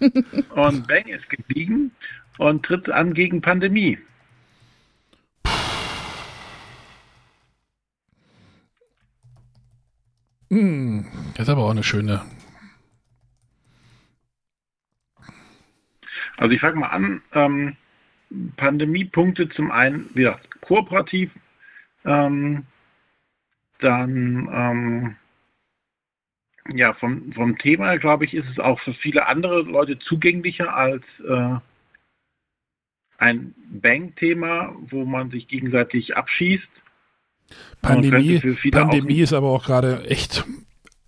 und 0.56 0.88
Bang 0.88 1.06
ist 1.06 1.30
gestiegen 1.30 1.92
und 2.38 2.64
tritt 2.64 2.90
an 2.90 3.14
gegen 3.14 3.40
Pandemie. 3.40 3.96
Hm, 10.50 11.06
das 11.36 11.46
ist 11.46 11.48
aber 11.48 11.62
auch 11.62 11.70
eine 11.70 11.84
schöne. 11.84 12.22
Also 16.38 16.52
ich 16.52 16.60
fange 16.60 16.80
mal 16.80 16.88
an. 16.88 17.22
Ähm, 17.34 17.76
Pandemiepunkte 18.56 19.48
zum 19.50 19.70
einen, 19.70 20.10
wie 20.14 20.22
gesagt, 20.22 20.60
kooperativ. 20.60 21.30
Ähm, 22.04 22.66
dann 23.78 24.48
ähm, 24.52 25.16
ja, 26.68 26.94
vom, 26.94 27.32
vom 27.32 27.58
Thema, 27.58 27.96
glaube 27.96 28.24
ich, 28.24 28.34
ist 28.34 28.48
es 28.50 28.58
auch 28.58 28.80
für 28.80 28.94
viele 28.94 29.26
andere 29.26 29.62
Leute 29.62 29.98
zugänglicher 29.98 30.74
als 30.74 31.02
äh, 31.26 31.56
ein 33.18 33.54
Bang-Thema, 33.70 34.74
wo 34.88 35.04
man 35.04 35.30
sich 35.30 35.48
gegenseitig 35.48 36.16
abschießt. 36.16 36.68
Pandemie, 37.82 38.38
Pandemie 38.70 39.20
ist 39.20 39.32
aber 39.32 39.48
auch 39.48 39.64
gerade 39.64 40.04
echt, 40.08 40.44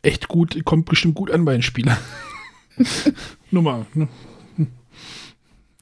echt 0.02 0.28
gut, 0.28 0.64
kommt 0.64 0.86
bestimmt 0.86 1.14
gut 1.14 1.30
an 1.30 1.44
bei 1.44 1.52
den 1.52 1.62
Spielern. 1.62 1.98
Nummer. 3.50 3.86
Ne? 3.94 4.08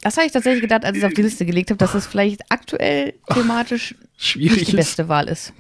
Das 0.03 0.17
habe 0.17 0.27
ich 0.27 0.33
tatsächlich 0.33 0.63
gedacht, 0.63 0.85
als 0.85 0.97
ich 0.97 1.03
es 1.03 1.09
auf 1.09 1.15
die 1.15 1.23
Liste 1.23 1.45
gelegt 1.45 1.71
habe, 1.71 1.79
dass 1.79 1.93
das 1.93 2.07
vielleicht 2.07 2.43
aktuell 2.51 3.15
thematisch 3.33 3.95
Schwierig 4.17 4.59
nicht 4.59 4.73
die 4.73 4.77
beste 4.77 5.09
Wahl 5.09 5.29
ist. 5.29 5.53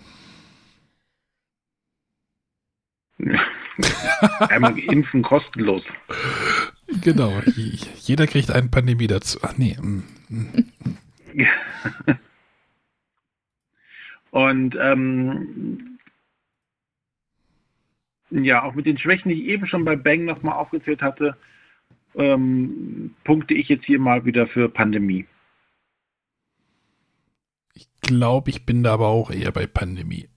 Einmal 4.48 4.78
impfen 4.78 5.22
kostenlos. 5.22 5.82
Genau, 7.02 7.40
jeder 8.01 8.26
kriegt 8.26 8.51
eine 8.51 8.68
Pandemie 8.68 9.06
dazu. 9.06 9.38
Ach 9.42 9.56
nee. 9.56 9.76
Mm, 9.80 10.02
mm. 10.28 10.64
Und 14.30 14.76
ähm, 14.80 15.98
ja, 18.30 18.62
auch 18.62 18.74
mit 18.74 18.86
den 18.86 18.98
Schwächen, 18.98 19.28
die 19.28 19.42
ich 19.42 19.48
eben 19.48 19.66
schon 19.66 19.84
bei 19.84 19.97
Bang 19.97 20.24
nochmal 20.24 20.55
aufgezählt 20.55 21.02
hatte, 21.02 21.36
ähm, 22.14 23.14
punkte 23.24 23.55
ich 23.55 23.68
jetzt 23.68 23.84
hier 23.84 23.98
mal 23.98 24.24
wieder 24.24 24.47
für 24.47 24.68
Pandemie. 24.68 25.26
Ich 27.74 27.88
glaube, 28.01 28.51
ich 28.51 28.66
bin 28.66 28.82
da 28.82 28.94
aber 28.94 29.09
auch 29.09 29.30
eher 29.30 29.52
bei 29.52 29.66
Pandemie. 29.66 30.28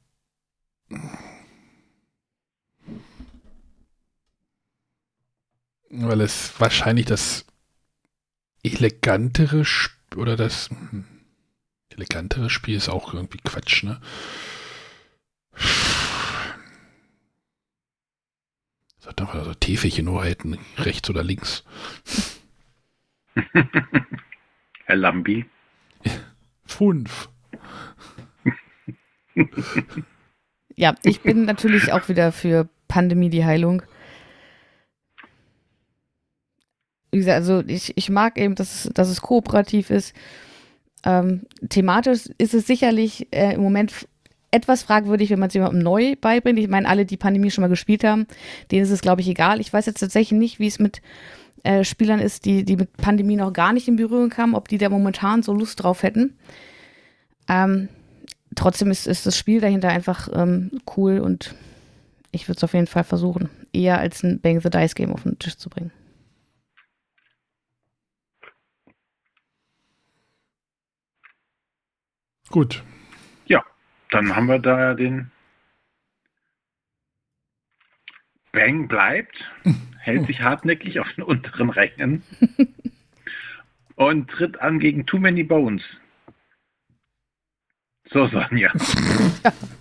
Weil 5.96 6.22
es 6.22 6.60
wahrscheinlich 6.60 7.06
das 7.06 7.46
elegantere 8.64 9.62
Sp 9.62 9.94
oder 10.16 10.36
das 10.36 10.70
hm, 10.70 11.06
elegantere 11.90 12.50
Spiel 12.50 12.78
ist 12.78 12.90
auch 12.90 13.14
irgendwie 13.14 13.38
Quatsch, 13.38 13.84
ne? 13.84 14.02
Sagt 18.98 19.20
doch 19.20 19.36
also 19.36 19.54
Täfelchen 19.54 20.06
nur 20.06 20.22
halten, 20.22 20.58
rechts 20.78 21.12
oder 21.12 21.24
links. 21.24 21.64
Herr 24.86 24.96
Lambi. 24.96 25.46
Fünf. 26.66 27.30
Ja, 30.76 30.96
ich 31.04 31.22
bin 31.22 31.46
natürlich 31.46 31.92
auch 31.92 32.10
wieder 32.10 32.32
für 32.32 32.68
Pandemie 32.88 33.30
die 33.30 33.46
Heilung. 33.46 33.84
Wie 37.14 37.20
gesagt, 37.20 37.38
also 37.38 37.64
ich, 37.68 37.94
ich 37.96 38.10
mag 38.10 38.40
eben, 38.40 38.56
dass 38.56 38.86
es, 38.86 38.94
dass 38.94 39.08
es 39.08 39.22
kooperativ 39.22 39.92
ist. 39.92 40.16
Ähm, 41.06 41.42
thematisch 41.70 42.30
ist 42.40 42.56
es 42.56 42.66
sicherlich 42.66 43.28
äh, 43.32 43.54
im 43.54 43.62
Moment 43.62 44.08
etwas 44.50 44.82
fragwürdig, 44.82 45.30
wenn 45.30 45.40
man 45.40 45.50
es 45.50 45.54
jemandem 45.54 45.84
neu 45.84 46.16
beibringt. 46.20 46.58
Ich 46.58 46.68
meine, 46.68 46.88
alle, 46.88 47.06
die 47.06 47.18
Pandemie 47.18 47.52
schon 47.52 47.62
mal 47.62 47.68
gespielt 47.68 48.04
haben, 48.04 48.26
denen 48.72 48.84
ist 48.84 48.90
es, 48.90 49.02
glaube 49.02 49.22
ich, 49.22 49.28
egal. 49.28 49.62
Ich 49.62 49.72
weiß 49.72 49.86
jetzt 49.86 50.00
tatsächlich 50.00 50.40
nicht, 50.40 50.60
wie 50.60 50.68
es 50.68 50.80
mit 50.80 51.02
äh, 51.64 51.84
Spielern 51.84 52.20
ist, 52.20 52.46
die, 52.46 52.64
die 52.66 52.78
mit 52.78 52.98
Pandemie 52.98 53.36
noch 53.36 53.54
gar 53.54 53.74
nicht 53.74 53.88
in 53.88 53.96
Berührung 53.96 54.30
kamen, 54.30 54.56
ob 54.56 54.68
die 54.68 54.80
da 54.80 54.90
momentan 54.90 55.44
so 55.44 55.54
Lust 55.54 55.84
drauf 55.84 56.02
hätten. 56.02 56.36
Ähm, 57.48 57.90
trotzdem 58.56 58.90
ist, 58.90 59.06
ist 59.06 59.28
das 59.28 59.38
Spiel 59.38 59.62
dahinter 59.62 59.90
einfach 59.90 60.30
ähm, 60.34 60.72
cool 60.98 61.20
und 61.20 61.54
ich 62.32 62.48
würde 62.48 62.58
es 62.58 62.64
auf 62.64 62.74
jeden 62.74 62.88
Fall 62.88 63.04
versuchen, 63.04 63.50
eher 63.72 64.00
als 64.00 64.24
ein 64.24 64.40
Bang 64.40 64.62
the 64.62 64.72
Dice 64.72 64.96
Game 64.96 65.14
auf 65.14 65.24
den 65.24 65.38
Tisch 65.38 65.58
zu 65.58 65.70
bringen. 65.70 65.92
Gut. 72.54 72.84
Ja, 73.48 73.64
dann 74.12 74.36
haben 74.36 74.46
wir 74.46 74.60
da 74.60 74.94
den 74.94 75.32
Bang 78.52 78.88
bleibt, 78.88 79.44
hält 79.98 80.28
sich 80.28 80.42
hartnäckig 80.42 81.00
auf 81.00 81.12
den 81.14 81.24
unteren 81.24 81.72
Rängen 81.72 82.22
und 83.96 84.30
tritt 84.30 84.62
an 84.62 84.78
gegen 84.78 85.08
Too 85.08 85.18
Many 85.18 85.42
Bones. 85.42 85.82
So, 88.12 88.28
Sonja. 88.28 88.72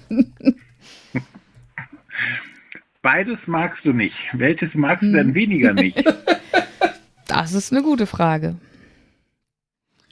Beides 3.02 3.38
magst 3.44 3.84
du 3.84 3.92
nicht. 3.92 4.16
Welches 4.32 4.72
magst 4.72 5.02
du 5.02 5.12
denn 5.12 5.34
weniger 5.34 5.74
nicht? 5.74 6.02
Das 7.26 7.52
ist 7.52 7.70
eine 7.70 7.82
gute 7.82 8.06
Frage. 8.06 8.56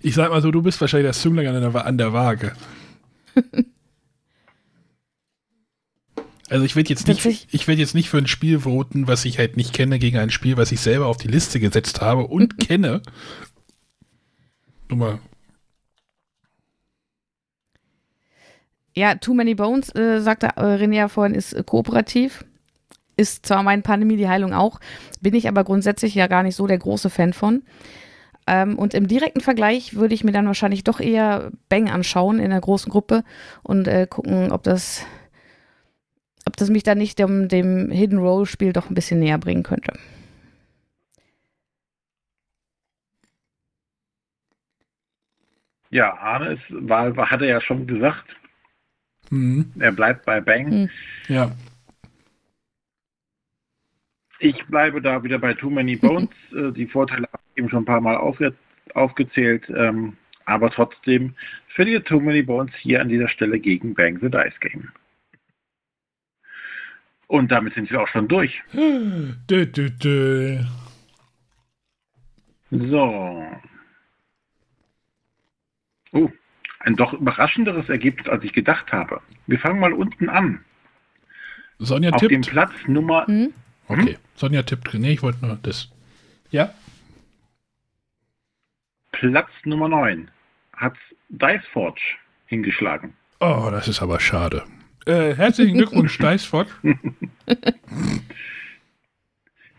Ich 0.03 0.15
sag 0.15 0.31
mal 0.31 0.41
so, 0.43 0.51
du 0.51 0.63
bist 0.63 0.81
wahrscheinlich 0.81 1.09
das 1.11 1.21
Zünglein 1.21 1.47
an 1.55 1.73
der, 1.73 1.87
an 1.87 1.99
der 1.99 2.13
Waage. 2.13 2.53
Also 6.49 6.65
ich 6.65 6.75
werde 6.75 6.89
jetzt 6.89 7.07
nicht, 7.07 7.19
Tatsächlich- 7.23 7.47
ich 7.55 7.69
werde 7.69 7.81
jetzt 7.81 7.95
nicht 7.95 8.11
für 8.11 8.19
ein 8.19 8.27
Spiel 8.27 8.59
voten, 8.59 9.07
was 9.07 9.25
ich 9.25 9.39
halt 9.39 9.57
nicht 9.57 9.73
kenne, 9.73 10.01
gegen 10.01 10.19
ein 10.19 10.31
Spiel, 10.31 10.57
was 10.57 10.73
ich 10.73 10.81
selber 10.81 11.07
auf 11.07 11.17
die 11.17 11.29
Liste 11.29 11.61
gesetzt 11.61 12.01
habe 12.01 12.27
und 12.27 12.59
kenne. 12.67 13.03
Nur 14.89 14.99
mal, 14.99 15.19
Ja, 18.97 19.15
Too 19.15 19.35
Many 19.35 19.55
Bones, 19.55 19.95
äh, 19.95 20.21
sagte 20.21 20.49
äh, 20.57 20.61
René 20.77 20.97
ja 20.97 21.09
vorhin, 21.09 21.35
ist 21.37 21.53
äh, 21.53 21.63
kooperativ. 21.65 22.45
Ist 23.17 23.47
zwar 23.47 23.63
mein 23.63 23.83
Pandemie 23.85 24.17
die 24.17 24.29
Heilung 24.29 24.53
auch, 24.53 24.81
bin 25.21 25.35
ich 25.35 25.47
aber 25.47 25.63
grundsätzlich 25.63 26.17
ja 26.17 26.27
gar 26.27 26.43
nicht 26.43 26.57
so 26.57 26.67
der 26.67 26.79
große 26.79 27.11
Fan 27.11 27.33
von. 27.33 27.63
Ähm, 28.47 28.79
und 28.79 28.95
im 28.95 29.07
direkten 29.07 29.41
Vergleich 29.41 29.95
würde 29.95 30.15
ich 30.15 30.25
mir 30.25 30.33
dann 30.33 30.47
wahrscheinlich 30.47 30.85
doch 30.85 31.01
eher 31.01 31.51
Bang 31.69 31.89
anschauen 31.89 32.39
in 32.39 32.51
der 32.51 32.61
großen 32.61 32.91
Gruppe 32.91 33.25
und 33.63 33.87
äh, 33.87 34.07
gucken, 34.09 34.51
ob 34.53 34.63
das, 34.63 35.05
ob 36.47 36.57
das 36.57 36.71
mich 36.71 36.83
dann 36.83 36.99
nicht 36.99 37.19
dem, 37.19 37.49
dem 37.49 37.91
Hidden 37.91 38.19
Role 38.19 38.47
Spiel 38.47 38.73
doch 38.73 38.91
ein 38.91 38.95
bisschen 38.95 39.21
näher 39.21 39.39
bringen 39.39 39.63
könnte. 39.63 39.93
Ja, 45.91 46.15
Arne 46.15 46.55
ist, 46.55 46.63
war, 46.71 47.17
war, 47.17 47.31
hat 47.31 47.43
er 47.43 47.49
ja 47.49 47.61
schon 47.61 47.87
gesagt, 47.87 48.25
hm, 49.29 49.73
er 49.79 49.93
bleibt 49.93 50.25
bei 50.25 50.41
Bang. 50.41 50.71
Hm. 50.71 50.91
ja, 51.29 51.51
Ich 54.41 54.65
bleibe 54.67 55.01
da 55.03 55.23
wieder 55.23 55.39
bei 55.39 55.55
Too 55.55 55.71
Many 55.71 55.97
Bones. 55.97 56.29
Äh, 56.53 56.73
Die 56.73 56.87
Vorteile 56.87 57.29
habe 57.33 57.43
ich 57.55 57.59
eben 57.61 57.69
schon 57.71 57.83
ein 57.83 57.87
paar 57.87 58.01
Mal 58.01 58.17
aufge 58.17 58.55
aufgezählt. 58.95 59.69
Ähm, 59.71 60.17
aber 60.47 60.71
trotzdem 60.71 61.35
verliert 61.69 62.09
Too 62.09 62.19
Many 62.21 62.43
Bones 62.43 62.75
hier 62.77 63.01
an 63.01 63.09
dieser 63.09 63.29
Stelle 63.29 63.61
gegen 63.61 63.95
Bang 63.95 64.19
the 64.21 64.29
Dice 64.31 64.59
Game. 64.61 64.89
Und 67.29 67.53
damit 67.53 67.75
sind 67.75 67.89
wir 67.91 68.01
auch 68.03 68.09
schon 68.09 68.27
durch. 68.27 68.61
Dö, 68.73 69.67
dö, 69.67 69.91
dö. 69.91 70.59
So. 72.71 73.45
Oh, 76.13 76.29
ein 76.81 76.97
doch 76.97 77.13
überraschenderes 77.13 77.89
Ergebnis, 77.89 78.27
als 78.29 78.43
ich 78.43 78.53
gedacht 78.53 78.91
habe. 78.93 79.21
Wir 79.47 79.61
fangen 79.61 79.79
mal 79.79 79.93
unten 79.93 80.29
an. 80.29 80.65
Sonja 81.79 82.11
Auf 82.11 82.21
dem 82.23 82.43
tippt. 82.43 82.51
Platz 82.51 82.73
Nummer 82.89 83.27
Hm? 83.29 83.53
Okay, 83.91 84.19
Sonja 84.37 84.63
tippt. 84.63 84.93
Nee, 84.95 85.13
ich 85.13 85.23
wollte 85.23 85.45
nur 85.45 85.59
das. 85.63 85.89
Ja, 86.51 86.73
Platz 89.13 89.51
Nummer 89.65 89.89
9 89.89 90.31
hat 90.77 90.95
Dice 91.29 91.65
Forge 91.73 92.01
hingeschlagen. 92.47 93.15
oh, 93.41 93.69
das 93.71 93.89
ist 93.89 94.01
aber 94.03 94.19
schade. 94.21 94.65
Äh, 95.07 95.35
herzlichen 95.35 95.77
Glückwunsch, 95.77 96.19
Diceford. 96.19 96.69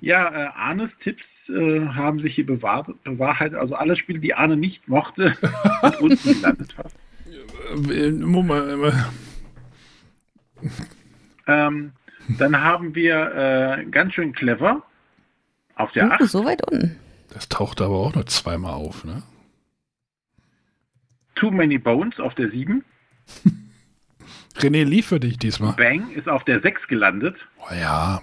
Ja, 0.03 0.29
äh, 0.33 0.47
Arnes 0.55 0.89
Tipps 1.03 1.21
äh, 1.47 1.85
haben 1.85 2.21
sich 2.21 2.33
hier 2.33 2.45
bewahr 2.47 2.87
bewahrheitet. 3.03 3.55
Also 3.59 3.75
alle 3.75 3.95
Spiele, 3.95 4.17
die 4.19 4.33
Arne 4.33 4.57
nicht 4.57 4.87
mochte, 4.87 5.37
sind 5.83 6.01
unten 6.01 6.33
gelandet. 6.33 6.75
Moment, 8.25 8.83
äh, 8.83 10.71
Ähm, 11.45 11.91
dann 12.37 12.61
haben 12.61 12.95
wir 12.95 13.79
äh, 13.79 13.85
ganz 13.85 14.13
schön 14.13 14.33
clever 14.33 14.83
auf 15.75 15.91
der 15.93 16.07
Uh, 16.07 16.11
8. 16.11 16.23
so 16.23 16.45
weit 16.45 16.61
unten. 16.71 16.97
das 17.33 17.49
taucht 17.49 17.81
aber 17.81 17.95
auch 17.95 18.13
nur 18.13 18.25
zweimal 18.25 18.73
auf, 18.73 19.03
ne? 19.03 19.23
Too 21.35 21.51
Many 21.51 21.77
Bones 21.77 22.19
auf 22.19 22.35
der 22.35 22.49
7. 22.51 22.83
René 24.57 24.83
lief 24.83 25.07
für 25.07 25.19
dich 25.19 25.37
diesmal. 25.37 25.73
Bang 25.73 26.11
ist 26.11 26.27
auf 26.27 26.43
der 26.43 26.61
6 26.61 26.87
gelandet. 26.87 27.35
Oh 27.57 27.73
ja, 27.73 28.21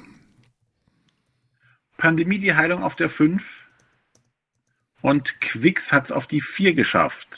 Pandemie 1.98 2.38
die 2.38 2.54
Heilung 2.54 2.82
auf 2.82 2.94
der 2.96 3.10
5. 3.10 3.42
Und 5.02 5.40
Quicks 5.40 5.82
hat 5.90 6.06
es 6.06 6.10
auf 6.12 6.26
die 6.26 6.40
4 6.40 6.74
geschafft. 6.74 7.28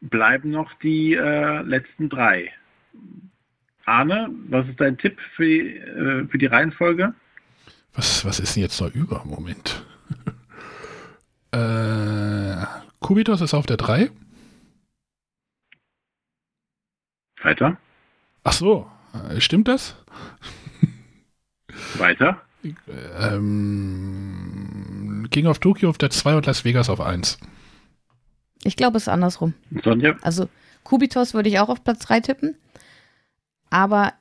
Bleiben 0.00 0.50
noch 0.50 0.72
die 0.74 1.14
äh, 1.14 1.62
letzten 1.62 2.08
drei. 2.08 2.52
Arne, 3.88 4.28
was 4.48 4.68
ist 4.68 4.78
dein 4.80 4.96
Tipp 4.98 5.18
für 5.34 5.44
die, 5.44 5.76
äh, 5.76 6.26
für 6.28 6.38
die 6.38 6.46
Reihenfolge? 6.46 7.14
was, 7.94 8.24
was 8.24 8.38
ist 8.38 8.54
denn 8.54 8.62
jetzt 8.62 8.80
noch 8.80 8.94
über? 8.94 9.24
Moment. 9.24 9.84
äh, 11.52 12.64
Kubitos 13.00 13.40
ist 13.40 13.54
auf 13.54 13.66
der 13.66 13.76
3. 13.78 14.10
Weiter, 17.42 17.76
Ach 18.44 18.52
so, 18.52 18.90
äh, 19.30 19.40
stimmt 19.40 19.68
das? 19.68 19.96
weiter. 21.98 22.40
Ähm, 23.20 25.28
King 25.30 25.46
of 25.46 25.58
Tokyo 25.60 25.88
auf 25.90 25.98
der 25.98 26.10
2 26.10 26.36
und 26.36 26.46
Las 26.46 26.64
Vegas 26.64 26.90
auf 26.90 27.00
1. 27.00 27.38
Ich 28.64 28.74
glaube, 28.76 28.96
es 28.96 29.04
ist 29.04 29.08
andersrum. 29.08 29.54
Sonja, 29.84 30.16
Also 30.22 30.48
Kubitos 30.82 31.34
würde 31.34 31.48
ich 31.48 31.60
auch 31.60 31.68
auf 31.68 31.84
Platz 31.84 32.00
3 32.06 32.20
tippen. 32.20 32.56
Aber 33.70 34.14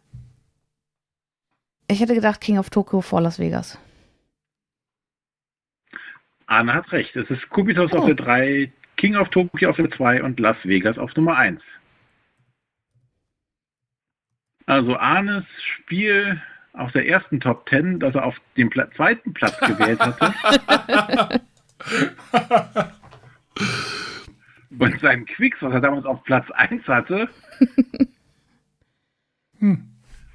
ich 1.87 1.99
hätte 2.01 2.15
gedacht 2.15 2.41
King 2.41 2.57
of 2.57 2.69
Tokyo 2.69 3.01
vor 3.01 3.21
Las 3.21 3.39
Vegas. 3.39 3.77
Arne 6.47 6.73
hat 6.73 6.91
recht. 6.91 7.15
Es 7.15 7.29
ist 7.29 7.49
Kubitos 7.49 7.91
Oh. 7.93 7.99
auf 7.99 8.05
der 8.05 8.15
3, 8.15 8.71
King 8.95 9.15
of 9.15 9.29
Tokyo 9.29 9.69
auf 9.69 9.75
der 9.77 9.91
2 9.91 10.23
und 10.23 10.39
Las 10.39 10.57
Vegas 10.63 10.97
auf 10.97 11.15
Nummer 11.15 11.37
1. 11.37 11.61
Also 14.65 14.97
Arnes 14.97 15.45
Spiel 15.77 16.41
auf 16.73 16.91
der 16.91 17.07
ersten 17.07 17.39
Top 17.39 17.67
10, 17.69 17.99
dass 17.99 18.15
er 18.15 18.25
auf 18.25 18.35
dem 18.57 18.69
Pla 18.69 18.89
zweiten 18.91 19.33
Platz 19.33 19.57
gewählt 19.59 19.99
hatte. 19.99 20.33
Und 24.79 24.99
sein 24.99 25.25
Quicks, 25.25 25.57
was 25.61 25.73
er 25.73 25.81
damals 25.81 26.05
auf 26.05 26.23
Platz 26.23 26.49
1 26.51 26.85
hatte. 26.87 27.29
hm. 29.59 29.87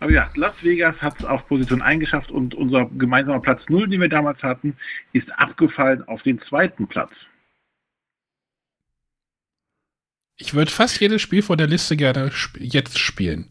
Aber 0.02 0.10
ja, 0.10 0.28
Las 0.34 0.54
Vegas 0.62 1.00
hat 1.00 1.20
es 1.20 1.24
auf 1.24 1.46
Position 1.46 1.80
1 1.80 2.00
geschafft 2.00 2.32
und 2.32 2.56
unser 2.56 2.86
gemeinsamer 2.86 3.40
Platz 3.40 3.62
0, 3.68 3.88
den 3.88 4.00
wir 4.00 4.08
damals 4.08 4.42
hatten, 4.42 4.76
ist 5.12 5.30
abgefallen 5.38 6.02
auf 6.08 6.22
den 6.22 6.40
zweiten 6.40 6.88
Platz. 6.88 7.12
Ich 10.38 10.54
würde 10.54 10.72
fast 10.72 11.00
jedes 11.00 11.22
Spiel 11.22 11.40
von 11.40 11.56
der 11.56 11.68
Liste 11.68 11.96
gerne 11.96 12.32
sp 12.34 12.58
jetzt 12.58 12.98
spielen. 12.98 13.48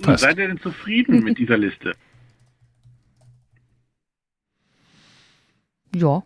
Fast. 0.00 0.22
Seid 0.22 0.38
ihr 0.38 0.46
denn 0.46 0.60
zufrieden 0.60 1.24
mit 1.24 1.38
dieser 1.40 1.58
Liste? 1.58 1.96
Ja. 5.92 6.22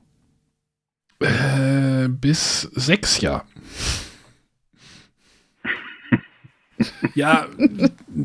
Äh, 1.21 2.09
bis 2.09 2.63
sechs 2.73 3.23
Jahre. 3.23 3.47
Ja, 7.15 7.47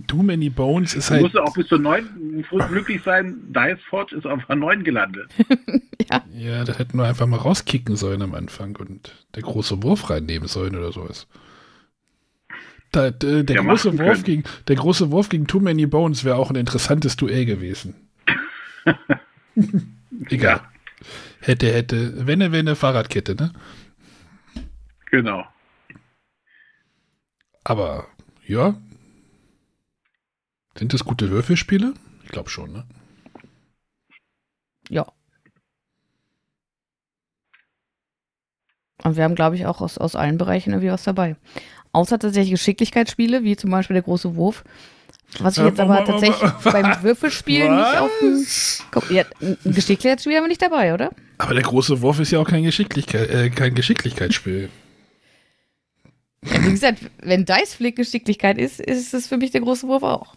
Too 0.08 0.24
Many 0.24 0.50
Bones 0.50 0.94
ist 0.94 1.10
halt. 1.10 1.22
Du 1.22 1.26
musst 1.26 1.38
auch 1.38 1.54
bis 1.54 1.68
zur 1.68 1.80
9 1.80 2.46
glücklich 2.70 3.02
sein. 3.04 3.38
Dice 3.50 3.82
Forge 3.90 4.16
ist 4.16 4.26
auf 4.26 4.46
der 4.46 4.56
9 4.56 4.84
gelandet. 4.84 5.30
ja. 6.10 6.24
ja, 6.34 6.64
da 6.64 6.74
hätten 6.74 6.98
wir 6.98 7.06
einfach 7.06 7.28
mal 7.28 7.38
rauskicken 7.38 7.96
sollen 7.96 8.22
am 8.22 8.34
Anfang 8.34 8.76
und 8.78 9.26
der 9.36 9.44
große 9.44 9.82
Wurf 9.84 10.10
reinnehmen 10.10 10.48
sollen 10.48 10.76
oder 10.76 10.92
sowas. 10.92 11.28
Da, 12.92 13.12
der, 13.12 13.44
der, 13.44 13.64
große 13.64 14.00
Wurf 14.00 14.24
gegen, 14.24 14.44
der 14.68 14.76
große 14.76 15.12
Wurf 15.12 15.30
gegen 15.30 15.46
Too 15.48 15.60
Many 15.60 15.86
Bones 15.86 16.24
wäre 16.24 16.38
auch 16.38 16.50
ein 16.50 16.56
interessantes 16.56 17.18
Duell 17.18 17.46
gewesen. 17.46 17.96
Egal. 20.30 20.58
Ja. 20.58 20.72
Hätte, 21.42 21.72
hätte, 21.72 22.26
wenn, 22.26 22.40
wenn, 22.40 22.54
eine 22.54 22.76
Fahrradkette, 22.76 23.36
ne? 23.36 23.52
Genau. 25.12 25.46
Aber 27.64 28.08
ja. 28.48 28.76
Sind 30.78 30.94
das 30.94 31.04
gute 31.04 31.30
Würfelspiele? 31.30 31.94
Ich 32.24 32.30
glaube 32.30 32.50
schon, 32.50 32.72
ne? 32.72 32.86
Ja. 34.90 35.06
Und 39.04 39.16
wir 39.16 39.24
haben, 39.24 39.36
glaube 39.36 39.56
ich, 39.56 39.66
auch 39.66 39.82
aus, 39.82 39.98
aus 39.98 40.16
allen 40.16 40.38
Bereichen 40.38 40.72
irgendwie 40.72 40.92
was 40.92 41.04
dabei. 41.04 41.36
Außer 41.92 42.20
tatsächlich 42.20 42.52
Geschicklichkeitsspiele, 42.52 43.44
wie 43.44 43.56
zum 43.56 43.72
Beispiel 43.72 43.94
der 43.96 44.04
große 44.04 44.36
Wurf. 44.36 44.64
Was 45.40 45.58
ich 45.58 45.64
jetzt 45.64 45.80
aber 45.80 46.04
tatsächlich 46.06 46.50
beim 46.64 46.86
Würfelspielen 47.04 47.76
nicht 47.76 47.98
auf 47.98 48.12
dem. 48.22 49.16
Ja, 49.16 49.24
ein 49.42 49.58
Geschicklichkeitsspiel 49.64 50.36
haben 50.36 50.44
wir 50.44 50.50
nicht 50.50 50.62
dabei, 50.62 50.94
oder? 50.94 51.12
Aber 51.38 51.54
der 51.54 51.64
große 51.64 52.02
Wurf 52.02 52.20
ist 52.20 52.32
ja 52.32 52.40
auch 52.40 52.48
kein, 52.48 52.64
Geschicklichkeit, 52.64 53.30
äh, 53.30 53.50
kein 53.50 53.76
Geschicklichkeitsspiel. 53.76 54.70
Ja, 56.44 56.64
wie 56.64 56.72
gesagt, 56.72 57.00
wenn 57.22 57.46
Dice 57.46 57.74
Flick 57.74 57.96
Geschicklichkeit 57.96 58.58
ist, 58.58 58.80
ist 58.80 59.14
es 59.14 59.28
für 59.28 59.38
mich 59.38 59.52
der 59.52 59.62
große 59.62 59.88
Wurf 59.88 60.04
auch. 60.04 60.36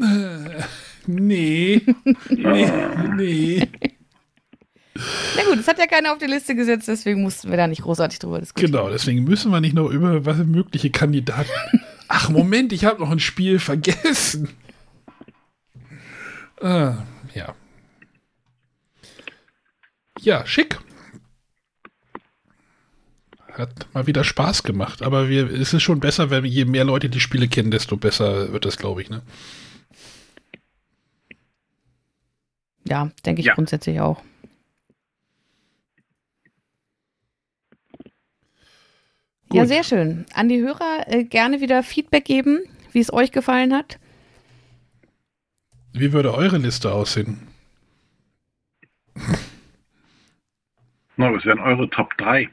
Äh, 0.00 0.62
nee. 1.06 1.82
nee. 2.30 2.72
Nee. 3.16 3.68
Na 5.36 5.42
gut, 5.48 5.58
es 5.58 5.66
hat 5.66 5.78
ja 5.78 5.86
keiner 5.86 6.12
auf 6.12 6.18
die 6.18 6.26
Liste 6.26 6.54
gesetzt, 6.54 6.86
deswegen 6.86 7.22
mussten 7.22 7.50
wir 7.50 7.56
da 7.56 7.66
nicht 7.66 7.82
großartig 7.82 8.20
drüber 8.20 8.38
diskutieren. 8.38 8.72
Genau, 8.72 8.88
deswegen 8.90 9.24
müssen 9.24 9.50
wir 9.50 9.60
nicht 9.60 9.74
noch 9.74 9.90
über 9.90 10.24
was 10.24 10.38
mögliche 10.38 10.90
Kandidaten. 10.90 11.50
Ach, 12.08 12.28
Moment, 12.28 12.72
ich 12.72 12.84
habe 12.84 13.00
noch 13.00 13.10
ein 13.10 13.18
Spiel 13.18 13.58
vergessen. 13.58 14.50
Ah, 16.60 17.04
ja. 17.34 17.54
Ja, 20.20 20.46
schick. 20.46 20.78
Hat 23.56 23.86
mal 23.94 24.06
wieder 24.06 24.24
Spaß 24.24 24.64
gemacht. 24.64 25.02
Aber 25.02 25.28
wir, 25.28 25.50
es 25.50 25.72
ist 25.72 25.82
schon 25.82 26.00
besser, 26.00 26.30
wenn 26.30 26.44
je 26.44 26.64
mehr 26.64 26.84
Leute 26.84 27.08
die 27.08 27.20
Spiele 27.20 27.48
kennen, 27.48 27.70
desto 27.70 27.96
besser 27.96 28.52
wird 28.52 28.64
das, 28.64 28.76
glaube 28.76 29.02
ich. 29.02 29.10
Ne? 29.10 29.22
Ja, 32.86 33.10
denke 33.24 33.40
ich 33.40 33.46
ja. 33.46 33.54
grundsätzlich 33.54 34.00
auch. 34.00 34.22
Gut. 39.48 39.58
Ja, 39.58 39.66
sehr 39.66 39.84
schön. 39.84 40.26
An 40.34 40.48
die 40.48 40.60
Hörer 40.60 41.04
äh, 41.06 41.24
gerne 41.24 41.60
wieder 41.60 41.82
Feedback 41.84 42.24
geben, 42.24 42.60
wie 42.92 43.00
es 43.00 43.12
euch 43.12 43.30
gefallen 43.30 43.72
hat. 43.72 43.98
Wie 45.92 46.12
würde 46.12 46.34
eure 46.34 46.58
Liste 46.58 46.92
aussehen? 46.92 47.46
Na, 51.16 51.32
was 51.32 51.44
wären 51.44 51.60
eure 51.60 51.88
Top 51.88 52.18
3? 52.18 52.50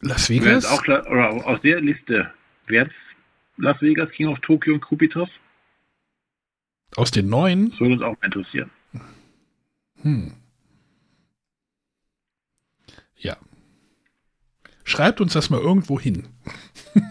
Las 0.00 0.28
Vegas? 0.28 0.66
Auch, 0.66 0.82
oder 0.84 1.46
aus 1.46 1.60
der 1.62 1.80
Liste, 1.80 2.32
wäre 2.66 2.90
Las 3.56 3.80
Vegas, 3.80 4.10
King 4.10 4.28
of 4.28 4.40
Tokyo 4.40 4.74
und 4.74 4.80
Kubitos? 4.80 5.28
Aus 6.96 7.10
den 7.10 7.28
neuen? 7.28 7.70
Das 7.70 7.80
würde 7.80 7.94
uns 7.94 8.02
auch 8.02 8.22
interessieren. 8.22 8.70
Hm. 10.02 10.34
Ja. 13.16 13.36
Schreibt 14.84 15.20
uns 15.20 15.32
das 15.32 15.50
mal 15.50 15.60
irgendwo 15.60 15.98
hin. 15.98 16.28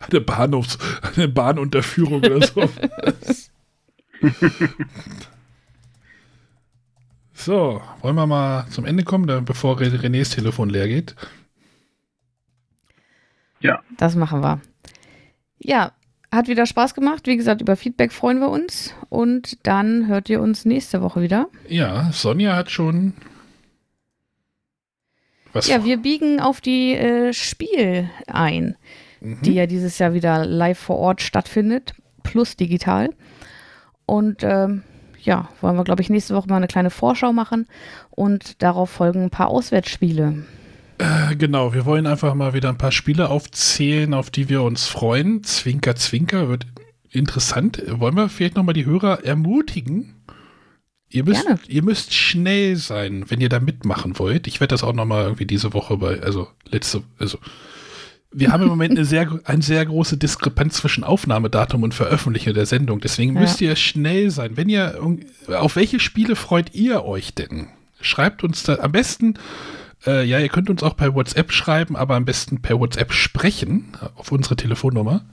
eine 0.00 0.20
Bahnhofs-, 0.20 0.78
eine 1.16 1.28
Bahnunterführung 1.28 2.22
oder 2.22 2.46
so. 2.46 2.70
So, 7.38 7.80
wollen 8.02 8.16
wir 8.16 8.26
mal 8.26 8.66
zum 8.68 8.84
Ende 8.84 9.04
kommen, 9.04 9.44
bevor 9.44 9.78
Renés 9.78 10.34
Telefon 10.34 10.70
leer 10.70 10.88
geht? 10.88 11.14
Ja. 13.60 13.80
Das 13.96 14.16
machen 14.16 14.42
wir. 14.42 14.60
Ja, 15.60 15.92
hat 16.32 16.48
wieder 16.48 16.66
Spaß 16.66 16.94
gemacht. 16.94 17.28
Wie 17.28 17.36
gesagt, 17.36 17.60
über 17.60 17.76
Feedback 17.76 18.12
freuen 18.12 18.40
wir 18.40 18.50
uns. 18.50 18.92
Und 19.08 19.64
dann 19.68 20.08
hört 20.08 20.28
ihr 20.28 20.40
uns 20.40 20.64
nächste 20.64 21.00
Woche 21.00 21.22
wieder. 21.22 21.46
Ja, 21.68 22.10
Sonja 22.10 22.56
hat 22.56 22.72
schon. 22.72 23.14
Was 25.52 25.68
ja, 25.68 25.76
vor? 25.76 25.84
wir 25.86 25.98
biegen 25.98 26.40
auf 26.40 26.60
die 26.60 26.94
äh, 26.94 27.32
Spiel 27.32 28.10
ein, 28.26 28.76
mhm. 29.20 29.42
die 29.42 29.54
ja 29.54 29.66
dieses 29.66 30.00
Jahr 30.00 30.12
wieder 30.12 30.44
live 30.44 30.78
vor 30.78 30.96
Ort 30.96 31.22
stattfindet, 31.22 31.94
plus 32.24 32.56
digital. 32.56 33.14
Und 34.06 34.42
ähm, 34.42 34.82
ja, 35.28 35.46
wollen 35.60 35.76
wir, 35.76 35.84
glaube 35.84 36.00
ich, 36.00 36.08
nächste 36.08 36.34
Woche 36.34 36.48
mal 36.48 36.56
eine 36.56 36.68
kleine 36.68 36.88
Vorschau 36.88 37.34
machen 37.34 37.66
und 38.08 38.62
darauf 38.62 38.88
folgen 38.88 39.24
ein 39.24 39.30
paar 39.30 39.48
Auswärtsspiele. 39.48 40.46
Äh, 40.96 41.36
genau, 41.36 41.74
wir 41.74 41.84
wollen 41.84 42.06
einfach 42.06 42.34
mal 42.34 42.54
wieder 42.54 42.70
ein 42.70 42.78
paar 42.78 42.92
Spiele 42.92 43.28
aufzählen, 43.28 44.14
auf 44.14 44.30
die 44.30 44.48
wir 44.48 44.62
uns 44.62 44.86
freuen. 44.86 45.44
Zwinker, 45.44 45.96
Zwinker 45.96 46.48
wird 46.48 46.66
interessant. 47.10 47.82
Wollen 47.86 48.16
wir 48.16 48.30
vielleicht 48.30 48.56
nochmal 48.56 48.72
die 48.72 48.86
Hörer 48.86 49.22
ermutigen? 49.22 50.14
Ihr 51.10 51.24
müsst, 51.24 51.44
Gerne. 51.44 51.60
ihr 51.68 51.82
müsst 51.82 52.14
schnell 52.14 52.76
sein, 52.76 53.26
wenn 53.28 53.42
ihr 53.42 53.50
da 53.50 53.60
mitmachen 53.60 54.18
wollt. 54.18 54.46
Ich 54.46 54.60
werde 54.60 54.72
das 54.72 54.82
auch 54.82 54.94
nochmal 54.94 55.24
irgendwie 55.24 55.46
diese 55.46 55.74
Woche 55.74 55.98
bei, 55.98 56.20
also 56.22 56.48
letzte, 56.64 57.02
also 57.18 57.38
wir 58.30 58.52
haben 58.52 58.62
im 58.62 58.68
Moment 58.68 58.92
eine 58.92 59.04
sehr, 59.04 59.40
eine 59.44 59.62
sehr 59.62 59.84
große 59.86 60.18
Diskrepanz 60.18 60.74
zwischen 60.74 61.02
Aufnahmedatum 61.02 61.82
und 61.82 61.94
Veröffentlichung 61.94 62.54
der 62.54 62.66
Sendung. 62.66 63.00
Deswegen 63.00 63.34
ja. 63.34 63.40
müsst 63.40 63.60
ihr 63.60 63.74
schnell 63.76 64.30
sein. 64.30 64.56
Wenn 64.56 64.68
ihr, 64.68 65.00
auf 65.48 65.76
welche 65.76 65.98
Spiele 65.98 66.36
freut 66.36 66.74
ihr 66.74 67.04
euch 67.04 67.34
denn? 67.34 67.68
Schreibt 68.00 68.44
uns 68.44 68.62
da 68.62 68.78
am 68.80 68.92
besten, 68.92 69.34
äh, 70.06 70.24
ja, 70.24 70.38
ihr 70.38 70.48
könnt 70.50 70.70
uns 70.70 70.82
auch 70.82 70.96
per 70.96 71.14
WhatsApp 71.14 71.52
schreiben, 71.52 71.96
aber 71.96 72.16
am 72.16 72.24
besten 72.24 72.60
per 72.60 72.78
WhatsApp 72.78 73.12
sprechen 73.12 73.96
auf 74.14 74.30
unsere 74.30 74.56
Telefonnummer 74.56 75.24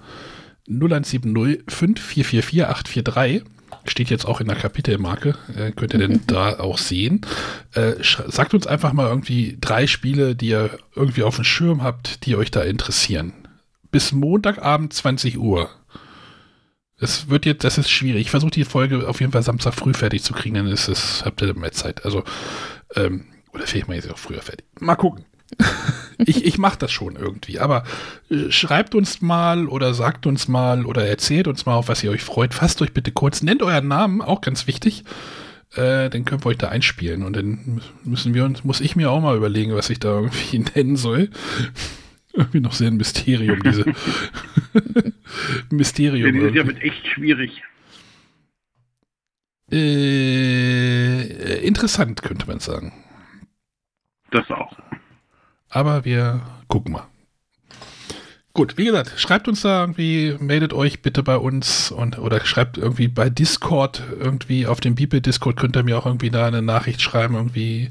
0170 0.68 1.64
5444 1.68 2.66
843 2.66 3.44
steht 3.90 4.10
jetzt 4.10 4.26
auch 4.26 4.42
in 4.42 4.48
der 4.48 4.56
Kapitelmarke, 4.56 5.36
äh, 5.56 5.72
könnt 5.72 5.94
ihr 5.94 6.00
denn 6.00 6.14
mhm. 6.14 6.28
da 6.28 6.60
auch 6.60 6.78
sehen. 6.78 7.22
Äh, 7.74 7.94
sagt 8.02 8.54
uns 8.54 8.68
einfach 8.68 8.94
mal 8.94 9.08
irgendwie 9.08 9.58
drei 9.60 9.88
Spiele, 9.88 10.36
die 10.36 10.48
ihr 10.48 10.78
irgendwie 10.96 11.24
auf 11.24 11.36
dem 11.36 11.44
Schirm 11.44 11.84
habt, 11.84 12.26
die 12.26 12.36
euch 12.36 12.52
da 12.52 12.62
interessieren. 12.62 13.34
Bis 13.92 14.12
Montagabend 14.12 14.94
20 14.94 15.38
Uhr. 15.38 15.70
Es 16.98 17.30
wird 17.30 17.46
jetzt, 17.46 17.64
das 17.64 17.78
ist 17.78 17.90
schwierig. 17.90 18.22
Ich 18.22 18.32
versuche 18.32 18.52
die 18.52 18.64
Folge 18.64 19.08
auf 19.08 19.20
jeden 19.20 19.32
Fall 19.32 19.44
Samstag 19.44 19.74
früh 19.74 19.94
fertig 19.94 20.24
zu 20.24 20.34
kriegen, 20.34 20.56
dann 20.56 20.68
ist 20.68 20.88
es, 20.88 21.24
habt 21.26 21.42
ihr 21.42 21.54
mehr 21.54 21.72
Zeit. 21.72 22.06
Also, 22.06 22.24
ähm, 22.96 23.26
oder 23.54 23.68
vielleicht 23.68 23.88
mal 23.88 23.96
jetzt 23.96 24.12
auch 24.12 24.18
früher 24.18 24.42
fertig. 24.42 24.66
Mal 24.80 24.96
gucken. 24.96 25.26
ich 26.26 26.46
ich 26.46 26.58
mache 26.58 26.78
das 26.80 26.92
schon 26.92 27.16
irgendwie. 27.16 27.60
Aber 27.60 27.84
äh, 28.30 28.52
schreibt 28.52 28.96
uns 28.96 29.22
mal 29.22 29.68
oder 29.68 29.94
sagt 29.94 30.26
uns 30.26 30.48
mal 30.48 30.86
oder 30.86 31.06
erzählt 31.06 31.48
uns 31.48 31.66
mal, 31.66 31.76
auf 31.76 31.88
was 31.88 32.04
ihr 32.04 32.12
euch 32.12 32.24
freut. 32.24 32.54
Fasst 32.54 32.82
euch 32.82 32.94
bitte 32.94 33.12
kurz. 33.12 33.42
Nennt 33.44 33.62
euren 33.62 33.88
Namen, 33.88 34.22
auch 34.22 34.42
ganz 34.42 34.68
wichtig. 34.68 35.04
Äh, 35.76 36.10
dann 36.10 36.26
können 36.26 36.44
wir 36.44 36.50
euch 36.50 36.58
da 36.58 36.70
einspielen. 36.70 37.24
Und 37.24 37.36
dann 37.36 37.82
müssen 38.04 38.34
wir 38.34 38.46
uns, 38.46 38.64
muss 38.64 38.82
ich 38.82 38.96
mir 38.96 39.12
auch 39.12 39.22
mal 39.22 39.36
überlegen, 39.36 39.76
was 39.76 39.90
ich 39.90 40.00
da 40.00 40.20
irgendwie 40.20 40.60
nennen 40.76 40.96
soll. 40.96 41.30
Irgendwie 42.34 42.60
noch 42.60 42.74
sehr 42.74 42.90
ein 42.90 42.98
Mysterium, 42.98 43.62
diese 43.64 43.86
Mysterium. 45.70 46.34
Die 46.34 46.40
ist 46.40 46.56
ja 46.56 46.64
mit 46.64 46.82
echt 46.82 47.08
schwierig. 47.08 47.62
Äh, 49.72 51.66
interessant, 51.66 52.22
könnte 52.22 52.48
man 52.48 52.60
sagen. 52.60 52.94
Das 54.32 54.50
auch. 54.52 54.78
Aber 55.76 56.06
wir 56.06 56.42
gucken 56.70 56.94
mal. 56.94 57.06
Gut, 58.54 58.78
wie 58.78 58.86
gesagt, 58.86 59.20
schreibt 59.20 59.50
uns 59.50 59.62
da 59.62 59.82
irgendwie, 59.82 60.38
meldet 60.40 60.72
euch 60.72 61.02
bitte 61.02 61.22
bei 61.22 61.36
uns 61.36 61.92
und 61.92 62.18
oder 62.18 62.46
schreibt 62.46 62.78
irgendwie 62.78 63.10
bei 63.10 63.30
Discord, 63.30 64.02
irgendwie 64.18 64.68
auf 64.68 64.80
dem 64.80 64.96
Bibel 64.96 65.20
Discord 65.20 65.58
könnt 65.58 65.76
ihr 65.76 65.84
mir 65.84 65.98
auch 65.98 66.06
irgendwie 66.06 66.30
da 66.30 66.48
eine 66.48 66.62
Nachricht 66.62 67.02
schreiben, 67.02 67.36
irgendwie. 67.36 67.90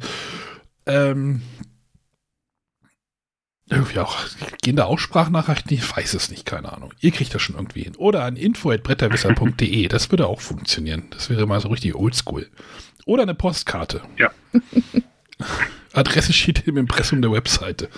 Ähm, 0.87 1.43
irgendwie 3.69 3.99
auch, 3.99 4.17
gehen 4.63 4.77
da 4.77 4.85
auch 4.85 4.99
Sprachnachrichten? 4.99 5.77
Ich 5.77 5.95
weiß 5.95 6.15
es 6.15 6.31
nicht, 6.31 6.47
keine 6.47 6.73
Ahnung. 6.73 6.95
Ihr 7.01 7.11
kriegt 7.11 7.35
das 7.35 7.43
schon 7.43 7.57
irgendwie 7.57 7.83
hin. 7.83 7.97
Oder 7.97 8.25
an 8.25 8.37
info.bretterwisser.de, 8.37 9.89
das 9.89 10.11
würde 10.11 10.27
auch 10.27 10.41
funktionieren. 10.41 11.09
Das 11.11 11.29
wäre 11.29 11.47
mal 11.47 11.61
so 11.61 11.69
richtig 11.69 11.95
oldschool. 11.95 12.49
Oder 13.05 13.25
eine 13.25 13.35
Postkarte. 13.35 14.01
Ja. 14.17 14.31
Adresse 15.95 16.33
steht 16.33 16.67
im 16.67 16.77
Impressum 16.77 17.23
der 17.23 17.31
Webseite. 17.33 17.89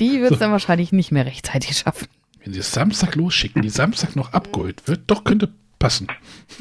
Die 0.00 0.20
wird 0.20 0.32
es 0.32 0.38
dann 0.38 0.52
wahrscheinlich 0.52 0.92
nicht 0.92 1.12
mehr 1.12 1.26
rechtzeitig 1.26 1.76
schaffen. 1.78 2.08
Wenn 2.44 2.52
sie 2.52 2.60
es 2.60 2.72
Samstag 2.72 3.14
losschicken, 3.16 3.62
die 3.62 3.70
Samstag 3.70 4.14
noch 4.16 4.32
abgeholt 4.32 4.86
wird, 4.86 5.02
doch 5.08 5.24
könnte 5.24 5.48
passen. 5.78 6.06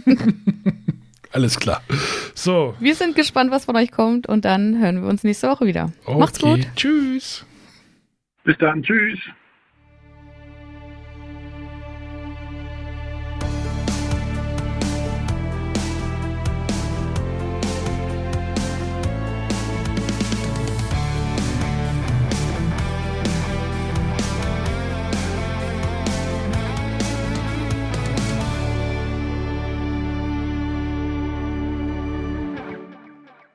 Alles 1.31 1.59
klar. 1.59 1.81
So, 2.33 2.75
Wir 2.79 2.95
sind 2.95 3.15
gespannt, 3.15 3.51
was 3.51 3.65
von 3.65 3.75
euch 3.75 3.91
kommt 3.91 4.27
und 4.27 4.45
dann 4.45 4.79
hören 4.79 5.01
wir 5.01 5.09
uns 5.09 5.23
nächste 5.23 5.49
Woche 5.49 5.65
wieder. 5.65 5.91
okay. 6.05 6.19
Macht's 6.19 6.39
gut. 6.39 6.65
Tschüss. 6.75 7.45
Bis 8.45 8.57
dann. 8.57 8.81
Tschüss. 8.83 9.19